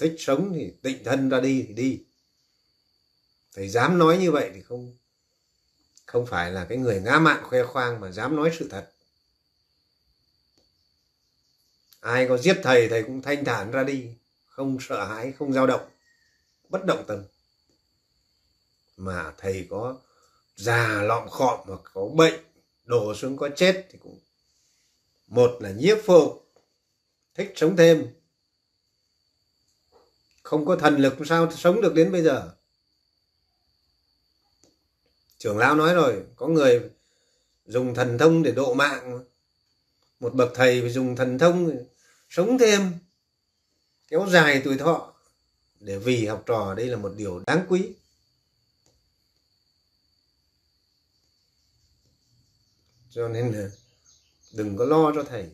Thích 0.00 0.14
sống 0.18 0.52
thì 0.54 0.72
tịnh 0.82 1.04
thân 1.04 1.28
ra 1.28 1.40
đi 1.40 1.64
thì 1.68 1.74
đi. 1.74 2.04
Thầy 3.54 3.68
dám 3.68 3.98
nói 3.98 4.18
như 4.18 4.32
vậy 4.32 4.50
thì 4.54 4.62
không 4.62 4.96
không 6.16 6.26
phải 6.26 6.52
là 6.52 6.64
cái 6.64 6.78
người 6.78 7.00
ngã 7.00 7.18
mạn 7.18 7.42
khoe 7.44 7.62
khoang 7.62 8.00
mà 8.00 8.10
dám 8.10 8.36
nói 8.36 8.50
sự 8.58 8.68
thật. 8.70 8.90
Ai 12.00 12.28
có 12.28 12.38
giết 12.38 12.60
thầy 12.62 12.88
thầy 12.88 13.02
cũng 13.02 13.22
thanh 13.22 13.44
thản 13.44 13.70
ra 13.70 13.84
đi, 13.84 14.14
không 14.46 14.78
sợ 14.80 15.04
hãi, 15.04 15.32
không 15.38 15.52
dao 15.52 15.66
động, 15.66 15.90
bất 16.68 16.84
động 16.84 17.04
tâm. 17.06 17.24
Mà 18.96 19.32
thầy 19.38 19.66
có 19.70 19.96
già 20.56 21.02
lọm 21.02 21.28
khọm 21.28 21.60
hoặc 21.64 21.80
có 21.94 22.08
bệnh, 22.14 22.44
đổ 22.84 23.14
xuống 23.14 23.36
có 23.36 23.48
chết 23.56 23.86
thì 23.90 23.98
cũng 24.02 24.20
một 25.26 25.58
là 25.60 25.70
nhiếp 25.70 25.98
phục 26.04 26.48
thích 27.34 27.52
sống 27.56 27.76
thêm. 27.76 28.14
Không 30.42 30.66
có 30.66 30.76
thần 30.76 30.96
lực, 30.96 31.14
sao 31.26 31.50
sống 31.50 31.80
được 31.80 31.94
đến 31.94 32.12
bây 32.12 32.22
giờ? 32.22 32.52
Trưởng 35.38 35.58
lão 35.58 35.74
nói 35.74 35.94
rồi, 35.94 36.22
có 36.36 36.48
người 36.48 36.90
dùng 37.66 37.94
thần 37.94 38.18
thông 38.18 38.42
để 38.42 38.52
độ 38.52 38.74
mạng. 38.74 39.24
Một 40.20 40.34
bậc 40.34 40.52
thầy 40.54 40.80
phải 40.80 40.90
dùng 40.90 41.16
thần 41.16 41.38
thông 41.38 41.86
sống 42.30 42.58
thêm, 42.58 42.92
kéo 44.08 44.26
dài 44.30 44.62
tuổi 44.64 44.78
thọ 44.78 45.14
để 45.80 45.98
vì 45.98 46.26
học 46.26 46.42
trò. 46.46 46.74
Đây 46.74 46.86
là 46.86 46.96
một 46.96 47.12
điều 47.16 47.42
đáng 47.46 47.66
quý. 47.68 47.88
Cho 53.10 53.28
nên 53.28 53.52
là 53.52 53.70
đừng 54.52 54.76
có 54.76 54.84
lo 54.84 55.12
cho 55.14 55.22
thầy. 55.22 55.50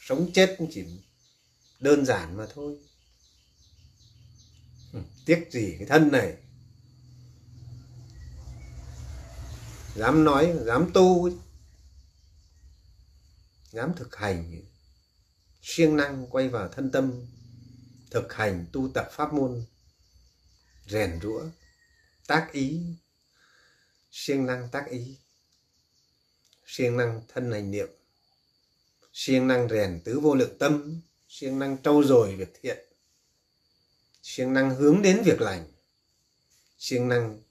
Sống 0.00 0.30
chết 0.34 0.56
chỉ 0.70 0.84
đơn 1.80 2.06
giản 2.06 2.36
mà 2.36 2.46
thôi. 2.54 2.78
Tiếc 5.26 5.48
gì 5.50 5.76
cái 5.78 5.88
thân 5.88 6.12
này? 6.12 6.36
Dám 9.96 10.24
nói, 10.24 10.54
dám 10.66 10.90
tu 10.94 11.30
dám 13.76 13.92
thực 13.96 14.16
hành. 14.16 14.62
Siêng 15.62 15.96
năng 15.96 16.26
quay 16.30 16.48
vào 16.48 16.68
thân 16.68 16.90
tâm. 16.90 17.26
Thực 18.10 18.32
hành 18.32 18.66
tu 18.72 18.90
tập 18.94 19.08
pháp 19.12 19.32
môn. 19.32 19.64
Rèn 20.86 21.20
rũa. 21.22 21.42
Tác 22.26 22.48
ý. 22.52 22.80
Siêng 24.10 24.46
năng 24.46 24.68
tác 24.72 24.86
ý. 24.90 25.16
Siêng 26.66 26.96
năng 26.96 27.22
thân 27.28 27.52
hành 27.52 27.70
niệm. 27.70 27.88
Siêng 29.12 29.48
năng 29.48 29.68
rèn 29.68 30.00
tứ 30.04 30.20
vô 30.20 30.34
lượng 30.34 30.58
tâm. 30.58 31.00
Siêng 31.28 31.58
năng 31.58 31.82
trau 31.82 32.02
dồi 32.04 32.36
việc 32.36 32.54
thiện. 32.62 32.78
Siêng 34.22 34.52
năng 34.52 34.74
hướng 34.74 35.02
đến 35.02 35.22
việc 35.24 35.40
lành. 35.40 35.72
Siêng 36.78 37.08
năng 37.08 37.42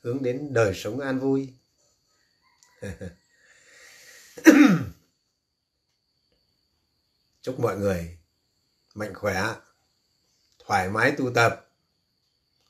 hướng 0.00 0.22
đến 0.22 0.48
đời 0.52 0.72
sống 0.74 1.00
an 1.00 1.18
vui. 1.18 1.52
chúc 7.42 7.60
mọi 7.60 7.78
người 7.78 8.18
mạnh 8.94 9.14
khỏe, 9.14 9.54
thoải 10.58 10.90
mái 10.90 11.14
tu 11.18 11.32
tập, 11.34 11.70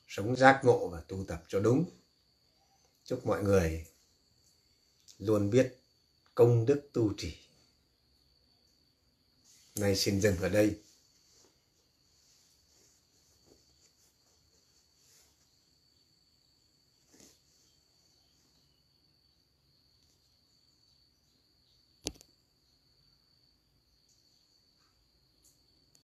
sống 0.07 0.35
giác 0.35 0.59
ngộ 0.63 0.89
và 0.89 1.01
tu 1.07 1.25
tập 1.27 1.43
cho 1.47 1.59
đúng. 1.59 1.89
Chúc 3.05 3.25
mọi 3.25 3.43
người 3.43 3.85
luôn 5.17 5.49
biết 5.49 5.75
công 6.35 6.65
đức 6.65 6.89
tu 6.93 7.13
trì. 7.17 7.37
Nay 9.75 9.95
xin 9.95 10.21
dừng 10.21 10.37
ở 10.37 10.49
đây. 10.49 10.79